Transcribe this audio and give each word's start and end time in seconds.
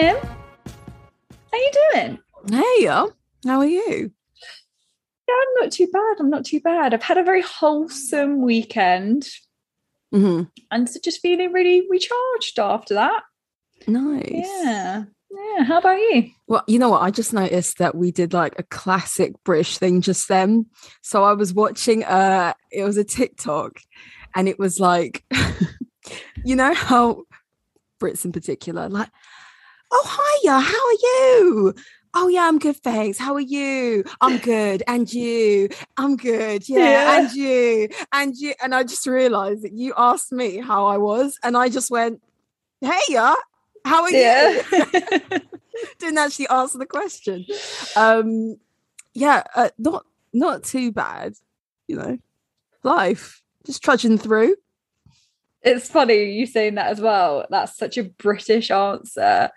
Mim. 0.00 0.16
How 0.16 1.52
are 1.52 1.58
you 1.58 1.70
doing? 1.92 2.18
Hey, 2.50 2.84
how 2.86 3.10
are 3.44 3.66
you? 3.66 4.10
Yeah, 5.28 5.34
I'm 5.34 5.62
not 5.62 5.72
too 5.72 5.88
bad. 5.92 6.16
I'm 6.18 6.30
not 6.30 6.46
too 6.46 6.58
bad. 6.60 6.94
I've 6.94 7.02
had 7.02 7.18
a 7.18 7.22
very 7.22 7.42
wholesome 7.42 8.42
weekend 8.42 9.28
hmm 10.10 10.44
and 10.72 10.88
so 10.88 10.98
just 11.04 11.20
feeling 11.20 11.52
really 11.52 11.86
recharged 11.90 12.58
after 12.58 12.94
that. 12.94 13.22
Nice. 13.86 14.30
Yeah. 14.32 15.04
Yeah. 15.30 15.64
How 15.64 15.78
about 15.78 15.98
you? 15.98 16.30
Well, 16.48 16.64
you 16.66 16.78
know 16.78 16.88
what? 16.88 17.02
I 17.02 17.10
just 17.10 17.34
noticed 17.34 17.76
that 17.78 17.94
we 17.94 18.10
did 18.10 18.32
like 18.32 18.58
a 18.58 18.62
classic 18.62 19.34
British 19.44 19.76
thing 19.76 20.00
just 20.00 20.28
then. 20.28 20.66
So 21.02 21.24
I 21.24 21.34
was 21.34 21.52
watching 21.52 22.04
uh 22.04 22.54
it 22.72 22.84
was 22.84 22.96
a 22.96 23.04
TikTok 23.04 23.80
and 24.34 24.48
it 24.48 24.58
was 24.58 24.80
like 24.80 25.24
you 26.44 26.56
know 26.56 26.72
how 26.72 27.24
Brits 28.00 28.24
in 28.24 28.32
particular, 28.32 28.88
like, 28.88 29.10
oh 29.92 30.38
hiya, 30.42 30.58
how 30.60 30.86
are 30.86 30.92
you? 31.02 31.74
Oh 32.14 32.28
yeah, 32.28 32.46
I'm 32.48 32.58
good, 32.58 32.76
thanks. 32.76 33.18
How 33.18 33.34
are 33.34 33.40
you? 33.40 34.02
I'm 34.20 34.38
good. 34.38 34.82
And 34.88 35.12
you? 35.12 35.68
I'm 35.96 36.16
good. 36.16 36.68
Yeah, 36.68 36.78
Yeah. 36.90 37.16
and 37.16 37.32
you? 37.32 37.88
And 38.12 38.36
you? 38.36 38.54
And 38.62 38.74
I 38.74 38.82
just 38.82 39.06
realized 39.06 39.62
that 39.62 39.72
you 39.72 39.94
asked 39.96 40.32
me 40.32 40.58
how 40.58 40.86
I 40.86 40.96
was, 40.98 41.38
and 41.44 41.56
I 41.56 41.68
just 41.68 41.90
went, 41.90 42.20
Hey 42.80 42.98
yeah, 43.08 43.34
how 43.84 44.02
are 44.02 44.10
Yeah. 44.10 44.50
you? 44.72 44.82
Didn't 45.98 46.18
actually 46.18 46.48
answer 46.48 46.78
the 46.78 46.86
question. 46.86 47.46
Um 47.96 48.56
yeah, 49.14 49.42
uh, 49.54 49.70
not 49.78 50.04
not 50.32 50.64
too 50.64 50.92
bad, 50.92 51.34
you 51.86 51.96
know. 51.96 52.18
Life. 52.82 53.42
Just 53.66 53.82
trudging 53.84 54.16
through. 54.18 54.56
it's 55.62 55.88
funny 55.90 56.32
you 56.32 56.46
saying 56.46 56.76
that 56.76 56.86
as 56.90 57.00
well. 57.00 57.46
That's 57.50 57.76
such 57.76 57.98
a 57.98 58.04
British 58.04 58.70
answer. 58.70 59.50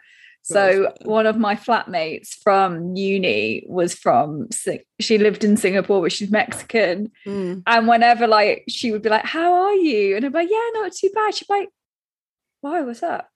So 0.46 0.92
one 1.04 1.26
of 1.26 1.38
my 1.38 1.56
flatmates 1.56 2.36
from 2.44 2.96
uni 2.98 3.64
was 3.68 3.96
from 3.96 4.50
she 5.00 5.18
lived 5.18 5.44
in 5.46 5.56
Singapore, 5.58 6.02
but 6.02 6.12
she's 6.12 6.30
Mexican. 6.32 7.12
Mm. 7.26 7.64
And 7.66 7.88
whenever 7.88 8.28
like 8.28 8.66
she 8.68 8.92
would 8.92 9.02
be 9.02 9.10
like, 9.10 9.26
"How 9.26 9.54
are 9.54 9.74
you?" 9.76 10.16
and 10.18 10.26
I'm 10.26 10.34
like, 10.34 10.50
"Yeah, 10.52 10.70
not 10.74 10.92
too 10.92 11.10
bad." 11.16 11.34
She'd 11.34 11.48
be 11.48 11.54
like, 11.54 11.70
"Why? 12.62 12.82
What's 12.82 13.04
up?" 13.04 13.30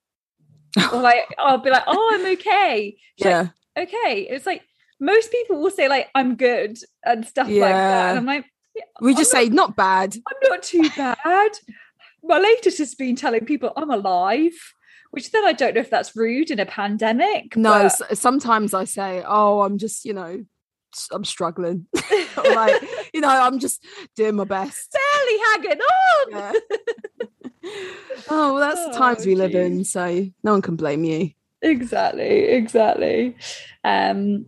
or 0.94 1.02
like 1.02 1.24
I'll 1.38 1.60
be 1.60 1.70
like, 1.70 1.84
"Oh, 1.88 2.10
I'm 2.14 2.26
okay." 2.34 2.98
She's 3.18 3.26
like, 3.26 3.50
Yeah. 3.78 3.84
okay. 3.84 4.22
It's 4.30 4.46
like 4.46 4.64
most 5.00 5.32
people 5.32 5.62
will 5.62 5.72
say 5.72 5.88
like, 5.88 6.10
"I'm 6.14 6.36
good" 6.36 6.78
and 7.06 7.26
stuff 7.26 7.48
like 7.48 7.56
that, 7.56 7.70
Yeah. 7.70 8.10
and 8.10 8.18
I'm 8.20 8.26
like, 8.26 8.46
yeah, 8.76 8.84
We 9.00 9.12
I'm 9.12 9.18
just 9.18 9.34
not- 9.34 9.40
say 9.44 9.50
not 9.50 9.76
bad. 9.78 10.16
I'm 10.16 10.50
not 10.50 10.62
too 10.62 10.90
bad. 10.98 11.52
My 12.24 12.40
latest 12.40 12.80
has 12.80 12.96
been 12.96 13.16
telling 13.16 13.46
people 13.46 13.72
I'm 13.78 13.90
alive, 13.92 14.52
which 15.12 15.32
then 15.32 15.46
I 15.46 15.54
don't 15.54 15.76
know 15.76 15.82
if 15.82 15.90
that's 15.90 16.16
rude 16.16 16.52
in 16.52 16.60
a 16.60 16.66
pandemic. 16.66 17.56
No, 17.56 17.90
but- 18.00 18.18
sometimes 18.18 18.74
I 18.74 18.84
say, 18.86 19.24
"Oh, 19.28 19.62
I'm 19.62 19.78
just, 19.78 20.06
you 20.06 20.14
know, 20.14 20.44
I'm 21.12 21.26
struggling." 21.26 21.88
Like, 22.38 22.82
you 23.14 23.22
know, 23.22 23.30
I'm 23.30 23.60
just 23.60 23.84
doing 24.16 24.36
my 24.36 24.44
best. 24.44 24.96
barely 24.96 25.40
hanging 25.54 25.82
on. 25.82 26.32
Yeah. 26.32 26.54
oh, 28.30 28.54
well, 28.54 28.60
that's 28.60 28.86
the 28.86 28.94
times 28.94 29.24
Oh, 29.26 29.30
we 29.30 29.36
live 29.36 29.56
in, 29.56 29.84
so 29.84 30.28
no 30.44 30.52
one 30.52 30.62
can 30.62 30.76
blame 30.76 31.04
you. 31.04 31.32
Exactly, 31.62 32.44
exactly. 32.46 33.36
Um, 33.84 34.46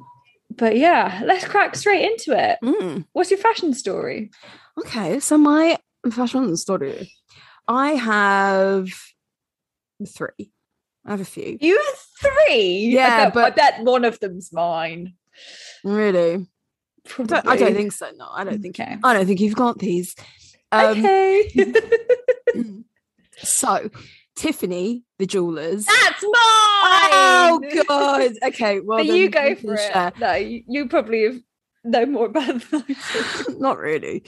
but 0.52 0.78
yeah, 0.78 1.22
let's 1.26 1.46
crack 1.46 1.76
straight 1.76 2.06
into 2.12 2.38
it. 2.38 2.60
Mm. 2.64 3.06
What's 3.14 3.32
your 3.32 3.40
fashion 3.40 3.74
story? 3.74 4.32
Okay, 4.78 5.20
so 5.20 5.38
my 5.38 5.78
fashion 6.12 6.56
story, 6.56 7.12
I 7.68 7.92
have 7.94 8.90
three. 10.08 10.52
I 11.06 11.12
have 11.12 11.22
a 11.22 11.26
few. 11.26 11.58
You 11.60 11.78
have 11.78 12.32
three. 12.48 12.90
Yeah, 12.92 13.06
I 13.06 13.10
bet, 13.10 13.28
I 13.28 13.30
but- 13.30 13.56
bet 13.56 13.84
one 13.84 14.06
of 14.06 14.20
them's 14.20 14.52
mine. 14.54 15.14
Really? 15.84 16.46
I 17.18 17.24
don't, 17.24 17.48
I 17.48 17.56
don't 17.56 17.74
think 17.74 17.92
so. 17.94 18.12
No, 18.18 18.28
I 18.32 18.44
don't 18.44 18.62
think. 18.62 18.80
Okay. 18.80 18.98
I 19.04 19.14
don't 19.14 19.26
think 19.26 19.40
you've 19.40 19.56
got 19.56 19.80
these. 19.80 20.16
Um, 20.72 21.00
okay. 21.00 21.74
So, 23.42 23.90
Tiffany, 24.36 25.04
the 25.18 25.26
jewelers. 25.26 25.86
That's 25.86 26.24
mine. 26.24 26.32
Oh 26.34 27.62
God. 27.88 28.32
Okay. 28.44 28.80
Well, 28.82 29.04
you 29.04 29.30
go 29.30 29.56
for 29.56 29.76
it. 29.76 29.80
share. 29.80 30.12
No, 30.20 30.34
you, 30.34 30.64
you 30.68 30.88
probably 30.90 31.24
have 31.24 31.40
know 31.84 32.06
more 32.06 32.26
about. 32.26 32.62
Not 33.60 33.78
really. 33.78 34.24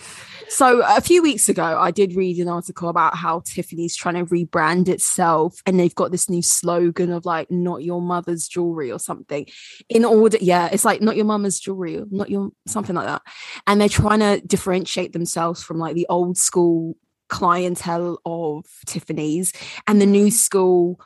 So 0.48 0.82
a 0.86 1.02
few 1.02 1.22
weeks 1.22 1.50
ago, 1.50 1.64
I 1.64 1.92
did 1.92 2.16
read 2.16 2.38
an 2.40 2.48
article 2.48 2.90
about 2.90 3.16
how 3.16 3.42
Tiffany's 3.42 3.96
trying 3.96 4.16
to 4.16 4.26
rebrand 4.26 4.88
itself, 4.88 5.62
and 5.66 5.80
they've 5.80 5.96
got 5.96 6.12
this 6.12 6.30
new 6.30 6.42
slogan 6.42 7.12
of 7.12 7.26
like 7.26 7.50
"Not 7.52 7.84
your 7.84 8.02
mother's 8.02 8.48
jewelry" 8.48 8.92
or 8.92 9.00
something. 9.00 9.48
In 9.90 10.06
order, 10.06 10.38
yeah, 10.42 10.70
it's 10.72 10.86
like 10.86 11.02
"Not 11.02 11.16
your 11.16 11.26
mama's 11.26 11.60
jewelry," 11.60 12.02
not 12.10 12.30
your 12.30 12.52
something 12.68 12.96
like 12.96 13.08
that. 13.08 13.22
And 13.68 13.80
they're 13.80 13.90
trying 13.90 14.20
to 14.20 14.42
differentiate 14.46 15.14
themselves 15.14 15.64
from 15.64 15.78
like 15.78 15.96
the 15.96 16.08
old 16.10 16.38
school 16.38 16.96
clientele 17.30 18.20
of 18.26 18.66
Tiffany's 18.86 19.54
and 19.88 20.02
the 20.02 20.06
new 20.06 20.30
school 20.30 21.00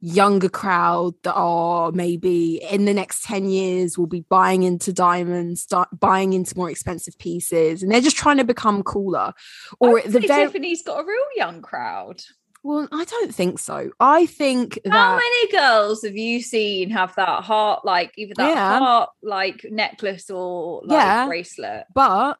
younger 0.00 0.48
crowd 0.48 1.12
that 1.24 1.34
are 1.34 1.90
maybe 1.92 2.62
in 2.70 2.84
the 2.84 2.94
next 2.94 3.24
10 3.24 3.48
years 3.48 3.98
will 3.98 4.06
be 4.06 4.20
buying 4.28 4.62
into 4.62 4.92
diamonds 4.92 5.62
start 5.62 5.88
buying 5.98 6.32
into 6.34 6.56
more 6.56 6.70
expensive 6.70 7.18
pieces 7.18 7.82
and 7.82 7.90
they're 7.90 8.00
just 8.00 8.16
trying 8.16 8.36
to 8.36 8.44
become 8.44 8.82
cooler 8.84 9.32
or 9.80 10.00
the 10.02 10.20
very 10.20 10.44
Tiffany's 10.46 10.82
got 10.84 11.00
a 11.00 11.04
real 11.04 11.24
young 11.34 11.60
crowd. 11.62 12.20
well 12.62 12.86
i 12.92 13.04
don't 13.04 13.34
think 13.34 13.58
so 13.58 13.90
i 13.98 14.24
think 14.26 14.78
How 14.84 14.92
that 14.92 15.16
many 15.16 15.50
girls 15.52 16.04
have 16.04 16.16
you 16.16 16.42
seen 16.42 16.90
have 16.90 17.14
that 17.16 17.42
heart, 17.42 17.84
like 17.84 18.12
either 18.16 18.34
that 18.36 18.48
Yeah. 18.54 18.78
heart, 18.78 19.10
like 19.22 19.66
necklace 19.68 20.30
or 20.30 20.82
like 20.84 20.96
Yeah. 20.96 21.26
bracelet? 21.26 21.86
but 21.92 22.38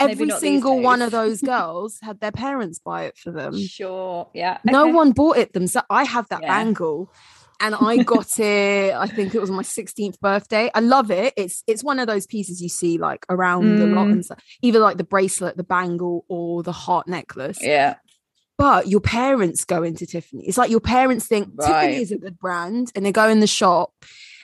every 0.00 0.30
single 0.30 0.80
one 0.80 1.02
of 1.02 1.10
those 1.10 1.40
girls 1.54 1.98
had 2.02 2.20
their 2.20 2.32
parents 2.32 2.78
buy 2.78 3.04
it 3.04 3.16
for 3.16 3.30
them 3.30 3.58
Sure, 3.58 4.28
yeah. 4.34 4.58
no 4.64 4.84
okay. 4.84 4.92
one 4.92 5.12
bought 5.12 5.36
it 5.38 5.52
themselves 5.52 5.86
i 5.90 6.04
have 6.04 6.28
that 6.28 6.42
Yeah. 6.42 6.48
bangle 6.48 7.12
and 7.60 7.74
i 7.74 7.96
got 8.14 8.38
it 8.38 8.94
i 8.94 9.06
think 9.06 9.34
it 9.34 9.40
was 9.40 9.50
my 9.50 9.62
16th 9.62 10.20
birthday 10.20 10.70
i 10.74 10.80
love 10.80 11.10
it 11.10 11.34
it's 11.36 11.62
it's 11.66 11.82
one 11.82 11.98
of 11.98 12.06
those 12.06 12.26
pieces 12.26 12.60
you 12.62 12.68
see 12.68 12.98
like 12.98 13.26
around 13.28 13.76
the 13.76 13.86
lot 13.86 14.06
Mm. 14.06 14.12
and 14.12 14.24
stuff 14.24 14.38
either 14.62 14.78
like 14.78 14.96
the 14.96 15.04
bracelet 15.04 15.56
the 15.56 15.64
bangle 15.64 16.24
or 16.28 16.62
the 16.62 16.72
heart 16.72 17.08
necklace 17.08 17.58
Yeah, 17.60 17.96
but 18.56 18.86
your 18.88 19.00
parents 19.00 19.64
go 19.64 19.82
into 19.82 20.06
tiffany 20.06 20.46
it's 20.46 20.58
like 20.58 20.70
your 20.70 20.80
parents 20.80 21.26
think 21.26 21.48
Right. 21.56 21.66
tiffany 21.86 22.02
is 22.02 22.12
a 22.12 22.18
good 22.18 22.38
brand 22.38 22.92
and 22.94 23.04
they 23.04 23.12
go 23.12 23.28
in 23.28 23.40
the 23.40 23.46
shop 23.48 23.92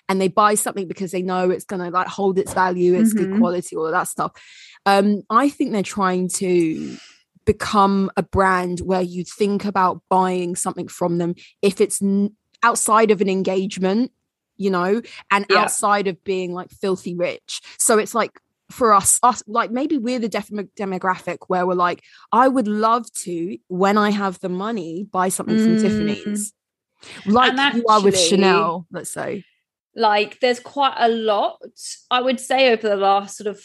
and 0.08 0.20
they 0.20 0.28
buy 0.28 0.54
something 0.54 0.86
because 0.86 1.12
they 1.12 1.22
know 1.22 1.48
it's 1.50 1.64
going 1.64 1.80
to 1.82 1.90
like 1.90 2.06
hold 2.08 2.38
its 2.38 2.52
value 2.52 2.94
it's 2.94 3.12
good 3.14 3.30
Mhm. 3.30 3.38
quality 3.38 3.74
all 3.76 3.86
of 3.86 3.92
that 3.92 4.08
stuff 4.08 4.32
um 4.86 5.22
i 5.30 5.48
think 5.48 5.72
they're 5.72 5.82
trying 5.82 6.28
to 6.28 6.96
become 7.44 8.10
a 8.16 8.22
brand 8.22 8.80
where 8.80 9.02
you 9.02 9.24
think 9.24 9.64
about 9.64 10.00
buying 10.08 10.56
something 10.56 10.88
from 10.88 11.18
them 11.18 11.34
if 11.62 11.80
it's 11.80 12.00
n- 12.02 12.34
outside 12.62 13.10
of 13.10 13.20
an 13.20 13.28
engagement 13.28 14.10
you 14.56 14.70
know 14.70 15.02
and 15.30 15.44
Yeah. 15.50 15.62
outside 15.62 16.06
of 16.06 16.22
being 16.24 16.52
like 16.54 16.70
filthy 16.70 17.14
rich 17.14 17.60
so 17.78 17.98
it's 17.98 18.14
like 18.14 18.40
for 18.70 18.94
us 18.94 19.18
us 19.22 19.42
like 19.46 19.70
maybe 19.70 19.98
we're 19.98 20.18
the 20.18 20.28
def- 20.28 20.48
demographic 20.78 21.38
where 21.48 21.66
we're 21.66 21.74
like 21.74 22.02
i 22.32 22.48
would 22.48 22.66
love 22.66 23.10
to 23.12 23.58
when 23.68 23.98
i 23.98 24.10
have 24.10 24.40
the 24.40 24.48
money 24.48 25.04
buy 25.10 25.28
something 25.28 25.58
from 25.58 25.76
Mm. 25.76 25.82
tiffany's 25.82 26.54
like 27.26 27.52
And 27.58 27.76
you 27.76 27.84
are 27.88 28.00
with 28.02 28.18
chanel 28.18 28.86
let's 28.90 29.10
say 29.10 29.44
like 29.94 30.40
there's 30.40 30.58
quite 30.58 30.96
a 30.98 31.08
lot. 31.08 31.60
I 32.10 32.20
would 32.20 32.40
say 32.40 32.72
over 32.72 32.88
the 32.88 32.96
last 32.96 33.36
sort 33.36 33.46
of 33.46 33.64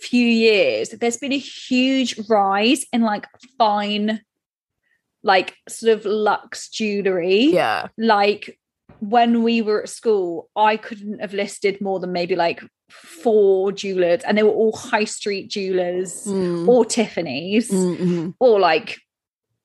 few 0.00 0.26
years, 0.26 0.90
there's 0.90 1.16
been 1.16 1.32
a 1.32 1.38
huge 1.38 2.18
rise 2.28 2.84
in 2.92 3.02
like 3.02 3.26
fine 3.58 4.20
like 5.22 5.54
sort 5.68 5.92
of 5.92 6.04
luxe 6.04 6.68
jewelry. 6.68 7.44
Yeah. 7.52 7.88
Like 7.96 8.58
when 8.98 9.42
we 9.42 9.62
were 9.62 9.82
at 9.82 9.88
school, 9.88 10.48
I 10.56 10.76
couldn't 10.76 11.20
have 11.20 11.32
listed 11.34 11.80
more 11.80 12.00
than 12.00 12.12
maybe 12.12 12.34
like 12.36 12.62
four 12.90 13.72
jewelers, 13.72 14.22
and 14.26 14.36
they 14.36 14.42
were 14.42 14.50
all 14.50 14.72
high 14.76 15.04
street 15.04 15.48
jewelers 15.48 16.24
Mm. 16.26 16.68
or 16.68 16.84
Tiffany's 16.84 17.70
Mm, 17.70 17.96
mhm, 17.96 18.34
or 18.38 18.60
like 18.60 18.98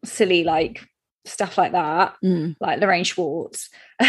silly 0.06 0.44
like 0.44 0.88
stuff 1.28 1.58
like 1.58 1.72
that, 1.74 2.16
mm. 2.24 2.56
like 2.60 2.80
Lorraine 2.80 3.04
Schwartz. 3.04 3.70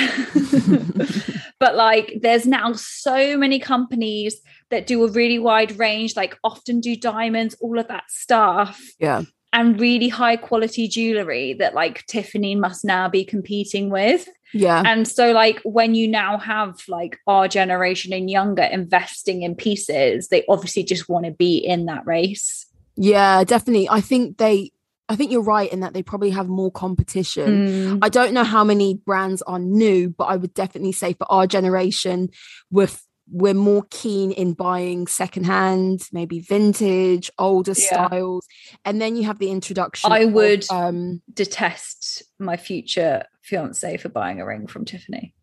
but 1.58 1.76
like 1.76 2.18
there's 2.20 2.46
now 2.46 2.72
so 2.72 3.36
many 3.36 3.58
companies 3.58 4.40
that 4.70 4.86
do 4.86 5.04
a 5.04 5.10
really 5.10 5.38
wide 5.38 5.78
range, 5.78 6.16
like 6.16 6.38
often 6.44 6.80
do 6.80 6.96
diamonds, 6.96 7.56
all 7.60 7.78
of 7.78 7.88
that 7.88 8.10
stuff. 8.10 8.80
Yeah. 8.98 9.22
And 9.52 9.80
really 9.80 10.08
high 10.08 10.36
quality 10.36 10.88
jewelry 10.88 11.54
that 11.54 11.74
like 11.74 12.04
Tiffany 12.06 12.54
must 12.54 12.84
now 12.84 13.08
be 13.08 13.24
competing 13.24 13.88
with. 13.88 14.28
Yeah. 14.52 14.82
And 14.84 15.06
so, 15.06 15.32
like, 15.32 15.60
when 15.64 15.94
you 15.94 16.08
now 16.08 16.38
have 16.38 16.80
like 16.88 17.18
our 17.26 17.48
generation 17.48 18.12
and 18.12 18.30
younger 18.30 18.62
investing 18.62 19.42
in 19.42 19.54
pieces, 19.54 20.28
they 20.28 20.44
obviously 20.48 20.84
just 20.84 21.08
want 21.08 21.26
to 21.26 21.32
be 21.32 21.58
in 21.58 21.86
that 21.86 22.06
race. 22.06 22.66
Yeah, 22.96 23.44
definitely. 23.44 23.88
I 23.88 24.00
think 24.00 24.38
they 24.38 24.72
I 25.08 25.16
think 25.16 25.32
you're 25.32 25.42
right 25.42 25.72
in 25.72 25.80
that 25.80 25.94
they 25.94 26.02
probably 26.02 26.30
have 26.30 26.48
more 26.48 26.70
competition. 26.70 27.66
Mm. 27.66 27.98
I 28.02 28.08
don't 28.10 28.34
know 28.34 28.44
how 28.44 28.62
many 28.64 28.94
brands 28.94 29.40
are 29.42 29.58
new, 29.58 30.10
but 30.10 30.24
I 30.24 30.36
would 30.36 30.52
definitely 30.54 30.92
say 30.92 31.14
for 31.14 31.30
our 31.32 31.46
generation, 31.46 32.28
we're 32.70 32.84
f- 32.84 33.04
we're 33.30 33.52
more 33.54 33.84
keen 33.90 34.30
in 34.32 34.54
buying 34.54 35.06
secondhand, 35.06 36.00
maybe 36.12 36.40
vintage, 36.40 37.30
older 37.38 37.74
Yeah. 37.76 38.06
styles, 38.06 38.46
and 38.86 39.00
then 39.02 39.16
you 39.16 39.24
have 39.24 39.38
the 39.38 39.50
introduction. 39.50 40.10
I 40.10 40.20
of, 40.20 40.32
would- 40.32 40.64
um, 40.70 41.20
Detest 41.32 42.22
my 42.38 42.56
future 42.56 43.24
fiance 43.42 43.96
for 43.98 44.08
buying 44.08 44.40
a 44.40 44.46
ring 44.46 44.66
from 44.66 44.84
Tiffany. 44.86 45.34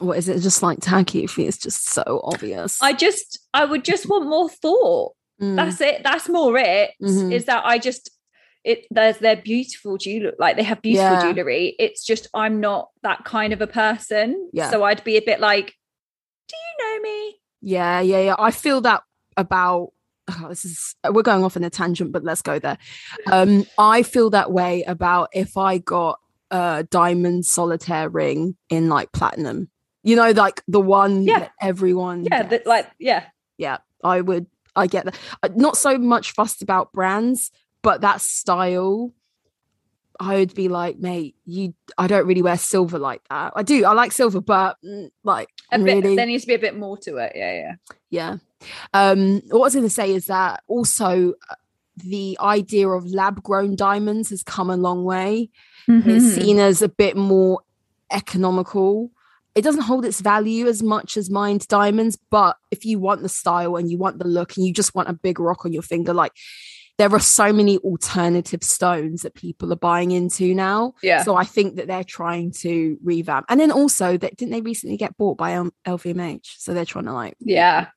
what 0.00 0.18
is 0.18 0.28
it? 0.28 0.40
Just 0.40 0.62
like 0.62 0.78
tacky 0.80 1.26
for 1.26 1.40
you? 1.40 1.48
It's 1.48 1.56
just 1.58 1.88
so 1.88 2.20
obvious. 2.24 2.82
I 2.82 2.92
just, 2.94 3.38
I 3.54 3.64
would 3.64 3.84
just 3.84 4.08
want 4.08 4.28
more 4.28 4.48
thought. 4.50 5.12
Mm, 5.40 5.56
That's 5.56 5.80
it. 5.80 6.02
That's 6.04 6.28
more 6.28 6.56
it. 6.58 6.90
Is 7.00 7.16
Mhm. 7.22 7.46
that 7.46 7.64
I 7.64 7.78
just, 7.78 8.10
it, 8.64 8.86
there's 8.90 9.18
their 9.18 9.36
beautiful 9.36 9.98
jewelry, 9.98 10.32
like 10.38 10.56
they 10.56 10.62
have 10.62 10.80
beautiful 10.82 11.12
Yeah. 11.12 11.32
jewelry. 11.32 11.76
It's 11.78 12.04
just, 12.04 12.28
I'm 12.34 12.60
not 12.60 12.88
that 13.02 13.24
kind 13.24 13.52
of 13.52 13.60
a 13.60 13.66
person. 13.66 14.48
Yeah. 14.52 14.70
So 14.70 14.82
I'd 14.84 15.04
be 15.04 15.16
a 15.16 15.22
bit 15.22 15.38
like, 15.40 15.74
do 16.48 16.56
you 16.56 16.84
know 16.96 17.02
me? 17.02 17.36
Yeah, 17.60 18.00
yeah, 18.00 18.20
yeah. 18.20 18.34
I 18.38 18.50
feel 18.50 18.80
that 18.82 19.02
about 19.36 19.92
oh, 20.30 20.48
this 20.48 20.64
is 20.64 20.94
we're 21.10 21.22
going 21.22 21.44
off 21.44 21.56
in 21.56 21.64
a 21.64 21.70
tangent, 21.70 22.12
but 22.12 22.24
let's 22.24 22.42
go 22.42 22.58
there. 22.58 22.78
Um, 23.30 23.66
I 23.78 24.02
feel 24.02 24.30
that 24.30 24.50
way 24.52 24.82
about 24.84 25.28
if 25.34 25.56
I 25.56 25.78
got 25.78 26.18
a 26.50 26.86
diamond 26.90 27.46
solitaire 27.46 28.08
ring 28.08 28.56
in 28.70 28.88
like 28.88 29.12
platinum. 29.12 29.70
You 30.02 30.16
know, 30.16 30.30
like 30.32 30.62
the 30.68 30.80
one 30.80 31.24
Yeah. 31.24 31.40
that 31.40 31.52
everyone 31.60 32.24
Yeah. 32.24 32.42
That, 32.42 32.66
like, 32.66 32.90
yeah. 32.98 33.24
yeah, 33.58 33.78
I 34.02 34.20
would 34.20 34.46
I 34.76 34.86
get 34.86 35.04
that. 35.06 35.18
Uh, 35.42 35.48
Not 35.54 35.76
so 35.76 35.96
much 35.96 36.32
fussed 36.32 36.60
about 36.62 36.92
brands, 36.92 37.50
but 37.84 38.00
that 38.00 38.20
style. 38.20 39.12
I 40.20 40.36
would 40.36 40.54
be 40.54 40.68
like, 40.68 40.98
mate, 40.98 41.34
you. 41.44 41.74
I 41.98 42.06
don't 42.06 42.26
really 42.26 42.42
wear 42.42 42.56
silver 42.56 42.98
like 42.98 43.22
that. 43.30 43.52
I 43.56 43.62
do. 43.62 43.84
I 43.84 43.92
like 43.92 44.12
silver, 44.12 44.40
but 44.40 44.76
mm, 44.84 45.10
like 45.24 45.48
A 45.72 45.78
bit, 45.78 46.04
really, 46.04 46.16
there 46.16 46.26
needs 46.26 46.44
to 46.44 46.48
be 46.48 46.54
a 46.54 46.58
bit 46.58 46.76
more 46.76 46.96
to 46.98 47.16
it. 47.16 47.32
Yeah. 47.34 47.52
Yeah. 47.52 47.74
yeah. 48.10 48.36
Um, 48.92 49.42
what 49.48 49.60
I 49.60 49.64
was 49.64 49.74
going 49.74 49.86
to 49.86 49.90
say 49.90 50.12
is 50.12 50.26
that 50.26 50.62
also 50.68 51.34
uh, 51.50 51.54
the 51.96 52.36
idea 52.40 52.88
of 52.88 53.06
lab 53.06 53.42
grown 53.42 53.76
diamonds 53.76 54.30
has 54.30 54.42
come 54.42 54.70
a 54.70 54.76
long 54.76 55.04
way. 55.04 55.50
Mm-hmm. 55.88 56.10
It's 56.10 56.34
seen 56.34 56.58
as 56.58 56.82
a 56.82 56.88
bit 56.88 57.16
more 57.16 57.60
economical. 58.10 59.10
It 59.54 59.62
doesn't 59.62 59.82
hold 59.82 60.04
its 60.04 60.20
value 60.20 60.66
as 60.66 60.82
much 60.82 61.16
as 61.16 61.30
mined 61.30 61.68
diamonds, 61.68 62.18
but 62.30 62.56
if 62.70 62.84
you 62.84 62.98
want 62.98 63.22
the 63.22 63.28
style 63.28 63.76
and 63.76 63.90
you 63.90 63.98
want 63.98 64.18
the 64.18 64.26
look 64.26 64.56
and 64.56 64.66
you 64.66 64.72
just 64.72 64.94
want 64.94 65.08
a 65.08 65.12
big 65.12 65.38
rock 65.38 65.64
on 65.64 65.72
your 65.72 65.82
finger, 65.82 66.12
like 66.12 66.32
there 66.96 67.12
are 67.12 67.20
so 67.20 67.52
many 67.52 67.78
alternative 67.78 68.62
stones 68.62 69.22
that 69.22 69.34
people 69.34 69.72
are 69.72 69.76
buying 69.76 70.12
into 70.12 70.54
now. 70.54 70.94
Yeah. 71.02 71.22
So 71.24 71.34
I 71.36 71.44
think 71.44 71.74
that 71.76 71.88
they're 71.88 72.04
trying 72.04 72.52
to 72.60 72.96
revamp. 73.02 73.46
And 73.48 73.58
then 73.58 73.72
also 73.72 74.16
that 74.16 74.36
didn't 74.36 74.52
they 74.52 74.60
recently 74.60 74.96
get 74.96 75.16
bought 75.16 75.36
by 75.36 75.54
um, 75.54 75.72
LVMH? 75.86 76.46
So 76.58 76.72
they're 76.72 76.84
trying 76.84 77.06
to 77.06 77.12
like 77.12 77.34
yeah. 77.40 77.88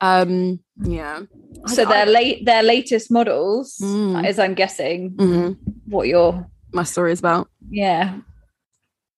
um 0.00 0.60
yeah. 0.82 1.20
So 1.66 1.82
I- 1.82 1.92
their 1.92 2.06
late 2.06 2.44
their 2.46 2.62
latest 2.62 3.10
models, 3.10 3.78
Mm. 3.82 4.24
as 4.26 4.38
I'm 4.38 4.54
guessing, 4.54 5.10
Mhm. 5.16 5.58
what 5.86 6.08
your 6.08 6.46
my 6.72 6.82
story 6.84 7.12
is 7.12 7.18
about. 7.20 7.48
yeah, 7.70 8.18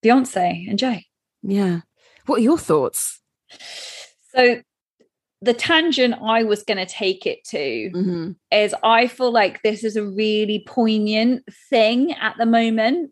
Beyonce 0.04 0.68
and 0.68 0.78
Jay. 0.78 1.06
Yeah. 1.42 1.80
What 2.26 2.40
are 2.40 2.42
your 2.42 2.58
thoughts? 2.58 3.20
So 4.34 4.60
the 5.46 5.54
tangent 5.54 6.14
I 6.22 6.42
was 6.42 6.62
going 6.62 6.78
to 6.78 6.86
take 6.86 7.24
it 7.26 7.44
to 7.44 7.90
hmm 7.92 8.32
is 8.52 8.74
I 8.84 9.08
feel 9.08 9.32
like 9.32 9.62
this 9.62 9.82
is 9.82 9.96
a 9.96 10.04
really 10.06 10.62
poignant 10.66 11.42
thing 11.68 12.12
at 12.12 12.36
the 12.38 12.46
moment 12.46 13.10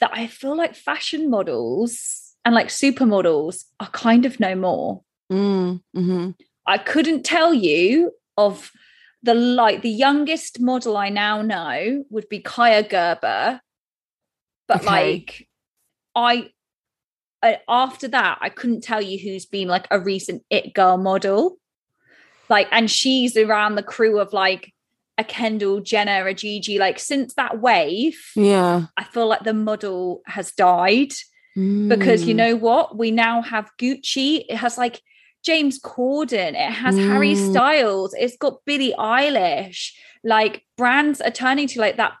that 0.00 0.10
I 0.12 0.26
feel 0.26 0.56
like 0.56 0.74
fashion 0.74 1.28
models 1.28 2.34
and 2.44 2.54
like 2.54 2.68
supermodels 2.68 3.64
are 3.78 3.90
kind 3.90 4.24
of 4.24 4.40
no 4.40 4.54
more. 4.54 5.02
Mm-hmm. 5.30 6.30
I 6.66 6.78
couldn't 6.78 7.24
tell 7.24 7.52
you 7.52 8.12
of 8.38 8.70
the 9.22 9.34
like 9.34 9.82
the 9.82 9.90
youngest 9.90 10.60
model 10.60 10.96
I 10.96 11.10
now 11.10 11.42
know 11.42 12.04
would 12.08 12.28
be 12.28 12.40
Kaia 12.40 12.88
Gerber, 12.88 13.60
but 14.66 14.78
Okay. 14.78 14.86
like 14.86 15.48
I 16.14 16.50
after 17.68 18.08
that 18.08 18.38
I 18.40 18.48
couldn't 18.48 18.82
tell 18.82 19.00
you 19.02 19.18
who's 19.18 19.46
been 19.46 19.68
like 19.68 19.86
a 19.90 20.00
recent 20.00 20.42
it 20.50 20.74
girl 20.74 20.96
model, 20.98 21.56
like 22.48 22.68
and 22.72 22.90
she's 22.90 23.36
around 23.36 23.74
the 23.76 23.82
crew 23.82 24.18
of 24.20 24.32
like 24.32 24.72
a 25.16 25.24
Kendall 25.24 25.80
Jenner, 25.80 26.26
a 26.26 26.34
Gigi. 26.34 26.78
Like 26.78 26.98
since 26.98 27.34
that 27.34 27.60
wave, 27.60 28.18
Yeah. 28.36 28.86
I 28.96 29.04
feel 29.04 29.26
like 29.26 29.42
the 29.44 29.54
model 29.54 30.22
has 30.26 30.52
died 30.52 31.12
because 31.88 32.24
you 32.24 32.34
Mm. 32.34 32.36
know 32.36 32.56
what 32.56 32.96
we 32.96 33.10
now 33.10 33.42
have 33.42 33.68
gucci 33.80 34.44
it 34.48 34.54
has 34.56 34.78
like 34.78 35.00
james 35.44 35.80
corden 35.80 36.50
it 36.50 36.70
has 36.70 36.96
harry 36.96 37.34
Mm. 37.34 37.50
styles 37.50 38.14
it's 38.16 38.36
got 38.36 38.64
billie 38.64 38.94
eilish 38.98 39.90
like 40.22 40.62
brands 40.76 41.20
are 41.20 41.32
turning 41.32 41.66
to 41.66 41.80
like 41.80 41.96
that 41.96 42.12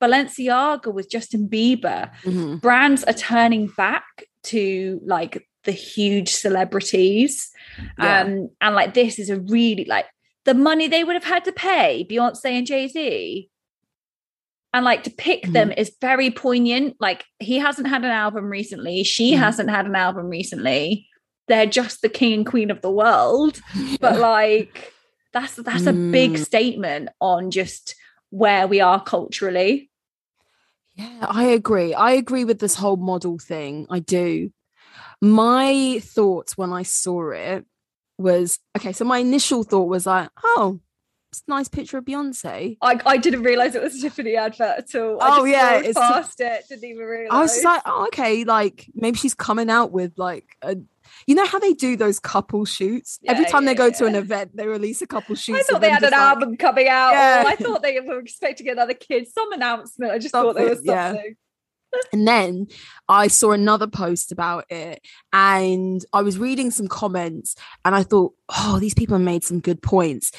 balenciaga 0.00 0.92
with 0.92 1.10
justin 1.10 1.48
bieber 1.48 2.10
Mhm. 2.24 2.60
brands 2.60 3.02
are 3.04 3.12
turning 3.14 3.66
back 3.76 4.04
to 4.44 5.00
like 5.04 5.46
the 5.64 5.72
huge 5.72 6.28
celebrities 6.30 7.50
Yeah. 7.98 8.20
um 8.22 8.50
and 8.60 8.74
like 8.74 8.94
this 8.94 9.18
is 9.18 9.30
a 9.30 9.40
really 9.40 9.84
like 9.86 10.06
the 10.44 10.54
money 10.54 10.88
they 10.88 11.04
would 11.04 11.14
have 11.14 11.24
had 11.24 11.44
to 11.46 11.52
pay 11.52 12.06
beyonce 12.10 12.44
and 12.46 12.66
jay-z 12.66 13.48
and 14.72 14.84
like 14.84 15.04
to 15.04 15.10
pick 15.10 15.42
Mm-hmm. 15.42 15.52
them 15.52 15.72
is 15.72 15.96
very 16.00 16.30
poignant 16.30 16.96
like 17.00 17.24
he 17.38 17.58
hasn't 17.58 17.88
had 17.88 18.04
an 18.04 18.10
album 18.10 18.44
recently 18.46 19.04
she 19.04 19.32
Mhm. 19.32 19.38
hasn't 19.38 19.70
had 19.70 19.86
an 19.86 19.94
album 19.96 20.26
recently 20.28 21.08
they're 21.48 21.66
just 21.66 22.02
the 22.02 22.08
king 22.08 22.32
and 22.34 22.46
queen 22.46 22.70
of 22.70 22.80
the 22.82 22.90
world 22.90 23.60
but 24.00 24.18
like 24.18 24.92
that's 25.32 25.54
that's 25.56 25.86
a 25.86 25.92
big 25.92 26.32
Mm. 26.34 26.44
statement 26.44 27.08
on 27.20 27.50
just 27.50 27.94
where 28.30 28.66
we 28.66 28.80
are 28.80 29.02
culturally 29.02 29.90
Yeah, 30.94 31.26
I 31.28 31.44
agree. 31.44 31.92
I 31.94 32.12
agree 32.12 32.44
with 32.44 32.58
this 32.60 32.74
whole 32.76 32.96
model 32.96 33.38
thing. 33.38 33.86
I 33.90 33.98
do. 33.98 34.50
My 35.20 36.00
thoughts 36.02 36.56
when 36.56 36.72
I 36.72 36.82
saw 36.82 37.30
it 37.30 37.64
was 38.18 38.58
okay. 38.76 38.92
So 38.92 39.04
my 39.04 39.18
initial 39.18 39.64
thought 39.64 39.88
was 39.88 40.06
like, 40.06 40.28
oh, 40.44 40.80
it's 41.32 41.42
a 41.48 41.50
nice 41.50 41.68
picture 41.68 41.98
of 41.98 42.04
Beyonce. 42.04 42.76
I, 42.80 43.00
I 43.06 43.16
didn't 43.16 43.42
realize 43.42 43.74
it 43.74 43.82
was 43.82 43.96
a 43.96 44.02
Tiffany 44.02 44.36
advert 44.36 44.78
at 44.78 44.94
all. 44.94 45.20
I 45.20 45.38
Oh, 45.40 45.44
yeah, 45.44 45.78
it's- 45.78 45.94
past 45.94 46.40
it. 46.40 46.64
Didn't 46.68 46.84
even 46.84 47.04
realize. 47.04 47.28
I 47.32 47.40
was 47.40 47.64
like, 47.64 47.82
oh, 47.86 48.06
okay, 48.08 48.44
like 48.44 48.86
maybe 48.94 49.18
she's 49.18 49.34
coming 49.34 49.70
out 49.70 49.90
with 49.92 50.12
like 50.16 50.46
a. 50.62 50.76
You 51.26 51.34
know 51.34 51.46
how 51.46 51.58
they 51.58 51.72
do 51.72 51.96
those 51.96 52.18
couple 52.18 52.64
shoots? 52.64 53.18
Every 53.26 53.44
Yeah, 53.44 53.50
time 53.50 53.64
they 53.64 53.72
yeah, 53.72 53.78
go 53.78 53.90
to 53.90 54.06
an 54.06 54.14
event, 54.14 54.56
they 54.56 54.66
release 54.66 55.02
a 55.02 55.06
couple 55.06 55.34
shoots. 55.34 55.68
I 55.68 55.72
thought 55.72 55.80
they 55.80 55.90
had 55.90 56.02
an 56.02 56.10
like, 56.10 56.20
album 56.20 56.56
coming 56.56 56.88
out. 56.88 57.12
Yeah. 57.12 57.42
Oh, 57.44 57.48
I 57.48 57.56
thought 57.56 57.82
they 57.82 57.98
were 58.00 58.18
expecting 58.18 58.68
another 58.68 58.94
kid. 58.94 59.28
Some 59.28 59.52
announcement. 59.52 60.12
I 60.12 60.18
just 60.18 60.32
thought 60.32 60.54
there 60.54 60.68
was 60.68 60.84
Something, 60.84 60.92
yeah. 60.92 61.14
And 62.12 62.26
then 62.26 62.66
I 63.08 63.28
saw 63.28 63.52
another 63.52 63.86
post 63.86 64.32
about 64.32 64.64
it 64.68 65.00
and 65.32 66.04
I 66.12 66.22
was 66.22 66.38
reading 66.38 66.72
some 66.72 66.88
comments 66.88 67.54
and 67.84 67.94
I 67.94 68.02
thought, 68.02 68.34
oh, 68.48 68.78
these 68.80 68.94
people 68.94 69.16
have 69.16 69.24
made 69.24 69.44
some 69.44 69.60
good 69.60 69.80
points. 69.80 70.32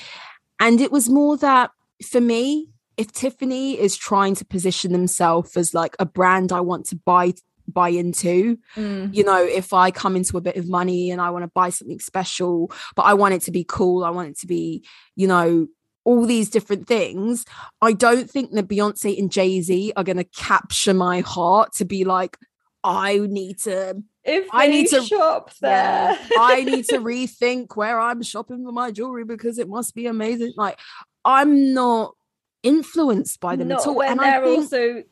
And 0.60 0.82
it 0.82 0.92
was 0.92 1.10
more 1.10 1.38
that 1.38 1.72
for 2.06 2.20
me, 2.20 2.70
if 2.98 3.12
Tiffany 3.12 3.80
is 3.80 3.96
trying 3.96 4.36
to 4.36 4.46
position 4.46 4.92
themselves 4.92 5.56
as 5.58 5.74
like 5.74 5.96
a 6.00 6.06
brand 6.06 6.52
I 6.52 6.62
want 6.62 6.86
to 6.88 6.96
buy 6.98 7.34
buy 7.68 7.90
into, 7.90 8.58
Mm. 8.76 9.14
you 9.14 9.24
know, 9.24 9.44
if 9.44 9.74
I 9.74 9.92
come 9.92 10.16
into 10.16 10.38
a 10.38 10.42
bit 10.42 10.56
of 10.58 10.68
money 10.70 11.12
and 11.12 11.20
I 11.22 11.30
want 11.30 11.44
to 11.44 11.52
buy 11.54 11.70
something 11.70 12.00
special, 12.00 12.72
but 12.96 13.04
I 13.04 13.14
want 13.14 13.34
it 13.34 13.42
to 13.44 13.52
be 13.52 13.64
cool, 13.68 14.04
I 14.04 14.10
want 14.12 14.30
it 14.30 14.38
to 14.40 14.48
be, 14.48 14.84
you 15.16 15.28
know, 15.28 15.68
all 16.04 16.26
these 16.28 16.50
different 16.52 16.88
things. 16.88 17.46
I 17.82 17.94
don't 17.94 18.30
think 18.30 18.52
that 18.52 18.68
Beyonce 18.68 19.18
and 19.18 19.32
Jay 19.32 19.60
Z 19.62 19.92
are 19.98 20.04
going 20.04 20.18
to 20.18 20.24
capture 20.24 20.94
my 20.94 21.22
heart 21.22 21.74
to 21.74 21.86
be 21.86 22.04
like, 22.04 22.38
I 22.84 23.18
need 23.18 23.58
to. 23.62 24.04
If 24.24 24.48
I 24.52 24.68
need 24.68 24.88
to- 24.90 25.02
shop 25.02 25.52
there, 25.62 25.72
Yeah, 26.12 26.28
I 26.40 26.64
need 26.72 26.86
to 26.90 26.98
rethink 27.00 27.76
where 27.76 28.00
I'm 28.00 28.22
shopping 28.22 28.64
for 28.64 28.72
my 28.72 28.92
jewelry 28.92 29.24
because 29.26 29.58
it 29.58 29.68
must 29.68 29.96
be 29.96 30.06
amazing. 30.06 30.54
Like, 30.56 30.80
I'm 31.24 31.74
not 31.74 32.14
influenced 32.62 33.40
by 33.40 33.56
them 33.56 33.68
Not 33.70 33.82
at 33.82 33.88
all. 33.88 33.96
when 33.96 34.12
And 34.12 34.20
they're 34.20 34.44
think 34.44 34.58
also 34.64 35.04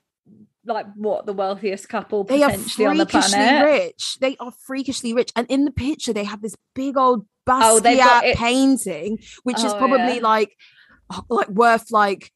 like 0.65 0.85
what 0.95 1.25
the 1.25 1.33
wealthiest 1.33 1.89
couple 1.89 2.23
they 2.23 2.41
are 2.43 2.49
potentially 2.49 2.85
on 2.85 2.97
the 2.97 3.05
freakishly 3.05 3.33
planet. 3.37 3.65
rich. 3.65 4.17
They 4.19 4.37
are 4.39 4.51
freakishly 4.65 5.13
rich. 5.13 5.31
And 5.35 5.45
in 5.49 5.65
the 5.65 5.71
picture, 5.71 6.13
they 6.13 6.23
have 6.23 6.41
this 6.41 6.55
big 6.73 6.97
old 6.97 7.25
Oh, 7.45 7.79
Basquiat 7.83 8.23
it- 8.23 8.37
painting, 8.37 9.19
which 9.43 9.57
is 9.57 9.73
Oh, 9.73 9.77
probably 9.77 10.15
yeah. 10.15 10.21
like, 10.23 10.55
like 11.29 11.49
worth 11.49 11.91
like, 11.91 12.31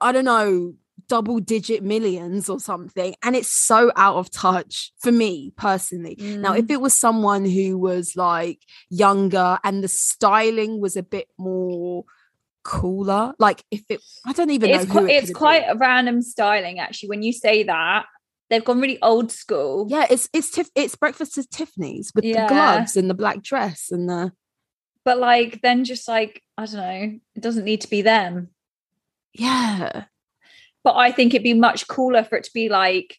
I 0.00 0.12
don't 0.12 0.24
know, 0.24 0.74
double 1.08 1.40
digit 1.40 1.82
millions 1.82 2.48
or 2.48 2.58
something. 2.58 3.14
And 3.22 3.36
it's 3.36 3.50
so 3.50 3.90
out 3.96 4.16
of 4.16 4.30
touch 4.30 4.92
for 4.98 5.12
me 5.12 5.52
personally. 5.56 6.16
Now, 6.18 6.52
Mm. 6.54 6.60
if 6.60 6.70
it 6.70 6.80
was 6.80 6.94
someone 6.98 7.44
who 7.44 7.76
was 7.76 8.16
like 8.16 8.60
younger 8.88 9.58
and 9.64 9.84
the 9.84 9.88
styling 9.88 10.80
was 10.80 10.96
a 10.96 11.02
bit 11.02 11.28
more 11.36 12.04
cooler, 12.64 13.34
like 13.38 13.62
if 13.70 13.82
it, 13.88 14.00
I 14.26 14.32
don't 14.32 14.50
even 14.50 14.70
it's 14.70 14.86
know 14.86 14.92
who 14.94 15.00
quite, 15.00 15.10
it 15.14 15.22
it's 15.24 15.32
quite 15.32 15.66
been. 15.66 15.76
a 15.76 15.78
random 15.78 16.22
styling 16.22 16.78
actually. 16.78 17.08
When 17.10 17.22
you 17.22 17.32
say 17.32 17.62
that, 17.64 18.06
they've 18.50 18.64
gone 18.64 18.80
really 18.80 18.98
old 19.02 19.30
school. 19.32 19.86
Yeah, 19.88 20.06
it's 20.10 20.28
it's 20.32 20.50
Tiff- 20.50 20.70
it's 20.74 20.96
breakfast 20.96 21.38
at 21.38 21.50
Tiffany's 21.50 22.12
with 22.14 22.24
Yeah. 22.24 22.46
the 22.46 22.54
gloves 22.54 22.96
and 22.96 23.08
the 23.08 23.14
black 23.14 23.42
dress 23.42 23.90
and 23.90 24.08
the 24.08 24.32
But 25.04 25.18
like 25.18 25.60
then 25.62 25.84
just 25.84 26.06
like, 26.08 26.42
I 26.58 26.66
don't 26.66 26.76
know, 26.76 27.18
it 27.34 27.40
doesn't 27.42 27.64
need 27.64 27.80
to 27.82 27.90
be 27.90 28.02
them. 28.02 28.48
yeah. 29.32 30.04
But 30.82 30.96
I 30.96 31.12
think 31.12 31.34
it'd 31.34 31.42
be 31.44 31.52
much 31.54 31.86
cooler 31.88 32.24
for 32.24 32.36
it 32.36 32.44
to 32.44 32.50
be 32.54 32.68
like 32.70 33.16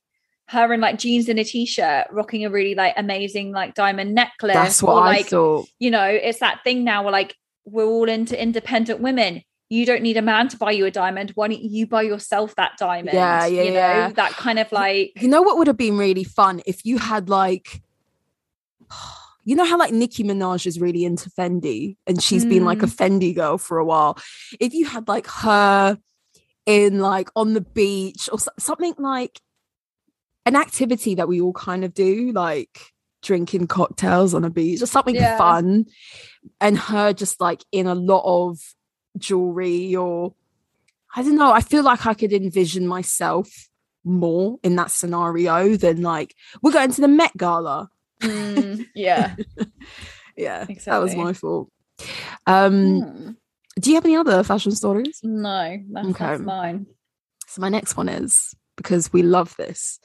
her 0.47 0.73
in 0.73 0.81
like 0.81 0.97
jeans 0.97 1.29
and 1.29 1.39
a 1.39 1.43
t-shirt, 1.43 2.07
rocking 2.11 2.43
a 2.43 2.49
really 2.49 2.73
like 2.75 2.93
amazing 2.97 3.51
like 3.51 3.75
diamond 3.75 4.15
necklace. 4.15 4.53
That's 4.55 4.83
what 4.83 4.93
or, 4.95 5.01
I 5.03 5.07
like, 5.17 5.27
thought. 5.27 5.67
you 5.79 5.91
know, 5.91 6.03
it's 6.05 6.39
that 6.39 6.61
thing 6.63 6.83
now 6.83 7.03
where 7.03 7.11
like 7.11 7.35
we're 7.65 7.85
all 7.85 8.09
into 8.09 8.41
independent 8.41 8.99
women. 8.99 9.43
You 9.69 9.85
don't 9.85 10.01
need 10.01 10.17
a 10.17 10.21
man 10.21 10.49
to 10.49 10.57
buy 10.57 10.71
you 10.71 10.85
a 10.85 10.91
diamond. 10.91 11.31
Why 11.35 11.47
don't 11.47 11.61
you 11.61 11.87
buy 11.87 12.01
yourself 12.01 12.55
that 12.55 12.73
diamond? 12.77 13.13
Yeah, 13.13 13.45
yeah, 13.45 13.61
you 13.61 13.69
know, 13.69 13.75
yeah. 13.77 14.09
that 14.09 14.31
kind 14.33 14.59
of 14.59 14.71
like 14.71 15.13
You 15.21 15.29
know 15.29 15.41
what 15.41 15.57
would 15.57 15.67
have 15.67 15.77
been 15.77 15.97
really 15.97 16.25
fun 16.25 16.61
if 16.65 16.85
you 16.85 16.97
had 16.97 17.29
like 17.29 17.81
you 19.45 19.55
know 19.55 19.65
how 19.65 19.77
like 19.77 19.93
Nicki 19.93 20.23
Minaj 20.23 20.65
is 20.67 20.79
really 20.79 21.03
into 21.05 21.29
Fendi 21.29 21.95
and 22.05 22.21
she's 22.21 22.45
been 22.45 22.63
like 22.65 22.83
a 22.83 22.85
Mm. 22.85 22.95
Fendi 22.95 23.33
girl 23.35 23.57
for 23.57 23.79
a 23.79 23.85
while. 23.85 24.17
If 24.59 24.73
you 24.73 24.85
had 24.85 25.07
like 25.07 25.25
her 25.27 25.97
in 26.65 26.99
like 26.99 27.29
on 27.35 27.53
the 27.53 27.61
beach 27.61 28.29
or 28.31 28.37
something 28.59 28.93
like 28.99 29.39
an 30.45 30.55
activity 30.55 31.15
that 31.15 31.27
we 31.27 31.41
all 31.41 31.53
kind 31.53 31.83
of 31.83 31.93
do, 31.93 32.31
like 32.33 32.77
drinking 33.21 33.67
cocktails 33.67 34.33
on 34.33 34.43
a 34.43 34.49
beach 34.49 34.81
or 34.81 34.85
something 34.85 35.15
Yeah. 35.15 35.37
fun, 35.37 35.85
and 36.59 36.77
her 36.77 37.13
just 37.13 37.39
like 37.41 37.63
in 37.71 37.87
a 37.87 37.95
lot 37.95 38.23
of 38.25 38.59
jewelry 39.17 39.95
or 39.95 40.33
I 41.15 41.23
don't 41.23 41.35
know. 41.35 41.51
I 41.51 41.61
feel 41.61 41.83
like 41.83 42.05
I 42.05 42.13
could 42.13 42.31
envision 42.33 42.87
myself 42.87 43.49
more 44.03 44.57
in 44.63 44.77
that 44.77 44.91
scenario 44.91 45.75
than 45.75 46.01
like 46.01 46.33
we're 46.61 46.71
going 46.71 46.91
to 46.91 47.01
the 47.01 47.07
Met 47.07 47.35
Gala. 47.37 47.89
mm, 48.21 48.85
yeah. 48.95 49.35
Yeah, 50.37 50.65
that 50.85 50.97
was 50.99 51.13
my 51.13 51.33
fault. 51.33 51.69
Um, 52.47 53.01
Hmm. 53.01 53.29
do 53.79 53.89
you 53.89 53.95
have 53.95 54.05
any 54.05 54.15
other 54.15 54.41
fashion 54.43 54.71
stories? 54.71 55.19
No, 55.21 55.77
that's, 55.91 56.07
Okay. 56.07 56.25
that's 56.25 56.41
mine. 56.41 56.87
So 57.47 57.61
my 57.61 57.67
next 57.69 57.97
one 57.97 58.07
is 58.09 58.55
because 58.77 59.11
we 59.11 59.21
love 59.23 59.53
this 59.57 59.99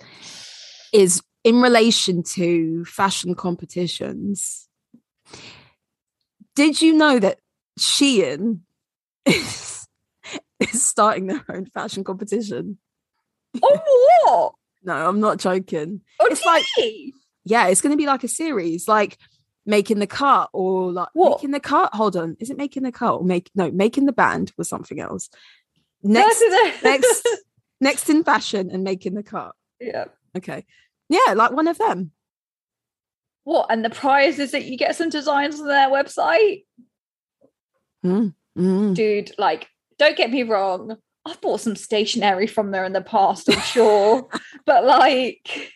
is 0.93 1.23
in 1.47 1.61
relation 1.63 2.25
to 2.25 2.85
fashion 2.87 3.33
competitions. 3.37 4.69
Did 6.57 6.83
you 6.83 6.93
know 6.93 7.21
that 7.21 7.39
Shein 7.79 8.61
is, 9.25 9.87
is 10.61 10.85
starting 10.85 11.29
their 11.29 11.45
own 11.49 11.67
fashion 11.67 12.03
competition? 12.03 12.79
Oh 13.63 13.79
what? 14.25 14.53
No, 14.83 15.09
I'm 15.09 15.19
not 15.19 15.39
joking. 15.39 16.01
Oh, 16.21 16.27
It's 16.31 16.45
like- 16.45 16.65
Yeah, 17.45 17.67
it's 17.67 17.81
going 17.81 17.91
to 17.93 17.97
be 17.97 18.07
like 18.07 18.23
a 18.23 18.29
series, 18.29 18.87
like 18.87 19.19
making 19.65 19.99
the 19.99 20.07
cut 20.07 20.49
or 20.53 20.93
like 20.93 21.09
What? 21.13 21.39
making 21.39 21.51
the 21.53 21.59
cut. 21.61 21.93
Hold 21.95 22.17
on, 22.17 22.37
is 22.39 22.51
it 22.51 22.57
making 22.57 22.85
the 22.85 22.93
cut 22.93 23.15
or 23.15 23.25
make 23.25 23.51
no 23.57 23.71
making 23.73 24.07
the 24.07 24.13
band 24.13 24.53
was 24.57 24.69
something 24.69 25.01
else? 25.01 25.29
Next, 26.05 26.41
next, 26.85 27.29
next 27.81 28.09
in 28.11 28.23
fashion 28.23 28.71
and 28.71 28.85
making 28.85 29.15
the 29.15 29.25
cut. 29.25 29.55
yeah. 29.81 30.05
Okay, 30.37 30.65
yeah, 31.09 31.35
like 31.35 31.53
one 31.53 31.69
of 31.69 31.79
them. 31.79 32.13
What? 33.45 33.67
And 33.71 33.85
the 33.85 33.91
prize 33.91 34.39
is 34.39 34.51
that 34.53 34.65
you 34.65 34.77
get 34.77 34.97
some 34.97 35.09
designs 35.09 35.61
on 35.61 35.69
their 35.69 35.89
website? 35.89 36.65
Mm, 38.05 38.35
mm. 38.59 38.95
Dude, 38.95 39.33
like, 39.39 39.69
don't 39.99 40.17
get 40.17 40.31
me 40.31 40.43
wrong. 40.43 40.97
I've 41.25 41.41
bought 41.41 41.61
some 41.61 41.77
stationery 41.77 42.47
from 42.47 42.71
there 42.71 42.85
in 42.85 42.93
the 42.93 43.01
past, 43.01 43.51
I'm 43.51 43.61
sure. 43.61 44.29
but 44.67 44.85
like 44.85 45.73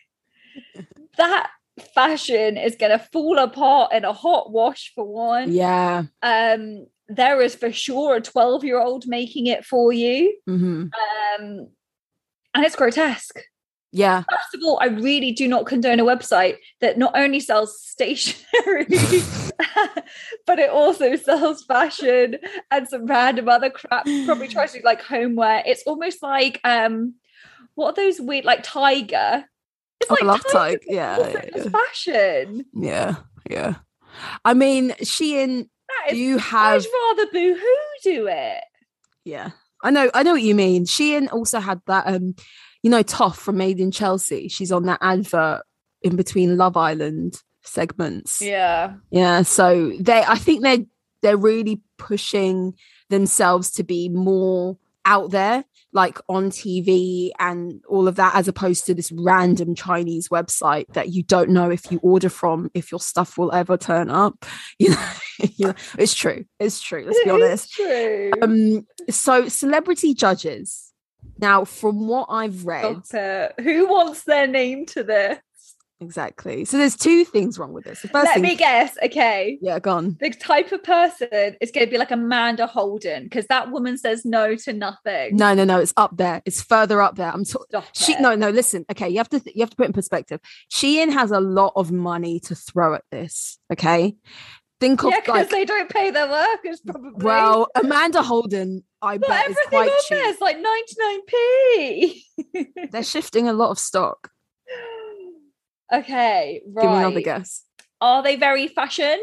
that 1.16 1.50
fashion 1.94 2.56
is 2.56 2.76
gonna 2.76 2.99
fall 3.12 3.38
apart 3.38 3.92
in 3.92 4.04
a 4.04 4.12
hot 4.12 4.52
wash 4.52 4.92
for 4.94 5.04
one. 5.04 5.52
Yeah. 5.52 6.04
Um, 6.22 6.87
there 7.08 7.40
is 7.42 7.56
for 7.56 7.72
sure 7.72 8.16
a 8.16 8.20
12 8.20 8.64
year 8.64 8.80
old 8.80 9.06
making 9.06 9.46
it 9.46 9.64
for 9.64 9.92
you. 9.92 10.37
hmm 10.46 10.84
Um, 10.84 11.68
and 12.54 12.64
it's 12.64 12.76
grotesque. 12.76 13.40
Yeah. 13.92 14.23
First 14.30 14.54
of 14.54 14.61
all, 14.64 14.78
I 14.80 14.87
really 14.87 15.32
do 15.32 15.49
not 15.49 15.66
condone 15.66 15.99
a 16.00 16.04
website 16.04 16.56
that 16.80 16.97
not 16.97 17.12
only 17.16 17.40
sells 17.40 17.80
stationery, 17.82 18.87
but 20.47 20.59
it 20.59 20.70
also 20.70 21.16
sells 21.16 21.64
fashion 21.64 22.37
and 22.70 22.88
some 22.88 23.06
random 23.06 23.49
other 23.49 23.70
crap. 23.70 24.06
Probably 24.26 24.49
tries 24.49 24.73
to 24.73 24.78
do 24.78 24.85
like 24.85 25.02
homeware. 25.02 25.62
It's 25.66 25.82
almost 25.85 26.23
like 26.23 26.61
um, 26.62 27.14
what 27.75 27.88
are 27.99 28.02
those 28.04 28.20
weird 28.20 28.44
like 28.44 28.61
Tiger? 28.62 29.44
It's 30.00 30.11
Oh, 30.11 30.16
I 30.20 30.25
like 30.25 30.44
love 30.44 30.52
Tiger, 30.52 30.78
Tig. 30.78 30.88
Yeah, 30.88 31.18
yeah, 31.18 31.44
yeah. 31.56 31.68
fashion. 31.68 32.64
Yeah. 32.75 33.16
Yeah. 33.49 33.75
I 34.44 34.54
mean, 34.54 34.90
Shein, 35.02 35.68
That 35.88 36.12
is, 36.12 36.18
you 36.18 36.38
have 36.38 36.82
I'd 36.82 37.16
rather 37.16 37.30
Boohoo 37.32 37.64
do 38.02 38.26
it. 38.28 38.62
Yeah, 39.25 39.50
I 39.82 39.90
know, 39.90 40.11
I 40.14 40.23
know 40.23 40.32
what 40.32 40.42
you 40.42 40.54
mean. 40.54 40.87
Shein 40.87 41.32
also 41.32 41.61
had 41.61 41.80
that, 41.87 42.06
um, 42.06 42.35
you 42.82 42.90
know, 42.90 43.02
Toff 43.02 43.38
from 43.38 43.56
Made 43.56 43.80
in 43.80 43.90
Chelsea. 43.90 44.49
She's 44.49 44.72
on 44.72 44.84
that 44.84 44.99
advert 45.02 45.62
in 46.02 46.16
between 46.16 46.56
Love 46.56 46.76
Island 46.76 47.42
segments. 47.62 48.40
Yeah. 48.40 48.94
Yeah, 49.10 49.42
so 49.42 49.92
they, 50.00 50.22
I 50.22 50.37
think 50.37 50.62
they're 50.62 50.87
they're 51.22 51.37
really 51.37 51.82
pushing 51.99 52.75
themselves 53.10 53.70
to 53.72 53.84
be 53.84 54.08
more 54.08 54.78
out 55.04 55.30
there, 55.30 55.64
like 55.92 56.18
on 56.28 56.50
TV 56.50 57.30
and 57.38 57.82
all 57.88 58.08
of 58.08 58.16
that, 58.16 58.34
as 58.34 58.49
opposed 58.49 58.87
to 58.87 58.94
this 58.94 59.12
random 59.12 59.75
Chinese 59.75 60.28
website 60.28 60.87
that 60.94 61.10
you 61.10 61.22
don't 61.22 61.50
know 61.50 61.70
if 61.70 61.90
you 61.90 61.99
order 62.02 62.28
from 62.28 62.70
if 62.75 62.90
your 62.90 63.00
stuff 63.00 63.37
will 63.37 63.52
ever 63.52 63.76
turn 63.76 64.10
up. 64.10 64.44
You 64.78 64.90
know, 64.90 65.06
you 65.56 65.66
know 65.66 65.75
it's 65.99 66.14
true. 66.14 66.46
It's 66.58 66.80
true. 66.80 67.04
Let's 67.04 67.22
be 67.22 67.28
It 67.28 67.32
honest. 67.32 67.72
True. 67.72 68.30
Um, 68.40 68.87
so 69.10 69.49
celebrity 69.49 70.14
judges. 70.14 70.89
Now, 71.40 71.64
from 71.64 72.06
what 72.06 72.26
I've 72.28 72.64
read, 72.66 73.02
Who 73.61 73.88
wants 73.88 74.25
their 74.25 74.47
name 74.47 74.87
to 74.87 75.02
this? 75.02 75.38
exactly. 76.02 76.64
So 76.64 76.78
there's 76.78 76.97
two 76.97 77.26
things 77.26 77.59
wrong 77.59 77.75
with 77.75 77.85
this. 77.85 78.00
The 78.00 78.09
first 78.09 78.25
Let 78.25 78.35
thing, 78.37 78.42
me 78.42 78.56
guess. 78.56 78.97
Okay. 79.04 79.59
yeah, 79.61 79.78
gone. 79.78 80.16
The 80.18 80.30
type 80.30 80.73
of 80.73 80.82
person 80.82 81.28
is 81.61 81.70
going 81.70 81.87
to 81.87 81.90
be 81.90 81.99
like 81.99 82.11
Amanda 82.11 82.66
Holden 82.66 83.25
because 83.25 83.47
that 83.49 83.70
woman 83.70 83.99
says 83.99 84.25
no 84.25 84.54
to 84.56 84.73
nothing. 84.73 85.37
No, 85.37 85.52
no, 85.52 85.64
no. 85.64 85.78
It's 85.78 85.92
up 85.99 86.16
there. 86.16 86.40
It's 86.47 86.62
further 86.62 87.02
up 87.02 87.16
there. 87.16 87.30
I'm 87.30 87.44
talking. 87.44 87.82
She 87.92 88.14
it. 88.14 88.20
no 88.23 88.35
no 88.35 88.49
listen 88.49 88.87
okay 88.90 89.09
you 89.11 89.18
have 89.18 89.28
to 89.28 89.40
th- 89.40 89.54
you 89.54 89.61
have 89.61 89.70
to 89.70 89.76
put 89.76 89.87
in 89.87 89.92
perspective 89.92 90.40
Shein 90.73 91.12
has 91.12 91.30
a 91.30 91.40
lot 91.40 91.73
of 91.76 91.92
money 91.92 92.40
to 92.40 92.54
throw 92.54 92.94
at 92.94 93.04
this 93.11 93.59
okay 93.73 94.16
think 94.80 95.04
of 95.04 95.10
Yeah, 95.10 95.20
because 95.20 95.34
like 95.37 95.50
they 95.50 95.64
don't 95.64 95.88
pay 95.90 96.10
their 96.10 96.28
workers 96.28 96.80
probably. 96.80 97.12
well 97.25 97.68
Amanda 97.76 98.22
Holden 98.22 98.82
I 99.02 99.18
but 99.18 99.28
bet 99.28 99.50
is 99.50 99.56
everything 99.58 99.68
quite 99.68 99.90
on 99.90 99.99
cheap 100.08 100.18
there 100.18 100.30
is 100.30 100.40
like 100.40 100.56
99p. 102.56 102.88
they're 102.92 103.02
shifting 103.04 103.49
a 103.49 103.52
lot 103.52 103.70
of 103.70 103.78
stock 103.78 104.30
okay, 105.92 106.62
right. 106.72 106.82
give 106.82 106.90
me 106.90 106.96
another 106.99 107.20
guess 107.20 107.64
Are 108.00 108.22
they 108.22 108.37
very 108.37 108.68
fashion? 108.68 109.20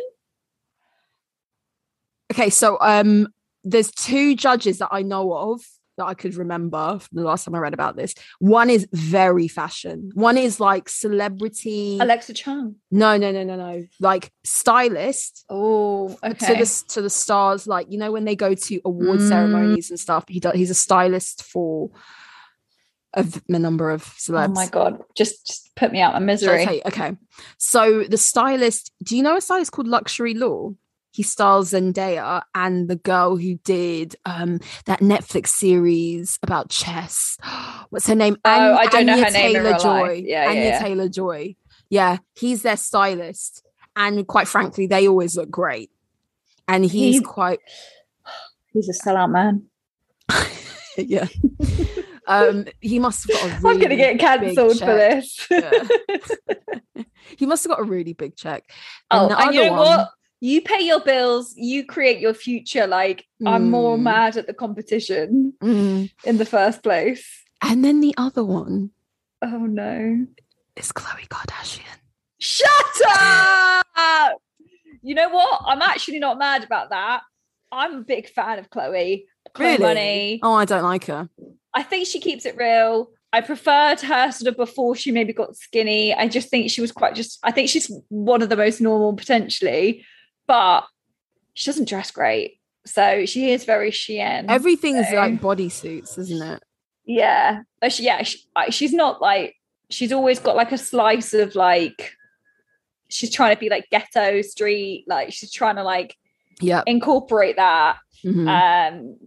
okay 2.32 2.50
so 2.50 2.78
um 2.82 3.28
there's 3.64 3.92
two 3.92 4.36
judges 4.36 4.78
that 4.80 4.90
I 4.92 5.02
know 5.02 5.34
of 5.34 5.62
that 5.98 6.06
I 6.06 6.14
could 6.14 6.36
remember 6.36 7.00
from 7.00 7.16
the 7.18 7.24
last 7.24 7.46
time 7.46 7.56
I 7.56 7.60
read 7.60 7.74
about 7.74 7.96
this. 7.96 8.14
One 8.40 8.70
is 8.70 8.88
very 8.92 9.48
fashion. 9.48 10.12
One 10.14 10.38
is 10.38 10.60
like 10.60 10.90
celebrity. 10.90 11.98
Alexa 12.00 12.34
Chung. 12.34 12.76
No, 12.92 13.18
no, 13.18 13.32
no, 13.32 13.44
no, 13.44 13.56
no. 13.56 13.86
Like 14.00 14.32
stylist 14.44 15.44
Oh, 15.50 16.18
okay. 16.24 16.54
to 16.54 16.54
the 16.64 16.84
to 16.90 17.02
the 17.02 17.10
stars. 17.10 17.68
Like 17.68 17.88
you 17.90 17.98
know 17.98 18.12
when 18.12 18.26
they 18.26 18.36
go 18.36 18.54
to 18.54 18.82
award 18.86 19.20
Mm. 19.20 19.28
ceremonies 19.28 19.90
and 19.90 20.00
stuff. 20.00 20.26
He 20.28 20.40
does. 20.40 20.54
He's 20.56 20.70
a 20.70 20.76
stylist 20.76 21.44
for 21.44 21.90
a, 23.14 23.26
a 23.50 23.60
number 23.60 23.90
of 23.90 24.04
celebs. 24.04 24.50
Oh 24.50 24.54
my 24.54 24.68
god! 24.68 25.02
Just, 25.16 25.48
just 25.48 25.76
put 25.76 25.92
me 25.92 26.02
out 26.02 26.16
of 26.16 26.22
misery. 26.22 26.64
you? 26.64 26.82
Okay. 26.86 27.16
So 27.58 28.04
the 28.04 28.18
stylist, 28.18 28.92
do 29.04 29.18
you 29.18 29.24
know 29.24 29.38
a 29.38 29.42
stylist 29.42 29.72
called 29.72 29.88
Luxury 29.88 30.34
Law? 30.34 30.74
He 31.18 31.24
stars 31.24 31.72
Zendaya 31.72 32.44
and 32.54 32.88
the 32.88 32.96
girl 32.96 33.38
who 33.38 33.56
did 33.64 34.16
um 34.24 34.60
that 34.86 35.00
Netflix 35.00 35.48
series 35.48 36.38
about 36.44 36.70
chess. 36.70 37.40
What's 37.90 38.06
her 38.06 38.14
name? 38.14 38.38
Oh, 38.46 38.76
I 38.76 38.86
don't 38.86 39.08
know 39.08 39.18
her 39.24 39.32
name 39.32 39.56
in 39.56 39.64
real. 39.64 39.80
Joy. 39.80 40.22
Yeah, 40.24 40.44
yeah, 40.44 40.50
Anya 40.52 40.64
yeah. 40.64 40.80
Taylor 40.80 41.10
Joy. 41.10 41.56
Yeah, 41.90 42.18
he's 42.36 42.62
their 42.62 42.78
stylist. 42.78 43.64
And 43.96 44.28
quite 44.28 44.48
frankly, 44.48 44.86
they 44.86 45.08
always 45.08 45.36
look 45.36 45.50
great. 45.50 45.90
And 46.68 46.86
he's 46.86 47.16
He- 47.16 47.22
quite 47.22 47.62
He's 48.74 48.88
a 48.88 48.94
sellout 48.94 49.32
man. 49.32 49.64
yeah. 50.98 51.26
um 52.28 52.66
he 52.80 53.00
must 53.00 53.28
have 53.28 53.42
got 53.42 53.44
a 53.44 53.48
really 53.64 53.70
I'm 53.76 53.80
gonna 53.82 53.96
get 53.96 54.20
cancelled 54.20 54.78
for 54.78 54.86
this. 54.86 55.48
Yeah. 55.50 55.72
he 57.38 57.48
must 57.48 57.64
have 57.64 57.72
got 57.72 57.80
a 57.80 57.84
really 57.90 58.14
big 58.14 58.36
check. 58.36 58.70
oh, 59.10 59.30
the 59.30 59.40
and 59.40 59.56
you 59.56 59.66
know 59.66 59.72
one- 59.72 59.80
what? 59.80 60.10
You 60.40 60.62
pay 60.62 60.82
your 60.82 61.00
bills. 61.00 61.54
You 61.56 61.86
create 61.86 62.20
your 62.20 62.34
future. 62.34 62.86
Like 62.88 63.26
I'm 63.46 63.70
more 63.72 63.98
Mm. 63.98 64.02
mad 64.04 64.38
at 64.38 64.48
the 64.48 64.54
competition 64.54 65.54
Mm. 65.62 66.12
in 66.24 66.38
the 66.38 66.46
first 66.46 66.84
place. 66.84 67.26
And 67.62 67.84
then 67.84 68.02
the 68.02 68.14
other 68.18 68.44
one 68.44 68.92
Oh 69.42 69.66
no! 69.66 70.26
is 70.76 70.92
Khloé 70.92 71.28
Kardashian. 71.28 71.98
Shut 72.40 73.02
up! 73.08 74.38
You 75.02 75.16
know 75.16 75.30
what? 75.30 75.62
I'm 75.66 75.82
actually 75.82 76.20
not 76.20 76.38
mad 76.38 76.64
about 76.64 76.90
that. 76.92 77.22
I'm 77.72 77.96
a 77.96 78.02
big 78.02 78.30
fan 78.30 78.60
of 78.60 78.70
Khloé. 78.70 79.26
Khloé 79.56 79.60
Really? 79.60 79.78
Money. 79.80 80.40
Oh, 80.44 80.54
I 80.54 80.66
don't 80.66 80.84
like 80.84 81.06
her. 81.06 81.30
I 81.74 81.84
think 81.84 82.08
she 82.08 82.20
keeps 82.20 82.46
it 82.46 82.56
real. 82.58 83.12
I 83.34 83.42
preferred 83.42 84.00
her 84.02 84.32
sort 84.32 84.48
of 84.50 84.58
before 84.58 84.96
she 84.96 85.12
maybe 85.12 85.34
got 85.34 85.56
skinny. 85.56 86.14
I 86.14 86.28
just 86.28 86.50
think 86.50 86.70
she 86.72 86.82
was 86.82 86.92
quite 86.92 87.14
just, 87.16 87.40
I 87.44 87.52
think 87.52 87.70
she's 87.70 87.92
one 88.10 88.42
of 88.42 88.50
the 88.50 88.56
most 88.56 88.80
normal 88.82 89.14
potentially, 89.16 90.06
but 90.48 90.86
she 91.54 91.66
doesn't 91.70 91.88
dress 91.90 92.12
great. 92.12 92.60
So 92.86 93.26
she 93.26 93.52
is 93.52 93.66
very 93.66 93.92
Shein. 93.92 94.46
Everything's 94.48 95.10
so- 95.10 95.16
like 95.16 95.42
bodysuits, 95.42 96.18
isn't 96.18 96.42
it? 96.42 96.64
yeah. 97.06 97.62
Uh, 97.82 97.90
she- 97.90 98.04
yeah. 98.06 98.24
She, 98.24 98.40
she's 98.70 98.94
not 98.94 99.22
like, 99.22 99.56
she's 99.90 100.12
always 100.12 100.40
got 100.40 100.56
like 100.56 100.72
a 100.72 100.78
slice 100.78 101.34
of 101.34 101.56
like, 101.56 102.14
she's 103.10 103.32
trying 103.32 103.56
to 103.56 103.60
be 103.60 103.70
like 103.70 103.88
ghetto 103.92 104.42
street. 104.42 105.06
Like 105.08 105.32
she's 105.34 105.52
trying 105.52 105.76
to 105.78 105.84
like 105.84 106.16
Yeah. 106.62 106.84
incorporate 106.86 107.56
that 107.58 107.98
Mhm. 108.26 108.48
um, 108.50 109.18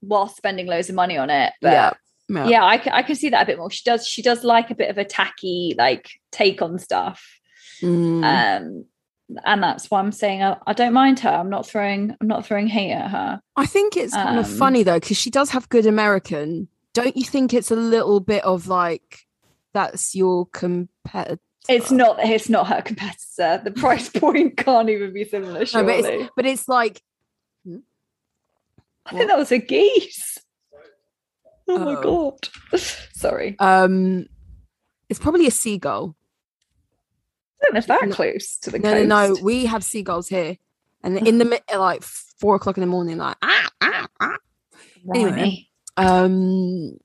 while 0.00 0.28
spending 0.28 0.66
loads 0.66 0.88
of 0.88 0.94
money 0.94 1.16
on 1.18 1.30
it. 1.30 1.52
But 1.60 1.72
yeah. 1.72 1.92
yeah, 2.28 2.48
Yeah. 2.48 2.64
I, 2.64 2.78
can, 2.78 2.92
I 2.92 3.02
can 3.02 3.14
see 3.16 3.28
that 3.30 3.42
a 3.42 3.46
bit 3.46 3.58
more. 3.58 3.70
She 3.70 3.82
does 3.84 4.06
she 4.06 4.22
does 4.22 4.44
like 4.44 4.70
a 4.70 4.74
bit 4.74 4.90
of 4.90 4.98
a 4.98 5.04
tacky 5.04 5.74
like 5.76 6.08
take 6.32 6.62
on 6.62 6.78
stuff. 6.78 7.22
Mm. 7.82 8.24
Um 8.24 8.84
and 9.44 9.62
that's 9.62 9.90
why 9.90 10.00
I'm 10.00 10.12
saying 10.12 10.42
I, 10.42 10.56
I 10.66 10.72
don't 10.72 10.92
mind 10.92 11.20
her. 11.20 11.30
I'm 11.30 11.50
not 11.50 11.66
throwing 11.66 12.16
I'm 12.20 12.26
not 12.26 12.44
throwing 12.46 12.66
hate 12.66 12.92
at 12.92 13.10
her. 13.10 13.40
I 13.56 13.66
think 13.66 13.96
it's 13.96 14.14
kind 14.14 14.38
of 14.38 14.46
um, 14.46 14.50
funny 14.58 14.82
though, 14.82 14.98
because 15.00 15.16
she 15.16 15.30
does 15.30 15.50
have 15.50 15.68
good 15.68 15.86
American. 15.86 16.68
Don't 16.94 17.16
you 17.16 17.24
think 17.24 17.54
it's 17.54 17.70
a 17.70 17.76
little 17.76 18.20
bit 18.20 18.44
of 18.44 18.66
like 18.68 19.26
that's 19.72 20.14
your 20.14 20.46
competitor? 20.46 21.38
It's 21.68 21.90
not 21.92 22.16
it's 22.20 22.48
not 22.48 22.66
her 22.68 22.82
competitor. 22.82 23.60
The 23.62 23.70
price 23.76 24.08
point 24.08 24.56
can't 24.56 24.88
even 24.90 25.12
be 25.12 25.24
similar, 25.24 25.64
No, 25.74 25.84
but 25.84 26.04
it's 26.04 26.30
but 26.36 26.46
it's 26.46 26.68
like 26.68 27.02
I 29.06 29.12
think 29.12 29.28
that 29.28 29.38
was 29.38 29.52
a 29.52 29.58
geese. 29.58 30.38
Oh, 31.68 31.78
my 31.78 31.94
Oh. 31.96 32.02
god. 32.72 32.80
Sorry. 33.12 33.56
um 33.58 34.26
it's 35.08 35.18
probably 35.20 35.46
a 35.46 35.50
seagull. 35.50 36.16
I 37.62 37.66
don't 37.66 37.74
know 37.74 37.78
if 37.78 37.86
that 37.86 38.08
No. 38.08 38.14
close 38.14 38.56
to 38.58 38.70
the 38.70 38.78
No, 38.78 38.92
coast. 38.92 39.06
no, 39.08 39.34
no. 39.34 39.40
We 39.42 39.66
have 39.66 39.84
seagulls 39.84 40.28
here. 40.28 40.56
And 41.02 41.18
in 41.28 41.38
the 41.38 41.60
like 41.74 42.02
four 42.02 42.54
o'clock 42.54 42.76
in 42.76 42.80
the 42.82 42.86
morning, 42.86 43.18
like 43.18 43.36
ah, 43.42 43.68
ah, 43.80 44.06
ah. 44.20 44.36
anyway. 45.14 45.66
Um 45.96 46.96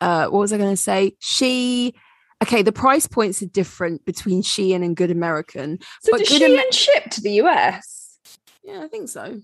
uh 0.00 0.28
what 0.28 0.38
was 0.38 0.52
i 0.52 0.56
going 0.58 0.70
to 0.70 0.76
say 0.76 1.12
she 1.18 1.92
okay 2.40 2.62
the 2.62 2.70
price 2.70 3.08
points 3.08 3.42
are 3.42 3.46
different 3.46 4.04
between 4.04 4.42
shein 4.42 4.76
and 4.84 4.94
good 4.96 5.10
american 5.10 5.76
So 6.02 6.12
But 6.12 6.18
does 6.20 6.28
good 6.28 6.38
she 6.38 6.44
Ama- 6.56 6.72
ship 6.72 7.10
to 7.10 7.20
the 7.20 7.32
US? 7.42 8.16
yeah 8.62 8.80
i 8.84 8.86
think 8.86 9.08
so 9.08 9.40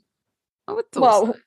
i 0.69 0.73
would 0.73 0.91
thought 0.93 1.01
Well, 1.03 1.27
so. 1.27 1.39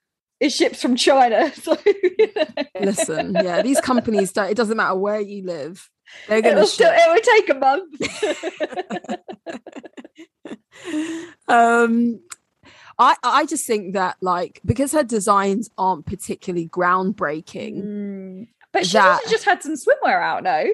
it 0.41 0.49
ships 0.49 0.81
from 0.81 0.97
China. 0.97 1.51
So 1.63 1.77
you 1.85 2.29
know. 2.35 2.45
listen 2.81 3.33
yeah 3.35 3.61
these 3.61 3.79
companies 3.79 4.33
don't 4.33 4.51
it 4.51 4.57
doesn't 4.57 4.75
matter 4.75 4.95
where 4.95 5.21
you 5.21 5.45
live 5.45 5.89
they're 6.27 6.41
gonna 6.41 6.55
It'll 6.57 6.67
still, 6.67 6.91
it 6.93 7.13
would 7.13 7.23
take 7.23 7.49
a 7.49 7.55
month. 7.55 7.93
um 11.47 12.19
i 12.99 13.15
i 13.23 13.45
just 13.45 13.65
think 13.65 13.93
that 13.93 14.15
like 14.21 14.61
because 14.65 14.91
her 14.91 15.03
designs 15.03 15.69
aren't 15.77 16.05
particularly 16.05 16.67
groundbreaking 16.69 17.83
Mm. 17.83 18.47
But 18.73 18.85
she 18.85 18.93
That- 18.97 19.21
also 19.21 19.29
just 19.29 19.45
had 19.45 19.63
some 19.63 19.73
swimwear 19.75 20.21
out, 20.21 20.43
no? 20.43 20.65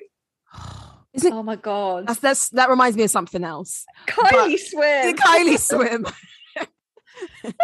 isn't 1.14 1.32
Oh 1.32 1.44
my 1.44 1.56
god. 1.56 2.08
that's, 2.08 2.20
that's 2.20 2.50
that 2.50 2.70
reminds 2.70 2.98
me 2.98 3.04
of 3.04 3.12
something 3.12 3.44
else 3.44 3.86
Kylie 4.08 4.58
Swim. 4.60 5.16
kylie 5.16 5.60
swim 5.60 6.06
I 6.58 6.66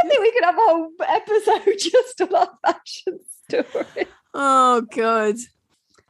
think 0.08 0.20
we 0.22 0.32
could 0.32 0.44
have 0.46 0.56
a 0.56 0.62
whole 0.62 0.90
episode 1.08 1.76
just 1.80 2.22
about 2.22 2.50
fashion 2.66 3.20
story. 3.50 4.06
Oh 4.34 4.82
god. 4.96 5.36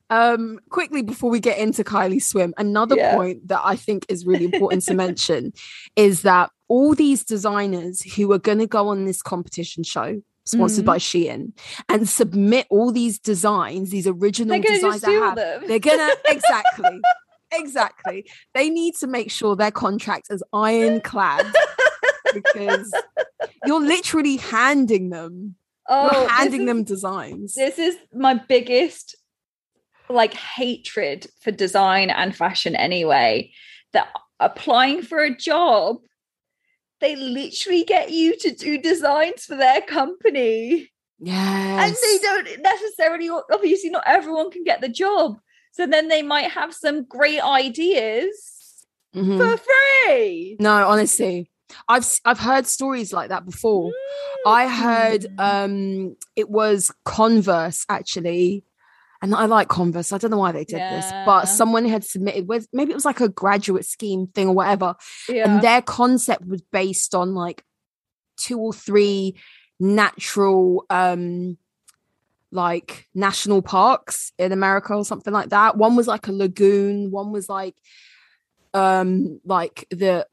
Um 0.09 0.59
quickly 0.69 1.01
before 1.01 1.29
we 1.29 1.39
get 1.39 1.57
into 1.57 1.83
Kylie 1.83 2.21
Swim, 2.21 2.53
another 2.57 2.95
Yeah. 2.95 3.15
point 3.15 3.47
that 3.47 3.61
I 3.63 3.75
think 3.75 4.05
is 4.09 4.25
really 4.25 4.45
important 4.45 4.83
to 4.85 4.93
mention 5.05 5.53
is 5.95 6.21
that 6.23 6.51
all 6.67 6.95
these 6.95 7.23
designers 7.23 8.01
who 8.01 8.31
are 8.31 8.39
going 8.39 8.59
to 8.59 8.67
go 8.67 8.87
on 8.89 9.05
this 9.05 9.21
competition 9.21 9.83
show 9.83 10.21
sponsored 10.45 10.83
Mhm. 10.83 10.87
by 10.87 10.97
Shein 10.97 11.51
and 11.89 12.09
submit 12.09 12.65
all 12.69 12.91
these 12.91 13.19
designs, 13.19 13.91
these 13.91 14.07
original 14.07 14.53
They're 14.53 14.67
going 14.67 14.79
to 14.79 14.85
designs 14.85 14.93
just 14.95 15.05
they 15.05 15.11
steal 15.11 15.23
have, 15.23 15.35
them. 15.35 15.63
they're 15.67 15.79
gonna 15.79 16.09
exactly 16.27 17.01
exactly 17.51 18.25
they 18.53 18.69
need 18.69 18.95
to 18.95 19.07
make 19.07 19.31
sure 19.31 19.55
their 19.55 19.71
contract 19.71 20.27
is 20.29 20.43
ironclad 20.53 21.45
because 22.33 22.91
you're 23.65 23.81
literally 23.81 24.37
handing 24.37 25.09
them 25.09 25.55
oh, 25.89 26.09
you're 26.21 26.29
handing 26.29 26.61
is- 26.61 26.67
them 26.67 26.83
designs 26.83 27.53
This 27.55 27.79
is 27.79 27.97
my 28.13 28.35
biggest 28.35 29.15
like 30.09 30.33
hatred 30.33 31.27
for 31.41 31.51
design 31.51 32.09
and 32.09 32.35
fashion 32.35 32.75
anyway. 32.75 33.51
That 33.93 34.09
applying 34.39 35.01
for 35.01 35.19
a 35.19 35.35
job, 35.35 35.97
they 37.01 37.15
literally 37.15 37.83
get 37.83 38.11
you 38.11 38.37
to 38.37 38.51
do 38.53 38.77
designs 38.77 39.45
for 39.45 39.55
their 39.55 39.81
company. 39.81 40.89
yes 41.19 41.79
and 41.83 41.95
they 42.03 42.17
don't 42.21 42.61
necessarily 42.61 43.29
obviously 43.51 43.89
not 43.89 44.03
everyone 44.05 44.49
can 44.51 44.63
get 44.63 44.79
the 44.81 44.87
job 44.87 45.37
so 45.73 45.85
then 45.85 46.07
they 46.07 46.21
might 46.21 46.49
have 46.51 46.73
some 46.73 47.03
great 47.03 47.41
ideas 47.41 48.85
Mhm. 49.15 49.37
for 49.37 49.57
free 49.67 50.55
No, 50.59 50.87
honestly, 50.87 51.49
I've 51.87 52.07
I've 52.25 52.39
heard 52.39 52.65
stories 52.67 53.11
like 53.11 53.29
that 53.29 53.45
before. 53.45 53.91
I 54.45 54.67
heard 54.67 55.21
Mm. 55.23 55.39
um 55.51 56.15
it 56.35 56.49
was 56.49 56.91
Converse 57.05 57.85
actually, 57.89 58.63
and 59.21 59.35
I 59.35 59.45
like 59.45 59.67
Converse. 59.67 60.11
I 60.13 60.17
don't 60.17 60.31
know 60.31 60.37
why 60.37 60.51
they 60.51 60.63
did 60.63 60.79
this, 60.79 61.11
but 61.25 61.45
someone 61.45 61.85
had 61.85 62.03
submitted 62.03 62.47
with 62.47 62.67
maybe 62.71 62.91
it 62.91 62.95
was 62.95 63.05
like 63.05 63.19
a 63.19 63.29
graduate 63.29 63.85
scheme 63.85 64.27
thing 64.27 64.47
or 64.47 64.55
whatever, 64.55 64.95
yeah 65.27 65.49
and 65.49 65.61
their 65.61 65.81
concept 65.81 66.45
was 66.45 66.61
based 66.61 67.13
on 67.13 67.35
like 67.35 67.63
two 68.37 68.57
or 68.57 68.73
three 68.73 69.35
natural 69.79 70.85
um 70.89 71.57
like 72.51 73.07
national 73.13 73.61
parks 73.61 74.31
in 74.39 74.51
America 74.51 74.93
or 74.93 75.05
something 75.05 75.33
like 75.33 75.49
that. 75.49 75.77
One 75.77 75.95
was 75.95 76.07
like 76.07 76.27
a 76.27 76.31
lagoon, 76.31 77.11
one 77.11 77.31
was 77.31 77.49
like 77.49 77.75
um 78.73 79.39
like 79.45 79.85
the 79.91 80.27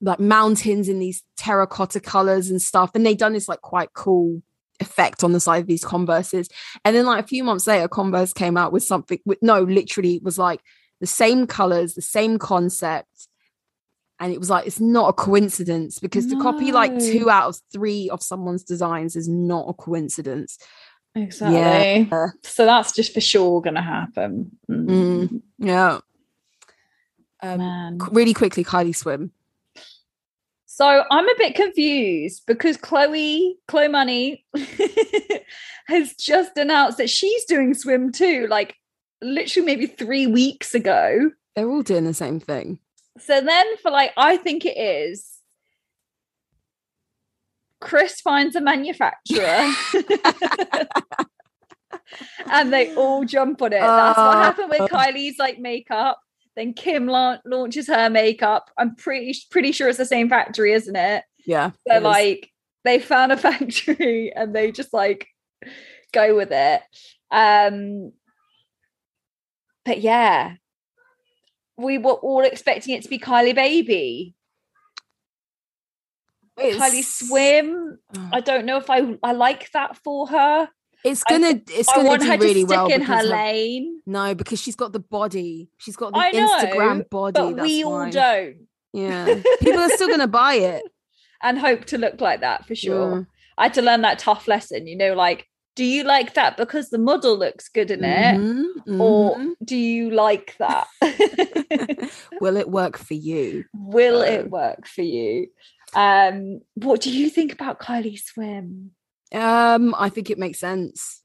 like 0.00 0.18
mountains 0.18 0.88
in 0.88 0.98
these 0.98 1.22
terracotta 1.36 2.00
colors 2.00 2.50
and 2.50 2.60
stuff. 2.60 2.90
And 2.94 3.04
they 3.04 3.14
done 3.14 3.34
this 3.34 3.48
like 3.48 3.60
quite 3.60 3.92
cool 3.92 4.42
effect 4.80 5.22
on 5.22 5.32
the 5.32 5.40
side 5.40 5.62
of 5.62 5.66
these 5.66 5.84
Converses. 5.84 6.48
And 6.84 6.96
then 6.96 7.06
like 7.06 7.24
a 7.24 7.28
few 7.28 7.44
months 7.44 7.66
later, 7.66 7.88
Converse 7.88 8.32
came 8.32 8.56
out 8.56 8.72
with 8.72 8.82
something 8.82 9.18
with 9.24 9.38
no, 9.42 9.62
literally 9.62 10.16
it 10.16 10.22
was 10.22 10.38
like 10.38 10.60
the 11.00 11.06
same 11.06 11.46
colors, 11.46 11.94
the 11.94 12.02
same 12.02 12.38
concept. 12.38 13.28
And 14.18 14.32
it 14.32 14.38
was 14.38 14.50
like 14.50 14.66
it's 14.66 14.80
not 14.80 15.08
a 15.08 15.12
coincidence 15.14 15.98
because 15.98 16.26
to 16.26 16.38
copy 16.40 16.72
like 16.72 16.98
two 16.98 17.30
out 17.30 17.48
of 17.48 17.60
three 17.72 18.10
of 18.10 18.22
someone's 18.22 18.62
designs 18.62 19.16
is 19.16 19.28
not 19.28 19.64
a 19.68 19.72
coincidence. 19.72 20.58
Exactly. 21.14 21.58
Yeah. 22.10 22.26
So 22.42 22.66
that's 22.66 22.92
just 22.92 23.14
for 23.14 23.20
sure 23.22 23.62
going 23.62 23.76
to 23.76 23.80
happen. 23.82 24.50
Mm, 24.70 24.86
Mm. 24.86 25.42
Yeah. 25.58 25.98
Um, 27.42 27.58
Man. 27.58 27.98
really 28.12 28.34
quickly, 28.34 28.62
Kylie 28.62 28.94
Swim. 28.94 29.32
So 30.80 31.04
I'm 31.10 31.28
a 31.28 31.34
bit 31.36 31.54
confused 31.54 32.44
because 32.46 32.78
Khloé, 32.78 33.50
Khloé 33.68 33.90
Money, 33.90 34.46
has 35.88 36.14
just 36.14 36.56
announced 36.56 36.96
that 36.96 37.10
she's 37.10 37.44
doing 37.44 37.74
swim 37.74 38.10
too, 38.10 38.46
like 38.48 38.76
literally 39.20 39.66
maybe 39.66 39.84
three 39.84 40.26
weeks 40.26 40.74
ago. 40.74 41.32
They're 41.54 41.68
all 41.68 41.82
doing 41.82 42.04
the 42.04 42.14
same 42.14 42.40
thing. 42.40 42.78
So 43.18 43.42
then 43.42 43.76
for 43.82 43.90
like, 43.90 44.12
I 44.16 44.38
think 44.38 44.64
it 44.64 44.78
is 44.78 45.26
Kris 47.82 48.22
finds 48.22 48.56
a 48.56 48.62
manufacturer. 48.62 49.70
and 52.50 52.72
they 52.72 52.94
all 52.94 53.26
jump 53.26 53.60
on 53.60 53.74
it. 53.74 53.80
That's 53.80 54.16
what 54.16 54.36
Oh. 54.36 54.40
happened 54.40 54.70
with 54.70 54.90
Kylie's 54.90 55.38
like 55.38 55.58
makeup. 55.58 56.18
Then 56.60 56.74
Kim 56.74 57.06
la- 57.06 57.38
launches 57.46 57.86
her 57.86 58.10
makeup. 58.10 58.70
I'm 58.76 58.94
pretty 58.94 59.34
pretty 59.50 59.72
sure 59.72 59.88
it's 59.88 59.96
the 59.96 60.04
same 60.04 60.28
factory, 60.28 60.74
isn't 60.74 60.94
it? 60.94 61.24
Yeah. 61.46 61.70
So 61.88 61.94
it 61.94 61.96
is. 61.96 62.02
like 62.02 62.50
they 62.84 62.98
found 62.98 63.32
a 63.32 63.36
factory 63.38 64.30
and 64.36 64.54
they 64.54 64.70
just 64.70 64.92
like 64.92 65.26
go 66.12 66.36
with 66.36 66.50
it. 66.52 66.82
Um 67.30 68.12
but 69.86 70.02
yeah. 70.02 70.56
We 71.78 71.96
were 71.96 72.12
all 72.12 72.42
expecting 72.44 72.94
it 72.94 73.04
to 73.04 73.08
be 73.08 73.18
Kylie 73.18 73.54
Baby. 73.54 74.34
Kylie 76.58 76.98
It's- 76.98 77.14
Swim. 77.26 77.98
I 78.34 78.40
don't 78.40 78.66
know 78.66 78.76
if 78.76 78.90
I 78.90 79.16
I 79.22 79.32
like 79.32 79.70
that 79.72 79.96
for 79.96 80.26
her. 80.26 80.68
It's 81.04 81.24
gonna 81.24 81.60
it's 81.68 81.92
gonna 81.92 82.18
do 82.18 82.26
her 82.26 82.36
really 82.38 82.62
to 82.62 82.68
stick 82.68 82.68
well 82.68 82.86
in 82.86 83.00
her 83.02 83.06
because 83.16 83.24
her- 83.24 83.30
lane, 83.30 84.00
No, 84.06 84.34
because 84.34 84.60
she's 84.60 84.76
got 84.76 84.92
the 84.92 85.00
body. 85.00 85.70
She's 85.78 85.96
got 85.96 86.12
the 86.12 86.18
know, 86.18 86.30
Instagram 86.58 87.08
body. 87.08 87.32
but 87.32 87.56
that's 87.56 87.62
we 87.62 87.84
all 87.84 87.92
why. 87.92 88.10
don't. 88.10 88.56
Yeah. 88.92 89.40
People 89.60 89.80
are 89.80 89.88
still 89.90 90.08
gonna 90.08 90.26
buy 90.28 90.54
it. 90.54 90.82
And 91.42 91.58
hope 91.58 91.86
to 91.86 91.96
look 91.96 92.20
like 92.20 92.40
that 92.42 92.66
for 92.66 92.74
sure. 92.74 93.10
Yeah. 93.20 93.24
I 93.56 93.62
had 93.64 93.74
to 93.74 93.82
learn 93.82 94.02
that 94.02 94.18
tough 94.18 94.46
lesson, 94.46 94.86
you 94.86 94.94
know, 94.94 95.14
like, 95.14 95.46
do 95.74 95.84
you 95.86 96.04
like 96.04 96.34
that 96.34 96.58
because 96.58 96.90
the 96.90 96.98
model 96.98 97.38
looks 97.38 97.70
good 97.70 97.90
in 97.90 98.04
it? 98.04 98.36
Mhm, 98.38 99.00
Or 99.00 99.38
mhm. 99.38 99.52
do 99.64 99.74
you 99.74 100.10
like 100.10 100.54
that? 100.58 100.86
will 102.42 102.56
it 102.58 102.68
work 102.68 102.98
for 102.98 103.14
you? 103.14 103.64
Will 103.74 104.20
So- 104.20 104.26
it 104.30 104.50
work 104.50 104.86
for 104.86 105.00
you? 105.00 105.46
Um, 105.94 106.60
what 106.74 107.00
do 107.00 107.10
you 107.10 107.30
think 107.30 107.52
about 107.52 107.80
Kylie 107.80 108.20
Swim? 108.20 108.90
Um, 109.32 109.94
I 109.98 110.08
think 110.08 110.30
it 110.30 110.38
makes 110.38 110.58
sense. 110.58 111.22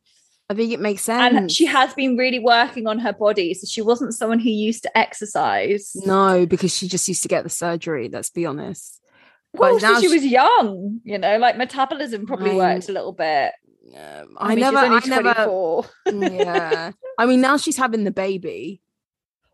I 0.50 0.54
think 0.54 0.72
it 0.72 0.80
makes 0.80 1.02
sense. 1.02 1.36
And 1.36 1.52
she 1.52 1.66
has 1.66 1.94
been 1.96 2.18
really 2.18 2.40
working 2.40 2.86
on 2.86 3.00
her 3.00 3.14
body. 3.14 3.54
So 3.56 3.66
she 3.66 3.82
wasn't 3.82 4.14
someone 4.14 4.40
who 4.40 4.50
used 4.50 4.84
to 4.84 4.96
exercise. 4.98 5.92
no, 6.06 6.46
because 6.46 6.76
she 6.76 6.88
just 6.88 7.08
used 7.08 7.24
to 7.24 7.28
get 7.28 7.44
the 7.44 7.50
surgery. 7.50 8.10
Let's 8.10 8.30
be 8.30 8.46
honest. 8.46 9.02
Well, 9.54 9.80
since 9.80 10.02
she 10.02 10.08
she- 10.08 10.14
was 10.14 10.26
young, 10.26 11.00
you 11.04 11.18
know, 11.18 11.38
like 11.38 11.58
metabolism 11.58 12.26
probably 12.28 12.52
I- 12.52 12.56
worked 12.56 12.90
a 12.90 12.92
little 12.92 13.14
bit. 13.14 13.54
Um, 13.96 14.36
I, 14.38 14.46
I, 14.46 14.50
mean, 14.50 14.60
never, 14.60 14.78
I 14.78 15.00
never. 15.06 15.34
24. 15.34 15.86
yeah. 16.14 16.92
I 17.20 17.26
mean, 17.28 17.40
now 17.40 17.56
she's 17.58 17.78
having 17.78 18.04
the 18.04 18.12
baby. 18.12 18.82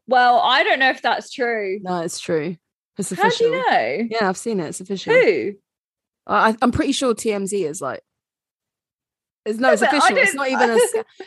Well, 0.07 0.39
I 0.39 0.63
don't 0.63 0.79
know 0.79 0.89
if 0.89 1.01
that's 1.01 1.31
true. 1.31 1.79
No, 1.81 2.01
it's 2.01 2.19
true. 2.19 2.55
It's 2.97 3.11
official. 3.11 3.29
How 3.29 3.37
do 3.37 3.43
you 3.43 3.51
know? 3.51 4.07
Yeah, 4.09 4.29
I've 4.29 4.37
seen 4.37 4.59
it. 4.59 4.67
It's 4.69 4.79
official. 4.81 5.13
Who? 5.13 5.53
I, 6.27 6.55
I'm 6.61 6.71
pretty 6.71 6.91
sure 6.93 7.13
TMZ 7.13 7.65
is 7.69 7.81
like. 7.81 8.01
It's 9.45 9.59
no, 9.59 9.71
it's 9.71 9.81
official. 9.81 10.17
It's 10.17 10.33
don't- 10.33 10.47
even 10.51 10.69
a 10.69 10.77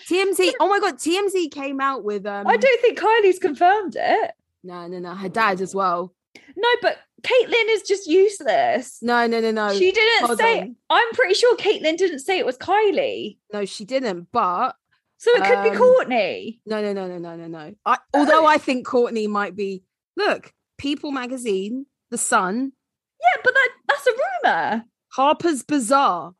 TMZ. 0.07 0.53
Oh 0.61 0.68
my 0.68 0.79
god, 0.81 0.96
TMZ 0.98 1.50
came 1.50 1.81
out 1.81 2.05
with 2.05 2.27
um. 2.27 2.46
I 2.46 2.57
don't 2.57 2.81
think 2.81 2.98
Kylie's 2.98 3.38
confirmed 3.38 3.96
it. 3.98 4.33
No, 4.62 4.87
no, 4.87 4.98
no. 4.98 5.14
Her 5.14 5.29
dad 5.29 5.61
as 5.61 5.74
well. 5.74 6.14
No, 6.57 6.68
but 6.81 6.98
Caitlyn 7.22 7.64
is 7.70 7.83
just 7.83 8.07
useless. 8.07 8.98
No, 9.03 9.27
no, 9.27 9.40
no, 9.40 9.50
no. 9.50 9.72
she 9.74 9.90
didn't 9.92 10.27
hold 10.27 10.38
say. 10.38 10.61
on. 10.61 10.77
I'm 10.90 11.11
pretty 11.12 11.35
sure 11.35 11.57
Caitlyn 11.57 11.96
didn't 11.96 12.20
say 12.20 12.38
it 12.38 12.46
was 12.46 12.57
Kylie. 12.59 13.38
No, 13.53 13.64
she 13.64 13.85
didn't. 13.85 14.29
But 14.33 14.74
So 15.18 15.31
it 15.33 15.44
could 15.44 15.62
be 15.62 15.70
Um, 15.70 15.77
Kourtney. 15.77 16.61
no, 16.66 16.81
no, 16.83 16.92
no, 16.92 17.07
no, 17.09 17.18
no, 17.18 17.37
no, 17.37 17.46
no. 17.46 17.74
I, 17.85 17.98
although 18.14 18.46
I 18.46 18.59
think 18.59 18.87
Kourtney 18.87 19.29
might 19.29 19.57
be. 19.57 19.83
Look, 20.16 20.53
People 20.79 21.11
Magazine, 21.11 21.87
The 22.11 22.18
Sun, 22.18 22.72
Yeah, 23.20 23.40
but 23.42 23.55
that 23.55 23.68
that's 23.88 24.07
a 24.07 24.12
rumor. 24.44 24.85
Harper's 25.16 25.62
Bazaar. 25.62 26.35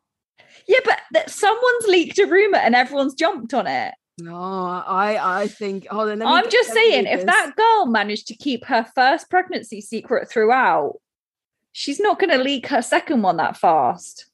Yeah, 0.67 0.79
but 0.85 1.01
that 1.13 1.31
someone's 1.31 1.87
leaked 1.87 2.19
a 2.19 2.27
rumor 2.27 2.59
and 2.59 2.75
everyone's 2.75 3.15
jumped 3.15 3.53
on 3.55 3.67
it. 3.67 3.95
No, 4.19 4.35
I, 4.37 5.43
I 5.43 5.49
think. 5.49 5.87
Hold 5.89 6.11
on. 6.11 6.19
let 6.21 6.27
me 6.27 6.33
I'm 6.33 6.49
just 6.51 6.73
saying, 6.73 7.07
if 7.07 7.27
that 7.27 7.53
girl 7.57 7.87
managed 7.87 8.29
to 8.29 8.37
keep 8.37 8.65
her 8.67 8.87
first 8.95 9.29
pregnancy 9.29 9.81
secret 9.81 10.31
throughout, 10.31 11.01
she's 11.73 11.99
not 11.99 12.19
going 12.21 12.31
to 12.31 12.39
leak 12.39 12.69
her 12.69 12.81
second 12.81 13.23
one 13.23 13.39
that 13.39 13.57
fast. 13.57 14.27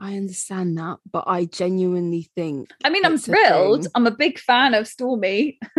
I 0.00 0.16
understand 0.16 0.76
that, 0.76 0.98
but 1.10 1.24
I 1.26 1.46
genuinely 1.46 2.28
think 2.34 2.70
I 2.84 2.90
mean, 2.90 3.04
I'm 3.06 3.16
thrilled. 3.16 3.86
I'm 3.94 4.06
a 4.06 4.10
big 4.10 4.38
fan 4.38 4.74
of 4.74 4.84
Stormi. 4.86 5.56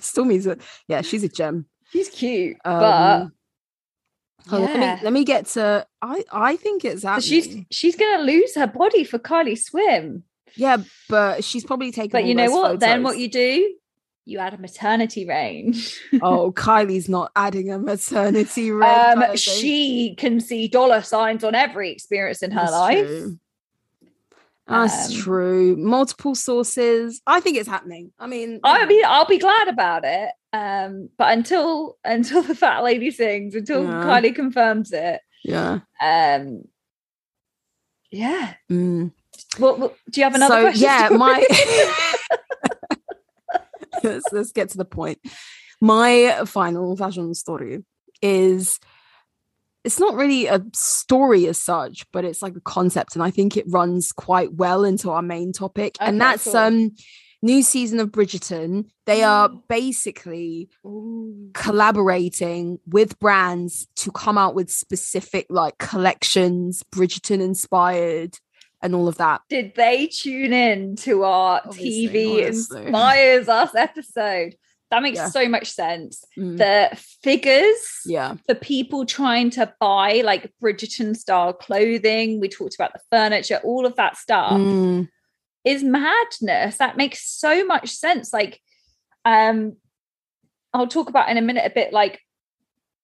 Stormi's 0.00 0.46
a 0.46 0.56
yeah, 0.88 1.02
she's 1.02 1.22
a 1.22 1.28
gem. 1.28 1.66
she's 1.92 2.08
cute, 2.08 2.56
Um, 2.64 2.80
but 2.80 3.26
on, 4.50 4.60
let 4.62 4.70
yeah. 4.78 4.94
me 4.96 5.00
let 5.02 5.12
me 5.12 5.24
get 5.24 5.46
to. 5.46 5.86
I 6.02 6.24
I 6.32 6.56
think 6.56 6.84
it's 6.84 7.02
So 7.02 7.18
she's 7.20 7.64
she's 7.70 7.96
going 7.96 8.18
to 8.18 8.22
lose 8.24 8.54
her 8.54 8.66
body 8.66 9.04
for 9.04 9.18
Kylie 9.18 9.58
Swim. 9.58 10.22
yeah, 10.54 10.78
but 11.08 11.42
she's 11.44 11.64
probably 11.64 11.90
taken. 11.92 12.10
But 12.10 12.24
you 12.24 12.34
know 12.34 12.50
what? 12.50 12.80
Then 12.80 13.02
what 13.02 13.18
you 13.18 13.28
do? 13.28 13.74
You 14.28 14.38
add 14.40 14.54
a 14.54 14.58
maternity 14.58 15.24
range. 15.24 16.00
Oh, 16.22 16.50
Kylie's 16.50 17.08
not 17.08 17.30
adding 17.36 17.70
a 17.70 17.78
maternity 17.78 18.72
range. 18.72 19.16
Um, 19.16 19.36
she 19.36 20.14
can 20.16 20.40
see 20.40 20.66
dollar 20.66 21.02
signs 21.02 21.44
on 21.44 21.54
every 21.54 21.90
experience 21.92 22.42
in 22.42 22.50
her 22.50 22.60
That's 22.62 22.72
life. 22.72 23.06
true. 23.06 23.38
That's 24.68 25.14
Um, 25.14 25.22
true. 25.22 25.76
Multiple 25.76 26.34
sources. 26.34 27.20
I 27.26 27.40
think 27.40 27.56
it's 27.56 27.68
happening. 27.68 28.12
I 28.18 28.26
mean, 28.26 28.60
I 28.64 28.84
mean, 28.86 29.04
I'll 29.06 29.26
be 29.26 29.38
glad 29.38 29.68
about 29.68 30.04
it. 30.04 30.30
Um, 30.52 31.08
but 31.16 31.36
until 31.36 31.98
until 32.04 32.42
the 32.42 32.54
fat 32.54 32.82
lady 32.82 33.10
sings, 33.10 33.54
until 33.54 33.84
Yeah. 33.84 34.04
Kylie 34.04 34.34
confirms 34.34 34.92
it, 34.92 35.20
yeah. 35.44 35.80
um, 36.00 36.62
yeah. 38.10 38.54
Mm. 38.70 39.12
Well, 39.58 39.76
well, 39.76 39.94
do 40.10 40.20
you 40.20 40.24
have 40.24 40.34
another 40.34 40.54
so 40.54 40.62
question? 40.62 40.82
yeah, 40.82 41.08
my 41.12 41.44
let's, 44.02 44.24
let's 44.32 44.52
get 44.52 44.70
to 44.70 44.78
the 44.78 44.84
point. 44.84 45.18
My 45.80 46.42
final 46.46 46.96
fashion 46.96 47.34
story 47.34 47.84
is 48.22 48.80
it's 49.86 50.00
not 50.00 50.14
really 50.16 50.46
a 50.48 50.60
story 50.74 51.46
as 51.46 51.58
such, 51.58 52.04
but 52.12 52.24
it's 52.24 52.42
like 52.42 52.56
a 52.56 52.60
concept, 52.60 53.14
and 53.14 53.22
I 53.22 53.30
think 53.30 53.56
it 53.56 53.64
runs 53.68 54.12
quite 54.12 54.52
well 54.54 54.84
into 54.84 55.10
our 55.10 55.22
main 55.22 55.52
topic, 55.52 55.96
and 56.00 56.20
that's 56.20 56.44
cool. 56.44 56.56
um 56.56 56.90
new 57.42 57.62
season 57.62 58.00
of 58.00 58.10
Bridgerton. 58.10 58.86
They 59.04 59.22
are 59.22 59.48
Mm. 59.48 59.62
basically 59.68 60.68
Ooh. 60.84 61.50
collaborating 61.54 62.78
with 62.86 63.18
brands 63.20 63.86
to 63.96 64.10
come 64.10 64.36
out 64.38 64.54
with 64.54 64.70
specific 64.70 65.46
like 65.50 65.78
collections, 65.78 66.82
Bridgerton 66.94 67.40
inspired, 67.40 68.38
and 68.82 68.94
all 68.94 69.06
of 69.06 69.16
that. 69.18 69.42
Did 69.48 69.74
they 69.76 70.08
tune 70.08 70.52
in 70.52 70.96
to 70.96 71.22
our 71.24 71.62
Obviously, 71.64 72.08
TV 72.08 72.42
honestly. 72.44 72.86
inspires 72.86 73.48
us 73.48 73.74
episode? 73.74 74.56
That 74.90 75.02
makes 75.02 75.18
Yeah. 75.18 75.28
so 75.28 75.48
much 75.48 75.68
sense. 75.68 76.24
Mm. 76.38 76.58
The 76.58 76.96
figures 76.96 78.00
yeah. 78.06 78.36
for 78.46 78.54
people 78.54 79.04
trying 79.04 79.50
to 79.50 79.72
buy 79.80 80.22
like 80.24 80.52
Bridgerton 80.62 81.16
style 81.16 81.52
clothing. 81.52 82.40
We 82.40 82.48
talked 82.48 82.76
about 82.76 82.92
the 82.92 83.00
furniture, 83.10 83.60
all 83.64 83.84
of 83.84 83.96
that 83.96 84.16
stuff. 84.16 84.52
Mm. 84.52 85.08
is 85.64 85.82
madness. 85.82 86.76
That 86.76 86.96
makes 86.96 87.28
so 87.28 87.64
much 87.66 87.88
sense. 87.90 88.32
Like, 88.32 88.60
um, 89.24 89.76
I'll 90.72 90.86
talk 90.86 91.08
about 91.08 91.28
in 91.28 91.36
a 91.36 91.42
minute 91.42 91.64
a 91.66 91.74
bit 91.74 91.92
like 91.92 92.20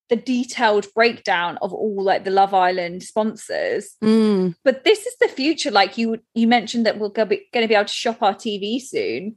the 0.09 0.16
detailed 0.16 0.87
breakdown 0.95 1.59
of 1.62 1.73
all 1.73 2.03
like 2.03 2.23
the 2.23 2.31
Love 2.31 2.55
Island 2.55 3.03
sponsors. 3.03 3.97
Mm. 4.05 4.55
But 4.62 4.85
this 4.85 5.07
is 5.07 5.16
the 5.21 5.27
future. 5.27 5.71
Like 5.71 5.97
you 5.99 6.18
you 6.35 6.47
mentioned 6.47 6.87
that 6.87 6.99
we're 6.99 7.09
going 7.09 7.29
to 7.29 7.37
be, 7.37 7.49
going 7.53 7.64
to 7.64 7.68
be 7.68 7.75
able 7.75 7.87
to 7.87 7.92
shop 7.92 8.23
our 8.23 8.35
TV 8.35 8.81
soon. 8.81 9.37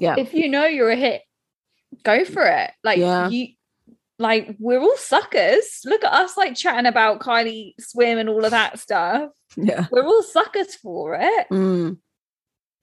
Yeah. 0.00 0.16
If 0.18 0.34
you 0.34 0.48
know 0.48 0.64
you're 0.64 0.90
a 0.90 0.96
hit, 0.96 1.22
go 2.02 2.24
for 2.24 2.44
it. 2.46 2.70
Like 2.82 2.98
Yeah. 2.98 3.28
you. 3.28 3.48
Like 4.18 4.56
we're 4.58 4.80
all 4.80 4.96
suckers. 4.96 5.80
Look 5.86 6.04
at 6.04 6.12
us, 6.12 6.36
like 6.36 6.54
chatting 6.54 6.86
about 6.86 7.20
Kylie 7.20 7.72
Swim 7.80 8.18
and 8.18 8.28
all 8.28 8.44
of 8.44 8.50
that 8.50 8.78
stuff. 8.78 9.30
Yeah. 9.56 9.86
We're 9.90 10.04
all 10.04 10.22
suckers 10.22 10.74
for 10.74 11.16
it. 11.18 11.46
Mm. 11.50 11.98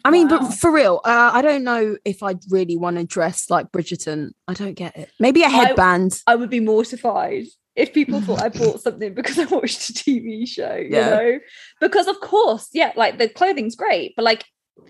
I 0.03 0.09
mean, 0.09 0.29
Wow. 0.29 0.39
but 0.39 0.53
for 0.53 0.71
real, 0.71 1.01
uh, 1.05 1.31
I 1.33 1.41
don't 1.41 1.63
know 1.63 1.97
if 2.05 2.23
I'd 2.23 2.39
really 2.49 2.75
want 2.77 2.97
to 2.97 3.03
dress 3.03 3.49
like 3.49 3.71
Bridgerton. 3.71 4.31
I 4.47 4.53
don't 4.53 4.73
get 4.73 4.95
it. 4.97 5.11
Maybe 5.19 5.43
a 5.43 5.49
headband. 5.49 6.21
I 6.25 6.35
would 6.35 6.49
be 6.49 6.59
mortified 6.59 7.45
if 7.75 7.93
people 7.93 8.19
thought 8.21 8.41
I 8.41 8.49
bought 8.61 8.81
something 8.81 9.13
because 9.13 9.37
I 9.37 9.45
watched 9.45 9.89
a 9.89 9.93
TV 9.93 10.47
show, 10.47 10.75
you 10.75 10.89
Yeah. 10.91 11.09
know? 11.09 11.39
Because 11.79 12.07
of 12.07 12.19
course, 12.19 12.69
yeah, 12.73 12.93
like 12.95 13.19
the 13.19 13.29
clothing's 13.29 13.75
great, 13.75 14.13
but 14.15 14.23
like 14.25 14.43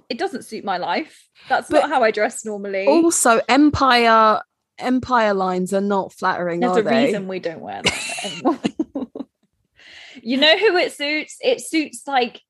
it 0.09 0.17
doesn't 0.17 0.45
suit 0.45 0.63
my 0.63 0.77
life. 0.77 1.27
That's 1.49 1.69
But 1.69 1.81
not 1.81 1.89
how 1.89 2.03
I 2.03 2.11
dress 2.11 2.45
normally. 2.45 2.85
Also, 2.87 3.41
Empire 3.49 4.41
Empire 4.79 5.33
lines 5.33 5.73
are 5.73 5.81
not 5.81 6.13
flattering, 6.13 6.59
There's 6.59 6.77
are 6.77 6.81
a 6.81 6.83
they? 6.83 7.05
reason 7.05 7.27
we 7.27 7.39
don't 7.39 7.61
wear 7.61 7.81
them 7.81 8.59
you 10.21 10.37
know 10.37 10.57
who 10.57 10.77
it 10.77 10.93
suits? 10.93 11.37
It 11.41 11.61
suits 11.61 12.03
like 12.07 12.41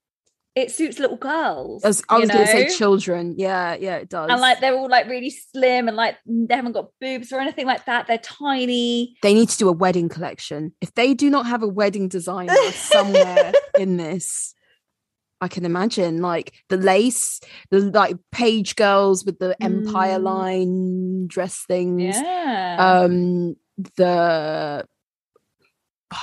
it 0.56 0.71
suits 0.71 0.97
little 0.97 1.17
girls. 1.17 1.86
I 1.86 1.88
was, 1.89 2.04
I 2.10 2.17
was 2.17 2.32
going 2.32 2.45
to 2.45 2.52
say 2.52 2.76
children. 2.76 3.36
Yeah, 3.38 3.76
yeah, 3.80 3.97
it 3.97 4.10
does. 4.10 4.28
and 4.32 4.41
like 4.41 4.60
they're 4.60 4.73
all 4.76 4.89
like 4.89 5.08
really 5.08 5.30
slim 5.30 5.88
and 5.88 5.95
like 5.95 6.17
they 6.26 6.56
haven't 6.56 6.71
got 6.71 6.89
boobs 7.00 7.32
or 7.32 7.39
anything 7.39 7.67
like 7.67 7.86
that. 7.86 8.08
They're 8.08 8.17
tiny. 8.17 9.15
they 9.21 9.36
need 9.36 9.50
to 9.50 9.58
do 9.58 9.69
a 9.69 9.71
wedding 9.71 10.10
collection. 10.10 10.73
If 10.82 10.95
they 10.95 11.13
do 11.13 11.30
not 11.30 11.45
have 11.45 11.62
a 11.62 11.67
wedding 11.67 12.08
designer 12.08 12.56
somewhere 12.71 13.54
in 13.80 13.97
this, 13.97 14.56
I 15.41 15.47
can 15.47 15.65
imagine 15.65 16.21
like 16.21 16.54
the 16.69 16.78
lace, 16.78 17.39
the 17.69 17.80
like 17.80 18.15
page 18.32 18.76
girls 18.76 19.23
with 19.26 19.38
the 19.39 19.56
empire 19.62 20.17
Mm. 20.19 20.23
line 20.23 21.28
dress 21.28 21.63
things. 21.67 22.15
Yeah. 22.17 22.78
Um, 22.80 23.56
the 23.95 24.86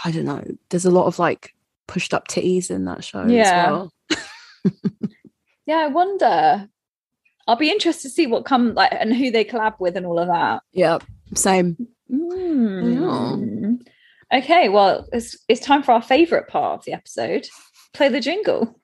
I 0.05 0.11
don't 0.11 0.25
know. 0.25 0.43
There's 0.71 0.87
a 0.87 0.91
lot 0.91 1.07
of 1.07 1.19
like 1.19 1.55
pushed 1.87 2.15
up 2.15 2.27
titties 2.29 2.71
in 2.71 2.87
that 2.87 3.05
show 3.05 3.25
Yeah. 3.27 3.43
as 3.43 3.53
well. 3.71 3.93
yeah, 5.67 5.77
I 5.77 5.87
wonder. 5.89 6.69
I'll 7.47 7.57
be 7.57 7.71
interested 7.71 8.09
to 8.09 8.15
see 8.15 8.27
what 8.27 8.47
come 8.47 8.75
like 8.75 8.91
and 8.93 9.15
who 9.15 9.31
they 9.31 9.45
collab 9.45 9.79
with 9.79 9.97
and 9.97 10.07
all 10.07 10.19
of 10.19 10.29
that. 10.29 10.63
Yeah, 10.73 10.99
same. 11.35 11.77
Mm. 12.11 13.79
Okay, 14.33 14.69
well, 14.71 15.07
it's 15.13 15.37
it's 15.49 15.61
time 15.61 15.83
for 15.83 15.93
our 15.93 16.03
favorite 16.03 16.49
part 16.49 16.79
of 16.81 16.85
the 16.87 16.93
episode. 16.95 17.47
Play 17.95 18.09
the 18.09 18.21
jingle. 18.21 18.81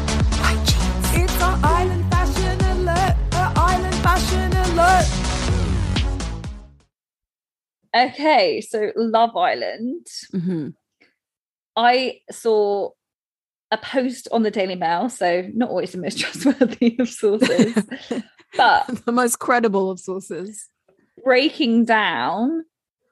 It's 0.00 1.42
our 1.42 1.58
island 1.62 2.10
fashion 2.10 2.60
alert. 2.60 3.16
Our 3.34 3.52
island 3.56 3.94
fashion 3.96 4.52
alert. 4.72 5.06
okay, 7.96 8.60
so 8.60 8.92
Love 8.96 9.36
Island. 9.36 10.06
Mhm. 10.32 10.74
I 11.76 12.20
saw 12.30 12.90
a 13.70 13.78
post 13.78 14.28
on 14.32 14.42
the 14.42 14.50
Daily 14.50 14.76
Mail, 14.76 15.08
so 15.10 15.42
not 15.52 15.70
always 15.70 15.92
the 15.92 15.98
most 15.98 16.18
trustworthy 16.20 16.96
of 16.98 17.08
sources, 17.08 17.74
but 18.56 18.86
the 19.04 19.12
most 19.12 19.38
credible 19.38 19.90
of 19.90 20.00
sources. 20.00 20.68
Breaking 21.24 21.84
down 21.84 22.64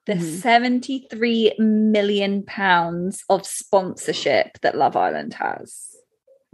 the 0.07 0.15
Mhm. 0.15 0.41
73 0.41 1.55
million 1.59 2.45
pounds 2.45 3.25
of 3.29 3.45
sponsorship 3.47 4.59
that 4.63 4.77
Love 4.77 4.97
Island 4.97 5.35
has. 5.35 5.97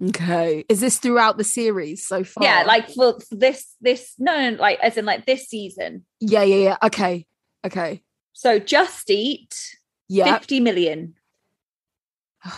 Okay, 0.03 0.65
is 0.69 0.81
this 0.81 0.99
throughout 0.99 1.37
the 1.37 1.45
series 1.45 2.05
so 2.07 2.25
far? 2.25 2.43
Yeah, 2.43 2.65
like 2.67 2.91
for, 2.91 3.21
for 3.21 3.35
this 3.37 3.77
this 3.81 4.15
no, 4.19 4.51
no, 4.51 4.57
like 4.57 4.79
as 4.81 4.97
in 4.97 5.05
like 5.05 5.27
this 5.27 5.49
season. 5.49 6.05
yeah, 6.19 6.43
yeah, 6.43 6.57
yeah. 6.57 6.77
Okay, 6.83 7.27
okay, 7.65 8.03
So 8.33 8.59
Just 8.59 9.09
Eat 9.11 9.55
yeah. 10.09 10.39
50 10.39 10.61
million. 10.61 11.15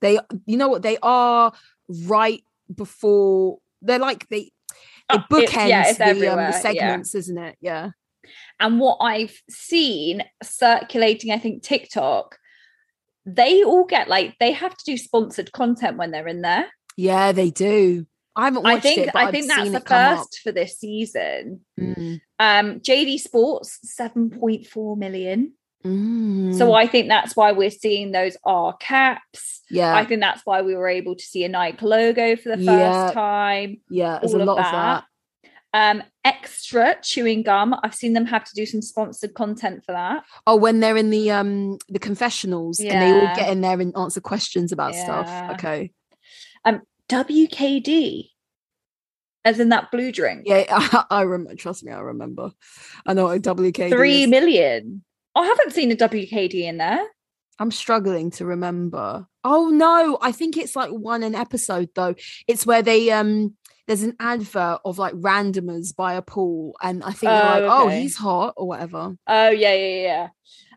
They, 0.00 0.16
you 0.46 0.56
know 0.56 0.68
what? 0.68 0.82
They 0.82 0.96
are 1.02 1.52
right 2.04 2.44
before. 2.72 3.58
They're 3.82 3.98
like 3.98 4.28
they. 4.28 4.38
It 4.38 4.52
Oh, 5.10 5.24
bookends 5.28 5.42
it's- 5.42 5.68
yeah, 5.68 5.88
it's 5.88 5.98
the, 5.98 6.04
um, 6.10 6.18
the 6.18 6.24
yeah. 6.26 6.50
segments, 6.52 7.14
isn't 7.16 7.36
it? 7.38 7.56
Yeah. 7.60 7.90
And 8.60 8.78
what 8.80 8.98
I've 9.00 9.36
seen 9.48 10.22
circulating, 10.42 11.30
I 11.32 11.38
think 11.38 11.62
TikTok, 11.62 12.38
they 13.26 13.62
all 13.62 13.84
get 13.84 14.08
like 14.08 14.36
they 14.40 14.52
have 14.52 14.76
to 14.76 14.84
do 14.84 14.96
sponsored 14.96 15.52
content 15.52 15.96
when 15.98 16.10
they're 16.10 16.28
in 16.28 16.42
there. 16.42 16.66
Yeah, 16.96 17.32
they 17.32 17.50
do. 17.50 18.06
I 18.34 18.44
haven't 18.46 18.62
watched 18.62 18.76
I 18.76 18.80
think 18.80 18.98
it, 19.08 19.10
I 19.16 19.24
I've 19.24 19.30
think 19.32 19.48
that's 19.48 19.62
seen 19.64 19.72
the 19.72 19.80
first 19.80 20.40
for 20.44 20.52
this 20.52 20.78
season. 20.78 21.60
Mm. 21.78 22.20
Um, 22.38 22.80
JD 22.80 23.18
Sports, 23.18 23.80
7.4 24.00 24.96
million. 24.96 25.54
Mm. 25.84 26.56
So 26.56 26.72
I 26.72 26.86
think 26.86 27.08
that's 27.08 27.34
why 27.36 27.52
we're 27.52 27.70
seeing 27.70 28.12
those 28.12 28.36
R 28.44 28.76
caps. 28.78 29.62
yeah, 29.70 29.94
I 29.94 30.04
think 30.04 30.20
that's 30.20 30.42
why 30.44 30.62
we 30.62 30.74
were 30.76 30.88
able 30.88 31.14
to 31.16 31.22
see 31.24 31.44
a 31.44 31.48
Nike 31.48 31.84
logo 31.84 32.36
for 32.36 32.50
the 32.50 32.56
first 32.56 32.66
Yeah. 32.66 33.10
time. 33.12 33.80
yeah, 33.90 34.18
there's 34.20 34.34
a 34.34 34.38
of 34.38 34.46
lot 34.46 34.58
of 34.58 34.64
that. 34.64 34.72
that. 34.72 35.04
Um, 35.74 36.02
extra 36.24 36.96
chewing 37.02 37.42
gum. 37.42 37.74
I've 37.82 37.94
seen 37.94 38.14
them 38.14 38.24
have 38.26 38.44
to 38.44 38.54
do 38.54 38.64
some 38.64 38.80
sponsored 38.80 39.34
content 39.34 39.84
for 39.84 39.92
that. 39.92 40.24
Oh, 40.46 40.56
when 40.56 40.80
they're 40.80 40.96
in 40.96 41.10
the 41.10 41.30
um 41.30 41.78
the 41.88 41.98
confessionals 41.98 42.80
and 42.80 43.02
they 43.02 43.12
all 43.12 43.28
get 43.36 43.50
in 43.50 43.60
there 43.60 43.78
and 43.78 43.94
answer 43.96 44.20
questions 44.20 44.72
about 44.72 44.94
Yeah. 44.94 45.04
stuff. 45.04 45.50
Okay. 45.52 45.92
Um 46.64 46.80
wkd, 47.10 48.30
as 49.44 49.60
in 49.60 49.68
that 49.70 49.90
blue 49.90 50.10
drink. 50.12 50.42
Yeah, 50.46 50.64
I, 50.70 51.04
I 51.10 51.22
remember. 51.22 51.54
Trust 51.54 51.84
me, 51.84 51.92
I 51.92 52.00
remember. 52.00 52.52
I 53.06 53.14
know 53.14 53.24
what 53.24 53.42
WKD 53.42 53.90
Three 53.90 54.22
is. 54.24 54.30
million. 54.30 55.04
I 55.34 55.44
haven't 55.46 55.72
seen 55.72 55.92
a 55.92 55.96
WKD 55.96 56.54
in 56.64 56.78
there. 56.78 57.04
I'm 57.58 57.70
struggling 57.70 58.30
to 58.32 58.46
remember. 58.46 59.26
Oh 59.44 59.68
no, 59.68 60.18
I 60.22 60.32
think 60.32 60.56
it's 60.56 60.76
like 60.76 60.90
one 60.90 61.22
an 61.22 61.34
episode 61.34 61.90
though. 61.94 62.14
It's 62.46 62.64
where 62.64 62.82
they 62.82 63.10
um 63.10 63.54
there's 63.88 64.02
an 64.02 64.14
advert 64.20 64.80
of 64.84 64.98
like 64.98 65.14
randomers 65.14 65.96
by 65.96 66.14
a 66.14 66.22
pool, 66.22 66.76
and 66.80 67.02
I 67.02 67.10
think 67.12 67.32
Oh, 67.32 67.34
like, 67.34 67.62
oh, 67.62 67.88
he's 67.88 68.16
hot 68.16 68.54
or 68.56 68.68
whatever. 68.68 69.16
Oh 69.26 69.48
yeah, 69.48 69.74
yeah, 69.74 70.28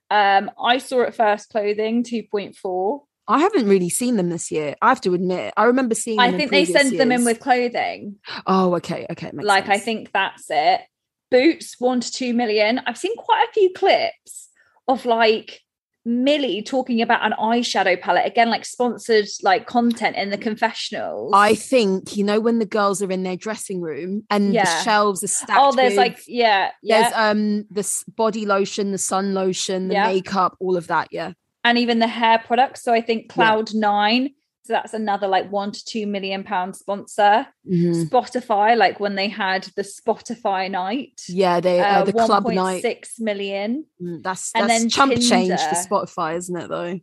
yeah. 0.09 0.37
Um, 0.37 0.51
I 0.61 0.79
saw 0.79 1.01
it 1.01 1.13
first 1.13 1.49
clothing 1.49 2.03
2.4. 2.03 3.01
I 3.27 3.39
haven't 3.39 3.67
really 3.67 3.89
seen 3.89 4.17
them 4.17 4.29
this 4.29 4.51
year. 4.51 4.75
I 4.81 4.89
have 4.89 5.01
to 5.01 5.13
admit. 5.13 5.53
I 5.55 5.65
remember 5.65 5.93
seeing. 5.93 6.19
I 6.19 6.31
think 6.31 6.51
they 6.51 6.65
send 6.65 6.97
them 6.99 7.11
in 7.11 7.23
with 7.25 7.39
clothing. 7.39 8.15
Oh, 8.47 8.75
okay, 8.75 9.05
okay. 9.11 9.31
like 9.33 9.69
I 9.69 9.77
think 9.77 10.11
that's 10.11 10.45
it. 10.49 10.81
Boots 11.29 11.75
one 11.79 11.99
to 11.99 12.11
two 12.11 12.33
million. 12.33 12.79
I've 12.87 12.97
seen 12.97 13.15
quite 13.17 13.47
a 13.49 13.53
few 13.53 13.71
clips 13.73 14.49
of 14.87 15.05
like 15.05 15.61
Millie 16.03 16.61
talking 16.63 17.01
about 17.01 17.23
an 17.25 17.33
eyeshadow 17.39 17.99
palette 18.01 18.25
again, 18.25 18.49
like 18.49 18.65
sponsored 18.65 19.27
like 19.43 19.67
content 19.67 20.15
in 20.15 20.29
the 20.31 20.37
confessionals. 20.37 21.31
I 21.33 21.53
think 21.55 22.17
you 22.17 22.23
know 22.23 22.39
when 22.39 22.59
the 22.59 22.65
girls 22.65 23.01
are 23.01 23.11
in 23.11 23.23
their 23.23 23.35
dressing 23.35 23.81
room 23.81 24.23
and 24.29 24.53
Yeah. 24.53 24.63
the 24.63 24.83
shelves 24.83 25.23
are 25.23 25.27
stacked. 25.27 25.51
oh, 25.61 25.71
there's 25.75 25.91
with- 25.91 25.97
like 25.97 26.19
yeah, 26.27 26.71
there's 26.81 27.13
um 27.15 27.65
the 27.69 28.03
body 28.15 28.45
lotion, 28.45 28.91
the 28.91 28.97
sun 28.97 29.33
lotion, 29.33 29.89
the 29.89 29.93
Yeah. 29.95 30.07
makeup, 30.07 30.57
all 30.59 30.75
of 30.75 30.87
that. 30.87 31.09
Yeah, 31.11 31.33
and 31.63 31.77
even 31.77 31.99
the 31.99 32.07
hair 32.07 32.39
products. 32.39 32.81
So 32.83 32.93
I 32.93 33.01
think 33.01 33.25
Yeah. 33.27 33.33
Cloud 33.33 33.73
Nine. 33.75 34.31
So 34.63 34.73
that's 34.73 34.93
another 34.93 35.27
like 35.27 35.51
one 35.51 35.71
to 35.71 35.83
two 35.85 36.05
million 36.05 36.43
pound 36.43 36.75
sponsor. 36.75 37.47
Mhm. 37.67 38.07
Spotify, 38.07 38.77
like 38.77 38.99
when 38.99 39.15
they 39.15 39.27
had 39.27 39.63
the 39.75 39.81
Spotify 39.81 40.69
night. 40.69 41.21
yeah. 41.27 41.59
They 41.59 41.79
uh, 41.79 42.01
Uh, 42.01 42.03
the 42.05 42.13
club 42.13 42.47
night. 42.47 42.81
Six 42.83 43.19
million. 43.19 43.85
Mm, 44.01 44.21
That's 44.21 44.51
And 44.53 44.69
that's 44.69 44.81
then 44.81 44.89
chump 44.89 45.13
change 45.19 45.59
for 45.59 45.75
Spotify, 45.75 46.37
isn't 46.37 46.55
it? 46.55 46.69
Though. 46.69 46.99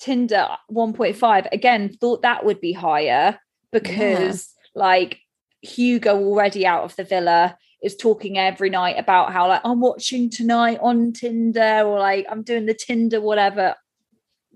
Tinder 0.00 0.48
1.5 0.70 1.48
again 1.52 1.92
thought 2.00 2.22
that 2.22 2.44
would 2.44 2.60
be 2.60 2.72
higher 2.72 3.38
because 3.72 4.54
like 4.74 5.18
Hugo 5.60 6.16
already 6.16 6.64
out 6.66 6.84
of 6.84 6.94
the 6.96 7.04
villa 7.04 7.58
is 7.82 7.96
talking 7.96 8.38
every 8.38 8.70
night 8.70 8.96
about 8.98 9.32
how 9.32 9.48
like 9.48 9.60
I'm 9.64 9.80
watching 9.80 10.30
tonight 10.30 10.78
on 10.80 11.12
Tinder 11.12 11.82
or 11.84 11.98
like 11.98 12.26
I'm 12.30 12.42
doing 12.44 12.66
the 12.66 12.74
Tinder 12.74 13.20
whatever 13.20 13.74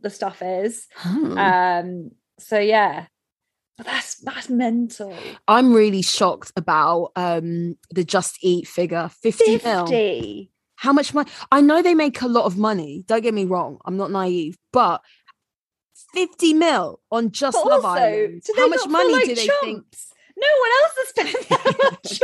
the 0.01 0.11
stuff 0.11 0.42
is 0.42 0.87
Hmm. 0.97 1.38
um 1.38 2.11
so 2.42 2.59
yeah 2.59 3.07
but 3.76 3.87
that's 3.87 4.16
that's 4.16 4.48
mental 4.50 5.16
I'm 5.48 5.72
really 5.72 6.02
shocked 6.02 6.52
about 6.57 7.12
um 7.16 7.76
the 7.90 8.05
Just 8.05 8.38
Eat 8.42 8.68
figure, 8.68 9.09
50 9.22 9.59
mil. 9.64 9.87
50 9.87 10.50
How 10.76 10.92
much 10.92 11.14
money? 11.14 11.31
I 11.50 11.61
know 11.62 11.81
they 11.83 11.94
make 11.94 12.20
a 12.22 12.28
lot 12.28 12.44
of 12.44 12.59
money. 12.59 13.05
Don't 13.07 13.22
get 13.22 13.33
me 13.35 13.44
wrong. 13.46 13.78
I'm 13.87 13.96
not 13.96 14.11
naive, 14.11 14.57
but 14.72 15.00
50 16.14 16.55
mil 16.55 17.00
on 17.11 17.31
just 17.31 17.57
But 17.57 17.66
Love 17.70 17.85
also, 17.85 18.00
Island. 18.00 18.42
How 18.57 18.68
much 18.68 18.87
money 18.88 19.12
like 19.14 19.24
do 19.24 19.35
they 19.35 19.46
chumps? 19.46 20.12
no 20.37 20.48
one 20.61 20.70
else 20.83 20.94
has 20.98 21.09
spent 21.09 21.48
that 21.48 21.76
much 21.83 22.18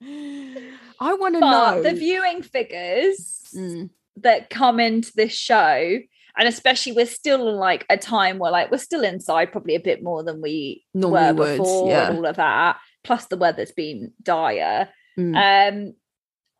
think? 0.00 0.62
I 1.00 1.14
want 1.14 1.34
to 1.34 1.40
know. 1.40 1.82
the 1.82 1.94
viewing 1.94 2.42
figures 2.42 3.40
Mm, 3.54 3.90
that 4.16 4.50
come 4.50 4.80
into 4.80 5.12
this 5.14 5.32
show 5.32 5.98
and 6.36 6.48
especially 6.48 6.92
we're 6.92 7.06
still 7.06 7.48
in 7.48 7.56
like 7.56 7.84
a 7.90 7.96
time 7.96 8.38
where 8.38 8.52
like 8.52 8.70
we're 8.70 8.78
still 8.78 9.04
inside 9.04 9.52
probably 9.52 9.74
a 9.74 9.80
bit 9.80 10.02
more 10.02 10.22
than 10.22 10.40
we 10.40 10.84
Normally 10.94 11.32
were 11.32 11.34
would, 11.34 11.58
before 11.58 11.90
yeah. 11.90 12.08
and 12.08 12.18
all 12.18 12.26
of 12.26 12.36
that 12.36 12.78
plus 13.02 13.26
the 13.26 13.36
weather's 13.36 13.72
been 13.72 14.12
dire 14.22 14.88
mm. 15.18 15.34
um 15.36 15.94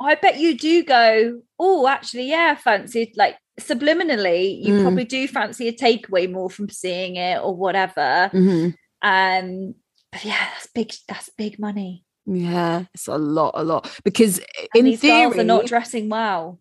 i 0.00 0.14
bet 0.14 0.38
you 0.38 0.56
do 0.58 0.84
go 0.84 1.40
oh 1.58 1.86
actually 1.88 2.28
yeah 2.28 2.54
fancy 2.54 3.12
like 3.16 3.36
subliminally 3.60 4.62
you 4.62 4.74
Mm. 4.74 4.82
probably 4.82 5.04
do 5.04 5.26
fancy 5.28 5.68
a 5.68 5.72
takeaway 5.72 6.30
more 6.30 6.50
from 6.50 6.68
seeing 6.68 7.16
it 7.16 7.40
or 7.40 7.54
whatever 7.56 8.30
Mhm. 8.32 8.74
um 9.02 9.74
But 10.12 10.24
yeah, 10.24 10.46
that's 10.52 10.68
big. 10.72 10.92
That's 11.08 11.28
big 11.36 11.58
money. 11.58 12.04
Yeah, 12.24 12.84
it's 12.94 13.08
a 13.08 13.18
lot, 13.18 13.52
a 13.56 13.64
lot. 13.64 13.90
Because 14.04 14.38
And 14.38 14.68
in 14.76 14.84
these 14.84 15.00
theory, 15.00 15.24
girls 15.24 15.38
are 15.38 15.44
not 15.44 15.66
dressing 15.66 16.08
well. 16.08 16.60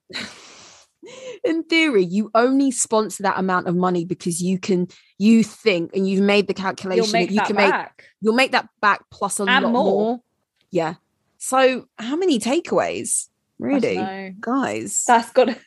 In 1.43 1.63
theory, 1.63 2.03
you 2.05 2.31
only 2.35 2.71
sponsor 2.71 3.23
that 3.23 3.37
amount 3.39 3.67
of 3.67 3.75
money 3.75 4.05
because 4.05 4.41
you 4.41 4.57
can, 4.59 4.87
you 5.17 5.43
think, 5.43 5.91
and 5.95 6.07
you've 6.07 6.23
made 6.23 6.47
the 6.47 6.53
calculation 6.53 7.11
make 7.11 7.29
that 7.29 7.33
you 7.33 7.39
that 7.39 7.47
can 7.47 7.55
make, 7.55 7.69
back. 7.71 8.05
you'll 8.21 8.33
make 8.35 8.51
that 8.51 8.67
back 8.81 9.01
plus 9.11 9.39
a 9.39 9.43
And 9.43 9.65
lot 9.65 9.71
more. 9.71 9.83
more. 9.83 10.19
Yeah. 10.71 10.95
So, 11.37 11.87
how 11.99 12.15
many 12.15 12.39
takeaways, 12.39 13.27
really, 13.59 14.35
guys? 14.39 15.03
That's 15.05 15.31
got. 15.31 15.45
to 15.49 15.57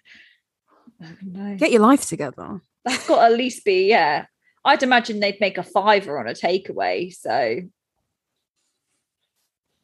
Get 1.58 1.70
your 1.72 1.82
life 1.82 2.06
together. 2.06 2.60
That's 2.84 3.06
got 3.06 3.16
to 3.16 3.22
at 3.22 3.32
least 3.32 3.64
be 3.64 3.88
yeah. 3.88 4.26
I'd 4.64 4.82
imagine 4.82 5.20
they'd 5.20 5.40
make 5.40 5.58
a 5.58 5.62
fiver 5.62 6.18
on 6.18 6.26
a 6.26 6.32
takeaway, 6.32 7.14
so 7.14 7.60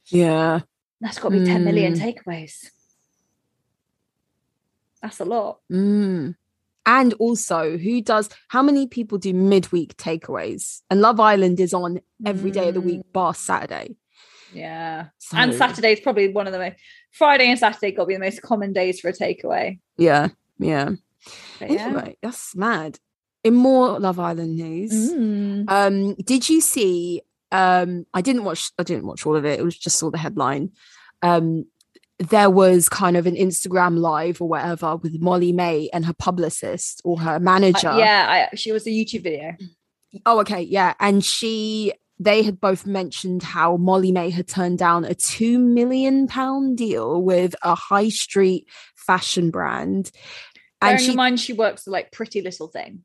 Yeah. 0.06 0.60
that's 1.00 1.18
got 1.18 1.30
to 1.30 1.38
be 1.40 1.44
ten 1.46 1.64
million 1.64 1.94
Mm. 1.94 2.00
takeaways. 2.00 2.70
That's 5.02 5.20
a 5.20 5.24
lot. 5.24 5.58
Mm. 5.70 6.36
And 6.86 7.14
also, 7.14 7.76
who 7.76 8.00
does? 8.00 8.28
How 8.48 8.62
many 8.62 8.86
people 8.86 9.18
do 9.18 9.32
midweek 9.34 9.96
takeaways? 9.96 10.82
And 10.90 11.00
Love 11.00 11.20
Island 11.20 11.60
is 11.60 11.74
on 11.74 12.00
every 12.26 12.50
day 12.50 12.68
of 12.68 12.74
the 12.74 12.80
week, 12.80 13.02
bar 13.12 13.34
Saturday. 13.34 13.96
Yeah, 14.52 15.06
and 15.32 15.54
Saturday 15.54 15.92
is 15.92 16.00
probably 16.00 16.28
one 16.32 16.46
of 16.46 16.52
the 16.52 16.58
most. 16.58 16.76
Friday 17.12 17.48
and 17.48 17.58
Saturday 17.58 17.92
got 17.92 18.02
to 18.02 18.06
be 18.08 18.14
the 18.14 18.20
most 18.20 18.42
common 18.42 18.72
days 18.72 19.00
for 19.00 19.08
a 19.08 19.12
takeaway. 19.12 19.78
Yeah, 19.96 20.28
yeah. 20.58 20.90
But 21.58 21.70
yeah. 21.70 21.86
Anyway, 21.86 22.16
that's 22.22 22.54
mad. 22.56 22.98
In 23.44 23.54
more 23.54 23.98
Love 23.98 24.18
Island 24.18 24.56
news, 24.56 25.12
Mm. 25.12 25.64
um, 25.68 26.14
did 26.14 26.48
you 26.48 26.60
see? 26.60 27.22
Um, 27.50 28.06
I 28.12 28.20
didn't 28.22 28.44
watch. 28.44 28.70
I 28.78 28.82
didn't 28.82 29.06
watch 29.06 29.24
all 29.24 29.36
of 29.36 29.44
it. 29.44 29.58
It 29.60 29.64
was 29.64 29.78
just 29.78 29.98
saw 29.98 30.10
the 30.10 30.18
headline. 30.18 30.72
Um, 31.22 31.66
there 32.30 32.50
was 32.50 32.88
kind 32.88 33.16
of 33.16 33.26
an 33.26 33.35
Instagram 33.37 33.98
live 33.98 34.40
or 34.40 34.48
whatever 34.48 34.96
with 34.96 35.20
Molly-Mae 35.20 35.88
and 35.92 36.04
her 36.04 36.12
publicist 36.14 37.00
or 37.04 37.20
her 37.20 37.37
Uh, 37.37 37.40
manager. 37.40 37.92
yeah, 37.96 38.48
I, 38.52 38.56
she 38.56 38.72
was 38.72 38.87
a 38.87 38.90
YouTube 38.90 39.22
video. 39.22 39.56
Oh, 40.26 40.40
okay, 40.40 40.61
yeah. 40.62 40.94
And 41.00 41.24
she, 41.24 41.92
they 42.18 42.42
had 42.42 42.61
both 42.61 42.87
mentioned 42.87 43.42
how 43.42 43.76
Molly-Mae 43.76 44.30
had 44.30 44.46
turned 44.48 44.78
down 44.78 45.04
a 45.04 45.14
two 45.14 45.58
million 45.58 46.26
pound 46.26 46.76
deal 46.76 47.22
with 47.22 47.54
a 47.62 47.74
high 47.74 48.11
street 48.11 48.68
fashion 48.94 49.50
brand. 49.50 50.11
And 50.80 50.96
Bearing 50.96 50.98
she, 50.98 51.11
in 51.11 51.16
mind, 51.16 51.40
she 51.40 51.52
works 51.52 51.85
for 51.85 51.90
like 51.92 52.12
Pretty 52.12 52.42
Little 52.42 52.68
Thing. 52.68 53.04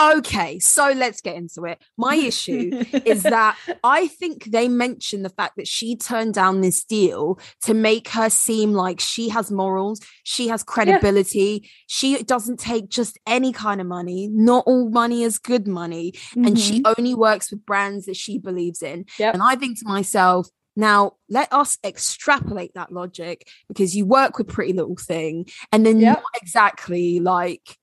Okay, 0.00 0.58
so 0.58 0.92
let's 0.96 1.20
get 1.20 1.36
into 1.36 1.64
it. 1.64 1.78
My 1.96 2.16
issue 2.16 2.84
is 3.04 3.22
that 3.24 3.56
I 3.82 4.08
think 4.08 4.44
they 4.44 4.68
mentioned 4.68 5.24
the 5.24 5.28
fact 5.30 5.56
that 5.56 5.68
she 5.68 5.96
turned 5.96 6.34
down 6.34 6.60
this 6.60 6.84
deal 6.84 7.38
to 7.62 7.74
make 7.74 8.08
her 8.08 8.28
seem 8.30 8.72
like 8.72 9.00
she 9.00 9.28
has 9.28 9.50
morals, 9.50 10.00
she 10.24 10.48
has 10.48 10.62
credibility, 10.62 11.70
she 11.86 12.22
doesn't 12.22 12.58
take 12.58 12.88
just 12.88 13.18
any 13.26 13.52
kind 13.52 13.80
of 13.80 13.86
money. 13.86 14.28
Not 14.28 14.64
all 14.66 14.88
money 14.90 15.22
is 15.22 15.38
good 15.38 15.66
money. 15.66 16.14
and 16.34 16.58
she 16.58 16.82
only 16.84 17.14
works 17.14 17.50
with 17.50 17.64
brands 17.64 18.06
that 18.06 18.16
she 18.16 18.38
believes 18.38 18.82
in. 18.82 19.04
Mm-hmm. 19.04 19.22
Yep. 19.22 19.34
And 19.34 19.42
I 19.42 19.56
think 19.56 19.78
to 19.78 19.86
myself, 19.86 20.48
now 20.76 21.12
let 21.28 21.52
us 21.52 21.78
extrapolate 21.84 22.74
that 22.74 22.92
logic 22.92 23.46
because 23.68 23.94
you 23.94 24.04
work 24.06 24.38
with 24.38 24.48
Pretty 24.48 24.72
Little 24.72 24.96
Thing 24.96 25.46
and 25.70 25.86
then 25.86 26.00
Yep. 26.00 26.16
not 26.18 26.42
exactly 26.42 27.20
like 27.20 27.76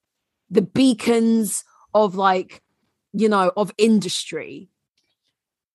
the 0.50 0.62
beacons 0.62 1.63
of 1.93 2.15
like, 2.15 2.62
you 3.13 3.30
know, 3.30 3.51
of 3.58 3.71
industry. 3.77 4.69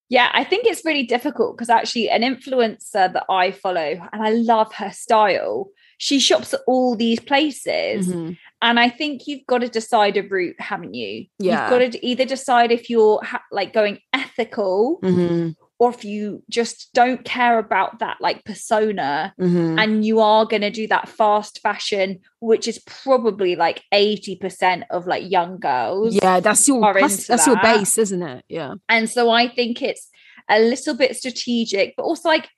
Yeah, 0.09 0.29
I 0.33 0.43
think 0.45 0.65
it's 0.65 0.85
really 0.85 1.03
difficult 1.03 1.57
because 1.57 1.69
actually, 1.69 2.09
an 2.09 2.21
influencer 2.21 3.11
that 3.11 3.25
I 3.29 3.51
follow 3.51 3.99
and 4.13 4.23
I 4.23 4.29
love 4.29 4.73
her 4.75 4.91
style, 4.91 5.69
she 5.97 6.19
shops 6.19 6.53
at 6.53 6.61
all 6.65 6.95
these 6.95 7.19
places. 7.19 8.07
Mhm. 8.07 8.37
And 8.61 8.79
I 8.79 8.89
think 8.89 9.27
you've 9.27 9.45
got 9.47 9.59
to 9.59 9.67
decide 9.67 10.15
a 10.17 10.23
route, 10.23 10.55
haven't 10.59 10.93
you? 10.93 11.25
Yeah. 11.39 11.61
You've 11.63 11.69
got 11.69 11.91
to 11.91 12.05
either 12.05 12.25
decide 12.25 12.71
if 12.71 12.89
you're 12.89 13.21
ha- 13.23 13.43
like 13.51 13.73
going 13.73 13.99
ethical 14.13 14.99
Mhm. 15.03 15.55
Or 15.79 15.89
if 15.91 16.03
you 16.03 16.43
just 16.49 16.91
don't 16.93 17.23
care 17.23 17.59
about 17.59 17.99
that 17.99 18.17
like 18.19 18.43
persona 18.43 19.33
Mhm. 19.39 19.79
and 19.81 20.05
you 20.05 20.19
are 20.19 20.45
going 20.45 20.61
to 20.63 20.71
do 20.71 20.87
that 20.87 21.07
fast 21.07 21.59
fashion, 21.61 22.19
which 22.39 22.67
is 22.67 22.79
probably 22.79 23.55
like 23.55 23.83
80% 23.93 24.83
of 24.89 25.05
like 25.07 25.29
young 25.29 25.59
girls. 25.59 26.15
Yeah, 26.15 26.39
that's 26.39 26.67
your 26.67 26.93
that's, 26.93 27.27
that's 27.27 27.45
your 27.47 27.61
base, 27.61 27.97
isn't 27.97 28.23
it? 28.23 28.43
Yeah. 28.49 28.75
And 28.89 29.09
so 29.09 29.29
I 29.29 29.47
think 29.47 29.81
it's 29.81 30.09
a 30.49 30.59
little 30.59 30.95
bit 30.95 31.15
strategic, 31.15 31.95
but 31.95 32.03
also 32.03 32.29
like 32.29 32.49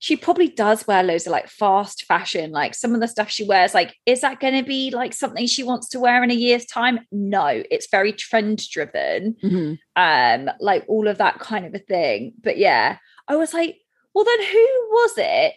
she 0.00 0.16
probably 0.16 0.48
does 0.48 0.86
wear 0.86 1.02
loads 1.02 1.26
of 1.26 1.32
like 1.32 1.48
fast 1.48 2.04
fashion. 2.06 2.52
Like 2.52 2.74
some 2.74 2.94
of 2.94 3.00
the 3.00 3.08
stuff 3.08 3.28
she 3.30 3.44
wears, 3.44 3.74
like, 3.74 3.94
is 4.06 4.20
that 4.20 4.38
going 4.40 4.54
to 4.54 4.62
be 4.62 4.90
like 4.90 5.12
something 5.12 5.46
she 5.46 5.64
wants 5.64 5.88
to 5.90 6.00
wear 6.00 6.22
in 6.22 6.30
a 6.30 6.34
year's 6.34 6.64
time? 6.66 7.00
No, 7.10 7.62
it's 7.70 7.88
very 7.90 8.12
trend 8.12 8.62
driven. 8.70 9.34
Mhm. 9.42 9.78
Um, 9.96 10.50
like 10.60 10.84
all 10.88 11.08
of 11.08 11.18
that 11.18 11.40
kind 11.40 11.66
of 11.66 11.74
a 11.74 11.80
thing. 11.80 12.34
But 12.42 12.58
yeah, 12.58 12.98
I 13.26 13.36
was 13.36 13.52
like, 13.52 13.76
well, 14.14 14.24
then 14.24 14.42
who 14.46 14.66
was 14.90 15.12
it 15.16 15.54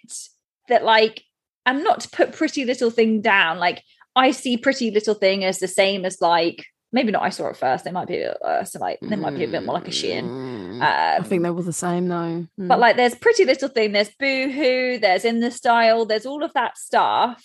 that 0.69 0.83
like, 0.83 1.23
and 1.65 1.83
not 1.83 1.99
to 2.01 2.09
put 2.09 2.33
Pretty 2.33 2.65
Little 2.65 2.89
Thing 2.89 3.21
down, 3.21 3.59
like 3.59 3.83
I 4.15 4.31
see 4.31 4.57
Pretty 4.57 4.89
Little 4.89 5.13
Thing 5.15 5.45
as 5.45 5.59
the 5.59 5.67
same 5.67 6.03
as 6.03 6.19
like, 6.19 6.65
maybe 6.91 7.11
not 7.11 7.23
I 7.23 7.29
saw 7.29 7.47
it 7.47 7.57
first. 7.57 7.83
They 7.85 7.91
might 7.91 8.07
be 8.07 8.23
uh, 8.25 8.63
so 8.63 8.79
like 8.79 8.99
they 9.01 9.15
might 9.15 9.35
be 9.35 9.43
a 9.43 9.47
bit 9.47 9.63
more 9.65 9.75
like 9.75 9.87
a 9.87 9.91
Shein. 9.91 10.23
Mm. 10.23 10.81
I 10.81 11.17
Um, 11.17 11.23
think 11.23 11.43
they 11.43 11.49
were 11.49 11.61
the 11.63 11.73
same 11.73 12.07
though. 12.07 12.45
Mm. 12.59 12.67
but 12.67 12.79
like 12.79 12.95
there's 12.97 13.15
Pretty 13.15 13.45
Little 13.45 13.69
Thing, 13.69 13.91
there's 13.91 14.09
Boohoo, 14.19 14.99
there's 14.99 15.25
In 15.25 15.39
the 15.39 15.51
Style, 15.51 16.05
there's 16.05 16.25
all 16.25 16.43
of 16.43 16.53
that 16.53 16.77
stuff. 16.77 17.43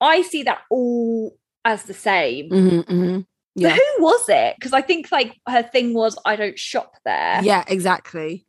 I 0.00 0.22
see 0.22 0.42
that 0.44 0.62
all 0.70 1.36
as 1.64 1.84
the 1.84 1.94
same. 1.94 2.50
Mhm, 2.50 2.84
mhm. 2.84 3.26
But 3.56 3.62
Yeah. 3.62 3.74
who 3.76 4.02
was 4.02 4.28
it? 4.28 4.56
Because 4.58 4.72
I 4.72 4.82
think 4.82 5.10
like 5.12 5.36
her 5.48 5.62
thing 5.62 5.94
was 5.94 6.18
I 6.24 6.36
don't 6.36 6.58
shop 6.58 6.92
there. 7.04 7.40
Yeah, 7.42 7.64
exactly. 7.68 8.46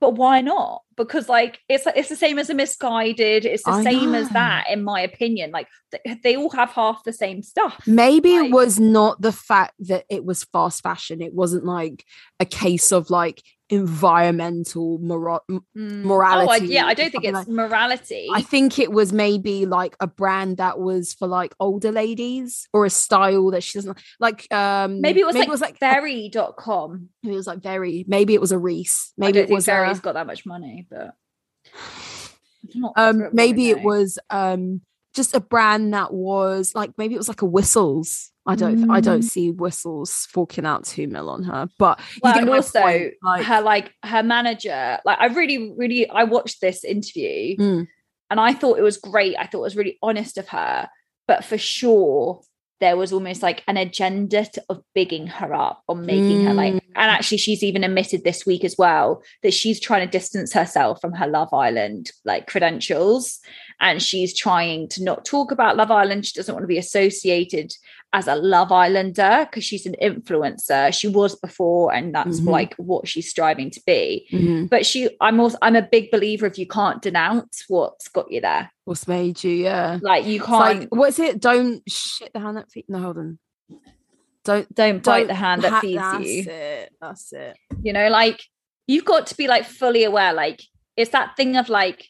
But 0.00 0.14
why 0.14 0.40
not? 0.40 0.82
Because 1.06 1.28
like 1.28 1.60
it's 1.68 1.86
it's 1.96 2.08
the 2.08 2.16
same 2.16 2.38
as 2.38 2.50
a 2.50 2.54
Missguided. 2.54 3.44
It's 3.44 3.62
the 3.62 3.70
I 3.70 3.84
same 3.84 4.14
as 4.14 4.28
that, 4.30 4.66
in 4.70 4.84
my 4.84 5.00
opinion. 5.00 5.50
Like 5.50 5.68
th- 5.90 6.18
they 6.22 6.36
all 6.36 6.50
have 6.50 6.70
half 6.70 7.04
the 7.04 7.12
same 7.12 7.42
stuff. 7.42 7.80
Maybe 7.86 8.34
it 8.34 8.50
was 8.50 8.78
not 8.78 9.20
the 9.20 9.32
fact 9.32 9.74
that 9.80 10.04
it 10.10 10.24
was 10.24 10.44
fast 10.44 10.82
fashion. 10.82 11.22
It 11.22 11.32
wasn't 11.32 11.64
like 11.64 12.04
a 12.40 12.44
case 12.44 12.92
of 12.92 13.08
like 13.08 13.42
environmental 13.70 14.98
mora- 14.98 15.40
Mm. 15.50 16.02
morality. 16.04 16.48
Oh, 16.48 16.52
I, 16.52 16.56
yeah, 16.56 16.86
I 16.86 16.94
don't 16.94 17.10
think 17.10 17.24
it's 17.24 17.34
like- 17.34 17.48
morality. 17.48 18.28
I 18.32 18.40
think 18.42 18.78
it 18.78 18.90
was 18.92 19.12
maybe 19.12 19.66
like 19.66 19.96
a 20.00 20.06
brand 20.06 20.56
that 20.56 20.78
was 20.78 21.12
for 21.14 21.28
like 21.28 21.54
older 21.60 21.92
ladies 21.92 22.68
or 22.72 22.84
a 22.86 22.90
style 22.90 23.50
that 23.50 23.62
she 23.62 23.78
doesn't 23.78 23.98
like. 24.20 24.52
Um, 24.52 25.00
maybe 25.00 25.20
it 25.20 25.26
was 25.26 25.36
like, 25.36 25.48
like 25.48 25.74
a- 25.76 25.78
Very.com. 25.78 27.10
Maybe 27.22 27.34
it 27.34 27.36
was 27.36 27.46
like 27.46 27.62
very. 27.62 28.04
Maybe 28.08 28.34
it 28.34 28.40
was 28.40 28.52
a 28.52 28.58
Reiss. 28.58 29.12
I 29.18 29.26
Maybe 29.26 29.32
don't 29.32 29.42
it 29.42 29.46
think 29.48 29.56
was 29.56 29.66
Very's 29.66 29.98
a, 29.98 30.02
got 30.02 30.14
that 30.14 30.26
much 30.26 30.46
money, 30.46 30.86
but 30.90 31.14
um 32.96 33.28
maybe 33.32 33.70
it 33.70 33.82
was 33.82 34.18
um 34.30 34.80
just 35.14 35.34
a 35.34 35.40
brand 35.40 35.94
that 35.94 36.12
was 36.12 36.74
like 36.74 36.90
maybe 36.98 37.14
it 37.14 37.18
was 37.18 37.28
like 37.28 37.42
a 37.42 37.46
whistles 37.46 38.30
i 38.48 38.54
don't 38.56 38.90
i 38.90 39.00
don't 39.00 39.20
Mm. 39.20 39.24
see 39.24 39.50
whistles 39.50 40.26
forking 40.30 40.66
out 40.66 40.84
two 40.84 41.06
mil 41.06 41.28
on 41.30 41.44
her 41.44 41.68
but 41.78 42.00
you 42.14 42.20
well, 42.24 42.38
and 42.38 42.50
also 42.50 42.80
point, 42.80 43.14
like 43.22 43.44
her 43.44 43.60
like 43.60 43.92
her 44.04 44.22
manager 44.22 44.98
like 45.04 45.18
i 45.20 45.26
really 45.26 45.72
really 45.76 46.08
i 46.10 46.24
watched 46.24 46.60
this 46.60 46.82
interview 46.84 47.56
Mm. 47.56 47.86
and 48.30 48.40
i 48.40 48.52
thought 48.54 48.78
it 48.78 48.82
was 48.82 48.96
great 48.96 49.36
i 49.38 49.46
thought 49.46 49.58
it 49.58 49.62
was 49.70 49.76
really 49.76 49.98
honest 50.02 50.38
of 50.38 50.48
her 50.48 50.88
but 51.28 51.44
for 51.44 51.58
sure 51.58 52.40
there 52.80 52.96
was 52.96 53.12
almost 53.12 53.42
like 53.42 53.64
an 53.66 53.76
agenda 53.76 54.44
to, 54.44 54.62
of 54.68 54.80
bigging 54.94 55.26
her 55.26 55.52
up 55.52 55.82
or 55.88 55.96
making 55.96 56.44
her 56.44 56.54
like 56.54 56.74
Mm. 56.74 56.80
and 56.94 57.10
actually 57.10 57.38
she's 57.38 57.62
even 57.64 57.82
admitted 57.84 58.22
this 58.24 58.46
week 58.46 58.64
as 58.64 58.76
well 58.78 59.22
that 59.42 59.52
she's 59.52 59.80
trying 59.80 60.06
to 60.06 60.10
distance 60.18 60.52
herself 60.52 61.00
from 61.00 61.12
her 61.14 61.26
love 61.26 61.52
island 61.52 62.10
like 62.24 62.46
credentials 62.46 63.40
and 63.80 64.00
she's 64.02 64.32
trying 64.36 64.88
to 64.88 65.02
not 65.02 65.24
talk 65.24 65.50
about 65.50 65.76
love 65.76 65.90
island 65.90 66.24
she 66.24 66.34
doesn't 66.34 66.54
want 66.54 66.62
to 66.62 66.68
be 66.68 66.78
associated 66.78 67.72
as 68.14 68.26
a 68.26 68.34
love 68.34 68.72
islander 68.72 69.46
because 69.48 69.62
she's 69.64 69.84
an 69.84 69.94
influencer. 70.02 70.92
She 70.94 71.08
was 71.08 71.36
before 71.36 71.92
and 71.92 72.14
that's 72.14 72.40
Mhm. 72.40 72.46
like 72.48 72.74
what 72.76 73.06
she's 73.06 73.28
striving 73.28 73.70
to 73.70 73.80
be. 73.86 74.26
Mhm. 74.32 74.70
but 74.70 74.86
she 74.86 75.10
i'm 75.20 75.38
also 75.40 75.58
i'm 75.60 75.76
a 75.76 75.82
big 75.82 76.10
believer 76.10 76.46
of 76.46 76.56
you 76.56 76.66
can't 76.66 77.02
denounce 77.02 77.64
what's 77.68 78.08
got 78.08 78.30
you 78.30 78.40
there. 78.40 78.70
What's 78.86 79.06
made 79.06 79.44
you 79.44 79.52
yeah. 79.52 79.98
Like 80.00 80.24
you 80.24 80.40
can't 80.40 80.80
like 80.80 80.88
what's 80.90 81.18
it? 81.18 81.38
Don't 81.40 81.82
shit 81.88 82.32
the 82.32 82.40
hand 82.40 82.56
that 82.56 82.70
feeds 82.70 82.88
no 82.88 82.98
hold 82.98 83.18
on. 83.18 83.38
Don't 84.44 84.74
don't 84.74 85.02
bite 85.02 85.18
don't 85.18 85.26
the 85.28 85.34
hand 85.34 85.62
that 85.62 85.72
ha- 85.72 85.80
feeds 85.80 86.00
that's 86.00 86.24
you. 86.26 86.44
That's 86.44 86.48
it 86.56 86.92
that's 87.00 87.32
it. 87.32 87.56
You 87.82 87.92
know 87.92 88.08
like 88.08 88.40
you've 88.86 89.04
got 89.04 89.26
to 89.26 89.36
be 89.36 89.46
like 89.46 89.66
fully 89.66 90.04
aware 90.04 90.32
like 90.32 90.62
it's 90.96 91.10
that 91.10 91.36
thing 91.36 91.56
of 91.56 91.68
like 91.68 92.06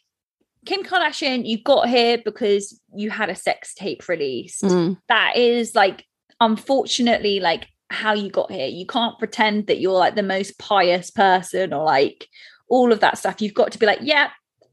kim 0.65 0.83
kardashian 0.83 1.45
you 1.47 1.61
got 1.63 1.87
here 1.87 2.17
because 2.23 2.79
you 2.93 3.09
had 3.09 3.29
a 3.29 3.35
sex 3.35 3.73
tape 3.73 4.07
released 4.09 4.63
Mm, 4.63 4.97
that 5.07 5.35
is 5.37 5.73
like 5.75 6.05
unfortunately 6.41 7.39
like 7.39 7.67
how 7.91 8.13
you 8.13 8.29
got 8.29 8.51
here. 8.51 8.67
You 8.67 8.85
can't 8.85 9.17
pretend 9.17 9.65
that 9.67 9.79
you're 9.79 9.97
like 9.97 10.15
the 10.15 10.21
most 10.23 10.59
pious 10.59 11.09
person 11.09 11.73
or 11.73 11.83
like 11.85 12.27
all 12.69 12.91
of 12.91 12.99
that 12.99 13.17
stuff. 13.17 13.41
You've 13.41 13.55
got 13.55 13.71
to 13.71 13.79
be 13.79 13.87
like, 13.87 13.97
yeah, 14.03 14.29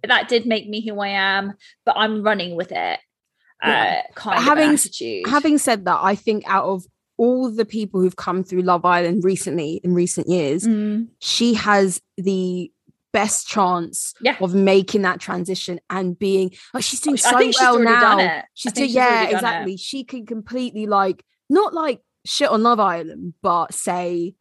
that 0.07 0.29
did 0.29 0.45
make 0.47 0.69
me 0.69 0.87
who 0.87 1.01
I 1.01 1.09
am, 1.09 1.55
but 1.87 1.97
I'm 1.97 2.23
running 2.23 2.57
with 2.57 2.73
it. 2.73 3.01
Yeah. 3.65 4.03
Uh, 4.07 4.13
kind 4.15 4.43
having- 4.45 4.75
attitude. 4.75 5.27
Having 5.29 5.59
said 5.59 5.87
that, 5.87 5.99
I 6.03 6.15
think 6.15 6.45
out 6.47 6.67
of 6.67 6.85
all 7.17 7.51
the 7.51 7.65
people 7.65 8.03
who've 8.03 8.17
come 8.17 8.45
through 8.45 8.61
Love 8.61 8.85
Island 8.85 9.25
recently 9.25 9.81
in 9.83 9.95
recent 9.95 10.29
years, 10.29 10.67
Mm, 10.67 11.09
she 11.21 11.55
has 11.55 12.03
the 12.19 12.71
best 13.21 13.47
chance 13.49 14.13
Yeah. 14.21 14.37
of 14.41 14.55
making 14.55 15.03
that 15.03 15.21
transition 15.21 15.81
and 15.89 16.19
being 16.19 16.51
like 16.75 16.85
she's 16.85 17.01
doing 17.01 17.17
so 17.17 17.33
well 17.59 17.79
now. 17.79 18.43
She's 18.55 18.73
doing 18.73 18.91
yeah, 18.91 19.05
already 19.07 19.25
done 19.25 19.31
it. 19.33 19.35
exactly. 19.37 19.77
She 19.79 20.05
can 20.05 20.27
completely 20.27 20.87
like 20.87 21.25
not 21.49 21.73
like 21.73 22.01
shit 22.27 22.51
on 22.51 22.63
Love 22.63 22.81
Island, 22.81 23.35
but 23.43 23.73
say 23.73 24.35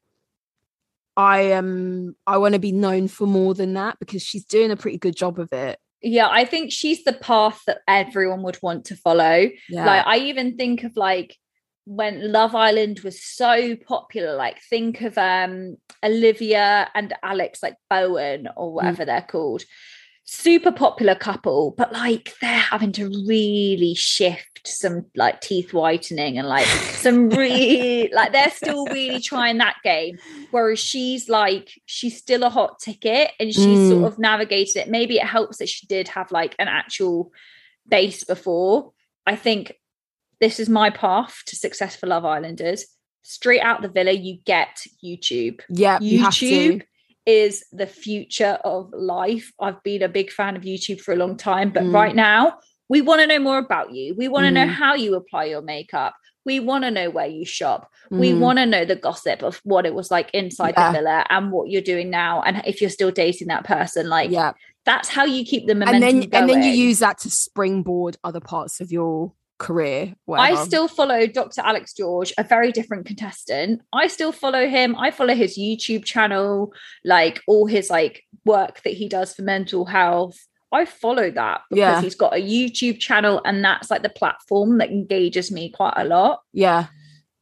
I 1.18 1.40
am 1.60 2.16
I 2.28 2.38
want 2.38 2.54
to 2.54 2.60
be 2.60 2.72
known 2.72 3.08
for 3.08 3.26
more 3.26 3.54
than 3.54 3.74
that 3.76 3.98
because 4.00 4.22
she's 4.22 4.46
doing 4.46 4.72
a 4.72 4.76
pretty 4.76 4.98
good 4.98 5.16
job 5.16 5.40
of 5.40 5.52
it. 5.54 5.80
yeah, 6.02 6.28
I 6.30 6.44
think 6.46 6.72
she's 6.72 7.04
the 7.04 7.14
path 7.14 7.62
that 7.68 7.80
everyone 7.88 8.44
would 8.44 8.60
want 8.62 8.86
to 8.86 8.96
follow. 8.96 9.50
Yeah. 9.70 9.86
Like 9.86 10.06
I 10.06 10.18
even 10.28 10.58
think 10.58 10.84
of 10.84 10.98
like 10.98 11.38
when 11.86 12.32
Love 12.32 12.56
Island 12.56 13.02
was 13.02 13.24
so 13.24 13.76
popular, 13.76 14.36
like 14.36 14.58
think 14.70 15.02
of 15.02 15.18
um 15.18 15.78
Olivia 16.04 16.90
and 16.96 17.14
Alex 17.24 17.62
like 17.64 17.76
Bowen 17.90 18.48
or 18.58 18.70
Mm. 18.70 18.74
whatever 18.74 19.06
they're 19.06 19.22
called. 19.22 19.64
Super 20.28 20.72
popular 20.72 21.14
couple, 21.14 21.76
but 21.78 21.94
like 21.94 22.34
they're 22.42 22.50
having 22.58 22.92
to 22.94 23.06
really 23.28 23.94
shift 23.94 24.62
some 24.66 25.06
like 25.16 25.40
teeth 25.42 25.72
whitening 25.72 26.40
and 26.40 26.48
like 26.48 26.66
some 26.66 27.30
really 27.30 28.08
like 28.14 28.32
they're 28.32 28.50
still 28.50 28.88
really 28.88 29.22
trying 29.22 29.60
that 29.60 29.76
game. 29.84 30.18
Whereas 30.50 30.80
she's 30.80 31.30
like, 31.30 31.70
she's 31.86 32.18
still 32.18 32.42
a 32.42 32.50
hot 32.50 32.80
ticket 32.80 33.34
and 33.40 33.54
she's 33.54 33.82
Mm. 33.82 33.90
sort 33.90 34.04
of 34.14 34.18
navigated 34.18 34.78
it. 34.78 34.90
Maybe 34.90 35.18
it 35.18 35.28
helps 35.28 35.58
that 35.60 35.70
she 35.70 35.86
did 35.86 36.08
have 36.08 36.32
like 36.32 36.56
an 36.58 36.68
actual 36.70 37.32
base 37.88 38.24
before. 38.24 38.94
I 39.28 39.36
think 39.36 39.74
this 40.46 40.60
is 40.60 40.70
my 40.70 40.92
path 40.92 41.42
to 41.48 41.56
success 41.56 41.96
for 41.96 42.06
Love 42.06 42.24
Islanders. 42.24 42.86
Straight 43.24 43.62
out 43.62 43.82
the 43.82 43.88
villa, 43.90 44.12
you 44.12 44.38
get 44.46 44.78
YouTube. 45.04 45.62
yeah, 45.70 45.98
you 46.00 46.20
have 46.20 46.36
to. 46.36 46.46
YouTube 46.46 46.82
is 47.26 47.66
the 47.72 47.88
future 47.88 48.60
of 48.64 48.92
life. 48.94 49.52
I've 49.60 49.82
been 49.82 50.04
a 50.04 50.08
big 50.08 50.30
fan 50.32 50.56
of 50.56 50.62
YouTube 50.62 51.02
for 51.02 51.14
a 51.14 51.16
long 51.16 51.36
time, 51.36 51.72
but 51.72 51.82
Mm. 51.84 51.94
right 51.96 52.16
now 52.16 52.60
we 52.88 53.02
want 53.02 53.22
to 53.22 53.28
know 53.28 53.40
more 53.40 53.58
about 53.58 53.92
you. 53.96 54.14
We 54.16 54.28
want 54.28 54.46
to 54.46 54.52
know 54.52 54.68
Mm. 54.68 54.74
how 54.82 54.94
you 54.94 55.16
apply 55.16 55.46
your 55.46 55.64
makeup. 55.64 56.14
We 56.46 56.60
want 56.60 56.84
to 56.84 56.92
know 56.92 57.10
where 57.10 57.26
you 57.26 57.44
shop. 57.44 57.90
We 58.12 58.32
Mm. 58.32 58.40
want 58.40 58.60
to 58.60 58.68
know 58.68 58.86
the 58.86 58.96
gossip 58.96 59.42
of 59.42 59.60
what 59.64 59.88
it 59.88 59.96
was 59.96 60.12
like 60.12 60.30
inside 60.36 60.76
Yeah. 60.78 60.92
the 60.92 61.00
villa 61.00 61.26
and 61.32 61.52
what 61.52 61.72
you're 61.72 61.82
doing 61.94 62.12
now, 62.12 62.44
and 62.46 62.62
if 62.68 62.80
you're 62.82 62.92
still 62.92 63.10
dating 63.10 63.48
that 63.48 63.64
person. 63.64 64.08
Like 64.08 64.30
yeah. 64.30 64.52
that's 64.86 65.10
how 65.10 65.26
you 65.26 65.44
keep 65.44 65.66
the 65.66 65.72
And 65.72 65.80
momentum 65.80 66.02
then 66.20 66.30
and 66.32 66.48
then 66.48 66.62
you 66.62 66.70
use 66.70 67.00
that 67.00 67.18
to 67.22 67.32
springboard 67.32 68.18
other 68.24 68.40
parts 68.40 68.80
of 68.80 68.92
your 68.92 69.34
career. 69.58 70.16
I 70.32 70.56
still 70.66 70.88
follow 70.88 71.28
Dr. 71.28 71.62
Alex 71.62 71.94
George, 71.94 72.34
a 72.38 72.44
very 72.44 72.72
different 72.72 73.06
contestant. 73.06 73.82
I 73.94 74.08
still 74.08 74.32
follow 74.32 74.68
him. 74.68 74.96
I 74.96 75.12
follow 75.12 75.34
his 75.36 75.58
YouTube 75.58 76.04
channel, 76.06 76.74
like 77.04 77.42
all 77.48 77.66
his 77.66 77.90
like 77.90 78.24
work 78.46 78.82
that 78.84 78.94
he 78.94 79.08
does 79.08 79.34
for 79.34 79.44
mental 79.44 79.86
health. 79.86 80.38
I 80.72 80.86
follow 80.86 81.32
that 81.32 81.62
because 81.70 81.78
Yeah. 81.80 82.02
he's 82.02 82.16
got 82.16 82.34
a 82.34 82.42
YouTube 82.42 83.00
channel 83.00 83.42
and 83.46 83.64
that's 83.64 83.90
like 83.90 84.04
the 84.04 84.10
platform 84.10 84.80
that 84.80 84.90
engages 84.90 85.52
me 85.52 85.70
quite 85.70 85.94
a 85.96 86.04
lot. 86.04 86.42
yeah. 86.52 86.88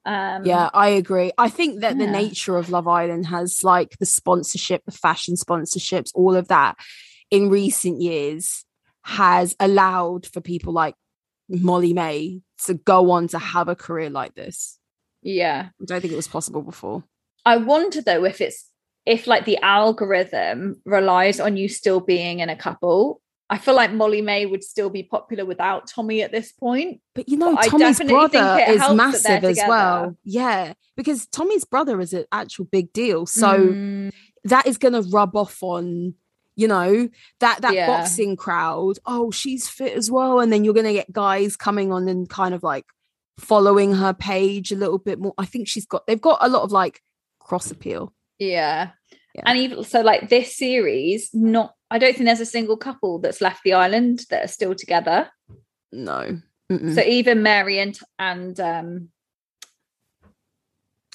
Um 0.06 0.46
Yeah, 0.46 0.70
I 0.74 0.90
agree. 0.90 1.32
I 1.38 1.50
think 1.50 1.80
that 1.80 1.98
the 1.98 2.06
nature 2.08 2.58
of 2.58 2.70
Love 2.70 2.88
Island 2.90 3.26
has 3.28 3.64
like 3.64 3.98
the 4.00 4.06
sponsorship, 4.06 4.84
the 4.86 4.92
fashion 4.92 5.36
sponsorships, 5.36 6.12
all 6.14 6.36
of 6.36 6.50
that 6.50 6.76
in 7.32 7.50
recent 7.50 8.02
years 8.02 8.66
has 9.06 9.56
allowed 9.60 10.26
for 10.28 10.42
people 10.42 10.74
like 10.74 10.96
Molly-Mae 11.50 12.42
to 12.66 12.74
go 12.74 13.12
on 13.12 13.28
to 13.30 13.40
have 13.40 13.68
a 13.68 13.76
career 13.76 14.10
like 14.10 14.36
this. 14.36 14.78
yeah. 15.22 15.70
I 15.82 15.86
don't 15.86 16.02
think 16.02 16.14
it 16.14 16.18
was 16.18 16.28
possible 16.28 16.62
before. 16.62 17.04
I 17.46 17.58
wonder 17.58 18.02
though 18.02 18.24
if 18.26 18.40
it's 18.42 18.70
if 19.06 19.28
like 19.28 19.44
the 19.46 19.58
algorithm 19.58 20.82
relies 20.86 21.40
on 21.40 21.58
you 21.58 21.68
still 21.70 22.00
being 22.00 22.40
in 22.40 22.50
a 22.50 22.56
couple. 22.56 23.22
I 23.50 23.58
feel 23.58 23.76
like 23.76 23.92
Molly-Mae 23.92 24.46
would 24.48 24.64
still 24.64 24.90
be 24.90 25.04
popular 25.04 25.46
without 25.46 25.88
Tommy 25.88 26.24
at 26.24 26.32
this 26.32 26.52
point. 26.54 27.02
But 27.14 27.28
you 27.30 27.38
know, 27.38 27.54
But 27.56 27.66
Tommy's 27.68 28.00
brother 28.00 28.58
is 28.68 28.80
helps 28.80 28.88
that 28.88 28.88
they're 28.88 28.96
massive 28.96 29.44
as 29.44 29.62
well. 29.68 30.18
Yeah, 30.24 30.74
because 30.96 31.28
Tommy's 31.28 31.66
brother 31.66 32.00
is 32.00 32.14
an 32.14 32.26
actual 32.32 32.66
big 32.66 32.94
deal. 32.94 33.26
So 33.26 33.60
Mm. 33.60 34.12
that 34.46 34.66
is 34.66 34.78
going 34.78 34.94
to 34.94 35.02
rub 35.10 35.36
off 35.36 35.62
on 35.62 36.16
you 36.56 36.68
know 36.68 37.10
that 37.40 37.62
that 37.62 37.74
Yeah. 37.74 37.88
boxing 37.88 38.36
crowd 38.36 38.98
oh 39.06 39.32
she's 39.32 39.68
fit 39.70 39.94
as 39.94 40.12
well 40.12 40.40
and 40.40 40.52
then 40.54 40.64
you're 40.64 40.74
going 40.74 40.86
to 40.86 40.94
get 40.94 41.12
guys 41.12 41.56
coming 41.58 41.92
on 41.92 42.08
and 42.08 42.30
kind 42.30 42.54
of 42.54 42.62
like 42.64 42.86
following 43.40 43.94
her 43.94 44.14
page 44.14 44.72
a 44.72 44.76
little 44.76 45.00
bit 45.00 45.20
more 45.20 45.34
i 45.40 45.46
think 45.46 45.68
she's 45.68 45.86
got 45.88 46.06
they've 46.06 46.22
got 46.22 46.38
a 46.42 46.48
lot 46.50 46.62
of 46.64 46.72
like 46.72 47.02
cross 47.40 47.72
appeal 47.72 48.14
Yeah. 48.40 48.92
Yeah. 49.36 49.42
And 49.48 49.58
even 49.58 49.84
so, 49.84 50.02
like 50.02 50.30
this 50.30 50.56
series, 50.56 51.32
not 51.34 51.74
I 51.90 51.98
don't 51.98 52.14
think 52.14 52.26
there's 52.28 52.40
a 52.40 52.46
single 52.46 52.78
couple 52.78 53.18
that's 53.18 53.42
left 53.42 53.62
the 53.64 53.74
island 53.74 54.26
that 54.30 54.44
are 54.46 54.48
still 54.48 54.76
together. 54.76 55.30
no 55.92 56.40
Mm-mm. 56.72 56.94
So 56.96 57.02
even 57.02 57.42
Mary 57.44 57.80
and 57.80 57.98
and 58.20 58.60
um 58.60 59.10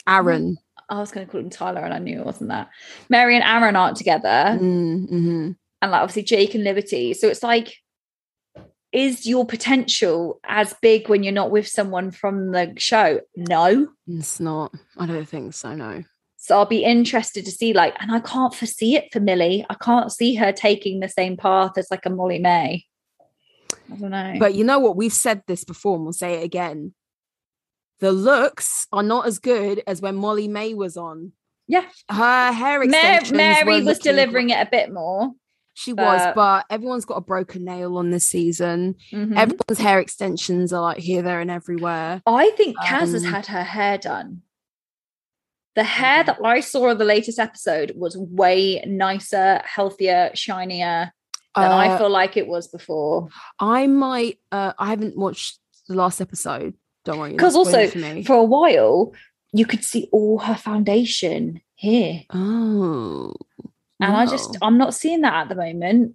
aaron 0.07 0.57
I 0.89 0.99
was 1.01 1.11
going 1.11 1.27
to 1.27 1.31
call 1.31 1.41
him 1.41 1.51
Tyler, 1.51 1.81
and 1.83 1.93
I 1.93 1.99
knew 1.99 2.21
it 2.21 2.27
wasn't 2.27 2.51
that. 2.51 2.71
Mary 3.09 3.35
and 3.37 3.45
Aaron 3.45 3.77
aren't 3.77 3.97
together, 3.97 4.59
Mm, 4.61 5.09
mhm. 5.11 5.57
and 5.83 5.91
like 5.91 6.01
obviously 6.03 6.23
Jake 6.23 6.55
and 6.55 6.65
Liberty. 6.65 7.13
So 7.15 7.29
it's 7.29 7.43
like, 7.43 7.75
is 8.91 9.27
your 9.27 9.45
potential 9.47 10.41
as 10.49 10.75
big 10.81 11.09
when 11.11 11.23
you're 11.23 11.33
not 11.33 11.51
with 11.51 11.69
someone 11.69 12.11
from 12.11 12.53
the 12.53 12.73
show? 12.79 13.21
No. 13.37 13.89
it's 14.07 14.41
not 14.41 14.73
i 14.97 15.05
don't 15.05 15.29
think 15.29 15.53
so 15.53 15.75
no 15.75 16.03
So 16.39 16.57
I'll 16.57 16.65
be 16.65 16.85
interested 16.85 17.45
to 17.45 17.51
see, 17.51 17.75
like, 17.75 17.95
and 18.01 18.11
I 18.11 18.21
can't 18.21 18.55
foresee 18.55 18.97
it 18.97 19.13
for 19.13 19.21
Millie. 19.21 19.67
I 19.69 19.75
can't 19.75 20.11
see 20.11 20.37
her 20.37 20.53
taking 20.53 21.01
the 21.01 21.09
same 21.09 21.37
path 21.37 21.77
as 21.77 21.89
like 21.91 22.07
a 22.07 22.11
Molly-Mae. 22.11 22.87
I 23.93 23.97
don't 23.97 24.11
know. 24.11 24.37
but 24.39 24.55
you 24.55 24.65
know 24.65 24.79
what 24.79 24.97
we've 24.97 25.13
said 25.13 25.43
this 25.47 25.65
before 25.65 25.97
and 25.97 26.05
we'll 26.05 26.13
say 26.15 26.41
it 26.41 26.45
again 26.45 26.95
the 28.01 28.13
looks 28.13 28.87
are 28.93 29.03
not 29.03 29.27
as 29.27 29.39
good 29.39 29.83
as 29.87 30.01
when 30.01 30.15
molly-mae 30.17 30.75
was 30.75 30.97
on 30.97 31.33
Yeah. 31.67 31.85
her 32.11 32.53
hair 32.53 32.83
extensions 32.83 33.33
Mary 33.33 33.81
were 33.81 33.87
was 33.87 33.99
delivering 33.99 34.51
it 34.51 34.67
a 34.67 34.71
bit 34.71 34.93
more. 34.93 35.33
She 35.75 35.93
was, 35.93 36.21
But- 36.21 36.35
but 36.35 36.67
everyone's 36.71 37.05
got 37.05 37.19
a 37.19 37.21
broken 37.21 37.65
nail 37.65 37.99
on 37.99 38.11
this 38.11 38.29
season. 38.29 38.97
Mhm. 39.13 39.37
Everyone's 39.37 39.79
hair 39.79 40.01
extensions 40.01 40.73
are 40.73 40.81
like 40.83 40.99
here, 40.99 41.23
there, 41.23 41.41
and 41.41 41.51
everywhere. 41.53 42.21
I 42.27 42.51
think 42.57 42.77
Kaz 42.79 43.13
has 43.13 43.25
Um, 43.25 43.31
had 43.33 43.47
her 43.47 43.63
hair 43.63 43.97
done. 43.99 44.43
The 45.77 45.85
hair 45.85 46.25
that 46.25 46.39
I 46.45 46.59
saw 46.59 46.91
in 46.91 46.99
the 46.99 47.05
latest 47.05 47.39
episode 47.39 47.93
was 47.95 48.17
way 48.17 48.83
nicer, 48.89 49.63
healthier, 49.65 50.33
shinier 50.35 51.13
than 51.55 51.71
I 51.71 51.91
Uh, 51.91 51.99
feel 51.99 52.11
like 52.11 52.37
it 52.37 52.49
was 52.49 52.67
before. 52.67 53.29
I 53.61 53.87
might. 53.87 54.39
Uh, 54.51 54.73
I 54.79 54.87
haven't 54.91 55.17
watched 55.17 55.61
the 55.87 55.95
last 55.95 56.21
episode. 56.21 56.75
Don't 57.09 57.19
worry, 57.19 57.33
Because 57.33 57.57
also, 57.57 57.87
for 57.89 58.23
for 58.23 58.37
a 58.37 58.45
while, 58.45 59.13
you 59.53 59.65
could 59.67 59.83
see 59.85 60.09
all 60.13 60.39
her 60.39 60.55
foundation 60.55 61.61
here. 61.75 62.23
oh, 62.31 63.35
And 64.01 64.15
I 64.15 64.27
just 64.27 64.57
I'm 64.63 64.79
not 64.79 64.95
seeing 64.95 65.23
that 65.23 65.35
at 65.35 65.49
the 65.49 65.55
moment. 65.55 66.15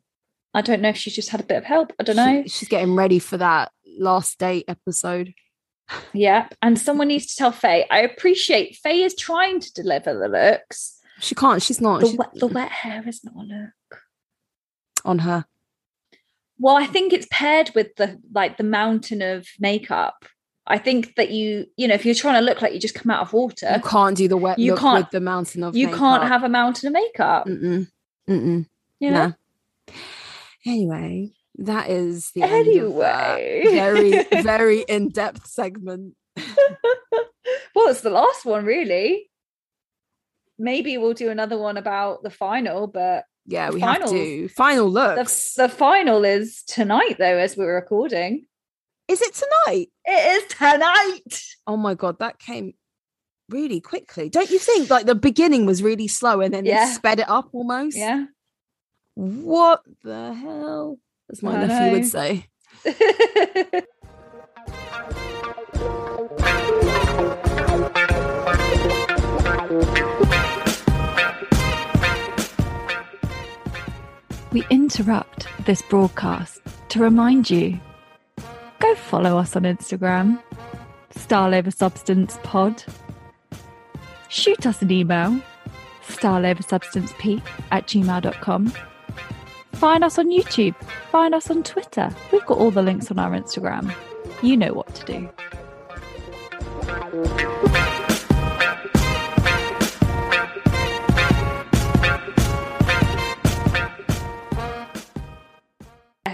I 0.54 0.62
don't 0.62 0.82
know 0.82 0.90
if 0.90 0.98
she's 0.98 1.16
just 1.16 1.30
had 1.30 1.40
a 1.42 1.44
bit 1.46 1.58
of 1.58 1.64
help. 1.64 1.94
I 2.00 2.04
don't 2.04 2.16
know. 2.16 2.44
She- 2.44 2.50
she's 2.50 2.70
getting 2.70 2.96
ready 2.96 3.18
for 3.20 3.38
that 3.38 3.72
last 3.98 4.38
date 4.38 4.66
episode. 4.68 5.34
Yeah. 6.14 6.48
And 6.62 6.78
someone 6.80 7.08
needs 7.10 7.26
to 7.28 7.36
tell 7.36 7.52
Faye. 7.52 7.86
I 7.90 8.00
appreciate 8.02 8.76
Faye 8.78 9.04
is 9.04 9.16
trying 9.16 9.60
to 9.62 9.74
deliver 9.74 10.14
the 10.18 10.28
looks. 10.28 11.00
She 11.20 11.34
can't. 11.36 11.62
She's 11.62 11.82
not. 11.82 12.02
The 12.02 12.08
she's 12.08 12.18
wet, 12.18 12.30
the 12.36 12.48
wet 12.48 12.72
hair 12.72 13.04
is 13.08 13.24
not 13.24 13.34
a 13.36 13.40
look. 13.48 14.02
on 15.06 15.20
her. 15.20 15.46
Well, 16.60 16.76
I 16.78 16.86
think 16.86 17.12
it's 17.14 17.28
paired 17.32 17.72
with 17.76 17.96
the 17.96 18.20
like 18.32 18.58
the 18.58 18.64
mountain 18.64 19.22
of 19.22 19.48
makeup. 19.60 20.26
I 20.66 20.78
think 20.78 21.16
that 21.16 21.30
you, 21.32 21.66
you 21.76 21.88
know, 21.88 21.94
if 21.94 22.06
you're 22.06 22.16
trying 22.16 22.36
to 22.36 22.42
look 22.42 22.62
like 22.62 22.74
you 22.74 22.80
just 22.80 22.96
come 22.96 23.12
out 23.12 23.22
of 23.22 23.34
water, 23.34 23.74
You 23.76 23.82
can't 23.90 24.16
do 24.16 24.28
the 24.30 24.38
wet 24.38 24.58
You 24.60 24.72
look 24.72 24.80
can't- 24.80 25.04
with 25.06 25.12
the 25.12 25.20
mountain 25.20 25.64
of. 25.64 25.76
you 25.76 25.88
can't. 25.90 26.24
Mm. 26.24 26.28
have 26.28 26.44
a 26.44 26.50
mountain 26.50 26.88
of 26.88 26.94
makeup. 26.94 27.48
Mm-mm. 27.48 27.88
Mm-mm. 28.30 28.66
You 29.00 29.12
know? 29.12 29.28
Nah. 29.28 29.94
Anyway, 30.66 31.32
that 31.58 31.90
is 31.90 32.32
the 32.32 32.44
end 32.44 32.68
of 32.80 32.96
that 32.96 33.40
Anyway. 33.40 33.64
very 33.72 34.24
very 34.42 34.82
in-depth 34.88 35.46
segment. 35.48 36.16
well, 37.76 37.90
it's 37.90 38.02
the 38.02 38.10
last 38.10 38.46
one, 38.46 38.64
really. 38.66 39.30
Maybe 40.58 40.98
we'll 40.98 41.14
do 41.14 41.30
another 41.30 41.58
one 41.58 41.76
about 41.78 42.24
the 42.24 42.30
final, 42.30 42.88
but 42.88 43.26
Yeah, 43.46 43.72
we 43.72 43.82
finals. 43.82 44.12
have 44.12 44.20
to. 44.22 44.48
Final 44.50 44.92
the, 44.92 45.16
looks. 45.16 45.54
the 45.56 45.68
final 45.68 46.24
is 46.24 46.64
tonight, 46.64 47.18
though, 47.20 47.38
as 47.38 47.58
we're 47.58 47.76
recording. 47.76 48.46
Is 49.08 49.22
it 49.22 49.34
tonight? 49.34 49.88
It 50.06 50.44
is 50.44 50.54
tonight. 50.58 51.44
Oh 51.68 51.78
my 51.78 51.94
god, 51.94 52.20
that 52.20 52.40
came. 52.40 52.74
really 53.50 53.82
quickly. 53.82 54.30
Don't 54.30 54.50
you 54.50 54.58
think? 54.60 54.90
Like 54.90 55.06
the 55.06 55.16
beginning 55.16 55.66
was 55.66 55.84
really 55.84 56.08
slow 56.08 56.40
and 56.42 56.54
then 56.54 56.66
Yeah. 56.66 56.86
they 56.86 56.92
sped 56.94 57.20
it 57.20 57.30
up 57.30 57.50
almost. 57.52 57.98
Yeah. 57.98 58.26
What 59.16 59.82
the 60.04 60.34
hell? 60.34 60.98
As 61.30 61.44
my 61.44 61.56
I 61.58 61.66
nephew 61.68 61.86
know. 61.88 61.92
would 61.94 62.06
say. 62.08 62.48
We 74.52 74.64
interrupt 74.70 75.48
this 75.66 75.82
broadcast 75.82 76.62
to 76.90 77.00
remind 77.00 77.50
you 77.50 77.80
go 78.84 78.96
follow 78.96 79.38
us 79.38 79.56
on 79.56 79.64
Instagram, 79.64 80.44
Style 81.16 81.56
Over 81.56 81.72
Substance 81.72 82.38
Pod. 82.44 82.84
Shoot 84.28 84.66
us 84.66 84.82
an 84.82 84.92
email, 84.92 85.40
styleoversubstancepeak 86.06 87.42
at 87.72 87.88
gmail.com. 87.88 88.74
Find 89.74 90.04
us 90.04 90.20
on 90.20 90.30
YouTube, 90.30 90.76
find 91.12 91.34
us 91.34 91.50
on 91.50 91.64
Twitter. 91.64 92.14
We've 92.34 92.46
got 92.46 92.58
all 92.58 92.72
the 92.72 92.82
links 92.82 93.10
on 93.10 93.20
our 93.20 93.32
Instagram. 93.32 93.96
You 94.42 94.58
know 94.58 94.74
what 94.74 94.94
to 94.96 95.06
do. 95.06 95.30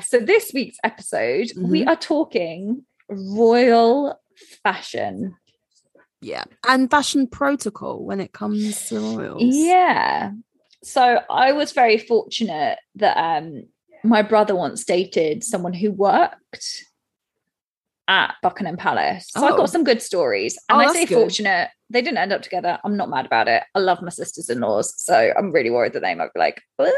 So 0.09 0.19
this 0.19 0.51
week's 0.55 0.77
episode, 0.83 1.51
we 1.55 1.85
are 1.85 1.95
talking 1.95 2.83
royal 3.09 4.19
fashion. 4.63 5.35
Yeah. 6.19 6.45
And 6.67 6.89
fashion 6.89 7.27
protocol 7.27 8.03
when 8.03 8.19
it 8.19 8.33
comes 8.33 8.87
to 8.89 8.99
royals. 8.99 9.43
Yeah. 9.55 10.31
So 10.83 11.19
I 11.29 11.51
was 11.51 11.73
very 11.73 11.99
fortunate 11.99 12.79
that 12.95 13.17
um 13.17 13.65
my 14.03 14.23
brother 14.23 14.55
once 14.55 14.83
dated 14.83 15.43
someone 15.43 15.73
who 15.73 15.91
worked 15.91 16.85
at 18.07 18.33
Buckingham 18.41 18.77
Palace. 18.77 19.27
So 19.29 19.45
I've 19.45 19.53
Oh. 19.53 19.57
got 19.57 19.69
some 19.69 19.83
good 19.83 20.01
stories. 20.01 20.57
And 20.69 20.81
Oh, 20.81 20.85
I 20.85 20.91
say 20.91 21.05
good. 21.05 21.15
fortunate. 21.15 21.69
They 21.91 22.01
didn't 22.01 22.17
end 22.17 22.33
up 22.33 22.41
together. 22.41 22.79
I'm 22.83 22.97
not 22.97 23.09
mad 23.09 23.27
about 23.27 23.47
it. 23.47 23.61
I 23.75 23.79
love 23.79 24.01
my 24.01 24.09
sisters 24.09 24.49
in 24.49 24.59
laws. 24.61 24.99
So 25.03 25.31
I'm 25.37 25.51
really 25.51 25.69
worried 25.69 25.93
that 25.93 26.01
they 26.01 26.15
might 26.15 26.33
be 26.33 26.39
like, 26.39 26.61
"What?" 26.77 26.95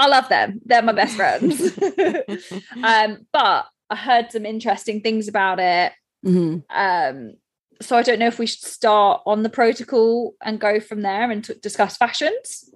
I 0.00 0.06
love 0.08 0.28
them. 0.28 0.60
They're 0.64 0.82
my 0.82 0.92
best 0.92 1.14
friends. 1.16 1.60
um, 2.82 3.26
but 3.32 3.66
I 3.90 3.96
heard 3.96 4.32
some 4.32 4.46
interesting 4.46 5.00
things 5.02 5.28
about 5.28 5.60
it. 5.60 5.92
Mhm. 6.24 6.64
Um, 6.70 7.34
so 7.82 7.96
I 7.96 8.02
don't 8.02 8.18
know 8.18 8.26
if 8.26 8.38
we 8.38 8.46
should 8.46 8.60
start 8.62 9.22
on 9.26 9.42
the 9.42 9.48
protocol 9.48 10.34
and 10.42 10.60
go 10.60 10.80
from 10.80 11.02
there 11.02 11.30
and 11.30 11.44
t- 11.44 11.54
discuss 11.62 11.96
fashions. 11.96 12.70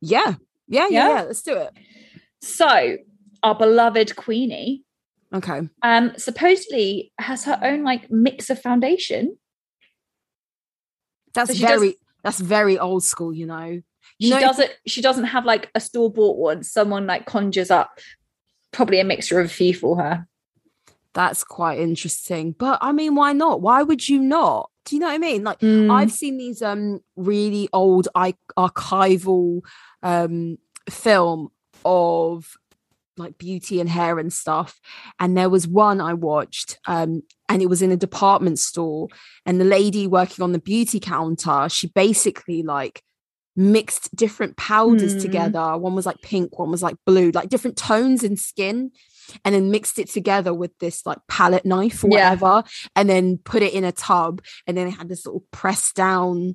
Yeah. 0.00 0.34
Yeah, 0.66 0.86
yeah, 0.86 0.86
Yeah? 0.90 1.08
yeah. 1.08 1.22
Let's 1.22 1.42
do 1.42 1.56
it. 1.56 1.72
So 2.42 2.96
our 3.42 3.54
beloved 3.54 4.14
Queenie 4.16 4.84
Okay. 5.34 5.68
um 5.82 6.12
supposedly 6.16 7.12
has 7.18 7.44
her 7.44 7.58
own 7.62 7.82
like 7.84 8.10
mix 8.10 8.50
of 8.50 8.60
foundation. 8.60 9.36
That's 11.34 11.50
So 11.50 11.54
she 11.54 11.62
does- 11.62 11.70
very 11.80 11.96
that's 12.24 12.40
very 12.40 12.78
old 12.78 13.04
school, 13.04 13.32
you 13.32 13.46
know. 13.46 13.80
She 14.20 14.30
know, 14.30 14.40
doesn't 14.40 14.70
she 14.86 15.00
doesn't 15.02 15.24
have 15.26 15.44
like 15.44 15.70
a 15.74 15.80
store 15.80 16.10
bought 16.12 16.36
one. 16.38 16.62
Someone 16.62 17.06
like 17.06 17.26
conjures 17.26 17.70
up 17.70 17.98
probably 18.72 19.00
a 19.00 19.04
mixture 19.04 19.38
of 19.40 19.46
a 19.46 19.48
few 19.48 19.72
for 19.74 19.96
her. 19.98 20.26
that's 21.14 21.42
quite 21.44 21.78
interesting. 21.80 22.52
But 22.52 22.78
I 22.82 22.92
mean, 22.92 23.14
why 23.14 23.32
not? 23.32 23.60
Why 23.60 23.82
would 23.82 24.08
you 24.08 24.20
not? 24.20 24.70
Do 24.84 24.96
you 24.96 25.00
know 25.00 25.06
what 25.06 25.14
I 25.14 25.18
mean? 25.18 25.44
Like 25.44 25.60
Mm. 25.60 25.90
I've 25.90 26.12
seen 26.12 26.36
these 26.38 26.62
um 26.62 27.00
really 27.16 27.68
old 27.72 28.08
I- 28.14 28.34
archival 28.56 29.60
um 30.02 30.58
film 30.90 31.50
of 31.84 32.56
like 33.16 33.36
beauty 33.38 33.80
and 33.80 33.88
hair 33.90 34.18
and 34.20 34.32
stuff 34.32 34.80
and 35.18 35.36
there 35.36 35.50
was 35.50 35.66
one 35.66 36.00
I 36.00 36.14
watched 36.14 36.78
um 36.86 37.22
and 37.48 37.60
it 37.60 37.68
was 37.68 37.82
in 37.82 37.90
a 37.90 37.96
department 37.96 38.58
store 38.60 39.08
and 39.44 39.60
the 39.60 39.64
lady 39.64 40.06
working 40.06 40.42
on 40.44 40.52
the 40.52 40.60
beauty 40.60 41.00
counter 41.00 41.68
she 41.68 41.88
basically 41.88 42.62
like 42.62 43.02
mixed 43.58 44.14
different 44.14 44.56
powders 44.56 45.14
Hmm. 45.14 45.18
together 45.20 45.76
one 45.76 45.94
was 45.96 46.06
like 46.06 46.22
pink 46.22 46.56
one 46.58 46.70
was 46.70 46.80
like 46.82 46.94
blue 47.04 47.32
like 47.32 47.48
different 47.48 47.76
tones 47.76 48.22
in 48.22 48.36
skin 48.36 48.92
and 49.44 49.52
then 49.54 49.70
mixed 49.72 49.98
it 49.98 50.08
together 50.08 50.54
with 50.54 50.70
this 50.78 51.04
like 51.04 51.18
palette 51.26 51.66
knife 51.66 52.04
or 52.04 52.08
Yeah. 52.10 52.30
whatever 52.34 52.62
and 52.94 53.10
then 53.10 53.36
put 53.38 53.62
it 53.64 53.74
in 53.74 53.82
a 53.82 53.90
tub 53.92 54.42
and 54.68 54.76
then 54.76 54.86
it 54.86 54.92
had 54.92 55.08
this 55.08 55.26
little 55.26 55.44
press 55.50 55.92
down 55.92 56.54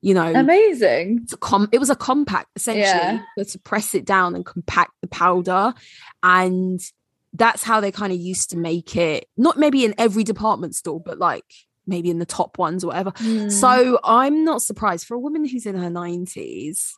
you 0.00 0.14
know 0.14 0.32
Amazing. 0.32 1.26
com- 1.40 1.68
it 1.72 1.78
was 1.80 1.90
a 1.90 1.96
compact 1.96 2.50
essentially 2.54 2.82
Yeah. 2.86 3.22
but 3.36 3.48
to 3.48 3.58
press 3.58 3.94
it 3.94 4.04
down 4.04 4.36
and 4.36 4.46
compact 4.46 4.92
the 5.02 5.08
powder 5.08 5.74
and 6.22 6.80
that's 7.32 7.64
how 7.64 7.80
they 7.80 7.90
kind 7.90 8.12
of 8.12 8.18
used 8.20 8.50
to 8.50 8.56
make 8.56 8.94
it 8.96 9.26
not 9.36 9.58
maybe 9.58 9.84
in 9.84 9.92
every 9.98 10.22
department 10.22 10.76
store 10.76 11.00
but 11.00 11.18
like 11.18 11.44
maybe 11.86 12.10
in 12.10 12.18
the 12.18 12.26
top 12.26 12.58
ones 12.58 12.82
or 12.84 12.88
whatever 12.88 13.10
Mm. 13.12 13.50
so 13.52 13.98
i'm 14.04 14.44
not 14.44 14.62
surprised 14.62 15.06
for 15.06 15.14
a 15.14 15.18
woman 15.18 15.44
who's 15.46 15.66
in 15.66 15.76
her 15.76 15.90
90s 15.90 16.92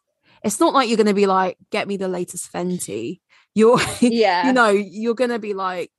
it's 0.45 0.61
not 0.61 0.75
like 0.75 0.89
you're 0.89 0.97
going 0.97 1.07
to 1.07 1.15
be 1.15 1.27
like 1.27 1.57
get 1.71 1.89
me 1.89 1.97
the 1.97 2.09
latest 2.09 2.53
fenty 2.53 3.21
you're 3.55 3.81
yeah. 4.01 4.47
you 4.47 4.53
know 4.53 4.69
you're 4.71 5.15
going 5.15 5.31
to 5.31 5.39
be 5.39 5.55
like 5.55 5.91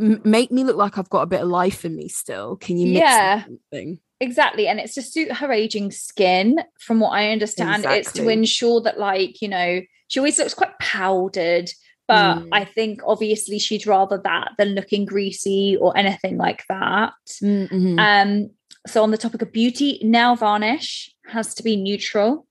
"M- 0.00 0.20
make 0.24 0.50
me 0.50 0.64
look 0.64 0.76
like 0.76 0.98
i've 0.98 1.10
got 1.10 1.22
a 1.22 1.26
bit 1.26 1.42
of 1.42 1.48
life 1.48 1.84
in 1.84 1.94
me 1.96 2.08
still 2.08 2.56
can 2.56 2.76
you 2.78 2.86
mix 2.94 3.00
Yeah. 3.00 3.44
something 3.44 4.00
Exactly. 4.20 4.66
And 4.66 4.80
it's 4.80 4.94
to 4.94 5.02
suit 5.02 5.30
her 5.30 5.52
aging 5.52 5.92
skin, 5.92 6.58
from 6.80 6.98
what 6.98 7.10
I 7.10 7.30
understand. 7.30 7.84
It's 7.86 8.10
to 8.14 8.28
ensure 8.28 8.80
that, 8.80 8.98
like, 8.98 9.40
you 9.40 9.46
know, 9.46 9.80
she 10.08 10.18
always 10.18 10.36
looks 10.40 10.54
quite 10.54 10.76
powdered. 10.80 11.70
But 12.08 12.38
Mm. 12.38 12.48
I 12.52 12.64
think 12.64 13.00
obviously 13.06 13.58
she'd 13.58 13.86
rather 13.86 14.18
that 14.24 14.52
than 14.58 14.74
looking 14.74 15.04
greasy 15.04 15.76
or 15.78 15.94
anything 15.96 16.38
like 16.38 16.64
that. 16.68 17.12
Mhm. 17.42 17.98
Um, 18.00 18.50
so 18.86 19.02
on 19.02 19.10
the 19.10 19.18
topic 19.18 19.42
of 19.42 19.52
beauty, 19.52 20.00
nail 20.02 20.34
varnish 20.34 21.10
has 21.26 21.54
to 21.56 21.62
be 21.62 21.76
neutral. 21.76 22.46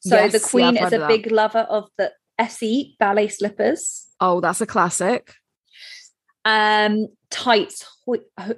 So 0.00 0.16
Yes, 0.16 0.32
the 0.32 0.40
queen 0.40 0.78
I've 0.78 0.86
is 0.86 0.92
a 0.94 0.98
that. 1.00 1.08
big 1.08 1.30
lover 1.30 1.66
of 1.68 1.90
the 1.98 2.12
Essie 2.38 2.96
ballet 2.98 3.28
slippers. 3.28 4.06
oh 4.20 4.40
that's 4.40 4.60
a 4.60 4.66
classic 4.66 5.34
Um, 6.44 7.08
tights, 7.30 7.84
hoi- 8.06 8.24
ho- 8.38 8.54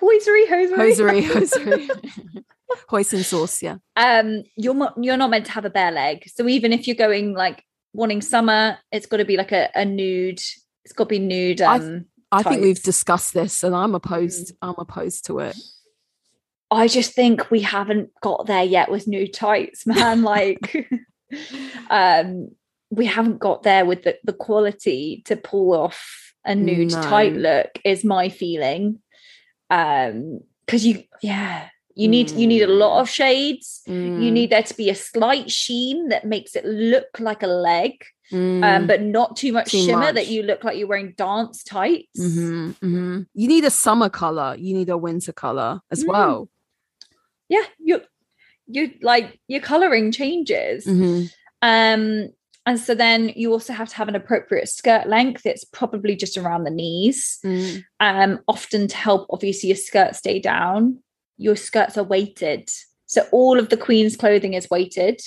hosiery, 0.00 0.46
hosiery, 0.46 0.76
hosiery 0.76 1.22
hosiery 1.34 1.88
hoisin 2.88 3.22
sauce 3.24 3.62
yeah 3.62 3.76
um 3.96 4.42
you're 4.56 4.74
not 4.74 4.94
you're 5.00 5.16
not 5.16 5.30
meant 5.30 5.44
to 5.46 5.52
have 5.52 5.64
a 5.64 5.70
bare 5.70 5.90
leg 5.92 6.22
so 6.28 6.46
even 6.48 6.72
if 6.72 6.86
you're 6.86 6.96
going 6.96 7.34
like 7.34 7.62
wanting 7.92 8.22
summer 8.22 8.78
it's 8.92 9.06
got 9.06 9.16
to 9.18 9.24
be 9.24 9.36
like 9.36 9.52
a, 9.52 9.68
a 9.74 9.84
nude 9.84 10.40
it's 10.84 10.92
got 10.94 11.04
to 11.04 11.08
be 11.08 11.18
nude 11.18 11.60
I- 11.60 11.76
um 11.78 12.04
i 12.32 12.42
think 12.42 12.62
we've 12.62 12.82
discussed 12.82 13.34
this 13.34 13.62
and 13.64 13.74
i'm 13.74 13.94
opposed 13.94 14.52
i'm 14.62 14.76
opposed 14.78 15.26
to 15.26 15.40
it. 15.40 15.56
I 16.72 16.86
just 16.86 17.14
think 17.14 17.50
we 17.50 17.62
haven't 17.62 18.10
got 18.22 18.46
there 18.46 18.62
yet 18.62 18.92
with 18.92 19.08
nude 19.08 19.34
tights 19.34 19.86
man 19.86 20.22
like 20.34 20.88
um 21.90 22.50
we 22.90 23.06
haven't 23.06 23.38
got 23.38 23.62
there 23.64 23.84
with 23.84 24.02
the, 24.04 24.16
the 24.24 24.32
quality 24.32 25.22
to 25.26 25.36
pull 25.36 25.72
off 25.74 26.32
a 26.44 26.54
nude 26.54 26.90
tight 26.90 27.34
look 27.34 27.70
is 27.84 28.04
my 28.04 28.28
feeling 28.28 29.00
um 29.68 30.40
because 30.64 30.86
you 30.86 31.02
yeah 31.22 31.68
you 31.94 32.08
need 32.08 32.30
you 32.32 32.46
need 32.46 32.62
a 32.62 32.66
lot 32.66 33.00
of 33.00 33.08
shades 33.08 33.82
you 33.86 33.92
Mm, 33.92 34.32
need 34.32 34.50
there 34.50 34.62
to 34.62 34.74
be 34.74 34.88
a 34.90 34.94
slight 34.94 35.50
sheen 35.50 36.08
that 36.08 36.24
makes 36.24 36.54
it 36.56 36.64
look 36.64 37.18
like 37.18 37.42
a 37.42 37.46
leg 37.48 37.92
mm, 38.32 38.62
um, 38.64 38.86
but 38.86 39.02
not 39.02 39.36
too 39.36 39.52
much 39.52 39.70
Too 39.72 39.84
shimmer 39.84 39.98
much. 40.00 40.14
that 40.14 40.28
you 40.28 40.42
look 40.42 40.62
like 40.64 40.76
you're 40.78 40.86
wearing 40.88 41.14
dance 41.16 41.64
tights. 41.64 42.18
mhm, 42.18 42.74
mhm. 42.78 43.26
you 43.34 43.48
need 43.48 43.64
a 43.64 43.70
summer 43.70 44.08
color 44.08 44.54
you 44.58 44.72
need 44.74 44.88
a 44.88 44.96
winter 44.96 45.32
color 45.32 45.80
as 45.90 46.04
Mm. 46.04 46.08
well 46.08 46.48
Yeah, 47.48 47.64
you 47.78 48.00
you 48.68 48.92
like 49.02 49.40
your 49.48 49.60
coloring 49.60 50.12
changes. 50.12 50.86
Mhm. 50.86 51.28
Um, 51.62 52.28
and 52.66 52.78
so 52.78 52.94
then 52.94 53.32
you 53.34 53.50
also 53.52 53.72
have 53.72 53.88
to 53.88 53.96
have 53.96 54.06
an 54.08 54.14
appropriate 54.14 54.68
skirt 54.68 55.08
length. 55.08 55.44
It's 55.44 55.64
probably 55.64 56.14
just 56.14 56.36
around 56.38 56.62
the 56.64 56.70
knees. 56.70 57.40
Mm. 57.44 57.82
Um, 57.98 58.38
often 58.46 58.86
to 58.86 58.96
help 58.96 59.26
obviously 59.30 59.70
your 59.70 59.76
skirt 59.76 60.14
stay 60.14 60.38
down. 60.38 61.02
Your 61.40 61.56
skirts 61.56 61.96
are 61.96 62.04
weighted. 62.04 62.68
So 63.06 63.26
all 63.32 63.58
of 63.58 63.70
the 63.70 63.76
queen's 63.76 64.16
clothing 64.16 64.54
is 64.54 64.68
weighted. 64.70 65.20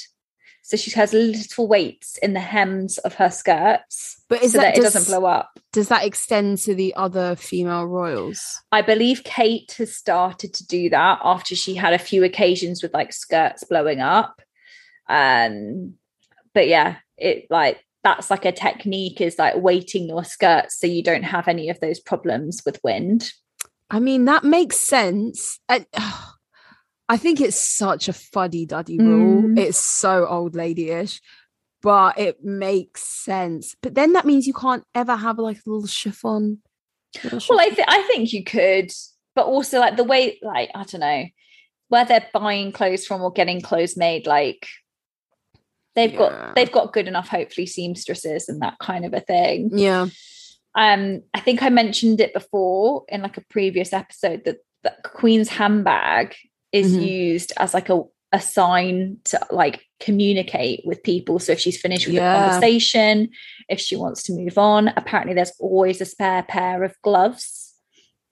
So 0.62 0.78
she 0.78 0.92
has 0.92 1.12
little 1.12 1.68
weights 1.68 2.18
in 2.20 2.34
the 2.34 2.40
hems 2.40 2.98
of 3.00 3.16
her 3.16 3.30
skirts 3.30 4.22
but 4.30 4.42
is 4.42 4.54
so 4.54 4.60
that, 4.60 4.76
that, 4.76 4.78
it 4.78 4.82
does, 4.82 4.94
doesn't 4.94 5.14
blow 5.14 5.28
up. 5.28 5.60
does 5.74 5.90
that 5.90 6.06
extend 6.06 6.58
to 6.60 6.74
the 6.74 6.96
other 6.96 7.36
female 7.36 7.86
royals 7.86 8.62
I 8.72 8.82
believe 8.82 9.26
Kate 9.26 9.76
has 9.78 9.94
started 9.94 10.54
to 10.54 10.66
do 10.66 10.90
that 10.90 11.20
after 11.22 11.54
she 11.54 11.76
had 11.76 11.94
a 11.94 12.00
few 12.00 12.24
occasions 12.24 12.82
with 12.82 12.94
like 12.94 13.12
skirts 13.12 13.66
blowing 13.66 14.00
up. 14.00 14.42
Um, 15.10 15.96
but 16.54 16.70
yeah, 16.70 16.98
it 17.18 17.48
like 17.50 17.84
that's 18.04 18.30
like 18.30 18.46
a 18.46 18.52
technique 18.52 19.22
is 19.22 19.40
like 19.40 19.56
weighting 19.56 20.08
your 20.08 20.24
skirts 20.24 20.80
so 20.80 20.88
you 20.88 21.04
don't 21.04 21.24
have 21.24 21.48
any 21.48 21.70
of 21.70 21.80
those 21.80 22.00
problems 22.00 22.62
with 22.66 22.80
wind. 22.84 23.32
I 23.94 24.00
mean, 24.00 24.26
that 24.26 24.44
makes 24.44 24.78
sense. 24.78 25.60
And, 25.70 25.86
I 27.10 27.18
think 27.18 27.40
it's 27.42 27.60
such 27.62 28.08
a 28.08 28.14
fuddy 28.14 28.66
duddy 28.66 28.98
rule. 28.98 29.44
Mm. 29.44 29.60
It's 29.60 29.78
so 29.78 30.26
old 30.26 30.56
lady-ish, 30.56 31.22
but 31.82 32.18
it 32.18 32.44
makes 32.44 33.04
sense. 33.04 33.76
But 33.82 33.94
then 33.94 34.14
that 34.14 34.26
means 34.26 34.48
you 34.48 34.54
can't 34.54 34.84
ever 34.96 35.16
have 35.16 35.38
like 35.38 35.58
a 35.58 35.70
little 35.70 35.86
chiffon. 35.88 36.62
little 37.24 37.40
Well, 37.50 37.60
I 37.60 37.66
chiffon- 37.66 37.76
think 37.76 37.88
I 37.90 38.02
think 38.08 38.34
you 38.34 38.44
could, 38.44 38.92
but 39.36 39.46
also 39.46 39.80
like 39.80 39.96
the 39.98 40.04
way, 40.06 40.40
like 40.42 40.72
I 40.74 40.84
don't 40.86 41.02
know, 41.02 41.26
where 41.90 42.06
they're 42.06 42.28
buying 42.34 42.72
clothes 42.72 43.06
from 43.06 43.22
or 43.22 43.32
getting 43.32 43.62
clothes 43.62 43.96
made, 43.98 44.26
like 44.26 44.66
they've 45.96 46.14
Yeah. 46.14 46.18
got 46.18 46.56
they've 46.56 46.72
got 46.72 46.94
good 46.94 47.08
enough, 47.10 47.28
hopefully, 47.28 47.68
seamstresses 47.68 48.48
and 48.50 48.62
that 48.62 48.80
kind 48.80 49.06
of 49.06 49.14
a 49.14 49.20
thing. 49.20 49.70
yeah. 49.78 50.08
Um, 50.76 51.22
I 51.34 51.40
think 51.40 51.62
I 51.62 51.70
mentioned 51.70 52.20
it 52.22 52.34
before 52.34 53.04
in 53.10 53.22
like 53.22 53.38
a 53.38 53.44
previous 53.50 53.94
episode 53.94 54.44
that 54.46 54.58
the 54.84 54.94
Queen's 55.04 55.50
handbag 55.50 56.36
is 56.72 56.94
Mhm. 56.96 57.08
used 57.08 57.54
as 57.58 57.74
like 57.74 57.90
a 57.90 58.02
a 58.36 58.42
sign 58.42 59.16
to 59.26 59.40
like 59.52 59.84
communicate 60.00 60.82
with 60.86 61.04
people. 61.04 61.38
So 61.38 61.52
if 61.52 61.60
she's 61.60 61.80
finished 61.80 62.08
with 62.08 62.16
Yeah. 62.16 62.34
the 62.34 62.40
conversation, 62.50 63.30
if 63.70 63.80
she 63.80 63.96
wants 63.96 64.24
to 64.24 64.34
move 64.34 64.58
on, 64.58 64.88
apparently 64.98 65.36
there's 65.36 65.52
always 65.60 66.02
a 66.02 66.06
spare 66.06 66.42
pair 66.42 66.84
of 66.84 67.00
gloves 67.04 67.76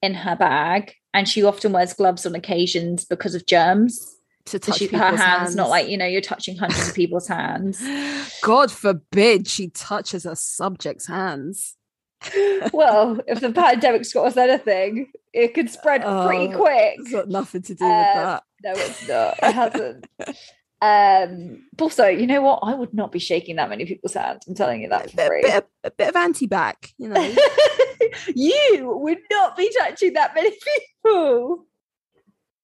in 0.02 0.16
her 0.16 0.36
bag. 0.36 0.96
And 1.14 1.30
she 1.30 1.44
often 1.44 1.72
wears 1.72 1.94
gloves 1.94 2.26
on 2.26 2.34
occasions 2.34 3.06
because 3.06 3.36
of 3.36 3.46
germs. 3.46 4.00
To 4.46 4.54
So 4.54 4.58
touch 4.58 4.80
she, 4.80 4.86
her 4.88 4.89
people's 4.89 5.20
hands, 5.22 5.56
not 5.56 5.70
like, 5.70 5.88
you 5.88 5.98
know, 5.98 6.08
you're 6.08 6.20
touching 6.22 6.58
hundreds 6.58 6.89
of 6.89 6.96
people's 6.96 7.28
hands. 7.38 7.80
God 8.42 8.72
forbid 8.72 9.48
she 9.48 9.68
touches 9.70 10.26
a 10.26 10.36
subject's 10.36 11.06
hands. 11.06 11.76
Well, 12.74 13.20
if 13.28 13.40
the 13.40 13.52
pandemic's 13.52 14.14
got 14.14 14.28
us 14.28 14.38
anything, 14.38 15.12
it 15.34 15.54
could 15.54 15.70
spread 15.70 16.02
pretty 16.02 16.54
Oh, 16.54 16.58
quick. 16.58 16.96
It's 17.00 17.12
got 17.12 17.30
nothing 17.30 17.62
to 17.64 17.76
do 17.76 17.84
with 17.86 17.92
Um, 17.92 18.16
that. 18.16 18.44
No, 18.64 18.72
it's 18.76 19.08
not. 19.08 19.36
It 19.42 19.54
hasn't. 19.54 20.08
um, 20.82 21.68
also, 21.80 22.06
you 22.08 22.28
know 22.28 22.42
what? 22.42 22.60
I 22.64 22.74
would 22.76 22.94
not 22.94 23.12
be 23.12 23.20
shaking 23.20 23.56
that 23.58 23.70
many 23.70 23.86
people's 23.86 24.14
hands. 24.14 24.46
I'm 24.48 24.56
telling 24.56 24.82
you 24.82 24.90
that 24.90 25.06
A 25.06 25.10
for 25.10 25.16
bit, 25.18 25.28
free. 25.28 25.42
bit 25.42 25.56
of, 25.56 25.64
a 25.84 25.92
bit 25.92 26.10
of 26.10 26.16
anti-back, 26.16 26.90
you 26.98 27.08
know. 27.10 27.36
you 28.36 28.92
would 29.02 29.20
not 29.32 29.56
be 29.58 29.74
touching 29.80 30.14
that 30.14 30.36
many 30.36 30.52
people. 31.04 31.66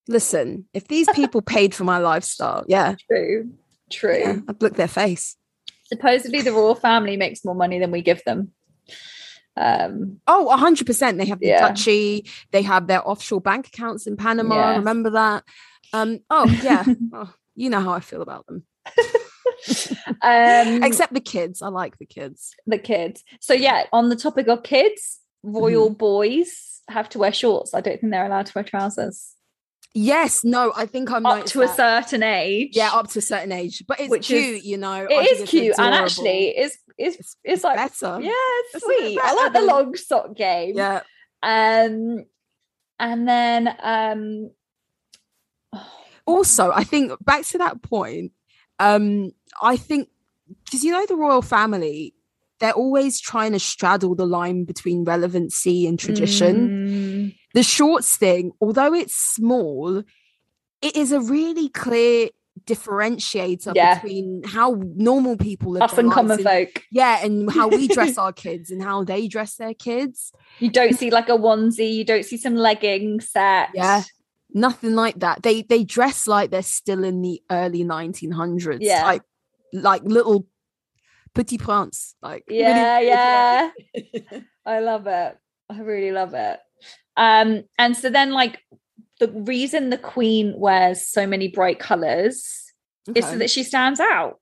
Listen, 0.08 0.66
if 0.74 0.88
these 0.88 1.08
people 1.14 1.42
paid 1.42 1.76
for 1.76 1.84
my 1.84 1.98
lifestyle, 1.98 2.64
yeah, 2.68 2.96
True. 3.10 3.52
True. 3.92 4.18
yeah 4.18 4.36
I'd 4.48 4.62
look 4.62 4.76
their 4.76 4.88
face. 4.88 5.36
Supposedly, 5.86 6.42
the 6.42 6.52
royal 6.54 6.76
family 6.76 7.18
makes 7.18 7.44
more 7.46 7.56
money 7.56 7.80
than 7.80 7.92
we 7.92 8.02
give 8.02 8.24
them. 8.26 8.52
Um, 9.58 10.20
Oh, 10.28 10.48
100%. 10.58 11.18
They 11.18 11.26
have 11.26 11.40
the 11.40 11.48
Yeah. 11.48 11.68
Duchy, 11.70 12.30
they 12.52 12.62
have 12.62 12.88
their 12.88 13.08
offshore 13.08 13.42
bank 13.42 13.68
accounts 13.68 14.06
in 14.08 14.18
Panama. 14.18 14.56
Yeah. 14.56 14.78
Remember 14.78 15.10
that? 15.12 15.44
Um, 15.94 16.20
oh, 16.30 16.46
yeah. 16.64 16.84
oh, 17.14 17.34
you 17.56 17.70
know 17.70 17.82
how 17.82 17.92
I 17.94 18.00
feel 18.00 18.22
about 18.22 18.46
them. 18.48 18.64
um, 20.22 20.84
Except 20.84 21.14
the 21.14 21.20
kids. 21.22 21.62
I 21.62 21.70
like 21.70 21.98
the 21.98 22.06
kids. 22.06 22.54
the 22.66 22.78
kids. 22.78 23.24
So 23.40 23.54
yeah, 23.54 23.86
on 23.92 24.10
the 24.10 24.16
topic 24.16 24.48
of 24.48 24.64
kids, 24.64 25.20
royal 25.44 25.88
Mm-hmm. 25.90 25.98
boys 25.98 26.82
have 26.90 27.10
to 27.10 27.20
wear 27.20 27.34
shorts. 27.34 27.74
I 27.74 27.82
don't 27.82 28.00
think 28.00 28.12
they're 28.12 28.26
allowed 28.26 28.46
to 28.48 28.52
wear 28.56 28.64
trousers 28.64 29.34
Yes, 29.94 30.44
no, 30.44 30.74
I 30.76 30.86
think 30.86 31.10
I'm 31.12 31.26
up 31.26 31.46
to 31.48 31.62
a 31.64 31.68
certain 31.68 32.22
age. 32.22 32.76
Yeah, 32.76 32.92
up 32.94 33.08
to 33.12 33.20
a 33.20 33.22
certain 33.22 33.52
age. 33.52 33.84
But 33.88 34.00
it's 34.00 34.10
Which 34.12 34.30
is- 34.30 34.44
cute, 34.62 34.64
you 34.64 34.78
know. 34.78 35.08
It 35.10 35.40
is 35.40 35.50
cute 35.50 35.74
and 35.80 35.96
actually 35.96 36.50
it's 36.50 36.78
it's 36.98 37.18
it's, 37.18 37.38
it's 37.44 37.64
like 37.64 37.78
better. 37.78 38.20
yeah, 38.22 38.32
it's 38.34 38.84
sweet. 38.84 39.20
I 39.22 39.34
like 39.34 39.54
the 39.54 39.62
long 39.62 39.96
sock 39.96 40.36
game. 40.36 40.76
Yeah. 40.76 41.02
Um, 41.44 42.26
and 43.00 43.28
then 43.28 43.76
um, 43.82 44.52
also 46.28 46.72
i 46.72 46.84
think 46.84 47.12
back 47.26 47.44
to 47.46 47.58
that 47.58 47.82
point 47.82 48.32
um 48.80 49.32
i 49.62 49.76
think 49.76 50.10
because 50.66 50.84
you 50.84 50.92
know 50.92 51.06
the 51.08 51.16
royal 51.16 51.42
family 51.42 52.14
they're 52.60 52.74
always 52.74 53.20
trying 53.20 53.52
to 53.54 53.60
straddle 53.60 54.16
the 54.16 54.26
line 54.26 54.66
between 54.66 55.04
relevancy 55.04 55.88
and 55.88 55.98
tradition 55.98 56.70
mm, 56.70 57.36
the 57.54 57.64
shorts 57.64 58.18
thing 58.18 58.52
although 58.62 58.94
it's 58.94 59.16
small 59.16 60.04
it 60.82 60.96
is 60.96 61.12
a 61.12 61.22
really 61.22 61.70
clear 61.70 62.30
differentiator 62.66 63.74
Yeah. 63.76 63.96
between 63.96 64.44
how 64.46 64.82
normal 64.96 65.38
people 65.38 65.72
live 65.74 65.84
us 65.84 65.92
their 65.92 66.00
and 66.02 66.08
lives 66.10 66.16
common 66.16 66.40
and- 66.40 66.44
folk. 66.44 66.84
yeah 66.92 67.24
and 67.26 67.52
how 67.52 67.68
we 67.68 67.88
dress 67.88 68.18
our 68.24 68.34
kids 68.34 68.72
and 68.72 68.82
how 68.84 69.04
they 69.04 69.28
dress 69.28 69.56
their 69.56 69.74
kids 69.74 70.32
You 70.60 70.70
don't 70.70 70.94
see 70.98 71.10
like 71.12 71.30
a 71.30 71.34
onesie. 71.38 71.94
You 71.94 72.04
don't 72.06 72.26
see 72.26 72.38
some 72.38 72.56
leggings 72.56 73.30
set. 73.30 73.70
Yeah. 73.74 74.04
nothing 74.54 74.96
like 74.96 75.20
that 75.20 75.44
they 75.44 75.62
they 75.64 75.84
dress 75.84 76.26
like 76.28 76.50
they're 76.52 76.64
still 76.64 77.04
in 77.04 77.22
the 77.22 77.42
early 77.52 77.84
1900s 77.84 78.78
Yeah. 78.82 79.04
like 79.04 79.22
like 79.74 80.04
little 80.04 80.48
petit 81.34 81.58
prince 81.58 82.16
like 82.22 82.44
yeah, 82.50 83.00
yeah. 83.00 83.70
I 84.66 84.80
love 84.80 85.06
it. 85.08 85.38
I 85.70 85.80
really 85.82 86.12
love 86.12 86.34
it. 86.34 86.60
Um, 87.16 87.64
and 87.78 87.96
so 87.96 88.10
then 88.10 88.32
like 88.32 88.60
the 89.20 89.30
reason 89.30 89.90
the 89.90 89.98
queen 89.98 90.54
wears 90.58 91.08
so 91.08 91.26
many 91.26 91.48
bright 91.48 91.80
colors 91.80 92.72
is 93.16 93.26
so 93.26 93.38
that 93.38 93.50
she 93.50 93.64
stands 93.64 94.00
out. 94.00 94.40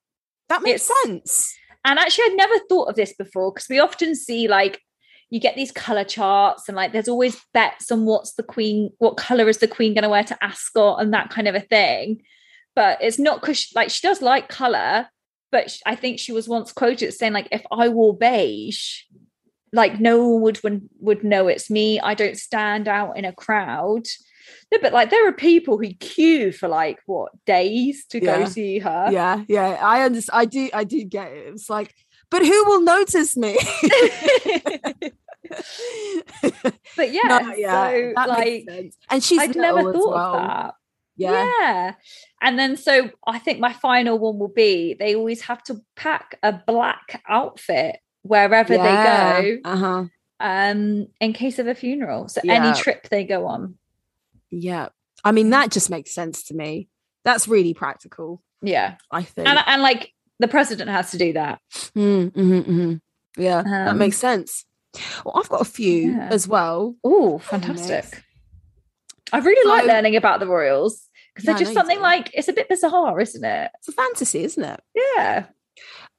that 0.49 0.61
makes 0.61 0.89
it's- 0.89 1.03
sense 1.03 1.55
And 1.85 1.99
actually, 1.99 2.25
I'd 2.25 2.37
never 2.37 2.59
thought 2.67 2.89
of 2.89 2.95
this 2.95 3.13
before 3.13 3.53
because 3.53 3.69
we 3.69 3.79
often 3.79 4.15
see 4.15 4.47
like 4.47 4.81
you 5.29 5.39
get 5.39 5.55
these 5.55 5.71
color 5.71 6.03
charts 6.03 6.67
and 6.67 6.75
like 6.75 6.91
there's 6.91 7.07
always 7.07 7.39
bets 7.53 7.91
on 7.91 8.05
what's 8.05 8.33
the 8.33 8.43
queen, 8.43 8.89
what 8.97 9.17
color 9.17 9.47
is 9.49 9.59
the 9.59 9.67
queen 9.67 9.93
going 9.93 10.03
to 10.03 10.09
wear 10.09 10.23
to 10.23 10.43
Ascot 10.43 11.01
and 11.01 11.13
that 11.13 11.29
kind 11.29 11.47
of 11.47 11.55
a 11.55 11.59
thing. 11.59 12.21
But 12.75 13.01
it's 13.01 13.19
not 13.19 13.39
because 13.41 13.69
like 13.75 13.89
she 13.89 14.05
does 14.07 14.21
like 14.21 14.49
color, 14.49 15.07
but 15.51 15.71
sh- 15.71 15.81
I 15.85 15.95
think 15.95 16.19
she 16.19 16.31
was 16.31 16.47
once 16.49 16.71
quoted 16.73 17.13
saying 17.13 17.33
like, 17.33 17.47
if 17.51 17.63
I 17.71 17.89
wore 17.89 18.17
beige, 18.17 19.03
like 19.71 19.99
no 19.99 20.27
one 20.27 20.41
would, 20.63 20.89
would 20.99 21.23
know 21.23 21.47
it's 21.47 21.69
me. 21.69 21.99
I 21.99 22.13
don't 22.15 22.37
stand 22.37 22.87
out 22.87 23.17
in 23.17 23.25
a 23.25 23.33
crowd. 23.33 24.05
No, 24.71 24.79
but 24.81 24.93
like 24.93 25.09
there 25.09 25.27
are 25.27 25.31
people 25.33 25.77
who 25.77 25.93
queue 25.93 26.51
for 26.51 26.67
like 26.67 26.99
what 27.05 27.31
days 27.45 28.05
to 28.09 28.19
go 28.19 28.45
see 28.45 28.79
her. 28.79 29.09
yeah 29.11 29.43
yeah 29.47 29.77
i 29.81 30.01
understand 30.03 30.39
i 30.41 30.45
do 30.45 30.69
i 30.73 30.83
do 30.83 31.03
get 31.03 31.31
it 31.31 31.47
it's 31.53 31.69
like 31.69 31.93
but 32.31 32.41
who 32.43 32.65
will 32.65 32.81
notice 32.81 33.37
me 33.37 33.55
but 36.97 37.11
yeah, 37.11 37.21
No, 37.27 37.53
yeah 37.55 37.89
so 37.91 38.11
that 38.15 38.29
like 38.29 38.45
makes 38.45 38.73
sense. 38.73 38.97
and 39.09 39.23
she's 39.23 39.39
I'd 39.39 39.55
never 39.55 39.93
thought 39.93 40.13
well. 40.13 40.35
of 40.35 40.47
that. 40.47 40.73
yeah 41.17 41.31
Yeah. 41.59 41.93
And 42.41 42.59
then 42.59 42.77
so 42.77 43.09
I 43.27 43.39
think 43.39 43.59
my 43.59 43.73
final 43.73 44.17
one 44.19 44.37
will 44.39 44.47
be 44.49 44.95
they 44.95 45.15
always 45.15 45.41
have 45.41 45.63
to 45.63 45.81
pack 45.95 46.37
a 46.43 46.51
black 46.53 47.21
outfit 47.27 47.97
wherever 48.23 48.73
Yeah. 48.73 49.41
they 49.41 49.51
go 49.57 49.69
uh-huh 49.69 50.05
um 50.41 51.07
in 51.21 51.31
case 51.33 51.59
of 51.59 51.67
a 51.67 51.75
funeral. 51.75 52.27
So 52.27 52.41
Yeah. 52.43 52.53
any 52.65 52.77
trip 52.77 53.07
they 53.09 53.23
go 53.23 53.45
on. 53.47 53.77
Yeah 54.51 54.89
i 55.23 55.31
mean 55.31 55.49
that 55.51 55.71
just 55.71 55.89
makes 55.89 56.13
sense 56.13 56.43
to 56.43 56.53
me 56.53 56.87
that's 57.23 57.47
really 57.47 57.73
practical 57.73 58.41
Yeah. 58.61 58.95
i 59.11 59.23
think 59.23 59.47
And 59.47 59.59
and 59.65 59.81
like 59.81 60.11
the 60.39 60.47
president 60.49 60.89
has 60.89 61.11
to 61.11 61.17
do 61.17 61.31
that. 61.33 61.61
Mm, 61.95 62.31
mhm, 62.33 62.63
mhm. 62.65 63.01
Yeah, 63.37 63.63
that 63.63 63.87
Um, 63.87 63.97
makes 63.97 64.17
sense. 64.17 64.65
Well, 65.23 65.35
I've 65.39 65.47
got 65.47 65.61
a 65.61 65.65
few 65.79 66.11
yeah. 66.11 66.27
as 66.29 66.45
well. 66.45 66.95
Oh, 67.05 67.37
fantastic. 67.39 68.21
I 69.31 69.37
really 69.39 69.69
like 69.69 69.83
So- 69.83 69.87
learning 69.93 70.17
about 70.17 70.41
the 70.41 70.47
royals 70.47 71.07
because 71.33 71.45
Yeah, 71.47 71.53
they're 71.53 71.63
just 71.63 71.73
something 71.73 72.01
like 72.01 72.31
it's 72.33 72.49
a 72.49 72.53
bit 72.53 72.67
bizarre, 72.67 73.19
isn't 73.21 73.45
it? 73.45 73.71
It's 73.79 73.87
a 73.87 73.93
fantasy, 73.93 74.43
isn't 74.43 74.61
it? 74.63 74.79
Yeah. 74.93 75.45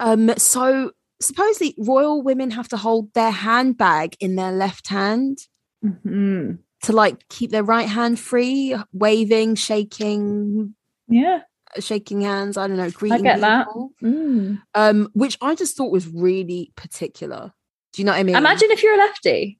Um, 0.00 0.32
so 0.38 0.92
supposedly 1.20 1.74
royal 1.78 2.22
women 2.22 2.50
have 2.52 2.68
to 2.68 2.78
hold 2.78 3.12
their 3.12 3.30
handbag 3.32 4.16
in 4.18 4.36
their 4.36 4.52
left 4.52 4.88
hand 4.88 5.38
Mhm. 5.84 6.58
To 6.86 6.92
like 6.92 7.28
keep 7.28 7.50
their 7.50 7.64
right 7.64 7.88
hand 7.88 8.18
free, 8.18 8.74
waving, 8.92 9.56
shaking, 9.56 10.74
Yeah. 11.08 11.42
shaking 11.80 12.20
hands. 12.20 12.56
I 12.56 12.68
don't 12.68 12.76
know, 12.76 12.90
greeting 12.90 13.24
get 13.24 13.40
that. 13.40 13.66
Mm. 14.02 14.62
Um, 14.74 15.08
which 15.12 15.36
I 15.42 15.56
just 15.56 15.76
thought 15.76 15.90
was 15.90 16.06
really 16.06 16.70
particular. 16.76 17.52
Do 17.92 18.02
you 18.02 18.06
know 18.06 18.12
what 18.12 18.20
I 18.20 18.22
mean? 18.22 18.36
Imagine 18.36 18.70
if 18.70 18.84
you're 18.84 18.94
a 18.94 18.98
lefty. 18.98 19.58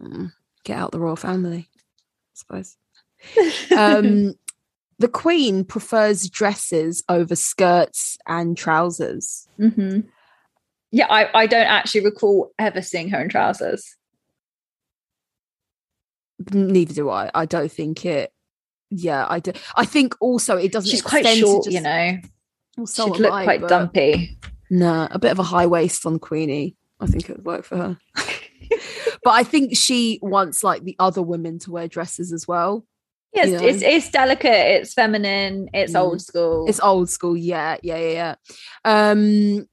Mm, 0.00 0.32
get 0.64 0.78
out 0.78 0.90
the 0.90 0.98
royal 0.98 1.14
family, 1.14 1.68
I 1.70 2.34
suppose. 2.34 2.76
um 3.76 4.34
the 4.98 5.08
queen 5.08 5.64
prefers 5.64 6.28
dresses 6.28 7.02
over 7.08 7.34
skirts 7.34 8.18
and 8.26 8.56
trousers 8.56 9.48
hmm 9.56 10.00
Yeah, 10.90 11.06
I, 11.08 11.42
I 11.42 11.46
don't 11.46 11.66
actually 11.66 12.04
recall 12.04 12.52
ever 12.58 12.82
seeing 12.82 13.08
her 13.10 13.20
in 13.22 13.28
trousers. 13.28 13.96
Neither 16.52 16.92
do 16.94 17.08
i 17.10 17.30
i 17.34 17.46
don't 17.46 17.70
think 17.70 18.04
it 18.04 18.32
yeah 18.90 19.26
i 19.28 19.38
do 19.40 19.52
i 19.76 19.84
think 19.84 20.14
also 20.20 20.56
it 20.56 20.72
doesn't 20.72 20.90
She's 20.90 21.02
quite 21.02 21.26
short, 21.26 21.64
just- 21.64 21.74
you 21.74 21.80
know. 21.80 22.18
well, 22.76 22.86
so 22.86 23.12
She'd 23.12 23.20
look 23.20 23.32
I, 23.32 23.44
quite 23.44 23.68
dumpy. 23.68 24.38
nah 24.70 25.08
a 25.10 25.18
bit 25.18 25.30
of 25.32 25.38
a 25.38 25.42
high 25.44 25.66
waist 25.66 26.04
on 26.06 26.18
queenie 26.18 26.76
i 27.00 27.06
think 27.06 27.28
it 27.30 27.36
would 27.36 27.44
work 27.44 27.64
for 27.64 27.76
her 27.76 27.98
but 29.22 29.30
I 29.30 29.42
think 29.42 29.76
she 29.76 30.18
wants 30.22 30.62
like 30.64 30.84
the 30.84 30.96
other 30.98 31.22
women 31.22 31.58
to 31.60 31.70
wear 31.70 31.86
dresses 31.88 32.32
as 32.32 32.46
well. 32.48 32.84
Yes, 33.32 33.48
You 33.48 33.58
know? 33.58 33.64
it's 33.66 33.82
it's 33.82 34.10
delicate, 34.10 34.50
it's 34.80 34.92
feminine, 34.94 35.68
it's 35.74 35.92
Mm. 35.92 36.00
old 36.00 36.20
school. 36.22 36.66
It's 36.68 36.80
old 36.80 37.08
school, 37.10 37.36
yeah, 37.36 37.76
yeah, 37.82 37.96
yeah, 37.98 38.34
yeah. 38.84 39.10
Um, 39.10 39.66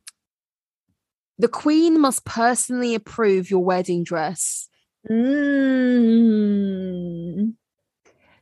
the 1.37 1.47
queen 1.47 1.99
must 1.99 2.25
personally 2.25 2.95
approve 2.95 3.49
your 3.49 3.63
wedding 3.63 4.03
dress. 4.03 4.67
Mm. 5.09 6.81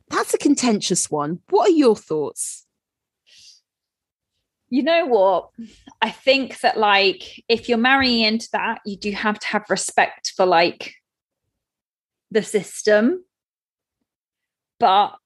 That's 0.08 0.34
a 0.34 0.38
contentious 0.38 1.10
one. 1.10 1.40
What 1.50 1.70
are 1.70 1.72
your 1.72 1.96
thoughts? 1.96 2.66
You 4.68 4.82
know 4.82 5.06
what? 5.06 5.50
I 6.00 6.10
think 6.10 6.60
that 6.60 6.78
like 6.78 7.42
if 7.48 7.68
you're 7.68 7.78
marrying 7.78 8.22
into 8.22 8.48
that, 8.52 8.80
you 8.86 8.96
do 8.96 9.10
have 9.12 9.38
to 9.40 9.46
have 9.48 9.64
respect 9.68 10.32
for 10.36 10.46
like 10.46 10.94
the 12.30 12.42
system. 12.42 13.24
But 14.78 15.16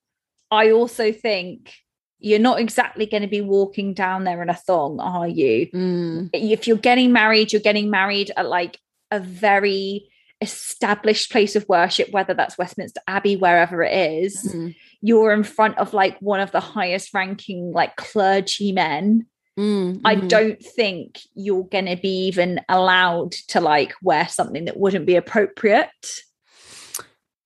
I 0.51 0.71
also 0.71 1.11
think 1.11 1.73
you're 2.19 2.39
not 2.39 2.59
exactly 2.59 3.05
going 3.05 3.21
to 3.21 3.27
be 3.27 3.41
walking 3.41 3.93
down 3.93 4.23
there 4.23 4.41
in 4.41 4.49
a 4.49 4.55
thong, 4.55 4.99
are 4.99 5.27
you? 5.27 5.67
Mm, 5.67 6.29
If 6.33 6.67
you're 6.67 6.77
getting 6.77 7.11
married, 7.11 7.53
you're 7.53 7.61
getting 7.61 7.91
married 7.91 8.31
at 8.35 8.47
like 8.47 8.79
a 9.11 9.19
very 9.19 10.09
established 10.45 11.31
place 11.31 11.55
of 11.55 11.65
worship, 11.67 12.07
whether 12.11 12.33
that's 12.33 12.57
Westminster 12.57 13.01
Abbey, 13.07 13.35
wherever 13.35 13.83
it 13.83 14.23
is. 14.23 14.53
mm, 14.53 14.75
You're 15.01 15.33
in 15.33 15.43
front 15.43 15.77
of 15.77 15.93
like 15.93 16.17
one 16.19 16.39
of 16.39 16.51
the 16.51 16.59
highest 16.59 17.13
ranking 17.13 17.71
like 17.73 17.95
clergymen. 17.95 19.27
mm, 19.59 20.01
I 20.05 20.15
don't 20.15 20.61
think 20.61 21.19
you're 21.33 21.69
going 21.75 21.87
to 21.87 21.97
be 21.97 22.27
even 22.27 22.61
allowed 22.69 23.33
to 23.49 23.59
like 23.59 23.93
wear 24.01 24.27
something 24.27 24.65
that 24.65 24.77
wouldn't 24.77 25.05
be 25.05 25.15
appropriate. 25.15 25.89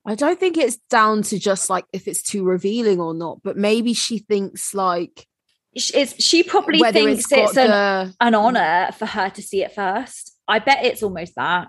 I 0.06 0.16
don't 0.16 0.40
think 0.40 0.58
it's 0.58 0.78
down 0.90 1.22
to 1.24 1.38
just 1.38 1.70
like 1.70 1.86
if 1.94 2.08
it's 2.08 2.24
too 2.24 2.44
revealing 2.44 3.00
or 3.00 3.14
not, 3.14 3.42
but 3.44 3.58
maybe 3.58 3.94
she 3.94 4.20
thinks 4.20 4.74
like 4.74 5.28
It's, 5.74 6.24
she 6.24 6.42
probably 6.44 6.80
thinks 6.92 7.28
got 7.28 7.50
it's, 7.50 7.58
an, 7.58 7.70
the 7.70 8.16
an 8.20 8.34
honor 8.34 8.90
for 8.98 9.06
her 9.06 9.30
to 9.30 9.42
see 9.42 9.64
it 9.64 9.74
first. 9.74 10.36
I 10.48 10.60
bet 10.60 10.86
it's 10.86 11.04
almost 11.04 11.36
that. 11.36 11.68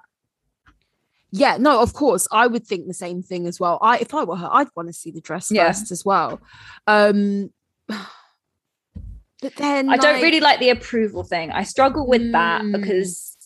Yeah, 1.33 1.57
no, 1.59 1.81
of 1.81 1.93
course, 1.93 2.27
I 2.33 2.47
would 2.47 2.67
think 2.67 2.87
the 2.87 2.95
same 2.95 3.23
thing 3.23 3.47
as 3.47 3.59
well. 3.61 3.79
I 3.83 3.99
if 3.99 4.13
I 4.15 4.25
were 4.25 4.37
her, 4.37 4.49
I'd 4.51 4.69
want 4.77 4.89
to 4.89 4.93
see 4.93 5.11
the 5.11 5.21
dress 5.21 5.51
Yeah. 5.51 5.69
first 5.69 5.91
as 5.93 6.05
well. 6.05 6.41
Um 6.87 7.51
but 7.89 9.55
then 9.57 9.89
I 9.89 9.97
don't 9.97 10.23
really 10.23 10.41
like 10.41 10.61
the 10.61 10.71
approval 10.71 11.23
thing. 11.25 11.51
I 11.51 11.63
struggle 11.65 12.07
with 12.07 12.33
that 12.33 12.63
Mm. 12.63 12.73
because 12.73 13.37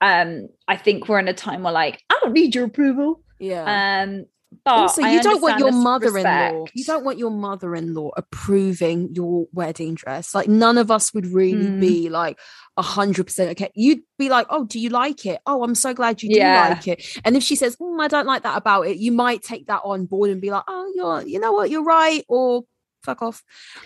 um 0.00 0.48
I 0.68 0.76
think 0.76 1.08
we're 1.08 1.18
in 1.18 1.28
a 1.28 1.34
time 1.34 1.62
where 1.62 1.72
like 1.72 2.02
I 2.10 2.18
don't 2.22 2.32
need 2.32 2.54
your 2.54 2.64
approval. 2.64 3.22
yeah. 3.38 4.02
Um 4.04 4.26
but 4.64 4.70
also, 4.70 5.02
you 5.02 5.20
don't 5.22 5.42
want 5.42 5.58
your 5.58 5.72
mother-in-law. 5.72 6.64
You 6.74 6.84
don't 6.84 7.04
want 7.04 7.18
your 7.18 7.30
mother-in-law 7.30 8.10
approving 8.16 9.14
your 9.14 9.46
wedding 9.52 9.94
dress. 9.94 10.34
Like 10.34 10.48
none 10.48 10.78
of 10.78 10.90
us 10.90 11.12
would 11.12 11.26
really 11.26 11.66
Mm. 11.68 11.80
be 11.80 12.08
like 12.08 12.38
a 12.76 12.82
hundred 12.82 13.24
percent 13.24 13.50
okay. 13.50 13.70
You'd 13.74 14.00
be 14.18 14.28
like, 14.30 14.46
"Oh, 14.48 14.64
do 14.64 14.78
you 14.78 14.88
like 14.88 15.26
it? 15.26 15.40
Oh, 15.46 15.62
I'm 15.62 15.74
so 15.74 15.92
glad 15.92 16.22
you 16.22 16.30
do 16.32 16.38
Yeah. 16.38 16.68
like 16.70 16.88
it." 16.88 17.04
And 17.24 17.36
if 17.36 17.42
she 17.42 17.56
says, 17.56 17.76
"Mm, 17.76 18.00
"I 18.00 18.08
don't 18.08 18.26
like 18.26 18.42
that 18.44 18.56
about 18.56 18.86
it," 18.86 18.96
you 18.96 19.12
might 19.12 19.42
take 19.42 19.66
that 19.66 19.82
on 19.84 20.06
board 20.06 20.30
and 20.30 20.40
be 20.40 20.50
like, 20.50 20.64
"Oh, 20.66 20.90
you're, 20.94 21.22
you 21.22 21.38
know 21.40 21.52
what, 21.52 21.68
you're 21.70 21.84
right," 21.84 22.24
or 22.28 22.64
"Fuck 23.04 23.20
off." 23.22 23.42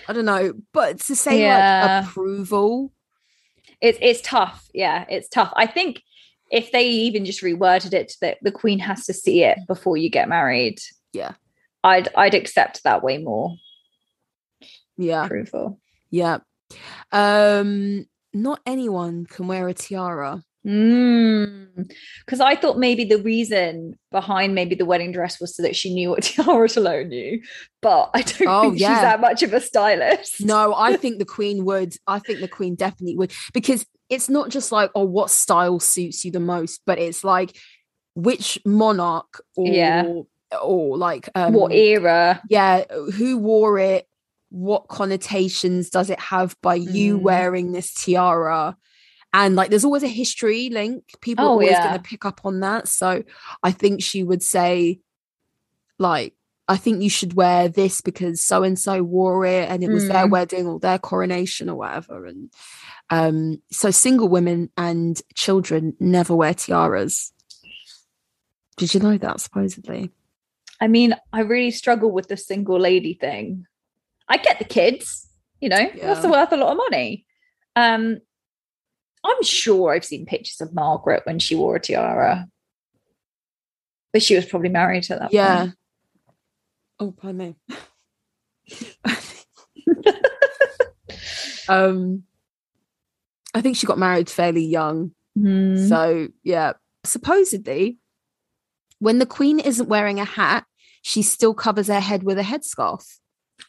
I 0.09 0.13
don't 0.13 0.25
know, 0.27 0.53
but 0.73 1.01
to 1.01 1.17
say 1.17 1.41
Yeah. 1.41 2.01
like 2.01 2.05
approval, 2.07 2.93
it's 3.81 3.99
it's 4.01 4.21
tough. 4.23 4.69
Yeah, 4.73 5.07
it's 5.09 5.29
tough. 5.29 5.53
I 5.57 5.67
think 5.67 6.03
if 6.53 6.71
they 6.71 6.87
even 6.89 7.25
just 7.25 7.43
reworded 7.43 7.93
it 7.95 8.13
that 8.21 8.39
the 8.43 8.53
queen 8.53 8.79
has 8.79 9.05
to 9.07 9.13
see 9.13 9.43
it 9.43 9.59
before 9.67 9.97
you 9.97 10.09
get 10.09 10.29
married, 10.29 10.79
Yeah. 11.13 11.33
I'd 11.83 12.09
I'd 12.15 12.35
accept 12.35 12.85
that 12.85 13.03
way 13.03 13.19
more 13.19 13.57
yeah, 14.97 15.25
approval. 15.25 15.81
yeah. 16.11 16.39
Um, 17.11 18.07
not 18.33 18.61
anyone 18.65 19.27
can 19.27 19.49
wear 19.49 19.67
a 19.69 19.75
tiara. 19.75 20.45
Because 20.65 22.41
I 22.41 22.55
thought 22.55 22.79
maybe 22.79 23.05
the 23.05 23.19
reason 23.21 23.99
behind 24.13 24.55
maybe 24.55 24.75
the 24.77 24.85
wedding 24.85 25.11
dress 25.11 25.41
was 25.41 25.57
so 25.57 25.63
that 25.65 25.75
she 25.75 25.93
knew 25.93 26.11
what 26.11 26.23
Tiara 26.29 26.69
Salone 26.69 27.09
knew, 27.09 27.43
but 27.81 28.11
I 28.15 28.23
don't 28.23 28.49
Oh, 28.49 28.63
think 28.71 28.81
yeah. 28.81 28.95
she's 28.95 29.03
that 29.03 29.21
much 29.21 29.43
of 29.43 29.53
a 29.53 29.61
stylist. 29.61 30.41
No, 30.45 30.73
I 30.75 30.97
think 31.03 31.19
the 31.19 31.25
queen 31.25 31.65
would. 31.65 31.97
I 32.07 32.21
think 32.21 32.39
the 32.41 32.49
queen 32.49 32.75
definitely 32.77 33.17
would 33.17 33.33
because 33.53 33.85
it's 34.13 34.29
not 34.29 34.51
just 34.51 34.71
like, 34.73 34.91
oh, 34.95 35.05
what 35.05 35.31
style 35.31 35.81
suits 35.81 36.25
you 36.25 36.31
the 36.31 36.41
most, 36.41 36.83
but 36.87 36.99
it's 36.99 37.25
like 37.25 37.57
which 38.15 38.59
monarch 38.67 39.41
or 39.57 39.73
Yeah. 39.75 40.13
or 40.61 40.99
like 40.99 41.29
um, 41.35 41.55
what 41.55 41.73
era? 41.73 42.41
yeah, 42.51 42.85
who 43.15 43.39
wore 43.39 43.79
it? 43.79 44.07
What 44.51 44.89
connotations 44.89 45.89
does 45.89 46.11
it 46.11 46.21
have 46.21 46.55
by 46.63 46.75
you 46.75 47.19
Mm. 47.19 47.23
wearing 47.23 47.73
this 47.73 47.95
tiara? 47.95 48.77
And 49.33 49.57
like, 49.57 49.71
there's 49.71 49.87
always 49.87 50.03
a 50.03 50.09
history 50.09 50.69
link. 50.69 51.05
People 51.23 51.47
are 51.47 51.49
Oh, 51.49 51.53
always 51.53 51.71
yeah. 51.71 51.83
going 51.89 51.95
to 51.95 52.09
pick 52.09 52.27
up 52.27 52.43
on 52.45 52.61
that. 52.61 52.87
So 52.89 53.23
I 53.63 53.73
think 53.73 54.03
she 54.03 54.23
would 54.23 54.43
say, 54.43 55.01
like, 55.99 56.35
I 56.73 56.77
think 56.79 57.03
you 57.03 57.11
should 57.11 57.35
wear 57.35 57.69
this 57.69 58.01
because 58.01 58.41
so 58.41 58.63
and 58.63 58.79
so 58.79 59.03
wore 59.03 59.45
it 59.45 59.69
and 59.69 59.85
it 59.85 59.91
was 59.91 60.09
their 60.09 60.27
Mm. 60.27 60.31
wedding 60.31 60.67
or 60.67 60.81
their 60.81 60.99
coronation 60.99 61.69
or 61.69 61.75
whatever. 61.77 62.25
And 62.25 62.51
um, 63.11 63.61
so 63.71 63.91
single 63.91 64.29
women 64.29 64.71
and 64.79 65.21
children 65.35 65.95
never 66.01 66.35
wear 66.35 66.55
tiaras. 66.55 67.33
Did 68.79 68.95
you 68.95 69.01
know 69.01 69.19
that 69.19 69.41
supposedly? 69.41 70.11
I 70.81 70.89
mean, 70.89 71.15
I 71.31 71.41
really 71.41 71.73
struggle 71.73 72.11
with 72.11 72.29
the 72.29 72.39
single 72.39 72.81
lady 72.81 73.13
thing. 73.13 73.67
I 74.29 74.39
get 74.39 74.59
the 74.59 74.65
kids, 74.65 75.29
you 75.61 75.69
know, 75.69 75.77
Yeah. 75.95 76.07
that's 76.15 76.25
worth 76.27 76.53
a 76.53 76.57
lot 76.57 76.73
of 76.73 76.79
money. 76.79 77.27
Um, 77.77 78.21
I'm 79.23 79.43
sure 79.43 79.93
I've 79.93 80.07
seen 80.07 80.25
pictures 80.25 80.63
of 80.63 80.73
Margaret 80.75 81.27
when 81.27 81.39
she 81.39 81.55
wore 81.55 81.77
a 81.77 81.81
tiara, 81.81 82.49
but 84.13 84.23
she 84.23 84.35
was 84.37 84.47
probably 84.47 84.71
married 84.71 85.11
at 85.11 85.19
that 85.21 85.33
Yeah. 85.35 85.65
point. 85.67 85.75
Oh, 87.03 87.11
pardon 87.11 87.39
me. 87.39 87.57
um, 91.69 92.23
I 93.55 93.61
think 93.61 93.77
she 93.77 93.87
got 93.87 93.99
married 93.99 94.31
fairly 94.31 94.65
young. 94.65 95.13
Hmm. 95.37 95.89
So, 95.89 96.29
yeah. 96.45 96.75
Supposedly, 97.05 97.99
when 99.01 99.19
the 99.19 99.27
queen 99.27 99.59
isn't 99.59 99.89
wearing 99.89 100.21
a 100.21 100.25
hat, 100.25 100.65
she 101.03 101.23
still 101.23 101.55
covers 101.55 101.89
her 101.89 101.99
head 101.99 102.23
with 102.23 102.39
a 102.39 102.43
headscarf. 102.43 103.05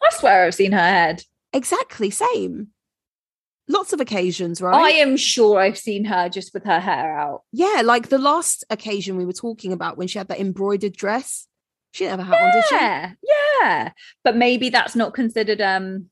I 0.02 0.10
swear 0.12 0.46
I've 0.46 0.54
seen 0.54 0.72
her 0.72 0.78
head. 0.78 1.24
Exactly, 1.52 2.12
same. 2.12 2.68
Lots 3.68 3.94
of 3.94 4.00
occasions, 4.00 4.62
right? 4.62 4.76
I 4.76 4.90
am 4.98 5.18
sure 5.18 5.60
I've 5.60 5.78
seen 5.78 6.06
her 6.06 6.30
just 6.30 6.54
with 6.54 6.66
her 6.66 6.80
hair 6.80 7.18
out. 7.18 7.44
yeah, 7.52 7.82
like 7.84 8.10
the 8.10 8.20
last 8.20 8.64
occasion 8.70 9.16
we 9.18 9.26
were 9.26 9.34
talking 9.34 9.72
about 9.72 9.98
when 9.98 10.08
she 10.08 10.20
had 10.20 10.28
that 10.28 10.40
embroidered 10.40 10.94
dress. 10.94 11.48
She 11.94 12.04
didn't 12.06 12.20
have 12.20 12.28
a 12.28 12.36
hat 12.36 12.44
on, 12.44 12.52
did 12.54 12.66
she? 12.66 12.76
Yeah, 12.76 13.12
yeah. 13.62 13.92
But 14.24 14.36
maybe 14.36 14.70
that's 14.70 14.96
not 14.96 15.14
considered 15.14 15.62
um 15.62 16.10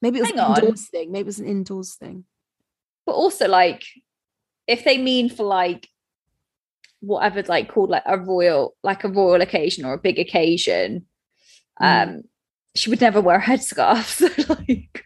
Maybe 0.00 0.18
it 0.18 0.22
was 0.22 0.30
Hang 0.30 0.38
an 0.38 0.44
on. 0.44 0.58
indoors 0.60 0.88
thing. 0.88 1.10
Maybe 1.12 1.22
it 1.22 1.26
was 1.26 1.40
an 1.40 1.48
indoors 1.48 1.94
thing. 1.96 2.24
but 3.04 3.12
also 3.12 3.48
like 3.48 3.82
if 4.68 4.84
they 4.84 4.96
mean 4.98 5.28
for 5.28 5.44
like 5.44 5.88
whatever 7.00 7.42
like 7.48 7.68
called 7.72 7.90
like 7.90 8.02
a 8.06 8.18
royal 8.18 8.74
like 8.82 9.02
a 9.04 9.08
royal 9.08 9.40
occasion 9.40 9.84
or 9.84 9.92
a 9.94 9.98
big 9.98 10.18
occasion 10.18 11.04
Mm. 11.80 11.86
um 12.16 12.22
she 12.74 12.90
would 12.90 13.00
never 13.00 13.20
wear 13.20 13.36
a 13.38 13.40
headscarf 13.42 14.04
so 14.18 14.54
like 14.54 15.04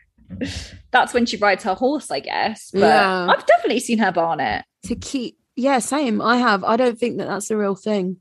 that's 0.90 1.12
when 1.12 1.26
she 1.26 1.36
rides 1.36 1.64
her 1.64 1.74
horse 1.74 2.10
i 2.10 2.18
guess 2.18 2.70
but 2.72 2.80
Yeah. 2.80 3.26
i've 3.30 3.44
definitely 3.44 3.80
seen 3.80 3.98
her 3.98 4.10
barnet 4.10 4.64
to 4.86 4.94
keep 4.96 5.36
yeah 5.54 5.80
same 5.80 6.22
i 6.22 6.38
have 6.38 6.64
i 6.64 6.78
don't 6.78 6.98
think 6.98 7.18
that 7.18 7.26
that's 7.28 7.50
a 7.50 7.58
real 7.58 7.74
thing 7.74 8.16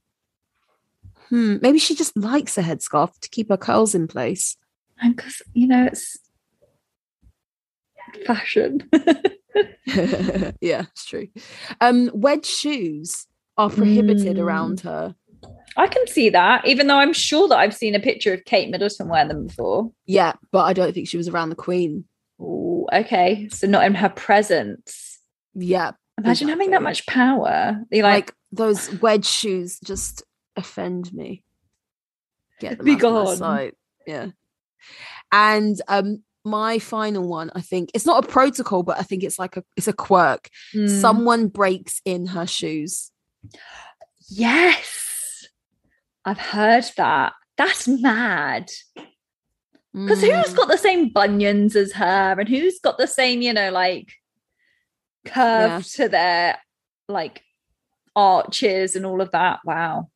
hmm 1.32 1.56
maybe 1.62 1.80
she 1.80 1.96
just 1.96 2.16
likes 2.16 2.58
a 2.58 2.62
headscarf 2.62 3.18
to 3.22 3.30
keep 3.30 3.50
her 3.50 3.58
curls 3.58 3.96
in 3.96 4.08
place. 4.08 4.56
And 5.02 5.16
because 5.16 5.42
you 5.54 5.66
know 5.68 5.86
it's 5.86 6.18
fashion. 8.26 8.88
Yeah 10.62 10.86
it's 10.92 11.06
true. 11.06 11.28
Um 11.82 12.10
wedge 12.14 12.46
shoes 12.46 13.28
are 13.58 13.70
prohibited 13.70 14.38
Mm. 14.38 14.42
around 14.44 14.80
her. 14.82 15.16
I 15.76 15.88
can 15.88 16.06
see 16.08 16.30
that 16.30 16.66
even 16.68 16.88
though 16.88 16.98
i'm 16.98 17.14
sure 17.14 17.48
that 17.48 17.58
i've 17.58 17.74
seen 17.74 17.96
a 17.96 18.00
picture 18.00 18.34
of 18.34 18.46
kate 18.46 18.70
middleton 18.70 19.08
wear 19.10 19.28
them 19.28 19.48
before. 19.48 19.92
Yeah 20.06 20.34
but 20.52 20.64
i 20.66 20.74
don't 20.74 20.94
think 20.94 21.08
she 21.10 21.18
was 21.18 21.28
around 21.28 21.50
the 21.50 21.56
queen. 21.56 22.06
Ooh, 22.40 22.88
okay 22.94 23.50
so 23.52 23.68
not 23.68 23.86
in 23.86 23.96
her 23.96 24.10
presence. 24.10 25.20
Yeah 25.54 25.92
Imagine 26.18 26.50
having 26.50 26.72
that 26.72 26.84
much 26.84 27.06
power. 27.08 27.82
You're 27.90 28.04
like, 28.04 28.28
like 28.28 28.34
those 28.52 28.94
wedge 29.02 29.26
shoes 29.26 29.80
just 29.84 30.24
offend 30.62 31.12
me 31.14 31.44
get 32.60 32.78
them 32.78 32.86
Be 32.86 32.92
out 32.94 32.96
of 32.98 33.02
my 33.02 33.10
gone. 33.26 33.38
sight. 33.38 33.74
yeah 34.08 34.28
and 35.32 35.82
um 35.88 36.24
my 36.46 36.80
final 36.80 37.28
one 37.28 37.52
i 37.54 37.62
think 37.62 37.92
it's 37.94 38.06
not 38.06 38.24
a 38.24 38.28
protocol 38.28 38.82
but 38.84 38.98
i 38.98 39.04
think 39.04 39.24
it's 39.24 39.38
like 39.38 39.58
a 39.58 39.64
it's 39.78 39.88
a 39.88 39.94
quirk 39.94 40.50
mm, 40.74 40.90
someone 40.90 41.48
breaks 41.48 42.02
in 42.06 42.28
her 42.28 42.48
shoes 42.48 43.12
Yes. 44.34 45.48
I've 46.24 46.38
heard 46.40 46.86
that. 46.96 47.34
That's 47.58 47.88
mad. 47.88 48.70
Because 49.94 50.22
who's 50.22 50.54
got 50.54 50.70
the 50.70 50.78
same 50.78 51.10
bunions 51.10 51.76
as 51.76 51.92
her 51.94 52.40
and 52.40 52.48
who's 52.48 52.80
got 52.80 52.98
the 52.98 53.08
same, 53.08 53.42
you 53.42 53.52
know, 53.52 53.72
like 53.72 54.14
curve 55.26 55.70
Yeah. 55.70 55.82
to 56.06 56.10
their 56.10 56.58
like 57.10 57.42
arches 58.16 58.96
and 58.96 59.06
all 59.06 59.20
of 59.22 59.32
that? 59.32 59.60
Wow. 59.66 60.10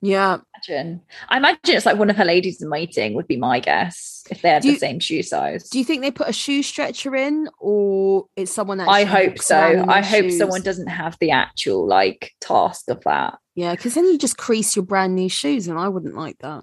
Yeah. 0.00 0.38
Imagine. 0.68 1.00
I 1.28 1.38
imagine 1.38 1.76
it's 1.76 1.86
like 1.86 1.98
one 1.98 2.10
of 2.10 2.16
her 2.16 2.24
ladies 2.24 2.62
in 2.62 2.70
waiting 2.70 3.14
would 3.14 3.26
be 3.26 3.36
my 3.36 3.58
guess 3.60 4.22
if 4.30 4.42
they 4.42 4.50
had 4.50 4.62
Do 4.62 4.68
the 4.68 4.72
you- 4.74 4.78
same 4.78 5.00
shoe 5.00 5.22
size. 5.22 5.68
Do 5.68 5.78
you 5.78 5.84
think 5.84 6.02
they 6.02 6.10
put 6.10 6.28
a 6.28 6.32
shoe 6.32 6.62
stretcher 6.62 7.14
in, 7.16 7.48
or 7.58 8.26
it's 8.36 8.52
someone 8.52 8.78
that 8.78 8.88
I 8.88 9.04
hope 9.04 9.38
so. 9.40 9.84
I 9.88 10.02
hope 10.02 10.24
shoes? 10.24 10.38
someone 10.38 10.62
doesn't 10.62 10.86
have 10.88 11.16
the 11.20 11.30
actual 11.32 11.86
like 11.86 12.32
task 12.40 12.88
of 12.88 13.02
that. 13.04 13.38
Yeah, 13.54 13.72
because 13.72 13.94
then 13.94 14.04
you 14.04 14.18
just 14.18 14.38
crease 14.38 14.76
your 14.76 14.84
brand 14.84 15.14
new 15.16 15.28
shoes, 15.28 15.66
and 15.66 15.78
I 15.78 15.88
wouldn't 15.88 16.14
like 16.16 16.38
that. 16.38 16.62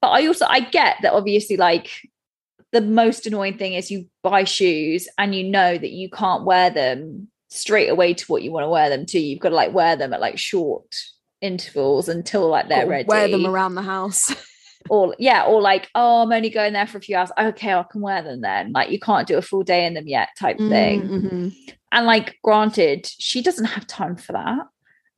But 0.00 0.08
I 0.08 0.26
also 0.26 0.46
I 0.48 0.60
get 0.60 0.96
that 1.02 1.12
obviously 1.12 1.56
like 1.56 1.90
the 2.72 2.80
most 2.80 3.26
annoying 3.26 3.58
thing 3.58 3.74
is 3.74 3.90
you 3.90 4.06
buy 4.22 4.44
shoes 4.44 5.08
and 5.18 5.34
you 5.34 5.44
know 5.44 5.76
that 5.76 5.90
you 5.90 6.08
can't 6.08 6.44
wear 6.44 6.70
them 6.70 7.28
straight 7.48 7.88
away 7.88 8.14
to 8.14 8.24
what 8.26 8.42
you 8.42 8.52
want 8.52 8.64
to 8.64 8.68
wear 8.70 8.88
them 8.88 9.06
to. 9.06 9.18
You've 9.20 9.40
got 9.40 9.48
to 9.50 9.54
like 9.56 9.72
wear 9.74 9.96
them 9.96 10.12
at 10.12 10.20
like 10.20 10.38
short 10.38 10.86
intervals 11.40 12.08
until 12.08 12.48
like 12.48 12.68
they're 12.68 12.86
ready. 12.86 13.06
Wear 13.06 13.28
them 13.28 13.46
around 13.46 13.74
the 13.74 13.82
house. 13.82 14.34
or 14.90 15.14
yeah, 15.18 15.44
or 15.44 15.60
like, 15.60 15.88
oh, 15.94 16.22
I'm 16.22 16.32
only 16.32 16.50
going 16.50 16.72
there 16.72 16.86
for 16.86 16.98
a 16.98 17.00
few 17.00 17.16
hours. 17.16 17.30
Okay, 17.38 17.72
I 17.72 17.82
can 17.84 18.00
wear 18.00 18.22
them 18.22 18.40
then. 18.40 18.72
Like 18.72 18.90
you 18.90 18.98
can't 18.98 19.26
do 19.28 19.36
a 19.38 19.42
full 19.42 19.62
day 19.62 19.86
in 19.86 19.94
them 19.94 20.08
yet, 20.08 20.30
type 20.38 20.58
thing. 20.58 21.02
Mhm. 21.02 21.56
And 21.92 22.06
like, 22.06 22.38
granted, 22.44 23.06
she 23.06 23.42
doesn't 23.42 23.64
have 23.64 23.86
time 23.86 24.16
for 24.16 24.32
that. 24.32 24.66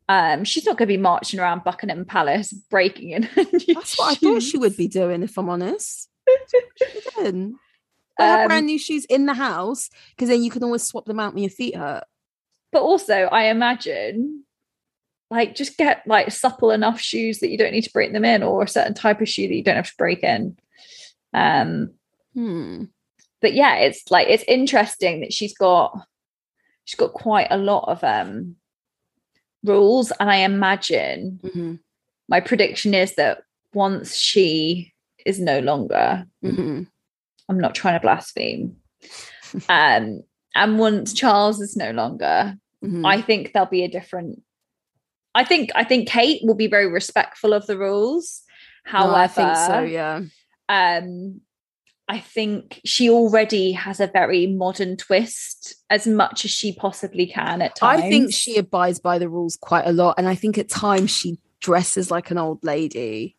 Um, 0.09 0.45
she's 0.45 0.66
not 0.66 0.77
going 0.77 0.89
to 0.89 0.95
be 0.95 1.01
marching 1.01 1.39
around 1.39 1.64
Buckingham 1.64 2.05
Palace 2.05 2.53
breaking 2.53 3.11
in. 3.11 3.29
That's 3.37 3.99
what 3.99 4.12
I 4.12 4.14
thought 4.14 4.43
she 4.43 4.59
would 4.59 4.77
be 4.77 4.89
doing, 4.89 5.23
if 5.23 5.39
I'm 5.39 5.49
honest. 5.49 6.09
That's 6.27 6.53
what 6.53 6.64
she 6.93 7.23
did. 7.23 7.35
Wear 8.18 8.37
her 8.37 8.43
Um, 8.43 8.49
brand 8.49 8.66
new 8.66 8.79
shoes 8.79 9.05
in 9.07 9.27
the 9.27 9.35
house, 9.35 9.91
because 10.11 10.29
then 10.29 10.43
you 10.43 10.51
can 10.51 10.64
always 10.64 10.83
swap 10.83 11.05
them 11.05 11.20
out 11.20 11.35
when 11.35 11.43
your 11.45 11.51
feet 11.51 11.77
hurt. 11.77 12.05
But 12.73 12.83
also, 12.83 13.14
I 13.14 13.45
imagine, 13.45 14.45
like, 15.33 15.55
just 15.55 15.78
get 15.78 16.03
like 16.07 16.30
supple 16.30 16.70
enough 16.70 17.01
shoes 17.01 17.41
that 17.41 17.49
you 17.51 17.57
don't 17.59 17.72
need 17.72 17.83
to 17.85 17.93
break 17.93 18.12
them 18.12 18.24
in, 18.24 18.43
or 18.43 18.62
a 18.62 18.68
certain 18.68 18.95
type 18.95 19.20
of 19.20 19.28
shoe 19.28 19.49
that 19.49 19.55
you 19.55 19.64
don't 19.64 19.76
have 19.76 19.91
to 19.91 19.97
break 19.97 20.22
in. 20.22 20.57
Um, 21.33 21.95
Hmm. 22.35 22.85
but 23.41 23.53
yeah, 23.55 23.76
it's 23.76 24.11
like 24.11 24.28
it's 24.28 24.45
interesting 24.47 25.20
that 25.20 25.33
she's 25.33 25.55
got 25.55 25.99
she's 26.85 26.97
got 26.99 27.12
quite 27.12 27.49
a 27.51 27.57
lot 27.59 27.85
of 27.89 28.05
um 28.05 28.57
rules, 29.64 30.12
and 30.20 30.30
I 30.30 30.37
imagine 30.39 31.41
Mhm. 31.43 31.78
my 32.28 32.41
prediction 32.41 32.95
is 32.95 33.14
that 33.16 33.43
once 33.74 34.16
she 34.16 34.93
is 35.24 35.39
no 35.41 35.61
longer, 35.61 36.26
Mhm. 36.45 36.87
I'm 37.49 37.59
not 37.61 37.74
trying 37.74 37.95
to 37.99 38.01
blaspheme, 38.01 38.76
um, 39.68 40.22
and 40.55 40.78
once 40.78 41.12
Charles 41.14 41.61
is 41.61 41.76
no 41.76 41.91
longer, 41.93 42.57
Mhm. 42.85 43.07
I 43.07 43.20
think 43.22 43.53
there'll 43.53 43.68
be 43.68 43.85
a 43.85 43.89
different. 43.89 44.43
I 45.35 45.45
think 45.45 45.70
I 45.74 45.85
think 45.85 46.09
Kate 46.09 46.41
will 46.45 46.55
be 46.55 46.66
very 46.66 46.87
respectful 46.89 47.53
of 47.53 47.66
the 47.66 47.78
rules. 47.78 48.43
No, 48.87 48.93
However, 48.93 49.16
I 49.16 49.26
think 49.28 49.57
so. 49.57 49.80
Yeah. 49.83 50.20
um, 50.68 51.41
I 52.09 52.18
think 52.18 52.80
she 52.85 53.09
already 53.09 53.72
has 53.72 54.01
a 54.01 54.07
very 54.09 54.47
modern 54.47 54.97
twist 54.97 55.76
as 55.89 56.07
much 56.07 56.45
as 56.45 56.51
she 56.51 56.74
possibly 56.74 57.26
can 57.26 57.62
at 57.62 57.76
times. 57.76 58.03
I 58.03 58.09
think 58.11 58.35
she 58.35 58.57
abides 58.59 58.99
by 58.99 59.18
the 59.18 59.28
rules 59.28 59.57
quite 59.57 59.87
a 59.87 59.93
lot, 59.93 60.16
and 60.18 60.28
I 60.28 60.35
think 60.35 60.59
at 60.59 60.68
times 60.68 61.11
she 61.11 61.39
dresses 61.61 62.11
like 62.11 62.30
an 62.30 62.39
old 62.39 62.62
lady. 62.64 63.37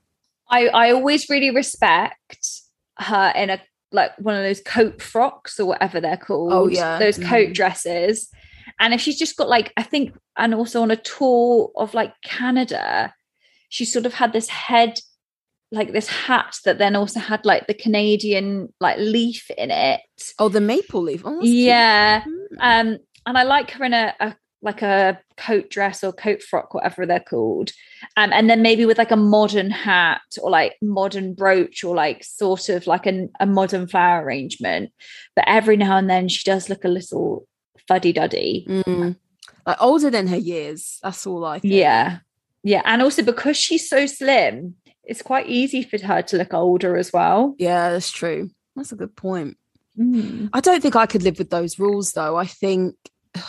I, 0.50 0.68
I 0.70 0.91
always 0.91 1.30
really 1.30 1.52
respect 1.52 2.48
her 2.98 3.34
in 3.36 3.50
a 3.50 3.62
like 3.91 4.12
one 4.18 4.36
of 4.36 4.41
those 4.44 4.62
coat 4.62 5.02
frocks 5.02 5.60
or 5.60 5.66
whatever 5.68 6.02
they're 6.02 6.18
called. 6.18 6.52
Oh, 6.54 6.68
yeah. 6.68 6.98
Those 6.98 7.18
coat 7.20 7.50
Mm. 7.50 7.54
dresses. 7.54 8.30
And 8.84 8.94
if 8.94 9.00
she's 9.00 9.18
just 9.18 9.38
got 9.38 9.48
like, 9.48 9.72
I 9.78 9.84
think, 9.84 10.14
and 10.38 10.54
also 10.54 10.82
on 10.82 10.92
a 10.92 10.98
tour 10.98 11.72
of 11.78 11.94
like 11.94 12.14
Canada, 12.22 13.14
she 13.70 13.86
sort 13.86 14.06
of 14.06 14.14
had 14.14 14.34
this 14.34 14.50
head, 14.50 15.00
like 15.72 15.94
this 15.94 16.10
hat 16.10 16.58
that 16.66 16.80
then 16.80 16.98
also 16.98 17.22
had 17.22 17.46
like 17.46 17.68
the 17.68 17.74
Canadian 17.74 18.74
like 18.82 18.98
leaf 19.00 19.50
in 19.58 19.72
it. 19.72 20.02
Oh, 20.38 20.50
the 20.50 20.60
maple 20.60 21.02
leaf. 21.02 21.22
Oh, 21.24 21.42
yeah. 21.42 22.24
Mm. 22.24 22.28
Um, 22.60 22.98
and 23.26 23.38
I 23.38 23.44
like 23.44 23.72
her 23.72 23.86
in 23.86 23.94
a, 23.94 24.14
a 24.20 24.36
like 24.62 24.82
a 24.82 25.18
coat 25.38 25.70
dress 25.70 26.04
or 26.04 26.12
coat 26.12 26.42
frock, 26.42 26.74
whatever 26.74 27.06
they're 27.06 27.22
called. 27.22 27.72
Um, 28.18 28.34
and 28.34 28.50
then 28.50 28.62
maybe 28.62 28.86
with 28.86 28.98
like 28.98 29.12
a 29.12 29.16
modern 29.16 29.72
hat 29.72 30.22
or 30.42 30.52
like 30.52 30.76
modern 30.82 31.34
brooch 31.36 31.86
or 31.86 31.96
like 31.96 32.26
sort 32.26 32.68
of 32.68 32.86
like 32.86 33.06
an, 33.06 33.30
a 33.40 33.46
modern 33.46 33.88
flower 33.88 34.26
arrangement. 34.26 34.92
But 35.38 35.46
every 35.48 35.78
now 35.78 35.96
and 35.96 36.10
then 36.10 36.28
she 36.28 36.44
does 36.44 36.70
look 36.70 36.84
a 36.84 36.90
little 36.90 37.48
fuddy 37.88 38.14
duddy. 38.14 38.66
Mm. 38.70 39.16
Like 39.66 39.78
older 39.82 40.10
than 40.10 40.28
her 40.28 40.38
years. 40.38 41.00
That's 41.04 41.26
all 41.26 41.46
I 41.46 41.60
think. 41.60 41.74
Yeah. 41.74 42.20
Yeah. 42.64 42.82
And 42.86 43.02
also 43.02 43.24
because 43.24 43.58
she's 43.58 43.90
so 43.90 44.06
slim, 44.06 44.76
it's 45.04 45.22
quite 45.22 45.48
easy 45.48 45.84
for 45.84 46.02
her 46.06 46.22
to 46.22 46.38
look 46.38 46.54
older 46.54 46.98
as 46.98 47.12
well. 47.12 47.56
Yeah, 47.58 47.92
that's 47.92 48.12
true. 48.12 48.50
That's 48.76 48.92
a 48.92 48.96
good 48.96 49.16
point. 49.16 49.58
Mm. 49.98 50.50
I 50.54 50.60
don't 50.60 50.82
think 50.82 50.96
I 50.96 51.06
could 51.06 51.24
live 51.24 51.38
with 51.38 51.50
those 51.50 51.78
rules 51.80 52.14
though. 52.14 52.36
I 52.38 52.46
think 52.46 52.96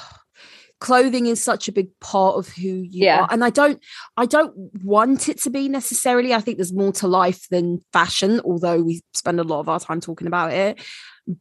clothing 0.81 1.27
is 1.27 1.43
such 1.43 1.69
a 1.69 1.73
big 1.73 1.89
part 2.01 2.37
of 2.37 2.49
who 2.49 2.63
you 2.69 3.05
Yeah. 3.07 3.23
are. 3.23 3.29
And 3.31 3.43
I 3.45 3.51
don't 3.51 3.81
I 4.17 4.27
don't 4.27 4.53
want 4.85 5.29
it 5.29 5.41
to 5.43 5.51
be 5.51 5.69
necessarily. 5.69 6.35
I 6.35 6.41
think 6.41 6.59
there's 6.59 6.73
more 6.73 6.93
to 6.95 7.09
life 7.09 7.49
than 7.49 7.81
fashion, 7.93 8.41
although 8.45 8.83
we 8.83 9.03
spend 9.15 9.41
a 9.41 9.45
lot 9.45 9.61
of 9.61 9.69
our 9.69 9.81
time 9.81 10.01
talking 10.01 10.27
about 10.27 10.53
it. 10.53 10.79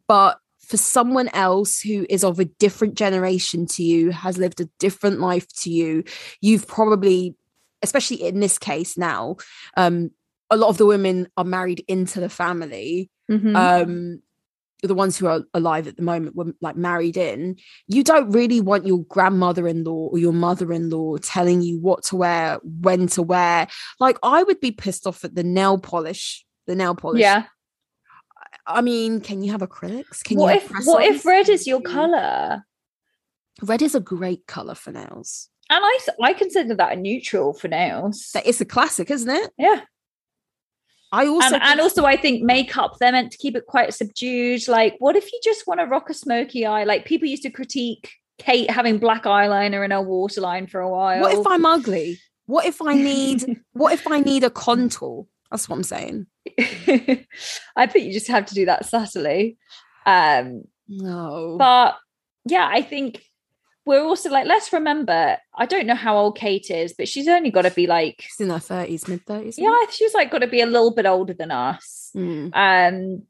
But 0.07 0.37
for 0.73 0.77
someone 0.77 1.29
else 1.33 1.79
who 1.79 2.03
is 2.09 2.23
of 2.23 2.39
a 2.39 2.45
different 2.45 2.95
generation 2.95 3.67
to 3.67 3.83
you, 3.83 4.09
has 4.09 4.39
lived 4.39 4.59
a 4.59 4.67
different 4.79 5.19
life 5.19 5.47
to 5.61 5.69
you, 5.69 6.03
you've 6.41 6.67
probably, 6.67 7.35
especially 7.83 8.23
in 8.23 8.39
this 8.39 8.57
case 8.57 8.97
now, 8.97 9.35
um, 9.77 10.09
a 10.49 10.57
lot 10.57 10.69
of 10.69 10.79
the 10.79 10.87
women 10.87 11.27
are 11.37 11.43
married 11.43 11.85
into 11.87 12.19
the 12.19 12.27
family 12.29 13.11
Mhm. 13.29 13.55
um 13.55 14.21
the 14.81 14.95
ones 14.95 15.17
who 15.17 15.27
are 15.27 15.43
alive 15.53 15.87
at 15.87 15.95
the 15.95 16.03
moment 16.03 16.35
were 16.35 16.53
like 16.59 16.75
married 16.75 17.15
in 17.15 17.55
you 17.87 18.03
don't 18.03 18.29
really 18.31 18.59
want 18.59 18.85
your 18.85 19.03
grandmother-in-law 19.05 20.09
or 20.11 20.17
your 20.17 20.33
mother-in-law 20.33 21.17
telling 21.17 21.61
you 21.61 21.79
what 21.79 22.03
to 22.03 22.17
wear 22.17 22.59
when 22.63 23.07
to 23.07 23.21
wear 23.21 23.67
like 24.01 24.17
i 24.23 24.43
would 24.43 24.59
be 24.59 24.71
pissed 24.71 25.07
off 25.07 25.23
at 25.23 25.35
the 25.35 25.43
nail 25.43 25.77
polish 25.77 26.45
the 26.67 26.75
nail 26.75 26.95
polish 26.95 27.21
yeah. 27.21 27.45
I 28.67 28.81
mean 28.81 29.19
can 29.21 29.43
you 29.43 29.51
have 29.51 29.61
acrylics 29.61 30.23
can 30.23 30.37
What 30.37 30.53
you 30.53 30.61
if 30.61 30.85
what 30.85 31.03
if 31.05 31.25
red 31.25 31.49
is 31.49 31.67
your 31.67 31.81
color? 31.81 32.63
red 33.61 33.81
is 33.81 33.95
a 33.95 33.99
great 33.99 34.45
color 34.47 34.75
for 34.75 34.91
nails 34.91 35.49
And 35.69 35.83
I, 35.83 35.99
I 36.21 36.33
consider 36.33 36.75
that 36.75 36.93
a 36.93 36.95
neutral 36.95 37.53
for 37.53 37.67
nails. 37.69 38.31
It's 38.45 38.61
a 38.61 38.65
classic 38.65 39.09
isn't 39.11 39.29
it 39.29 39.51
Yeah. 39.57 39.81
i 41.11 41.25
also 41.27 41.55
and, 41.55 41.63
and 41.63 41.79
also 41.79 42.05
I 42.05 42.17
think 42.17 42.43
makeup 42.43 42.91
they're 42.99 43.11
meant 43.11 43.31
to 43.31 43.37
keep 43.37 43.55
it 43.55 43.65
quite 43.67 43.93
subdued. 43.93 44.67
Like, 44.67 44.95
what 44.99 45.15
if 45.15 45.31
you 45.31 45.39
just 45.43 45.67
want 45.67 45.79
to 45.79 45.85
rock 45.85 46.09
a 46.09 46.13
smoky 46.13 46.65
eye? 46.65 46.83
Like 46.85 47.05
people 47.05 47.27
used 47.27 47.43
to 47.43 47.51
critique 47.51 48.11
Kate 48.39 48.69
having 48.69 48.97
black 48.97 49.23
eyeliner 49.25 49.85
in 49.85 49.91
her 49.91 50.01
waterline 50.01 50.65
for 50.67 50.79
a 50.81 50.89
while. 50.89 51.21
what 51.21 51.33
if 51.37 51.45
i'm 51.45 51.65
ugly 51.65 52.19
what 52.47 52.65
if 52.65 52.81
i 52.81 52.93
need 52.95 53.39
what 53.73 53.93
if 53.93 54.07
i 54.07 54.19
need 54.19 54.43
a 54.43 54.49
contour 54.49 55.25
that's 55.53 55.69
what 55.69 55.75
i'm 55.77 55.83
saying 55.83 56.25
I 57.75 57.87
think 57.87 58.05
you 58.05 58.13
just 58.13 58.27
have 58.27 58.45
to 58.47 58.53
do 58.53 58.65
that 58.65 58.85
subtly. 58.85 59.57
Um, 60.05 60.63
no 60.89 61.55
but 61.57 61.95
yeah, 62.45 62.67
I 62.69 62.81
think 62.81 63.23
we're 63.85 64.03
also 64.03 64.29
like, 64.29 64.45
let's 64.45 64.71
remember, 64.73 65.37
I 65.55 65.65
don't 65.65 65.87
know 65.87 65.95
how 65.95 66.17
old 66.17 66.37
Kate 66.37 66.69
is, 66.69 66.93
but 66.97 67.07
she's 67.07 67.27
only 67.27 67.49
got 67.51 67.61
to 67.63 67.71
be 67.71 67.87
like, 67.87 68.15
she's 68.19 68.41
in 68.41 68.49
her 68.49 68.57
30s 68.57 69.07
mid 69.07 69.25
30s 69.25 69.55
yeah, 69.57 69.75
she's 69.89 70.13
like 70.13 70.31
got 70.31 70.39
to 70.39 70.47
be 70.47 70.61
a 70.61 70.65
little 70.65 70.93
bit 70.93 71.05
older 71.05 71.33
than 71.33 71.51
us. 71.51 72.11
Mm. 72.15 72.51
Um, 72.53 73.23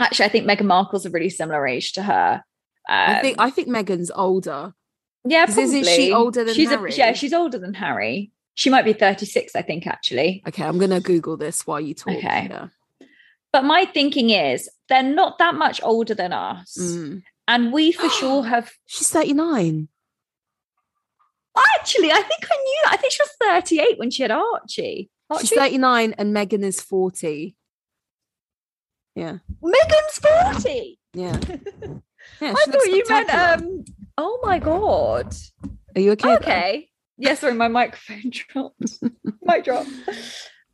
actually, 0.00 0.26
I 0.26 0.28
think 0.28 0.46
Meghan 0.46 0.66
Markle's 0.66 1.06
a 1.06 1.10
really 1.10 1.30
similar 1.30 1.66
age 1.66 1.92
to 1.94 2.02
her. 2.02 2.42
I 2.88 3.20
think 3.20 3.38
Um, 3.38 3.46
I 3.46 3.50
think 3.50 3.68
Meghan's 3.68 4.10
older. 4.14 4.72
yeah, 5.24 5.46
'cause 5.46 5.58
isn't 5.58 5.84
she 5.86 6.12
older 6.12 6.44
than 6.44 6.54
she's 6.54 6.70
a- 6.70 6.76
Harry? 6.76 6.92
yeah, 6.94 7.12
she's 7.14 7.32
older 7.32 7.58
than 7.58 7.74
Harry. 7.74 8.30
She 8.54 8.70
might 8.70 8.84
be 8.84 8.92
36, 8.92 9.56
I 9.56 9.62
think, 9.62 9.86
actually. 9.86 10.42
Okay, 10.46 10.62
I'm 10.62 10.78
gonna 10.78 11.00
Google 11.00 11.36
this 11.36 11.66
while 11.66 11.80
you 11.80 11.94
talk. 11.94 12.14
Okay. 12.16 12.48
yeah. 12.50 12.68
But 13.52 13.64
my 13.64 13.84
thinking 13.84 14.30
is 14.30 14.68
they're 14.88 15.02
not 15.02 15.38
that 15.38 15.54
much 15.54 15.80
older 15.82 16.14
than 16.14 16.32
us. 16.32 16.76
Mm. 16.78 17.22
And 17.46 17.72
we 17.72 17.92
for 17.92 18.08
sure 18.08 18.44
have 18.44 18.70
She's 18.86 19.10
39. 19.10 19.88
actually, 21.78 22.10
I 22.10 22.22
think 22.22 22.44
I 22.50 22.56
knew 22.56 22.80
that. 22.84 22.92
I 22.94 22.96
think 22.96 23.12
she 23.12 23.22
was 23.22 23.30
38 23.42 23.98
when 23.98 24.10
she 24.10 24.22
had 24.22 24.30
Archie. 24.30 25.10
She's 25.40 25.50
39 25.52 26.14
and 26.18 26.36
Meghan 26.36 26.62
is 26.62 26.80
40. 26.80 27.56
Yeah. 29.14 29.38
Meghan's 29.62 30.62
40. 30.62 30.98
Yeah. 31.14 31.40
Yeah. 32.40 32.54
I 32.56 32.64
thought 32.70 32.86
you 32.86 33.04
meant 33.06 33.34
um 33.34 33.84
oh 34.16 34.40
my 34.42 34.58
god. 34.58 35.34
Are 35.94 36.00
you 36.00 36.12
okay? 36.12 36.36
Okay. 36.36 36.88
Yeah, 37.16 37.34
sorry, 37.34 37.54
my 37.54 37.68
microphone 37.68 38.24
dropped. 38.30 38.98
Mic 39.42 39.64
drop. 39.64 39.86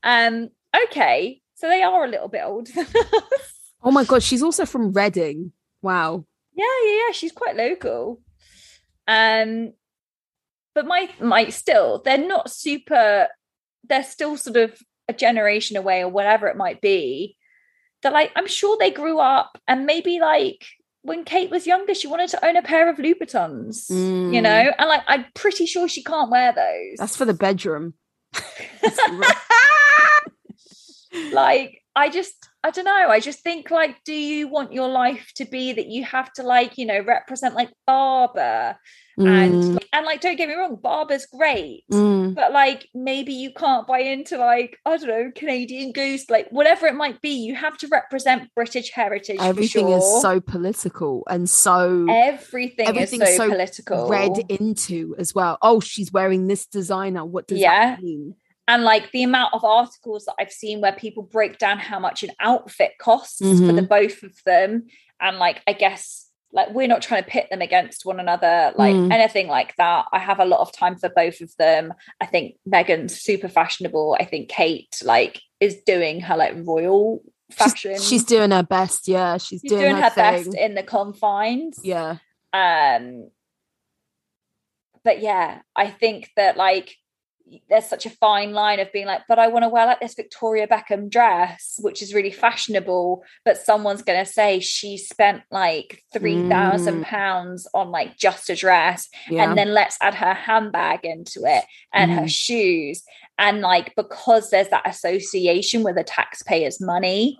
Um, 0.02 0.48
okay. 0.84 1.40
So 1.54 1.68
they 1.68 1.82
are 1.82 2.04
a 2.04 2.08
little 2.08 2.28
bit 2.28 2.42
older 2.44 2.72
than 2.72 2.86
us. 3.12 3.54
Oh 3.82 3.90
my 3.90 4.04
god, 4.04 4.22
she's 4.22 4.42
also 4.42 4.64
from 4.66 4.92
Reading. 4.92 5.52
Wow. 5.82 6.24
Yeah, 6.54 6.64
yeah, 6.84 6.92
yeah. 6.92 7.12
She's 7.12 7.32
quite 7.32 7.56
local. 7.56 8.20
Um, 9.06 9.72
but 10.74 10.86
my 10.86 11.10
my 11.20 11.48
still, 11.48 12.00
they're 12.04 12.18
not 12.18 12.50
super. 12.50 13.28
They're 13.88 14.04
still 14.04 14.36
sort 14.36 14.56
of 14.56 14.78
a 15.08 15.12
generation 15.12 15.76
away, 15.76 16.00
or 16.00 16.08
whatever 16.08 16.46
it 16.48 16.56
might 16.56 16.80
be. 16.80 17.36
They're 18.02 18.12
like, 18.12 18.32
I'm 18.36 18.46
sure 18.46 18.76
they 18.78 18.90
grew 18.90 19.18
up, 19.18 19.58
and 19.68 19.84
maybe 19.84 20.20
like 20.20 20.64
when 21.02 21.24
Kate 21.24 21.50
was 21.50 21.66
younger, 21.66 21.94
she 21.94 22.06
wanted 22.08 22.28
to 22.30 22.44
own 22.44 22.56
a 22.56 22.62
pair 22.62 22.88
of 22.90 22.96
Louboutins, 22.98 23.88
you 23.90 24.40
Mm. 24.40 24.42
know, 24.42 24.72
and 24.78 24.88
like 24.88 25.02
I'm 25.06 25.24
pretty 25.34 25.66
sure 25.66 25.88
she 25.88 26.02
can't 26.04 26.30
wear 26.30 26.52
those. 26.52 26.98
That's 26.98 27.16
for 27.16 27.24
the 27.24 27.34
bedroom. 27.34 27.94
like 31.32 31.79
I 31.96 32.08
just 32.08 32.48
I 32.62 32.70
don't 32.70 32.84
know. 32.84 33.08
I 33.08 33.20
just 33.20 33.40
think 33.40 33.70
like, 33.70 33.96
do 34.04 34.12
you 34.12 34.46
want 34.48 34.72
your 34.72 34.88
life 34.88 35.32
to 35.36 35.44
be 35.44 35.72
that 35.72 35.86
you 35.86 36.04
have 36.04 36.32
to 36.34 36.42
like, 36.42 36.78
you 36.78 36.86
know, 36.86 37.00
represent 37.00 37.54
like 37.54 37.70
Barbour 37.86 38.76
and 39.18 39.62
Mm, 39.62 39.78
and 39.92 40.06
like 40.06 40.20
don't 40.22 40.36
get 40.36 40.48
me 40.48 40.54
wrong, 40.54 40.78
Barbour's 40.80 41.26
great. 41.26 41.84
mm. 41.92 42.34
But 42.34 42.52
like 42.52 42.88
maybe 42.94 43.34
you 43.34 43.52
can't 43.52 43.86
buy 43.86 44.00
into 44.00 44.38
like, 44.38 44.78
I 44.86 44.96
don't 44.96 45.08
know, 45.08 45.30
Canadian 45.34 45.92
Goose, 45.92 46.30
like 46.30 46.48
whatever 46.50 46.86
it 46.86 46.94
might 46.94 47.20
be, 47.20 47.30
you 47.30 47.54
have 47.54 47.76
to 47.78 47.88
represent 47.88 48.48
British 48.54 48.92
heritage. 48.92 49.38
Everything 49.40 49.88
is 49.88 50.04
so 50.22 50.40
political 50.40 51.26
and 51.28 51.50
so 51.50 52.06
everything 52.08 52.86
everything 52.88 53.20
is 53.20 53.36
so, 53.36 53.48
so 53.48 53.50
political. 53.50 54.08
read 54.08 54.38
into 54.48 55.14
as 55.18 55.34
well. 55.34 55.58
Oh, 55.60 55.80
she's 55.80 56.10
wearing 56.12 56.46
this 56.46 56.66
designer. 56.66 57.24
What 57.24 57.46
does 57.48 57.58
Yeah. 57.58 57.96
that 57.96 58.02
mean? 58.02 58.36
And 58.70 58.84
like 58.84 59.10
the 59.10 59.24
amount 59.24 59.52
of 59.52 59.64
articles 59.64 60.24
that 60.26 60.34
I've 60.38 60.52
seen 60.52 60.80
where 60.80 60.92
people 60.92 61.24
break 61.24 61.58
down 61.58 61.78
how 61.78 61.98
much 61.98 62.22
an 62.22 62.30
outfit 62.38 62.92
costs 63.00 63.38
for 63.38 63.44
Mm-hmm. 63.46 63.76
the 63.76 63.82
both 63.82 64.22
of 64.22 64.32
them, 64.46 64.86
and 65.20 65.38
like 65.38 65.60
I 65.66 65.72
guess 65.72 66.28
like 66.52 66.70
we're 66.70 66.88
not 66.88 67.02
trying 67.02 67.22
to 67.24 67.28
pit 67.30 67.46
them 67.50 67.62
against 67.62 68.04
one 68.04 68.18
another, 68.20 68.72
like 68.76 68.94
Mm. 68.94 69.12
anything 69.12 69.48
like 69.48 69.74
that. 69.76 70.06
I 70.12 70.18
have 70.18 70.40
a 70.40 70.44
lot 70.44 70.60
of 70.60 70.72
time 70.72 70.96
for 70.96 71.08
both 71.08 71.40
of 71.40 71.50
them. 71.58 71.92
I 72.20 72.26
think 72.26 72.56
Meghan's 72.68 73.20
super 73.20 73.48
fashionable. 73.48 74.16
I 74.20 74.24
think 74.24 74.48
Kate 74.48 74.96
like 75.04 75.40
is 75.60 75.76
doing 75.84 76.20
her 76.20 76.36
like 76.36 76.54
royal 76.56 77.22
fashion. 77.52 77.94
She's, 77.94 78.08
she's 78.08 78.24
doing 78.24 78.50
her 78.52 78.62
best. 78.62 79.08
Yeah, 79.08 79.36
she's, 79.38 79.60
She's 79.62 79.70
doing, 79.70 79.82
doing, 79.82 79.96
her, 79.96 80.10
her, 80.10 80.14
best 80.14 80.54
in 80.54 80.74
the 80.74 80.82
confines. 80.84 81.78
yeah, 81.82 82.16
um 82.52 83.28
but 85.04 85.20
yeah 85.20 85.60
i 85.74 85.88
think 85.88 86.30
that 86.36 86.56
like 86.56 86.94
there's 87.68 87.86
such 87.86 88.06
a 88.06 88.10
fine 88.10 88.52
line 88.52 88.78
of 88.80 88.92
being 88.92 89.06
like 89.06 89.22
but 89.28 89.38
i 89.38 89.48
want 89.48 89.62
to 89.64 89.68
wear 89.68 89.86
like 89.86 90.00
this 90.00 90.14
victoria 90.14 90.66
beckham 90.66 91.08
dress 91.10 91.78
which 91.82 92.00
is 92.02 92.14
really 92.14 92.30
fashionable 92.30 93.22
but 93.44 93.56
someone's 93.56 94.02
going 94.02 94.24
to 94.24 94.30
say 94.30 94.60
she 94.60 94.96
spent 94.96 95.42
like 95.50 96.02
3000 96.12 96.94
Mm. 96.94 97.02
pounds 97.04 97.66
on 97.74 97.90
like 97.90 98.16
just 98.16 98.48
a 98.50 98.54
dress 98.56 99.08
yeah. 99.28 99.42
and 99.48 99.58
then 99.58 99.74
let's 99.74 99.96
add 100.00 100.14
her 100.14 100.34
handbag 100.34 101.04
into 101.04 101.40
it 101.44 101.64
and 101.92 102.10
her 102.12 102.22
Mhm. 102.22 102.30
shoes 102.30 103.02
and 103.38 103.60
like 103.60 103.94
because 103.96 104.50
there's 104.50 104.68
that 104.68 104.86
association 104.88 105.82
with 105.82 105.96
the 105.96 106.04
taxpayer's 106.04 106.80
money 106.80 107.38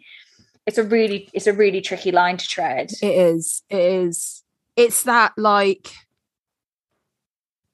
it's 0.67 0.79
a 0.79 0.83
really 0.85 1.29
it's 1.33 1.47
a 1.47 1.53
really 1.53 1.81
tricky 1.81 2.11
line 2.13 2.37
to 2.37 2.47
tread 2.47 2.91
It 3.03 3.15
is. 3.15 3.63
It 3.71 3.81
is. 3.81 4.43
It's 4.77 5.03
that 5.05 5.33
like 5.37 5.89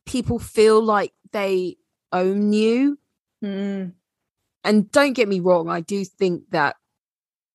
people 0.07 0.39
feel 0.39 0.81
like 0.81 1.13
they 1.33 1.77
own 2.21 2.53
you. 2.53 2.99
Mm. 3.45 3.93
And 4.65 4.91
don't 4.91 5.13
get 5.13 5.29
me 5.29 5.41
wrong, 5.41 5.69
I 5.69 5.81
do 5.81 6.05
think 6.05 6.43
that, 6.51 6.77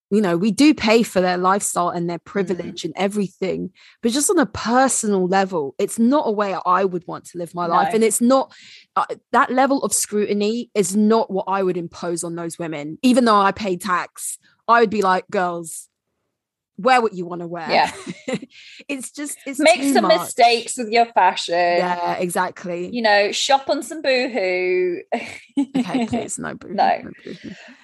you 0.09 0.21
know, 0.21 0.37
we 0.37 0.51
do 0.51 0.73
pay 0.73 1.03
for 1.03 1.21
their 1.21 1.37
lifestyle 1.37 1.89
and 1.89 2.09
their 2.09 2.19
privilege 2.19 2.83
and 2.85 2.93
everything. 2.97 3.71
But 4.01 4.11
just 4.11 4.29
on 4.29 4.39
a 4.39 4.45
personal 4.45 5.27
level, 5.27 5.75
it's 5.77 5.99
not 5.99 6.27
a 6.27 6.31
way 6.31 6.55
I 6.65 6.83
would 6.85 7.07
want 7.07 7.25
to 7.27 7.37
live 7.37 7.53
my 7.53 7.65
life. 7.65 7.93
And 7.93 8.03
it's 8.03 8.21
not 8.21 8.53
uh, 8.95 9.05
that 9.31 9.51
level 9.51 9.83
of 9.83 9.93
scrutiny 9.93 10.69
is 10.73 10.95
not 10.95 11.31
what 11.31 11.45
I 11.47 11.63
would 11.63 11.77
impose 11.77 12.23
on 12.23 12.35
those 12.35 12.59
women. 12.59 12.97
Even 13.01 13.25
though 13.25 13.39
I 13.39 13.51
pay 13.51 13.77
tax, 13.77 14.37
I 14.67 14.81
would 14.81 14.89
be 14.89 15.01
like, 15.01 15.25
girls, 15.29 15.87
wear 16.81 17.01
what 17.01 17.13
you 17.13 17.25
want 17.25 17.41
to 17.41 17.47
wear. 17.47 17.69
Yeah. 17.69 17.91
it's 18.87 19.11
just 19.11 19.37
it's 19.45 19.59
make 19.59 19.83
some 19.83 20.03
much. 20.03 20.19
mistakes 20.19 20.77
with 20.77 20.89
your 20.89 21.05
fashion. 21.05 21.55
Yeah, 21.55 22.13
exactly. 22.13 22.89
You 22.93 23.01
know, 23.01 23.31
shop 23.31 23.69
on 23.69 23.83
some 23.83 24.01
boohoo. 24.01 25.01
okay, 25.13 26.05
please, 26.07 26.39
no 26.39 26.55
boo. 26.55 26.73
No. 26.73 27.01
boo. 27.23 27.35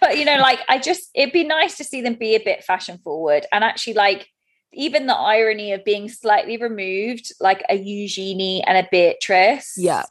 but 0.01 0.17
you 0.17 0.25
know, 0.25 0.37
like 0.37 0.59
I 0.67 0.79
just 0.79 1.09
it'd 1.13 1.33
be 1.33 1.43
nice 1.43 1.77
to 1.77 1.83
see 1.83 2.01
them 2.01 2.15
be 2.15 2.35
a 2.35 2.43
bit 2.43 2.63
fashion 2.63 2.97
forward 3.03 3.45
and 3.51 3.63
actually 3.63 3.93
like 3.93 4.27
even 4.73 5.07
the 5.07 5.15
irony 5.15 5.71
of 5.73 5.83
being 5.83 6.09
slightly 6.09 6.57
removed, 6.57 7.31
like 7.39 7.63
a 7.69 7.75
Eugenie 7.75 8.63
and 8.63 8.77
a 8.77 8.87
Beatrice. 8.91 9.73
Yeah. 9.77 10.03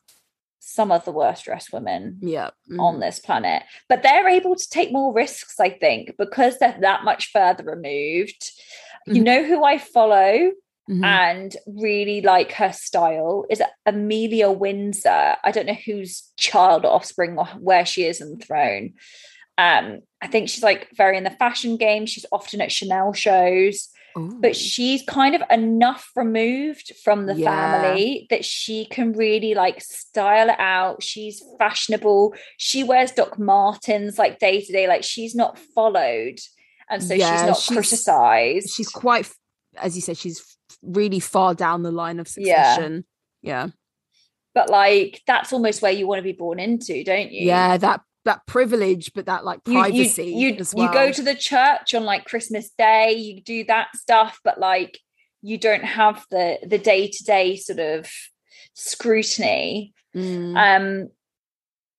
Some 0.77 0.93
of 0.93 1.07
the 1.07 1.12
worst 1.12 1.45
dressed 1.47 1.72
women 1.72 2.18
Yeah. 2.20 2.51
mhm. 2.70 2.79
on 2.81 3.01
this 3.01 3.18
planet. 3.18 3.62
But 3.89 4.03
they're 4.03 4.29
able 4.29 4.55
to 4.57 4.68
take 4.68 4.93
more 4.93 5.11
risks, 5.14 5.59
I 5.59 5.70
think, 5.70 6.16
because 6.18 6.59
they're 6.59 6.77
that 6.83 7.03
much 7.03 7.31
further 7.33 7.64
removed. 7.64 8.51
You 9.07 9.22
Mhm. 9.22 9.24
know 9.24 9.43
who 9.45 9.64
I 9.64 9.79
follow? 9.79 10.53
Mhm. 10.89 11.05
and 11.05 11.57
really 11.66 12.20
like 12.20 12.53
her 12.53 12.72
style 12.72 13.45
is 13.51 13.61
Amelia 13.87 14.53
Windsor. 14.53 15.35
I 15.43 15.51
don't 15.51 15.66
know 15.66 15.72
whose 15.85 16.31
child 16.37 16.85
or 16.85 16.93
offspring 16.93 17.37
or 17.37 17.47
where 17.59 17.85
she 17.85 18.05
is 18.05 18.20
in 18.20 18.39
the 18.39 18.45
throne. 18.45 18.95
Um, 19.59 20.03
I 20.22 20.29
think 20.29 20.49
she's 20.49 20.62
like 20.62 20.87
very 20.95 21.16
in 21.16 21.24
the 21.24 21.31
fashion 21.45 21.77
game. 21.77 22.07
She's 22.07 22.24
often 22.31 22.61
at 22.61 22.70
Chanel 22.70 23.12
shows, 23.14 23.89
Ooh. 24.17 24.39
but 24.41 24.57
she's 24.57 25.03
kind 25.03 25.35
of 25.35 25.43
enough 25.51 26.11
removed 26.17 26.93
from 27.05 27.27
the 27.27 27.35
Yeah. 27.35 27.51
family 27.83 28.27
that 28.31 28.45
she 28.45 28.87
can 28.87 29.12
really 29.12 29.55
like 29.55 29.83
style 29.83 30.49
it 30.49 30.59
out. 30.59 31.03
She's 31.03 31.43
fashionable. 31.59 32.35
She 32.57 32.83
wears 32.83 33.12
Doc 33.12 33.39
Martens 33.39 34.19
like 34.19 34.39
day 34.39 34.61
to 34.62 34.73
day. 34.73 34.89
Like 34.89 35.05
she's 35.05 35.35
not 35.35 35.59
followed. 35.75 36.39
And 36.89 37.03
so 37.03 37.14
Yeah, 37.14 37.33
she's 37.37 37.47
not 37.47 37.57
she's- 37.59 37.77
criticized. 37.77 38.71
she's 38.71 38.89
quite, 38.89 39.31
as 39.77 39.97
you 39.97 40.03
said, 40.03 40.17
she's 40.17 40.57
really 40.83 41.21
far 41.21 41.55
down 41.55 41.83
the 41.83 41.91
line 41.93 42.19
of 42.21 42.29
Yeah. 42.37 42.73
succession. 42.75 43.05
Yeah. 43.43 43.69
but 44.55 44.71
like 44.71 45.21
that's 45.27 45.53
almost 45.53 45.83
where 45.83 45.93
you 45.93 46.07
want 46.07 46.19
to 46.19 46.23
be 46.23 46.33
born 46.33 46.59
into, 46.59 47.05
don't 47.05 47.31
you? 47.31 47.47
Yeah. 47.47 47.77
That 47.77 48.01
that 48.27 48.47
privilege, 48.47 49.12
but 49.14 49.27
that 49.27 49.45
like 49.45 49.61
You, 49.66 49.72
you, 49.72 49.81
privacy 49.81 50.24
you, 50.33 50.55
as 50.57 50.74
you 50.77 50.93
go 50.93 51.11
to 51.11 51.22
the 51.22 51.35
church 51.35 51.95
on 51.95 52.05
like 52.05 52.24
Christmas 52.27 52.70
Day, 52.77 53.12
you 53.12 53.41
do 53.41 53.64
that 53.64 53.89
stuff, 53.97 54.39
but 54.45 54.61
like 54.61 55.01
you 55.43 55.59
don't 55.59 55.85
have 55.85 56.24
the 56.31 56.59
the 56.66 56.79
day 56.79 57.09
to 57.09 57.24
day 57.24 57.57
sort 57.57 57.79
of 57.79 58.11
scrutiny. 58.74 59.95
Mm. 60.14 60.57
Um, 60.57 61.09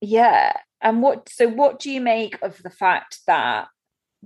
yeah. 0.02 0.54
And 0.82 1.02
what? 1.02 1.30
So, 1.30 1.48
what 1.48 1.80
do 1.80 1.92
you 1.92 2.02
make 2.02 2.42
of 2.42 2.62
the 2.62 2.70
fact 2.70 3.20
that 3.28 3.68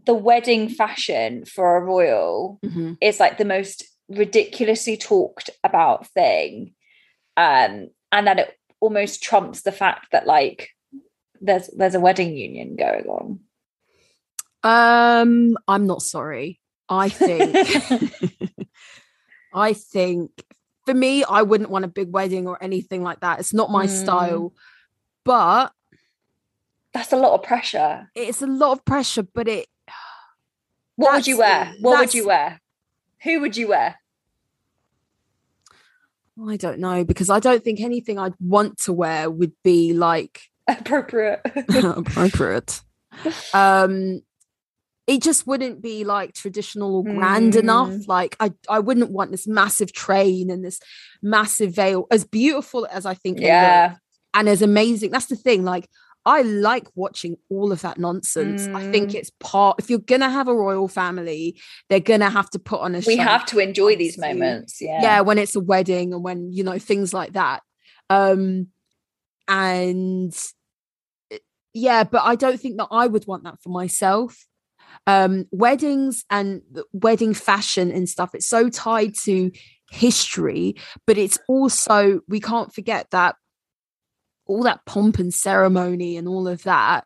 the 0.06 0.14
wedding 0.14 0.70
fashion 0.70 1.46
for 1.46 1.78
a 1.78 1.82
royal 1.82 2.60
Mhm. 2.66 2.98
is 3.02 3.20
like 3.20 3.38
the 3.38 3.46
most 3.46 3.84
ridiculously 4.10 4.98
talked 4.98 5.50
about 5.64 6.08
thing, 6.08 6.74
um, 7.38 7.90
and 8.12 8.28
that 8.28 8.40
it 8.40 8.58
almost 8.80 9.24
trumps 9.24 9.62
the 9.62 9.72
fact 9.72 10.12
that 10.12 10.26
like 10.28 10.70
there's 11.42 11.68
there's 11.76 11.96
a 11.96 12.00
wedding 12.00 12.36
union 12.38 12.76
going 12.76 13.06
on. 13.06 13.40
Um, 14.64 15.58
I'm 15.68 15.88
not 15.88 16.02
sorry. 16.02 16.60
I 16.88 17.10
think 17.10 17.56
I 19.54 19.74
think 19.74 20.32
for 20.86 20.94
me, 20.94 21.24
I 21.24 21.42
wouldn't 21.42 21.70
want 21.70 21.86
a 21.86 21.88
big 21.90 22.12
wedding 22.12 22.48
or 22.48 22.62
anything 22.64 23.04
like 23.04 23.20
that. 23.22 23.40
It's 23.40 23.54
not 23.54 23.70
my 23.72 23.86
Mm. 23.86 23.90
style. 23.90 24.54
But 25.24 25.72
That's 26.94 27.14
a 27.14 27.18
lot 27.18 27.34
of 27.36 27.44
pressure. 27.44 28.10
it's 28.16 28.42
a 28.42 28.48
lot 28.48 28.72
of 28.74 28.86
pressure, 28.86 29.24
but 29.24 29.48
it 29.48 29.68
What 30.96 31.14
would 31.14 31.28
you 31.28 31.38
wear? 31.40 31.74
What 31.80 32.00
would 32.00 32.14
you 32.14 32.28
wear? 32.28 32.60
Who 33.24 33.40
would 33.42 33.56
you 33.56 33.68
wear? 33.70 33.98
I 36.48 36.58
don't 36.58 36.80
know 36.80 37.04
because 37.04 37.30
I 37.30 37.40
don't 37.40 37.64
think 37.64 37.80
anything 37.82 38.18
I'd 38.18 38.34
want 38.40 38.80
to 38.80 38.94
wear 38.94 39.30
would 39.30 39.54
be 39.64 39.94
like 39.94 40.42
Appropriate. 40.80 41.42
appropriate. 41.84 42.82
Um 43.54 44.22
it 45.08 45.22
just 45.22 45.46
wouldn't 45.48 45.82
be 45.82 46.04
like 46.04 46.34
traditional 46.34 46.96
or 46.98 47.04
grand 47.04 47.56
enough. 47.56 47.90
Mm. 47.90 48.08
Like 48.08 48.36
I, 48.40 48.54
I 48.70 48.80
wouldn't 48.80 49.12
want 49.12 49.32
this 49.32 49.48
massive 49.48 49.92
train 49.92 50.50
and 50.50 50.64
this 50.64 50.80
massive 51.22 51.74
veil, 51.76 52.08
as 52.12 52.24
beautiful 52.24 52.88
as 52.90 53.06
I 53.06 53.16
think 53.16 53.40
yeah. 53.40 53.96
and 54.34 54.48
as 54.48 54.62
amazing. 54.62 55.12
That's 55.12 55.26
the 55.26 55.36
thing. 55.36 55.66
Like 55.66 55.90
I 56.24 56.44
like 56.44 56.88
watching 56.96 57.36
all 57.50 57.72
of 57.72 57.82
that 57.82 57.98
nonsense. 57.98 58.68
I 58.68 58.90
think 58.92 59.10
Mm. 59.10 59.16
it's 59.16 59.32
part. 59.40 59.80
If 59.80 59.90
you're 59.90 60.00
gonna 60.00 60.30
have 60.30 60.48
a 60.48 60.56
royal 60.56 60.88
family, 60.88 61.60
they're 61.90 62.00
gonna 62.00 62.30
have 62.30 62.50
to 62.52 62.60
put 62.60 62.80
on 62.80 62.94
a. 62.96 63.02
We 63.06 63.18
have 63.18 63.46
to 63.48 63.60
enjoy 63.60 63.96
these 63.96 64.18
moments. 64.20 64.80
Yeah. 64.80 65.02
yeah 65.02 65.22
when 65.22 65.40
it's 65.40 65.56
a 65.56 65.60
wedding 65.60 66.14
and 66.14 66.24
when 66.24 66.54
you 66.54 66.64
know 66.64 66.78
things 66.78 67.12
like 67.14 67.34
that 67.34 67.64
um 68.12 68.68
and 69.48 70.34
yeah, 71.74 72.04
but 72.04 72.22
I 72.24 72.36
don't 72.36 72.60
think 72.60 72.78
that 72.78 72.88
I 72.92 73.08
would 73.08 73.28
want 73.28 73.44
that 73.44 73.62
for 73.62 73.70
myself. 73.70 74.46
Um, 75.08 75.46
weddings 75.52 76.26
and 76.30 76.62
wedding 76.94 77.34
fashion 77.34 77.92
and 77.92 78.08
stuff, 78.10 78.36
it's 78.36 78.48
so 78.48 78.70
tied 78.70 79.16
to 79.24 79.52
history, 79.90 80.76
but 81.08 81.18
it's 81.18 81.40
also, 81.48 82.22
we 82.28 82.40
can't 82.40 82.74
forget 82.74 83.08
that 83.12 83.36
all 84.48 84.64
that 84.64 84.86
pomp 84.86 85.18
and 85.20 85.34
ceremony 85.34 86.18
and 86.18 86.28
all 86.28 86.48
of 86.48 86.64
that 86.64 87.06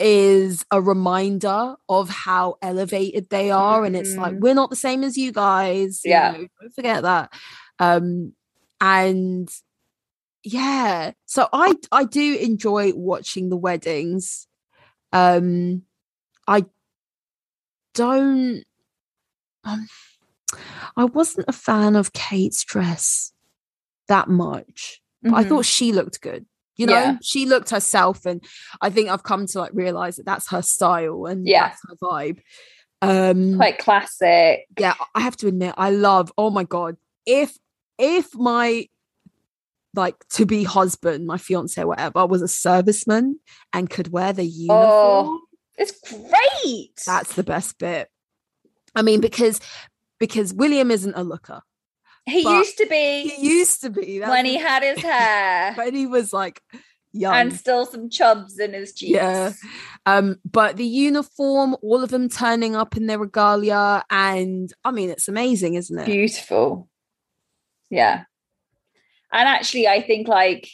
is 0.00 0.64
a 0.72 0.80
reminder 0.80 1.76
of 1.88 2.08
how 2.08 2.56
elevated 2.62 3.28
they 3.30 3.50
are 3.50 3.84
and 3.84 3.94
it's 3.94 4.16
like 4.16 4.34
Mhm. 4.34 4.40
we're 4.40 4.54
not 4.54 4.70
the 4.70 4.76
same 4.76 5.04
as 5.04 5.16
you 5.16 5.30
guys 5.30 6.00
you 6.04 6.10
Yeah. 6.10 6.32
know, 6.32 6.46
don't 6.60 6.74
forget 6.74 7.02
that 7.02 7.32
um 7.78 8.32
and 8.80 9.48
yeah 10.44 11.12
so 11.24 11.48
i 11.52 11.72
i 11.90 12.04
do 12.04 12.36
enjoy 12.36 12.92
watching 12.94 13.48
the 13.48 13.56
weddings 13.56 14.46
um 15.12 15.82
i 16.46 16.64
don't 17.94 18.62
um, 19.64 19.86
i 20.96 21.04
wasn't 21.04 21.46
a 21.48 21.52
fan 21.52 21.96
of 21.96 22.12
kate's 22.12 22.62
dress 22.64 23.32
that 24.08 24.28
much 24.28 25.00
but 25.22 25.32
I 25.36 25.44
thought 25.44 25.64
she 25.64 25.90
looked 25.92 26.20
good. 26.20 26.44
You 26.76 26.84
know, 26.86 26.92
Yeah. 26.92 27.16
she 27.22 27.46
looked 27.46 27.70
herself, 27.70 28.26
and 28.26 28.44
I 28.82 28.90
think 28.90 29.08
I've 29.08 29.22
come 29.22 29.46
to 29.46 29.58
like 29.58 29.70
realize 29.72 30.16
that 30.16 30.26
that's 30.26 30.50
her 30.50 30.60
style 30.60 31.24
and 31.24 31.46
Yeah. 31.48 31.68
that's 31.70 31.80
her 31.88 31.96
vibe. 31.96 32.40
Um, 33.00 33.56
quite 33.56 33.78
classic. 33.78 34.66
yeah, 34.78 34.92
I 35.14 35.20
have 35.22 35.34
to 35.38 35.46
admit, 35.46 35.72
I 35.78 35.88
love. 35.92 36.30
Oh 36.36 36.50
my 36.50 36.64
god, 36.64 36.98
if 37.24 37.56
if 37.96 38.34
my 38.34 38.86
like 39.94 40.16
to 40.30 40.46
be 40.46 40.64
husband, 40.64 41.26
my 41.26 41.38
fiance, 41.38 41.82
whatever, 41.84 42.26
was 42.26 42.42
a 42.42 42.46
serviceman 42.46 43.34
and 43.72 43.88
could 43.90 44.12
wear 44.12 44.32
the 44.32 44.44
uniform, 44.44 44.80
Oh, 44.80 45.40
it's 45.76 45.92
great. 46.08 46.92
that's 47.06 47.34
the 47.34 47.42
best 47.44 47.78
bit. 47.78 48.08
I 48.94 49.02
mean, 49.02 49.20
because 49.20 49.60
because 50.20 50.54
William 50.54 50.90
isn't 50.90 51.14
a 51.16 51.22
looker. 51.24 51.60
he 52.26 52.40
used 52.42 52.78
to 52.78 52.86
be 52.86 53.28
He 53.28 53.48
used 53.48 53.80
to 53.82 53.90
be 53.90 54.20
when 54.20 54.44
he 54.44 54.56
had 54.56 54.82
his 54.82 55.00
hair 55.02 55.72
when 55.76 55.94
he 55.94 56.06
was 56.06 56.32
like 56.32 56.60
young. 57.12 57.34
and 57.34 57.52
still 57.52 57.84
some 57.86 58.08
chubs 58.08 58.58
in 58.58 58.72
his 58.72 58.94
cheeks. 58.94 59.12
Yeah. 59.12 59.52
Um, 60.06 60.36
but 60.44 60.76
the 60.76 60.84
uniform, 60.86 61.76
all 61.82 62.02
of 62.04 62.10
them 62.10 62.28
turning 62.28 62.76
up 62.76 62.96
in 62.96 63.06
their 63.06 63.18
regalia, 63.18 64.04
and 64.10 64.70
I 64.84 64.90
mean, 64.90 65.10
it's 65.10 65.28
amazing, 65.28 65.74
isn't 65.74 65.98
it? 65.98 66.06
beautiful 66.06 66.88
yeah 67.90 68.24
and 69.34 69.46
actually 69.48 69.86
i 69.86 70.00
think 70.00 70.26
like 70.28 70.68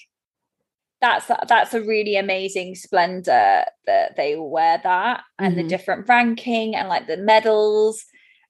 that's 1.00 1.26
that's 1.48 1.74
a 1.74 1.80
really 1.82 2.16
amazing 2.16 2.74
splendor 2.74 3.64
that 3.86 4.16
they 4.16 4.36
all 4.36 4.50
wear 4.50 4.78
that 4.84 5.22
and 5.38 5.56
the 5.58 5.64
Mhm. 5.64 5.68
different 5.68 6.08
ranking 6.08 6.76
and 6.76 6.88
like 6.88 7.06
the 7.08 7.16
medals 7.16 8.04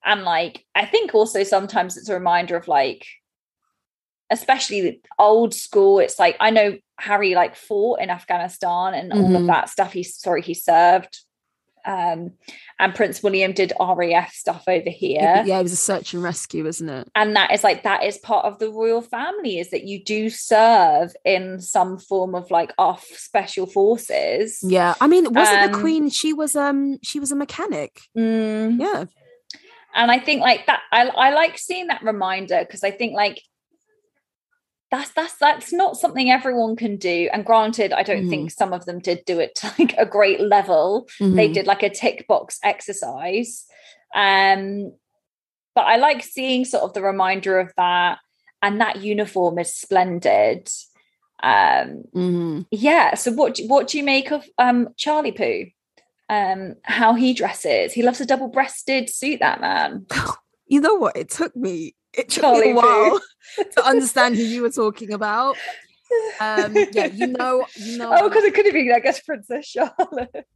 and 0.04 0.24
like 0.24 0.64
i 0.74 0.84
think 0.84 1.14
also 1.14 1.44
sometimes 1.44 1.96
it's 1.96 2.08
a 2.08 2.14
reminder 2.14 2.56
of 2.56 2.66
like 2.68 3.06
especially 4.30 4.80
the 4.80 5.00
old 5.18 5.54
school 5.54 5.98
it's 5.98 6.18
like 6.18 6.36
i 6.40 6.50
know 6.50 6.76
harry 6.98 7.34
like 7.34 7.54
fought 7.56 8.00
in 8.00 8.10
afghanistan 8.10 8.94
and 8.94 9.12
all 9.12 9.34
of 9.36 9.42
Mhm. 9.42 9.46
that 9.46 9.68
stuff 9.68 9.92
he 9.92 10.02
sorry 10.02 10.42
he 10.42 10.54
served 10.54 11.20
um 11.86 12.32
and 12.78 12.94
prince 12.94 13.22
william 13.22 13.52
did 13.52 13.72
raf 13.78 14.32
stuff 14.32 14.64
over 14.68 14.90
here 14.90 15.42
Yeah, 15.46 15.58
it 15.58 15.62
was 15.62 15.72
a 15.72 15.76
search 15.76 16.14
and 16.14 16.22
rescue, 16.22 16.66
isn't 16.66 16.88
it? 16.88 17.08
and 17.14 17.36
that 17.36 17.52
is 17.52 17.62
like 17.64 17.82
that 17.84 18.04
is 18.04 18.18
part 18.18 18.44
of 18.44 18.58
the 18.58 18.70
royal 18.70 19.02
family 19.02 19.58
is 19.58 19.70
that 19.70 19.84
you 19.84 20.02
do 20.04 20.30
serve 20.30 21.12
in 21.24 21.60
some 21.60 21.98
form 21.98 22.34
of 22.34 22.50
like 22.50 22.72
off 22.78 23.04
special 23.04 23.66
forces 23.66 24.60
Yeah, 24.62 24.94
I 25.00 25.06
mean, 25.06 25.24
wasn't 25.32 25.62
the 25.62 25.74
Um, 25.74 25.80
queen? 25.80 26.10
She 26.10 26.32
was 26.32 26.54
um, 26.56 26.98
she 27.02 27.20
was 27.20 27.32
a 27.32 27.36
mechanic. 27.36 28.00
Mm, 28.16 28.78
Yeah, 28.80 29.04
and 29.94 30.10
i 30.10 30.18
think 30.18 30.40
like 30.40 30.66
that 30.66 30.80
i, 30.92 31.06
I 31.08 31.30
like 31.30 31.58
seeing 31.58 31.88
that 31.88 32.02
reminder 32.02 32.60
because 32.60 32.84
i 32.84 32.90
think 32.92 33.12
like 33.14 33.42
that's 34.90 35.10
that's 35.12 35.34
that's 35.36 35.72
not 35.72 35.96
something 35.96 36.30
everyone 36.30 36.74
can 36.76 36.96
do 36.96 37.28
and 37.32 37.44
granted 37.44 37.92
i 37.92 38.02
don't 38.02 38.24
Mhm. 38.24 38.30
think 38.30 38.50
some 38.50 38.72
of 38.72 38.84
them 38.86 38.98
did 38.98 39.24
do 39.24 39.38
it 39.38 39.54
to 39.56 39.72
like 39.78 39.94
a 39.98 40.04
great 40.06 40.40
level 40.40 41.08
they 41.20 41.48
Mhm. 41.48 41.54
did 41.54 41.66
like 41.66 41.82
a 41.82 41.90
tick 41.90 42.26
box 42.26 42.58
exercise 42.62 43.66
um 44.14 44.92
but 45.74 45.82
i 45.86 45.96
like 45.96 46.22
seeing 46.24 46.64
sort 46.64 46.82
of 46.82 46.92
the 46.94 47.02
reminder 47.02 47.58
of 47.60 47.72
that 47.76 48.18
and 48.62 48.80
that 48.80 49.00
uniform 49.00 49.58
is 49.58 49.74
splendid 49.74 50.68
um 51.42 52.02
Mhm. 52.14 52.66
yeah 52.70 53.14
so 53.14 53.30
what 53.32 53.54
do, 53.54 53.66
what 53.68 53.88
do 53.88 53.96
you 53.98 54.04
make 54.04 54.30
of 54.32 54.44
um 54.58 54.88
charlie 54.96 55.32
poo 55.32 55.66
um 56.28 56.74
how 56.82 57.14
he 57.14 57.32
dresses 57.32 57.92
he 57.92 58.02
loves 58.02 58.20
a 58.20 58.26
double-breasted 58.26 59.08
suit 59.08 59.40
that 59.40 59.60
man 59.60 60.06
You 60.72 60.80
know 60.80 60.94
what? 60.94 61.16
It 61.16 61.28
took 61.28 61.56
me. 61.56 61.96
It 62.12 62.28
took 62.28 62.42
Charlie 62.42 62.66
me 62.66 62.70
a 62.72 62.74
while 62.74 63.20
to 63.76 63.86
understand 63.86 64.36
who 64.36 64.42
you 64.42 64.62
were 64.62 64.70
talking 64.70 65.12
about. 65.12 65.56
Um, 66.40 66.74
yeah, 66.92 67.06
you 67.06 67.26
know, 67.38 67.66
you 67.76 67.98
know. 67.98 68.10
oh 68.18 68.28
because 68.28 68.44
it 68.44 68.54
could 68.54 68.64
have 68.66 68.74
been 68.74 68.92
i 68.92 68.98
guess 68.98 69.20
princess 69.20 69.64
charlotte 69.66 70.46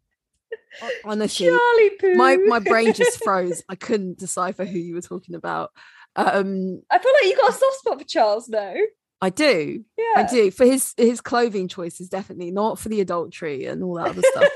honestly, 1.04 1.46
charlie 1.46 1.90
poo 2.00 2.14
my 2.14 2.36
my 2.36 2.58
brain 2.58 2.92
just 2.92 3.18
froze. 3.22 3.62
I 3.68 3.76
couldn't 3.76 4.18
decipher 4.18 4.64
who 4.64 4.78
you 4.78 4.94
were 4.94 5.00
talking 5.00 5.34
about. 5.36 5.70
Um, 6.16 6.82
i 6.90 6.98
feel 6.98 7.12
like 7.20 7.24
you 7.30 7.36
got 7.36 7.50
a 7.50 7.52
soft 7.52 7.76
spot 7.78 7.98
for 8.00 8.04
charles 8.06 8.48
no 8.48 8.74
I 9.20 9.30
do. 9.30 9.84
yeah 9.96 10.04
I 10.16 10.22
do. 10.24 10.50
For 10.50 10.66
his 10.66 10.92
his 10.98 11.20
clothing 11.22 11.68
choices, 11.68 12.08
definitely 12.10 12.50
not 12.50 12.78
for 12.78 12.88
the 12.90 13.00
adultery 13.00 13.64
and 13.64 13.82
all 13.82 13.94
that 13.94 14.08
other 14.08 14.22
stuff. 14.22 14.50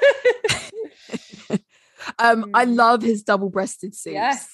Um, 2.18 2.50
I 2.54 2.64
Mm. 2.64 2.76
love 2.76 3.02
his 3.02 3.22
double-breasted 3.22 3.94
suits. 3.94 4.14
yes 4.14 4.48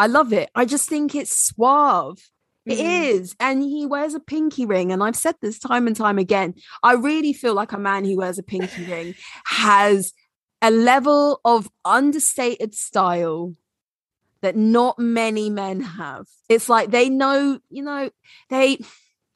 I 0.00 0.06
love 0.06 0.32
it. 0.32 0.48
I 0.54 0.64
just 0.64 0.88
think 0.88 1.14
it's 1.14 1.36
suave. 1.36 2.30
It 2.64 2.78
Mm. 2.78 3.10
is. 3.10 3.36
And 3.38 3.62
he 3.62 3.84
wears 3.84 4.14
a 4.14 4.20
pinky 4.20 4.64
ring. 4.64 4.92
And 4.92 5.02
I've 5.02 5.14
said 5.14 5.34
this 5.42 5.58
time 5.58 5.86
and 5.86 5.94
time 5.94 6.18
again. 6.18 6.54
I 6.82 6.94
really 6.94 7.34
feel 7.34 7.52
like 7.52 7.72
a 7.72 7.78
man 7.78 8.06
who 8.06 8.16
wears 8.16 8.38
a 8.38 8.42
pinky 8.42 8.84
ring 8.84 9.14
has 9.44 10.14
a 10.62 10.70
level 10.70 11.42
of 11.44 11.68
understated 11.84 12.74
style 12.74 13.56
that 14.40 14.56
not 14.56 14.98
many 14.98 15.50
men 15.50 15.82
have. 15.82 16.26
It's 16.48 16.70
like 16.70 16.90
they 16.90 17.10
know, 17.10 17.60
you 17.68 17.82
know, 17.82 18.08
they, 18.48 18.78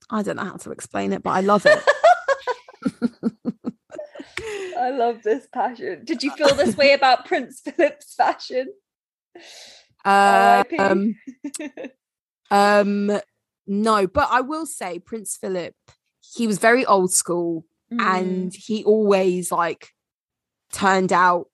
I 0.08 0.22
don't 0.22 0.36
know 0.36 0.44
how 0.44 0.56
to 0.56 0.70
explain 0.70 1.12
it, 1.12 1.22
but 1.22 1.32
I 1.32 1.40
love 1.40 1.66
it. 1.66 1.78
I 4.78 4.90
love 4.90 5.22
this 5.22 5.46
passion. 5.52 6.04
Did 6.04 6.22
you 6.22 6.30
feel 6.30 6.54
this 6.54 6.74
way 6.76 6.94
about 6.94 7.26
Prince 7.26 7.60
Philip's 7.60 8.14
fashion? 8.14 8.68
Uh, 10.04 10.62
um, 10.78 11.14
um, 12.50 13.10
no, 13.66 14.06
but 14.06 14.28
I 14.30 14.40
will 14.40 14.66
say 14.66 14.98
Prince 14.98 15.36
Philip, 15.36 15.74
he 16.34 16.46
was 16.46 16.58
very 16.58 16.84
old 16.86 17.12
school 17.12 17.64
Mm. 17.92 18.00
and 18.00 18.52
he 18.54 18.82
always 18.82 19.52
like 19.52 19.90
turned 20.72 21.12
out 21.12 21.48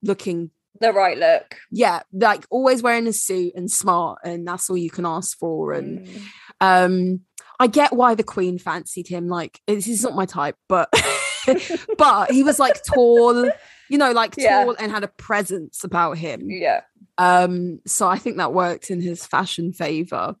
looking 0.00 0.52
the 0.80 0.92
right 0.92 1.18
look. 1.18 1.56
yeah 1.72 2.02
like 2.12 2.46
always 2.50 2.84
wearing 2.84 3.08
a 3.08 3.12
suit 3.12 3.52
and 3.56 3.68
smart 3.68 4.20
and 4.22 4.46
that's 4.46 4.70
all 4.70 4.76
you 4.76 4.90
can 4.90 5.04
ask 5.04 5.36
for 5.36 5.72
and 5.72 6.06
Mm. 6.06 6.20
um 6.60 7.20
i 7.58 7.66
get 7.66 7.92
why 7.92 8.14
the 8.14 8.22
queen 8.22 8.58
fancied 8.60 9.08
him 9.08 9.26
like 9.26 9.60
this 9.66 9.88
is 9.88 10.04
not 10.04 10.14
my 10.14 10.24
type 10.24 10.54
but 10.68 10.88
but 11.98 12.30
he 12.30 12.44
was 12.44 12.60
like 12.60 12.80
tall 12.84 13.50
you 13.88 13.98
know 13.98 14.12
like 14.12 14.34
Yeah. 14.36 14.64
tall 14.64 14.76
and 14.78 14.90
had 14.92 15.04
a 15.04 15.08
presence 15.08 15.84
about 15.84 16.18
him 16.18 16.50
Yeah. 16.50 16.82
um 17.18 17.80
so 17.86 18.08
i 18.08 18.18
think 18.18 18.36
that 18.38 18.52
worked 18.52 18.90
in 18.90 19.00
his 19.00 19.26
fashion 19.26 19.72
favor 19.72 20.34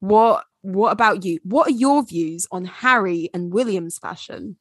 what 0.00 0.44
what 0.62 0.90
about 0.92 1.24
you 1.24 1.38
what 1.42 1.68
are 1.68 1.72
your 1.72 2.02
views 2.04 2.46
on 2.52 2.64
harry 2.64 3.28
and 3.34 3.52
william's 3.52 3.98
fashion 3.98 4.56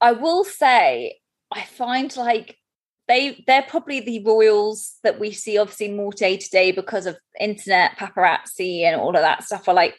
I 0.00 0.12
will 0.12 0.44
say, 0.44 1.20
I 1.50 1.62
find 1.64 2.14
like 2.16 2.58
they 3.08 3.42
they're 3.46 3.62
probably 3.62 4.00
the 4.00 4.22
royals 4.24 4.96
that 5.02 5.18
we 5.18 5.32
see 5.32 5.56
obviously 5.58 5.90
more 5.90 6.12
day 6.12 6.36
to 6.36 6.50
day 6.50 6.70
because 6.72 7.06
of 7.06 7.16
internet 7.40 7.96
paparazzi 7.96 8.82
and 8.82 9.00
all 9.00 9.16
of 9.16 9.22
that 9.22 9.44
stuff. 9.44 9.68
Are 9.68 9.74
like, 9.74 9.94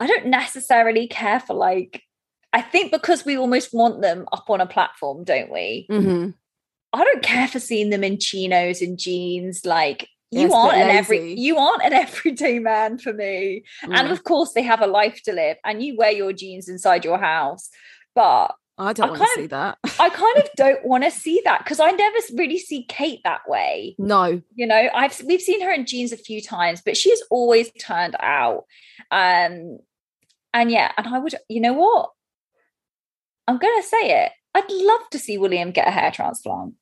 I 0.00 0.06
don't 0.06 0.26
necessarily 0.26 1.08
care 1.08 1.40
for 1.40 1.54
like. 1.54 2.02
I 2.52 2.62
think 2.62 2.92
because 2.92 3.24
we 3.24 3.36
almost 3.36 3.74
want 3.74 4.00
them 4.00 4.26
up 4.32 4.48
on 4.48 4.60
a 4.60 4.66
platform, 4.66 5.24
don't 5.24 5.52
we? 5.52 5.86
mm-hmm. 5.90 6.30
I 6.92 7.04
don't 7.04 7.22
care 7.22 7.48
for 7.48 7.60
seeing 7.60 7.90
them 7.90 8.02
in 8.02 8.18
chinos 8.18 8.80
and 8.80 8.98
jeans. 8.98 9.66
Like 9.66 10.08
you 10.30 10.48
bit 10.48 10.54
aren't 10.54 10.76
an 10.76 10.90
every 10.90 11.34
you 11.34 11.58
aren't 11.58 11.84
an 11.84 11.92
everyday 12.06 12.58
man 12.58 12.98
for 12.98 13.12
me. 13.12 13.64
And 13.82 14.10
of 14.10 14.24
course, 14.24 14.52
they 14.52 14.62
have 14.62 14.80
a 14.80 14.86
life 14.86 15.20
to 15.24 15.32
live, 15.32 15.56
and 15.64 15.82
you 15.82 15.96
wear 15.96 16.12
your 16.12 16.32
jeans 16.32 16.68
inside 16.68 17.04
your 17.04 17.18
house. 17.18 17.68
But 18.14 18.54
i 18.80 18.92
don't 18.92 19.10
want 19.10 19.20
to 19.20 19.28
see 19.34 19.46
that 19.48 19.76
I 19.98 20.08
kind 20.24 20.38
of 20.38 20.48
don't 20.56 20.84
want 20.84 21.02
to 21.02 21.10
see 21.10 21.42
that 21.44 21.64
because 21.64 21.80
I 21.80 21.90
never 21.90 22.18
really 22.34 22.58
see 22.58 22.84
Kate 22.84 23.20
that 23.24 23.40
way. 23.48 23.96
no 23.98 24.40
You 24.54 24.66
know, 24.66 24.88
I've 24.94 25.20
we've 25.24 25.42
seen 25.42 25.60
her 25.62 25.72
in 25.72 25.84
jeans 25.84 26.12
a 26.12 26.16
few 26.16 26.40
times, 26.40 26.80
but 26.84 26.96
she's 26.96 27.22
always 27.30 27.70
turned 27.72 28.16
out. 28.20 28.64
Um, 29.10 29.78
and 30.54 30.70
yeah, 30.70 30.92
and 30.96 31.06
I 31.06 31.18
would, 31.18 31.34
you 31.48 31.60
know 31.60 31.74
what? 31.74 32.10
I'm 33.48 33.58
gonna 33.58 33.82
say 33.82 34.24
it. 34.24 34.32
I'd 34.54 34.70
love 34.70 35.00
to 35.10 35.18
see 35.18 35.38
William 35.38 35.70
get 35.72 35.88
a 35.88 35.90
hair 35.90 36.10
transplant. 36.12 36.74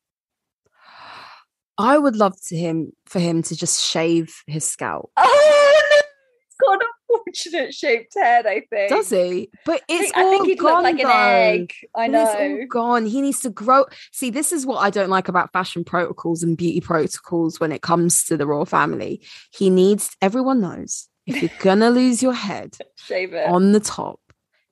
I 1.79 1.99
would 1.99 2.17
love 2.17 2.35
to 2.49 2.57
him 2.57 2.93
for 3.07 3.19
him 3.21 3.43
to 3.45 3.57
just 3.57 3.85
shave 3.85 4.35
his 4.47 4.65
scalp. 4.67 5.11
Oh 5.17 5.83
no, 5.91 5.97
he's 6.41 6.57
got 6.67 6.75
an 6.83 6.89
unfortunate 7.11 7.75
shaped 7.75 8.15
head. 8.17 8.47
I 8.47 8.63
think. 8.71 8.89
Does 8.89 9.11
he? 9.11 9.51
But 9.67 9.83
I 9.83 9.85
it's 9.95 10.01
think, 10.05 10.17
all 10.17 10.27
I 10.27 10.31
think 10.31 10.47
he'd 10.49 10.59
gone 10.59 10.83
look 10.85 10.93
like 10.95 11.01
an 11.05 11.11
egg. 11.11 11.75
I 11.95 12.09
But 12.09 12.15
It's 12.23 12.35
all 12.35 12.49
know. 12.61 12.67
gone. 12.69 13.07
He 13.07 13.21
needs 13.21 13.41
to 13.43 13.51
grow. 13.51 13.85
See, 14.13 14.31
this 14.31 14.53
is 14.53 14.65
what 14.65 14.79
I 14.79 14.89
don't 14.91 15.11
like 15.11 15.29
about 15.29 15.53
fashion 15.53 15.85
protocols 15.85 16.43
and 16.43 16.57
beauty 16.57 16.81
protocols 16.81 17.61
when 17.61 17.73
it 17.73 17.83
comes 17.83 18.25
to 18.25 18.37
the 18.39 18.47
royal 18.47 18.65
family. 18.67 19.21
He 19.53 19.69
needs, 19.69 20.17
everyone 20.23 20.61
knows, 20.61 21.09
if 21.27 21.43
you're 21.43 21.51
going 21.59 21.81
to 21.81 21.91
lose 21.91 22.23
your 22.23 22.33
head 22.33 22.79
Shave 22.97 23.35
it. 23.35 23.47
on 23.49 23.73
the 23.73 23.81
top, 23.81 24.19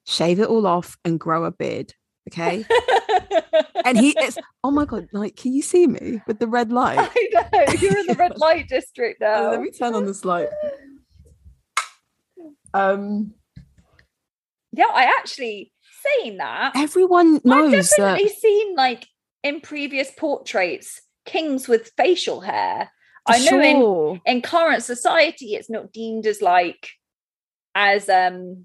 shave 0.06 0.40
it 0.40 0.48
all 0.48 0.66
off 0.66 0.96
and 1.04 1.18
grow 1.20 1.44
a 1.44 1.50
beard. 1.50 1.94
Okay. 2.30 2.64
And 3.86 3.98
he 3.98 4.16
is, 4.18 4.38
oh 4.64 4.70
my 4.70 4.86
God, 4.86 5.08
like, 5.12 5.36
can 5.36 5.52
you 5.52 5.60
see 5.60 5.86
me 5.86 6.22
with 6.26 6.38
the 6.38 6.46
red 6.46 6.72
light? 6.80 6.98
I 6.98 7.38
know 7.52 7.72
you're 7.74 7.98
in 7.98 8.06
the 8.06 8.14
red 8.14 8.38
light 8.38 8.66
district 8.66 9.20
now. 9.20 9.50
Let 9.50 9.60
me 9.60 9.70
turn 9.70 9.94
on 9.94 10.06
this 10.06 10.24
light. 10.24 10.48
Um, 12.72 13.34
Yeah, 14.72 14.86
I 14.92 15.04
actually 15.04 15.72
saying 16.02 16.38
that. 16.38 16.72
everyone 16.76 17.36
I've 17.36 17.44
knows 17.44 17.90
that. 17.90 17.96
definitely 17.98 18.28
seen 18.30 18.74
like 18.74 19.06
in 19.42 19.60
previous 19.60 20.10
portraits 20.10 21.00
kings 21.26 21.68
with 21.68 21.92
facial 21.96 22.40
hair. 22.40 22.90
I 23.26 23.38
know 23.50 23.60
in 23.60 24.20
in 24.36 24.42
current 24.42 24.82
society 24.82 25.54
it's 25.54 25.70
not 25.70 25.92
deemed 25.92 26.26
as 26.26 26.42
like 26.42 26.88
as 27.74 28.08
um 28.08 28.64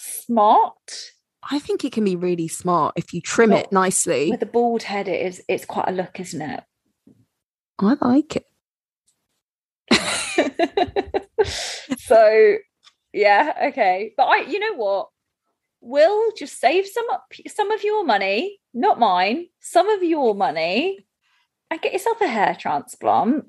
smart. 0.00 1.12
I 1.50 1.58
think 1.58 1.84
it 1.84 1.92
can 1.92 2.04
be 2.04 2.16
really 2.16 2.48
smart 2.48 2.94
if 2.96 3.14
you 3.14 3.20
trim 3.20 3.52
it 3.52 3.72
nicely. 3.72 4.30
With 4.30 4.42
a 4.42 4.46
bald 4.46 4.82
head, 4.82 5.08
it 5.08 5.24
is 5.26 5.42
it's 5.48 5.64
quite 5.64 5.88
a 5.88 5.92
look, 5.92 6.20
isn't 6.20 6.42
it? 6.42 6.62
I 7.78 7.96
like 8.00 8.36
it. 8.36 8.44
so 11.98 12.56
yeah, 13.12 13.52
okay. 13.68 14.12
But 14.16 14.24
I 14.24 14.40
you 14.42 14.58
know 14.58 14.76
what? 14.76 15.08
We'll 15.80 16.32
just 16.32 16.60
save 16.60 16.86
some 16.86 17.08
up 17.10 17.24
some 17.48 17.70
of 17.70 17.82
your 17.82 18.04
money, 18.04 18.60
not 18.74 18.98
mine, 18.98 19.46
some 19.60 19.88
of 19.88 20.02
your 20.02 20.34
money, 20.34 21.06
and 21.70 21.80
get 21.80 21.94
yourself 21.94 22.20
a 22.20 22.26
hair 22.26 22.54
transplant. 22.58 23.46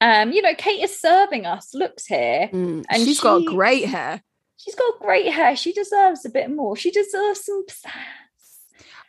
Um, 0.00 0.32
you 0.32 0.42
know, 0.42 0.54
Kate 0.54 0.82
is 0.82 0.98
serving 0.98 1.46
us 1.46 1.74
looks 1.74 2.06
here. 2.06 2.48
Mm, 2.52 2.84
And 2.88 3.02
she's 3.02 3.20
got 3.20 3.44
great 3.44 3.86
hair. 3.86 4.22
She's 4.56 4.74
got 4.74 5.00
great 5.00 5.32
hair. 5.32 5.54
She 5.56 5.72
deserves 5.72 6.24
a 6.24 6.30
bit 6.30 6.50
more. 6.50 6.76
She 6.76 6.90
deserves 6.90 7.44
some 7.44 7.64
sass. 7.68 7.92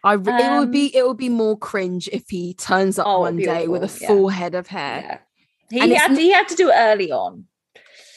I 0.04 0.14
re- 0.14 0.34
it 0.34 0.52
would 0.52 0.64
Um, 0.68 0.72
be 0.72 0.96
it 0.96 1.06
would 1.08 1.18
be 1.18 1.30
more 1.30 1.58
cringe 1.58 2.08
if 2.14 2.30
he 2.30 2.54
turns 2.54 3.00
up 3.00 3.08
Oh, 3.08 3.22
one 3.22 3.38
day 3.38 3.68
with 3.68 3.82
a 3.82 3.86
awful, 3.86 4.00
yeah. 4.02 4.08
full 4.08 4.30
head 4.30 4.56
of 4.56 4.68
hair. 4.68 5.24
Yeah. 5.70 5.86
He 5.86 5.94
had 5.96 6.08
to, 6.10 6.16
he 6.16 6.32
had 6.32 6.48
to 6.50 6.56
do 6.56 6.70
it 6.70 6.76
early 6.76 7.12
on. 7.12 7.46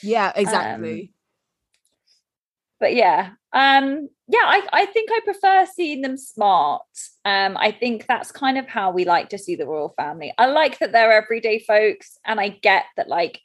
Yeah, 0.02 0.32
exactly. 0.34 1.12
but 2.78 2.94
yeah 2.94 3.30
um 3.52 4.08
yeah 4.28 4.38
I, 4.44 4.66
I 4.72 4.86
think 4.86 5.10
i 5.12 5.20
prefer 5.24 5.66
seeing 5.74 6.00
them 6.02 6.16
smart 6.16 6.82
um 7.24 7.56
i 7.58 7.72
think 7.72 8.06
that's 8.06 8.30
kind 8.32 8.56
of 8.56 8.66
how 8.68 8.90
we 8.92 9.04
like 9.04 9.28
to 9.30 9.38
see 9.38 9.56
the 9.56 9.66
royal 9.66 9.92
family 9.98 10.32
i 10.38 10.46
like 10.46 10.78
that 10.78 10.92
they're 10.92 11.12
everyday 11.12 11.58
folks 11.58 12.16
and 12.24 12.40
i 12.40 12.48
get 12.48 12.84
that 12.96 13.08
like 13.08 13.40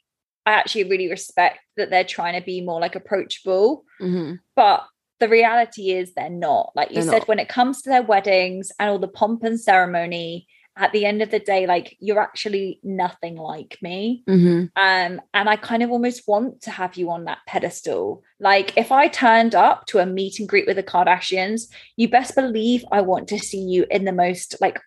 i 0.46 0.52
actually 0.52 0.84
really 0.84 1.08
respect 1.10 1.58
that 1.76 1.90
they're 1.90 2.04
trying 2.04 2.38
to 2.38 2.44
be 2.44 2.60
more 2.60 2.80
like 2.80 2.94
approachable 2.96 3.84
Mhm. 4.00 4.38
but 4.54 4.86
the 5.18 5.28
reality 5.28 5.90
is 5.92 6.12
they're 6.14 6.30
not 6.30 6.72
like 6.74 6.90
you 6.90 6.96
They're 6.96 7.04
said 7.12 7.18
not. 7.20 7.28
when 7.28 7.38
it 7.38 7.48
comes 7.48 7.82
to 7.82 7.90
their 7.90 8.02
weddings 8.02 8.70
and 8.78 8.90
all 8.90 8.98
the 8.98 9.08
pomp 9.08 9.42
and 9.44 9.58
ceremony 9.60 10.46
at 10.78 10.92
the 10.92 11.06
end 11.06 11.22
of 11.22 11.30
the 11.30 11.38
day 11.38 11.66
like 11.66 11.96
you're 12.00 12.20
actually 12.20 12.80
nothing 12.82 13.36
like 13.36 13.78
me 13.80 14.22
Mhm. 14.28 14.70
um 14.76 15.20
and 15.32 15.48
i 15.48 15.56
kind 15.56 15.82
of 15.82 15.90
almost 15.90 16.28
want 16.28 16.60
to 16.62 16.70
have 16.70 16.96
you 16.96 17.10
on 17.10 17.24
that 17.24 17.38
pedestal 17.46 18.22
like 18.40 18.76
if 18.76 18.92
i 18.92 19.08
turned 19.08 19.54
up 19.54 19.86
to 19.86 19.98
a 20.00 20.06
meet 20.06 20.38
and 20.38 20.48
greet 20.50 20.66
with 20.66 20.76
the 20.76 20.82
kardashians 20.82 21.62
you 21.96 22.08
best 22.10 22.34
believe 22.34 22.84
i 22.92 23.00
want 23.00 23.26
to 23.28 23.38
see 23.38 23.60
you 23.74 23.86
in 23.90 24.04
the 24.04 24.12
most 24.12 24.54
like 24.60 24.78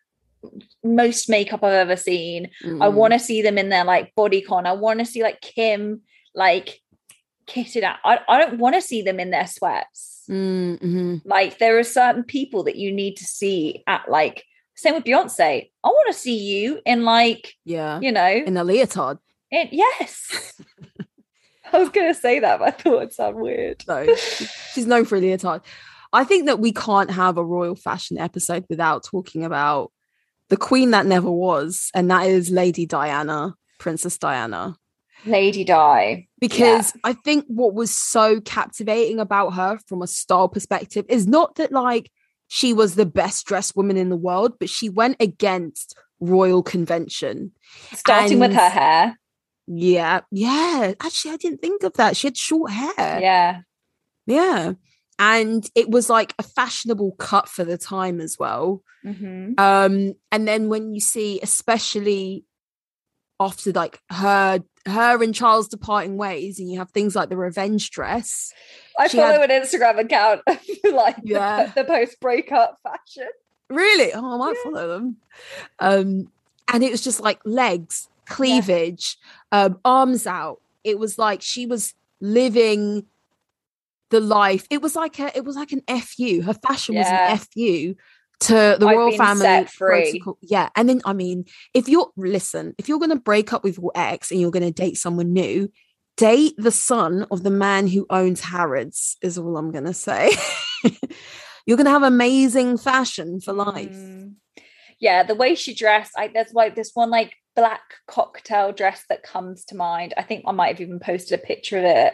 most 0.83 1.29
makeup 1.29 1.63
i've 1.63 1.73
ever 1.73 1.95
seen 1.95 2.49
i 2.63 2.67
Mhm. 2.67 2.93
want 2.93 3.13
to 3.13 3.19
see 3.19 3.41
them 3.41 3.57
in 3.57 3.69
their 3.69 3.83
like 3.83 4.13
bodycon 4.17 4.65
i 4.65 4.71
want 4.71 4.99
to 4.99 5.05
see 5.05 5.21
like 5.23 5.41
kim 5.41 6.01
like 6.33 6.79
kitted 7.47 7.83
out 7.83 7.97
i, 8.05 8.19
I 8.27 8.39
don't 8.39 8.59
want 8.59 8.75
to 8.75 8.81
see 8.81 9.01
them 9.01 9.19
in 9.19 9.31
their 9.31 9.47
sweats 9.47 10.15
Mm, 10.29 10.79
mhm. 10.79 11.21
like 11.25 11.57
there 11.57 11.79
are 11.79 11.83
certain 11.83 12.23
people 12.23 12.63
that 12.65 12.75
you 12.75 12.91
need 12.91 13.17
to 13.17 13.23
see 13.25 13.83
at 13.87 14.09
like 14.11 14.43
same 14.75 14.93
with 14.93 15.03
beyonce 15.03 15.69
i 15.83 15.87
want 15.87 16.07
to 16.13 16.19
see 16.19 16.37
you 16.37 16.79
in 16.85 17.03
like 17.03 17.55
Yeah. 17.65 17.99
you 17.99 18.11
know 18.11 18.27
In 18.27 18.55
a 18.55 18.63
leotard. 18.63 19.17
it, 19.51 19.69
yes. 19.73 20.53
I 21.73 21.77
was 21.79 21.89
going 21.89 22.07
to 22.11 22.19
say 22.19 22.39
that, 22.39 22.57
but 22.59 22.67
I 22.67 22.71
thought 22.71 22.97
it'd 22.97 23.13
sound 23.13 23.35
weird. 23.35 23.83
No, 23.87 24.15
she's 24.73 24.87
known 24.87 25.05
for 25.05 25.17
a 25.17 25.21
leotard. 25.21 25.61
I 26.11 26.23
think 26.23 26.47
that 26.47 26.59
we 26.59 26.71
can't 26.71 27.11
have 27.11 27.37
a 27.37 27.45
royal 27.45 27.75
fashion 27.75 28.17
episode 28.17 28.65
without 28.69 29.03
talking 29.03 29.43
about 29.45 29.91
the 30.49 30.57
queen 30.57 30.91
that 30.91 31.05
never 31.05 31.31
was, 31.31 31.91
and 31.93 32.09
that 32.11 32.27
is 32.27 32.49
Lady 32.49 32.85
Diana, 32.85 33.55
Princess 33.79 34.17
Diana. 34.17 34.75
Lady 35.25 35.63
Di. 35.63 36.27
because 36.39 36.93
I 37.03 37.13
think 37.13 37.45
what 37.47 37.73
was 37.73 37.93
so 37.93 38.39
captivating 38.41 39.19
about 39.19 39.49
her 39.51 39.77
from 39.87 40.01
a 40.01 40.07
style 40.07 40.47
perspective 40.47 41.05
is 41.09 41.27
not 41.27 41.55
that 41.55 41.71
like 41.73 42.09
she 42.47 42.73
was 42.73 42.95
the 42.95 43.05
best 43.05 43.45
dressed 43.45 43.75
woman 43.75 43.97
in 43.97 44.09
the 44.09 44.15
world, 44.15 44.53
but 44.59 44.69
she 44.69 44.89
went 44.89 45.17
against 45.19 45.95
royal 46.19 46.63
convention. 46.63 47.51
Starting 47.93 48.39
with 48.39 48.53
her 48.53 48.69
hair. 48.69 49.19
Yeah, 49.67 50.21
yeah. 50.31 50.93
Actually, 50.99 51.33
I 51.33 51.37
didn't 51.37 51.61
think 51.61 51.83
of 51.83 51.93
that. 51.93 52.17
She 52.17 52.27
had 52.27 52.37
short 52.37 52.71
hair. 52.71 53.19
Yeah. 53.19 53.61
Yeah. 54.25 54.73
And 55.19 55.69
it 55.75 55.89
was 55.89 56.09
like 56.09 56.33
a 56.39 56.43
fashionable 56.43 57.11
cut 57.19 57.49
for 57.49 57.63
the 57.65 57.77
time 57.77 58.21
as 58.21 58.37
well. 58.39 58.81
hmm 59.03 59.51
Um, 59.57 60.13
and 60.31 60.47
then 60.47 60.69
when 60.69 60.93
you 60.93 61.01
see, 61.01 61.39
especially 61.43 62.45
after 63.39 63.71
like 63.71 63.99
her 64.09 64.59
her 64.85 65.21
and 65.21 65.35
Charles 65.35 65.67
departing 65.67 66.17
ways, 66.17 66.59
and 66.59 66.69
you 66.71 66.79
have 66.79 66.91
things 66.91 67.15
like 67.15 67.29
the 67.29 67.37
revenge 67.37 67.91
dress. 67.91 68.51
I 68.97 69.07
She 69.07 69.17
follow 69.17 69.39
had- 69.41 69.51
an 69.51 69.61
Instagram 69.61 69.99
account 69.99 70.41
like 70.91 71.17
the- 71.17 71.21
Yeah. 71.23 71.71
the, 71.75 71.83
post 71.83 72.19
breakup 72.21 72.77
fashion. 72.81 73.29
Really? 73.69 74.11
Oh, 74.13 74.33
I 74.35 74.37
might 74.37 74.55
Yeah. 74.55 74.63
follow 74.63 74.87
them. 74.87 75.17
Um, 75.79 76.31
and 76.73 76.83
it 76.83 76.91
was 76.91 77.01
just 77.03 77.19
like 77.19 77.39
legs, 77.45 78.07
cleavage, 78.25 79.17
um, 79.51 79.79
arms 79.85 80.25
out. 80.25 80.61
It 80.83 80.97
was 80.97 81.17
like 81.19 81.41
she 81.41 81.65
was 81.65 81.93
living 82.21 83.05
the 84.09 84.19
life. 84.19 84.65
It 84.69 84.81
was 84.81 84.95
like 84.95 85.19
a 85.19 85.35
it 85.37 85.43
was 85.43 85.55
like 85.55 85.71
an 85.71 85.81
FU. 85.87 86.41
Her 86.41 86.53
fashion 86.53 86.95
Yeah. 86.95 87.31
was 87.31 87.41
an 87.41 87.47
FU 87.47 87.95
to 88.41 88.77
the 88.79 88.87
I've 88.87 88.97
royal 88.97 89.17
family 89.17 89.67
protocol. 89.77 90.37
Yeah. 90.41 90.69
And 90.75 90.87
then 90.89 91.01
I 91.05 91.13
mean, 91.13 91.45
if 91.73 91.87
you're 91.87 92.11
listen, 92.15 92.73
if 92.77 92.87
you're 92.87 92.99
gonna 92.99 93.15
break 93.15 93.53
up 93.53 93.63
with 93.63 93.77
your 93.77 93.91
ex 93.95 94.31
and 94.31 94.39
you're 94.39 94.51
gonna 94.51 94.71
date 94.71 94.97
someone 94.97 95.33
new, 95.33 95.69
date 96.17 96.55
the 96.57 96.71
son 96.71 97.27
of 97.31 97.43
the 97.43 97.51
man 97.51 97.87
who 97.87 98.05
owns 98.09 98.41
Harrods, 98.41 99.17
is 99.21 99.37
all 99.37 99.57
I'm 99.57 99.71
gonna 99.71 99.93
say. 99.93 100.31
you're 101.65 101.77
gonna 101.77 101.89
have 101.89 102.03
amazing 102.03 102.77
fashion 102.77 103.39
for 103.41 103.53
life. 103.53 103.91
Mm. 103.91 104.35
Yeah, 104.99 105.23
the 105.23 105.35
way 105.35 105.55
she 105.55 105.73
dressed, 105.73 106.11
I 106.17 106.27
there's 106.29 106.53
like 106.53 106.75
this 106.75 106.91
one 106.93 107.09
like 107.09 107.33
black 107.55 107.81
cocktail 108.07 108.71
dress 108.71 109.03
that 109.09 109.23
comes 109.23 109.65
to 109.65 109.75
mind. 109.75 110.13
I 110.17 110.23
think 110.23 110.43
I 110.47 110.51
might 110.51 110.69
have 110.69 110.81
even 110.81 110.99
posted 110.99 111.39
a 111.39 111.43
picture 111.43 111.77
of 111.77 111.85
it 111.85 112.13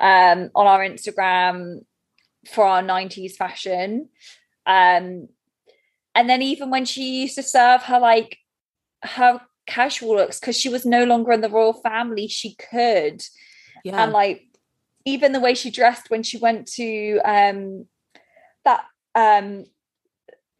um 0.00 0.50
on 0.54 0.66
our 0.66 0.80
Instagram 0.80 1.84
for 2.52 2.64
our 2.64 2.82
90s 2.82 3.36
fashion. 3.36 4.08
Um 4.66 5.28
and 6.16 6.28
then 6.30 6.42
even 6.42 6.70
when 6.70 6.84
she 6.84 7.22
used 7.22 7.34
to 7.36 7.42
serve 7.42 7.82
her 7.82 7.98
like 7.98 8.38
her 9.02 9.40
casual 9.66 10.16
looks 10.16 10.38
because 10.40 10.56
she 10.58 10.68
was 10.68 10.84
no 10.86 11.04
longer 11.04 11.32
in 11.32 11.40
the 11.40 11.48
royal 11.48 11.72
family, 11.72 12.28
she 12.28 12.54
could 12.54 13.22
Yeah. 13.84 14.02
and 14.02 14.12
like 14.12 14.42
even 15.04 15.32
the 15.32 15.40
way 15.40 15.54
she 15.54 15.70
dressed 15.70 16.10
when 16.10 16.22
she 16.22 16.38
went 16.38 16.66
to 16.72 17.20
um 17.24 17.86
that 18.64 18.84
um 19.14 19.64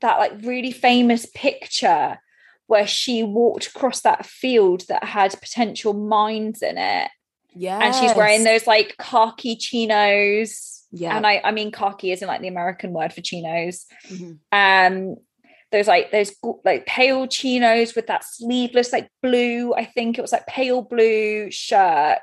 that 0.01 0.19
like 0.19 0.32
really 0.43 0.73
famous 0.73 1.27
picture 1.35 2.19
where 2.66 2.86
she 2.86 3.23
walked 3.23 3.66
across 3.69 4.01
that 4.02 4.24
field 4.27 4.82
that 4.89 5.05
had 5.05 5.39
potential 5.40 5.93
mines 5.93 6.62
in 6.62 6.78
it 6.78 7.11
yeah. 7.55 7.78
and 7.82 7.94
she's 7.94 8.14
wearing 8.16 8.44
those 8.44 8.66
like 8.66 8.94
khaki 8.98 9.56
chinos 9.56 10.82
Yeah. 10.93 11.16
and 11.16 11.26
i 11.26 11.40
i 11.44 11.51
mean 11.51 11.70
khaki 11.72 12.12
isn't 12.12 12.26
like 12.28 12.40
the 12.40 12.48
american 12.48 12.93
word 12.93 13.12
for 13.12 13.20
chinos 13.20 13.86
Mhm. 14.10 14.39
um 14.52 15.16
those 15.72 15.89
like 15.89 16.12
those 16.12 16.32
like 16.64 16.86
pale 16.86 17.26
chinos 17.26 17.94
with 17.97 18.06
that 18.06 18.24
sleeveless 18.24 18.93
like 18.93 19.09
blue 19.22 19.74
i 19.74 19.85
think 19.85 20.18
it 20.18 20.22
was 20.22 20.31
like 20.32 20.47
pale 20.47 20.82
blue 20.82 21.51
shirt 21.51 22.20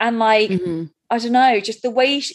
and 0.00 0.18
like 0.18 0.50
Mhm. 0.50 0.90
I 1.10 1.16
don't 1.16 1.32
know, 1.32 1.58
just 1.60 1.80
the 1.80 1.90
way 1.90 2.20
she, 2.20 2.34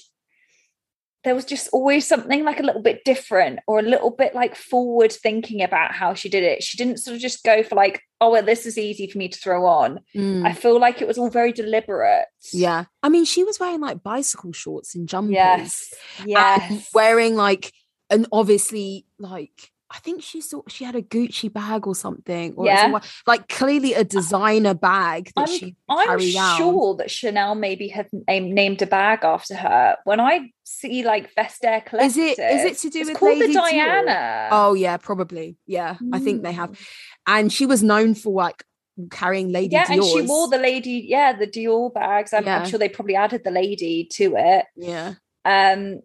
there 1.24 1.36
was 1.36 1.46
just 1.46 1.70
always 1.72 2.08
something 2.08 2.44
like 2.44 2.60
a 2.60 2.64
little 2.64 2.82
bit 2.82 3.04
different 3.06 3.60
or 3.68 3.80
a 3.80 3.84
little 3.84 4.12
bit 4.12 4.36
like 4.36 4.56
forward 4.56 5.12
thinking 5.12 5.62
about 5.62 5.94
how 5.94 6.14
she 6.14 6.30
did 6.30 6.44
it. 6.44 6.64
She 6.64 6.78
didn't 6.78 6.98
sort 6.98 7.16
of 7.16 7.22
just 7.22 7.44
go 7.44 7.64
for 7.64 7.76
like, 7.76 8.02
oh, 8.20 8.32
well, 8.32 8.44
this 8.44 8.66
is 8.66 8.78
easy 8.78 9.08
for 9.08 9.18
me 9.18 9.30
to 9.30 9.40
throw 9.40 9.66
on. 9.66 10.00
Mm. 10.16 10.46
I 10.46 10.54
feel 10.54 10.80
like 10.80 11.02
it 11.02 11.08
was 11.08 11.18
all 11.18 11.30
very 11.30 11.52
deliberate. 11.54 12.26
Yeah. 12.52 12.86
I 13.02 13.10
mean, 13.10 13.26
she 13.26 13.44
was 13.44 13.60
wearing 13.60 13.80
like 13.82 14.04
bicycle 14.04 14.52
shorts 14.54 14.96
and 14.96 15.08
jumpers. 15.08 15.34
Yes. 15.34 15.94
and 16.20 16.30
Yes. 16.30 16.90
wearing 16.94 17.36
like, 17.36 17.72
and 18.10 18.28
obviously, 18.32 19.06
like, 19.18 19.72
I 19.96 20.00
think 20.00 20.24
she 20.24 20.42
saw 20.42 20.62
she 20.68 20.86
had 20.86 20.96
a 20.96 21.04
Gucci 21.04 21.54
bag 21.54 21.86
or 21.86 21.94
something. 21.94 22.54
Or 22.56 22.66
it 22.66 22.72
was 22.72 22.80
a 22.82 22.90
Yeah. 22.90 23.00
like 23.28 23.48
clearly 23.48 23.94
a 23.94 24.04
designer 24.04 24.74
bag 24.74 25.32
that 25.36 25.48
I'm, 25.48 25.56
she 25.56 25.76
I'm 25.88 26.08
carried 26.08 26.36
out. 26.36 26.58
sure 26.58 26.96
that 26.96 27.12
Chanel 27.12 27.54
maybe 27.54 27.90
had 27.90 28.08
named, 28.28 28.54
named 28.56 28.82
a 28.82 28.88
bag 28.88 29.20
after 29.24 29.54
her. 29.56 29.98
When 30.04 30.20
I 30.20 30.50
see 30.64 31.04
like 31.04 31.34
Vestiaire 31.36 31.86
Collective, 31.86 32.08
Is 32.10 32.18
it 32.18 32.40
is 32.40 32.64
it 32.66 32.78
to 32.80 32.90
do 32.90 33.00
it's 33.02 33.10
with 33.10 33.20
called 33.20 33.38
Lady 33.38 33.54
the 33.54 33.60
Dior? 33.60 33.70
Diana. 33.72 34.50
Oh 34.52 34.74
yeah, 34.74 34.98
probably. 34.98 35.58
Yeah, 35.68 35.98
I 36.12 36.20
think 36.20 36.42
they 36.42 36.54
have. 36.54 36.72
Mm. 36.72 36.88
And 37.28 37.54
she 37.54 37.66
was 37.68 37.84
known 37.84 38.16
for 38.16 38.34
like 38.34 38.64
carrying 39.12 39.52
Lady 39.52 39.74
yeah, 39.74 39.86
and 39.90 40.04
she 40.04 40.22
wore 40.24 40.48
the 40.50 40.58
lady, 40.58 41.06
yeah, 41.08 41.34
the 41.38 41.48
Dior 41.48 41.94
bags. 41.94 42.34
I'm, 42.34 42.48
I'm 42.48 42.68
sure 42.68 42.80
they 42.80 42.90
probably 42.90 43.16
added 43.16 43.44
the 43.44 43.52
lady 43.52 44.08
to 44.14 44.36
it. 44.38 44.66
yeah. 44.76 45.14
Um, 45.46 46.02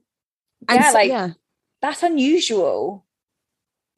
And 0.69 0.77
yeah, 0.81 0.89
so- 0.91 0.95
like 0.99 1.09
yeah, 1.09 1.31
that's 1.81 2.03
unusual. 2.03 3.07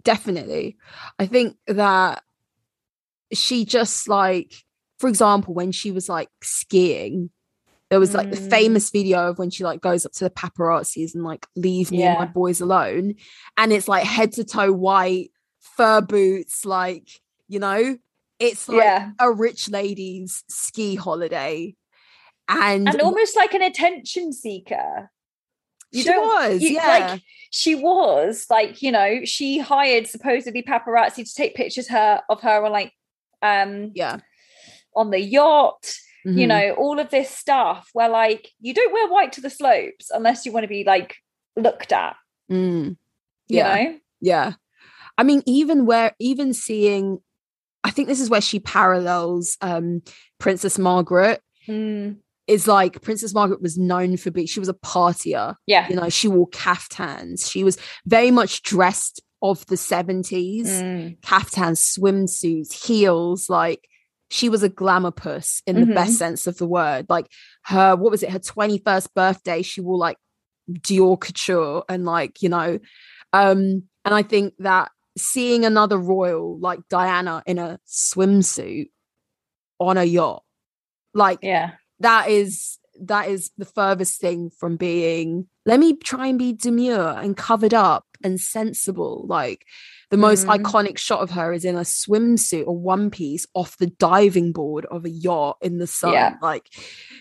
Definitely. 0.03 0.77
I 1.19 1.27
think 1.27 1.57
that 1.67 2.23
she 3.33 3.65
just 3.65 4.09
like, 4.09 4.53
for 4.99 5.09
example, 5.09 5.55
when 5.55 5.73
she 5.73 5.93
was 5.93 6.09
like 6.09 6.29
skiing, 6.43 7.31
there 7.91 8.01
was 8.01 8.15
like 8.15 8.31
the 8.31 8.37
Mm. 8.37 8.51
famous 8.51 8.91
video 8.91 9.29
of 9.31 9.39
when 9.39 9.51
she 9.51 9.65
like 9.65 9.81
goes 9.81 10.07
up 10.07 10.13
to 10.13 10.25
the 10.25 10.31
paparazzis 10.31 11.15
and 11.15 11.25
like 11.25 11.47
leave 11.57 11.91
me 11.91 12.03
and 12.03 12.15
my 12.19 12.27
boys 12.27 12.61
alone, 12.61 13.15
and 13.57 13.73
it's 13.73 13.89
like 13.89 14.05
head 14.05 14.33
to 14.33 14.45
toe 14.45 14.73
white 14.73 15.31
fur 15.61 16.01
boots, 16.01 16.65
like 16.65 17.09
you 17.49 17.59
know, 17.59 17.99
it's 18.39 18.69
like 18.69 18.85
yeah, 18.85 19.11
a 19.19 19.33
rich 19.33 19.69
lady's 19.69 20.45
ski 20.49 20.95
holiday, 20.95 21.75
and, 22.49 22.89
and 22.89 23.01
almost 23.01 23.37
like 23.37 23.55
an 23.55 23.63
attention 23.63 24.33
seeker. 24.33 25.11
You 25.93 26.03
she 26.03 26.11
was, 26.11 26.63
you- 26.63 26.71
yeah, 26.75 26.87
like, 27.11 27.23
she 27.51 27.75
was 27.75 28.47
like 28.49 28.81
you 28.83 28.93
know 28.93 29.25
she 29.25 29.59
hired 29.59 30.07
supposedly 30.07 30.63
paparazzi 30.63 31.25
to 31.27 31.35
take 31.35 31.55
pictures 31.55 31.89
her 31.89 32.23
of 32.29 32.41
her 32.43 32.65
on 32.65 32.71
like 32.73 32.93
um 33.43 33.91
yeah, 33.95 34.19
on 34.95 35.11
the 35.11 35.19
yacht 35.21 35.95
you 36.25 36.47
Mhm. 36.47 36.49
know 36.49 36.75
all 36.75 36.99
of 37.01 37.09
this 37.11 37.31
stuff 37.31 37.89
where 37.95 38.09
like 38.11 38.51
you 38.61 38.73
don't 38.75 38.93
wear 38.93 39.09
white 39.09 39.33
to 39.33 39.41
the 39.41 39.49
slopes 39.51 40.11
unless 40.11 40.45
you 40.47 40.53
want 40.53 40.65
to 40.65 40.69
be 40.69 40.85
like 40.85 41.17
looked 41.57 41.93
at 41.93 42.15
Mm, 42.51 42.97
you 43.49 43.57
Yeah. 43.57 43.75
know 43.85 43.99
yeah. 44.21 44.53
I 45.19 45.23
mean, 45.23 45.43
even 45.47 45.87
where 45.87 46.13
even 46.19 46.53
seeing, 46.55 47.19
I 47.85 47.91
think 47.91 48.07
this 48.09 48.21
is 48.21 48.31
where 48.31 48.41
she 48.41 48.61
parallels 48.61 49.57
um 49.61 50.03
Princess 50.39 50.79
Margaret. 50.79 51.43
Mm, 51.69 52.19
Is 52.51 52.67
like 52.67 53.01
Princess 53.01 53.33
Margaret 53.33 53.63
was 53.63 53.79
known 53.79 54.17
for 54.17 54.31
being 54.33 54.47
she 54.49 54.59
was 54.61 54.69
a 54.69 54.75
partier. 54.75 55.55
yeah 55.67 55.87
You 55.89 55.95
know, 55.97 56.09
she 56.09 56.27
wore 56.29 56.49
caftans. 56.49 57.49
She 57.49 57.63
was 57.63 57.79
very 58.07 58.31
much 58.33 58.63
dressed 58.63 59.23
of 59.41 59.65
the 59.67 59.77
70s. 59.77 60.67
Mm, 60.83 61.17
Caftans, 61.23 61.79
swimsuits, 61.97 62.73
heels, 62.87 63.49
like 63.49 63.87
she 64.31 64.49
was 64.49 64.63
a 64.63 64.69
glamour 64.69 65.11
puss 65.13 65.63
in 65.67 65.81
the 65.81 65.87
Mhm. 65.87 65.95
best 65.95 66.19
sense 66.19 66.47
of 66.47 66.57
the 66.59 66.67
word. 66.67 67.07
Like 67.09 67.27
her, 67.67 67.95
what 67.97 68.11
was 68.11 68.23
it, 68.25 68.31
her 68.31 68.39
21st 68.41 69.15
birthday, 69.15 69.63
she 69.63 69.81
wore 69.81 69.97
like 69.97 70.19
Dior 70.71 71.19
couture 71.21 71.85
and 71.89 72.05
like, 72.05 72.43
you 72.43 72.49
know, 72.49 72.79
um, 73.33 73.59
and 74.05 74.15
I 74.21 74.23
think 74.23 74.55
that 74.59 74.91
seeing 75.17 75.65
another 75.65 75.99
royal 75.99 76.59
like 76.61 76.81
Diana 76.89 77.43
in 77.47 77.59
a 77.59 77.79
swimsuit 77.87 78.91
on 79.79 79.97
a 79.97 80.05
yacht, 80.05 80.43
like 81.15 81.39
yeah 81.43 81.73
that 82.01 82.29
is 82.29 82.79
that 83.03 83.29
is 83.29 83.51
the 83.57 83.65
furthest 83.65 84.21
thing 84.21 84.51
from 84.51 84.77
being 84.77 85.47
let 85.65 85.81
me 85.81 85.97
try 85.97 86.27
and 86.27 86.39
be 86.39 86.53
demure 86.53 87.11
and 87.19 87.37
covered 87.37 87.73
up 87.73 88.05
and 88.23 88.39
sensible 88.41 89.25
like 89.29 89.65
the 90.11 90.17
most 90.17 90.47
Mm. 90.47 90.59
iconic 90.59 90.99
shot 90.99 91.21
of 91.21 91.31
her 91.31 91.53
is 91.53 91.65
in 91.65 91.77
a 91.77 91.81
swimsuit 91.81 92.67
or 92.67 92.77
one 92.77 93.11
piece 93.11 93.47
off 93.55 93.79
the 93.79 93.87
diving 93.87 94.53
board 94.53 94.85
of 94.87 95.05
a 95.05 95.11
yacht 95.11 95.57
in 95.63 95.79
the 95.79 95.87
sun 95.87 96.13
Yeah. 96.13 96.35
like 96.43 96.69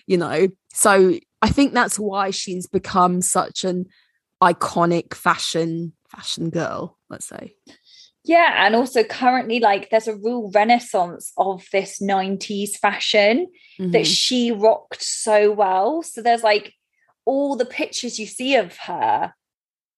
you 0.07 0.17
know 0.17 0.47
so 0.73 1.15
i 1.41 1.49
think 1.49 1.73
that's 1.73 1.97
why 1.99 2.31
she's 2.31 2.67
become 2.67 3.21
such 3.21 3.63
an 3.63 3.85
iconic 4.41 5.13
fashion 5.13 5.93
fashion 6.09 6.49
girl 6.49 6.97
let's 7.09 7.27
say 7.27 7.53
yeah 8.35 8.49
and 8.65 8.75
also 8.79 9.01
currently 9.03 9.59
like 9.69 9.83
there's 9.89 10.07
a 10.07 10.15
real 10.27 10.43
renaissance 10.59 11.23
of 11.37 11.55
this 11.75 11.91
90s 12.01 12.71
fashion 12.85 13.35
that 13.93 14.05
Mhm. 14.05 14.15
she 14.21 14.41
rocked 14.67 15.01
so 15.25 15.37
well. 15.63 15.89
So 16.11 16.21
there's 16.21 16.43
like 16.43 16.65
all 17.25 17.55
the 17.61 17.65
pictures 17.79 18.19
you 18.21 18.27
see 18.27 18.53
of 18.63 18.77
her, 18.89 19.33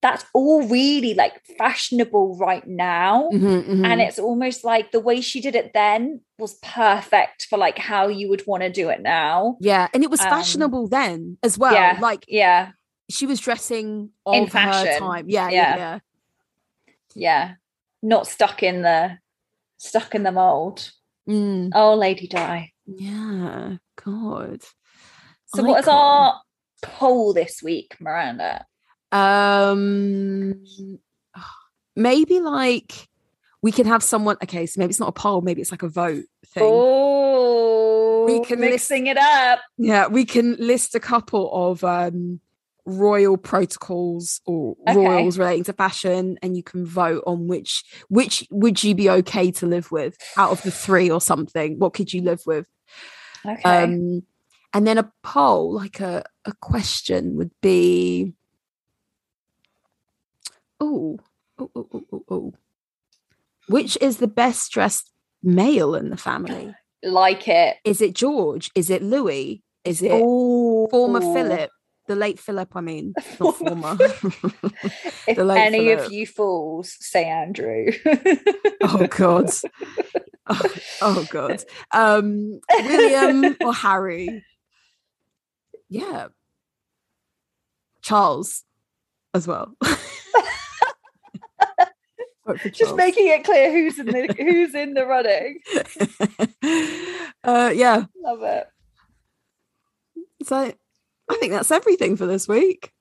that's 0.05 0.23
all 0.33 0.59
really 0.79 1.13
like 1.23 1.35
fashionable 1.61 2.27
right 2.47 2.65
now. 2.67 3.15
Mhm, 3.33 3.63
mhm. 3.71 3.85
And 3.87 3.97
it's 4.05 4.19
almost 4.19 4.59
like 4.73 4.91
the 4.91 4.99
way 5.09 5.17
she 5.21 5.39
did 5.41 5.55
it 5.61 5.71
then 5.73 6.21
was 6.43 6.53
perfect 6.83 7.47
for 7.49 7.57
like 7.65 7.77
how 7.91 8.03
you 8.07 8.25
would 8.29 8.43
want 8.47 8.63
to 8.63 8.69
do 8.81 8.85
it 8.89 9.01
now. 9.01 9.57
yeah 9.59 9.87
and 9.93 10.03
it 10.05 10.09
was 10.15 10.21
um, 10.21 10.29
fashionable 10.35 10.85
then 10.87 11.37
as 11.47 11.53
well 11.57 11.73
yeah, 11.73 11.97
like 12.01 12.23
Yeah, 12.41 12.71
she 13.15 13.25
was 13.31 13.39
dressing 13.47 13.87
In 14.25 14.43
of 14.43 14.53
her 14.53 14.71
fashion. 14.71 14.99
time 15.07 15.25
yeah 15.37 15.49
yeah 15.49 15.75
Yeah. 15.75 15.75
yeah 15.83 15.99
yeah. 17.27 17.45
Not 18.01 18.27
stuck 18.27 18.63
in 18.63 18.81
the 18.81 19.17
stuck 19.77 20.15
in 20.15 20.23
the 20.23 20.31
mold. 20.31 20.91
Mm, 21.29 21.71
Oh, 21.75 21.95
Lady 21.95 22.27
Di. 22.27 22.71
yeah 22.87 23.77
god 24.03 24.63
So 25.53 25.63
what 25.63 25.79
is 25.81 25.87
Icon. 25.87 25.97
our 25.97 26.41
poll 26.81 27.33
this 27.33 27.61
week, 27.63 27.95
Miranda? 27.99 28.65
um 29.11 30.63
maybe 31.95 32.39
like 32.39 33.07
we 33.61 33.71
can 33.71 33.85
have 33.85 34.01
someone 34.01 34.37
okay 34.41 34.65
so 34.65 34.79
maybe 34.79 34.89
it's 34.91 34.99
not 35.01 35.09
a 35.09 35.11
poll 35.11 35.41
maybe 35.41 35.59
it's 35.61 35.69
like 35.71 35.83
a 35.83 35.89
vote 35.89 36.23
thing 36.47 36.63
Oh, 36.73 38.25
We 38.25 38.39
can 38.45 38.59
list- 38.61 38.71
mixing 38.89 39.07
it 39.07 39.17
up. 39.17 39.59
yeah 39.77 40.07
we 40.07 40.23
can 40.25 40.55
list 40.55 40.95
a 40.95 40.99
couple 41.01 41.51
of 41.53 41.83
um 41.83 42.39
royal 42.91 43.37
protocols 43.37 44.41
or 44.45 44.75
Okay. 44.87 44.95
royals 44.95 45.37
relating 45.37 45.63
to 45.65 45.73
fashion 45.73 46.37
and 46.41 46.55
you 46.57 46.63
can 46.63 46.85
vote 46.85 47.23
on 47.25 47.47
which 47.47 47.83
which 48.09 48.45
would 48.51 48.83
you 48.83 48.93
be 48.95 49.09
okay 49.09 49.51
to 49.51 49.65
live 49.65 49.91
with 49.91 50.17
out 50.37 50.51
of 50.51 50.61
the 50.63 50.71
three 50.71 51.09
or 51.09 51.21
something 51.21 51.79
what 51.79 51.93
could 51.93 52.13
you 52.13 52.21
live 52.21 52.41
with 52.45 52.67
Okay. 53.45 53.61
um 53.83 54.23
and 54.73 54.87
then 54.87 54.97
a 54.97 55.11
poll 55.23 55.73
like 55.73 55.99
a 55.99 56.23
a 56.45 56.53
question 56.61 57.35
would 57.37 57.51
be 57.61 58.33
oh 60.79 61.19
oh 61.59 61.71
oh 61.75 61.87
oh 61.93 62.03
oh, 62.13 62.25
oh. 62.29 62.53
which 63.67 63.97
is 64.01 64.17
the 64.17 64.27
best 64.27 64.71
dressed 64.71 65.11
male 65.43 65.95
in 65.95 66.09
the 66.09 66.17
family 66.17 66.75
like 67.03 67.47
it. 67.47 67.77
is 67.83 68.01
it 68.01 68.13
george 68.13 68.69
is 68.75 68.89
it 68.89 69.01
louis 69.01 69.63
is 69.83 70.01
it 70.03 70.11
Oh, 70.13 70.87
former 70.91 71.21
philip 71.21 71.71
the 72.11 72.15
late 72.17 72.37
philip 72.39 72.75
i 72.75 72.81
mean 72.81 73.13
not 73.39 73.55
former. 73.55 73.97
If 75.27 75.37
the 75.37 75.47
any 75.55 75.91
of 75.91 76.11
you 76.11 76.27
fools 76.27 76.97
say 76.99 77.25
Andrew. 77.25 77.91
oh 78.83 79.07
god. 79.07 79.49
Oh, 80.47 80.75
oh 81.01 81.27
god. 81.29 81.63
Um 81.93 82.59
william 82.69 83.55
or 83.63 83.73
harry? 83.73 84.43
Yeah. 85.87 86.27
Charles 88.01 88.63
as 89.33 89.47
well. 89.47 89.77
Just 92.73 92.95
making 92.95 93.27
it 93.27 93.45
clear 93.45 93.71
who's 93.71 93.99
in 93.99 94.07
the 94.07 94.35
who's 94.37 94.75
in 94.75 94.93
the 94.95 95.05
running. 95.05 95.59
uh 97.45 97.71
yeah. 97.73 98.05
Love 98.21 98.41
it. 98.43 98.67
so 100.43 100.73
i 101.31 101.37
think 101.39 101.51
that's 101.53 101.71
everything 101.71 102.15
for 102.17 102.25
this 102.25 102.47
week. 102.47 102.91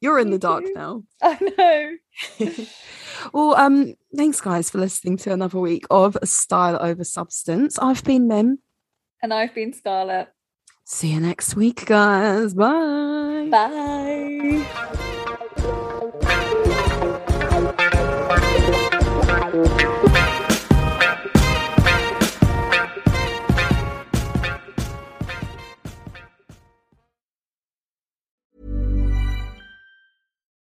You're 0.00 0.18
in 0.18 0.30
the 0.30 0.38
dark 0.38 0.64
now. 0.74 1.04
I 1.22 1.98
know. 2.38 2.56
well 3.32 3.54
um 3.56 3.94
thanks 4.14 4.40
guys 4.40 4.68
for 4.68 4.78
listening 4.78 5.16
to 5.18 5.32
another 5.32 5.58
week 5.58 5.86
of 5.90 6.16
style 6.24 6.78
over 6.80 7.04
substance. 7.04 7.78
I've 7.78 8.04
been 8.04 8.28
mim. 8.28 8.58
And 9.22 9.32
I've 9.32 9.54
been 9.54 9.72
Scarlett. 9.72 10.28
see 10.84 11.12
you 11.12 11.20
next 11.20 11.56
week 11.56 11.86
guys. 11.86 12.52
Bye. 12.52 13.48
Bye. 13.50 15.10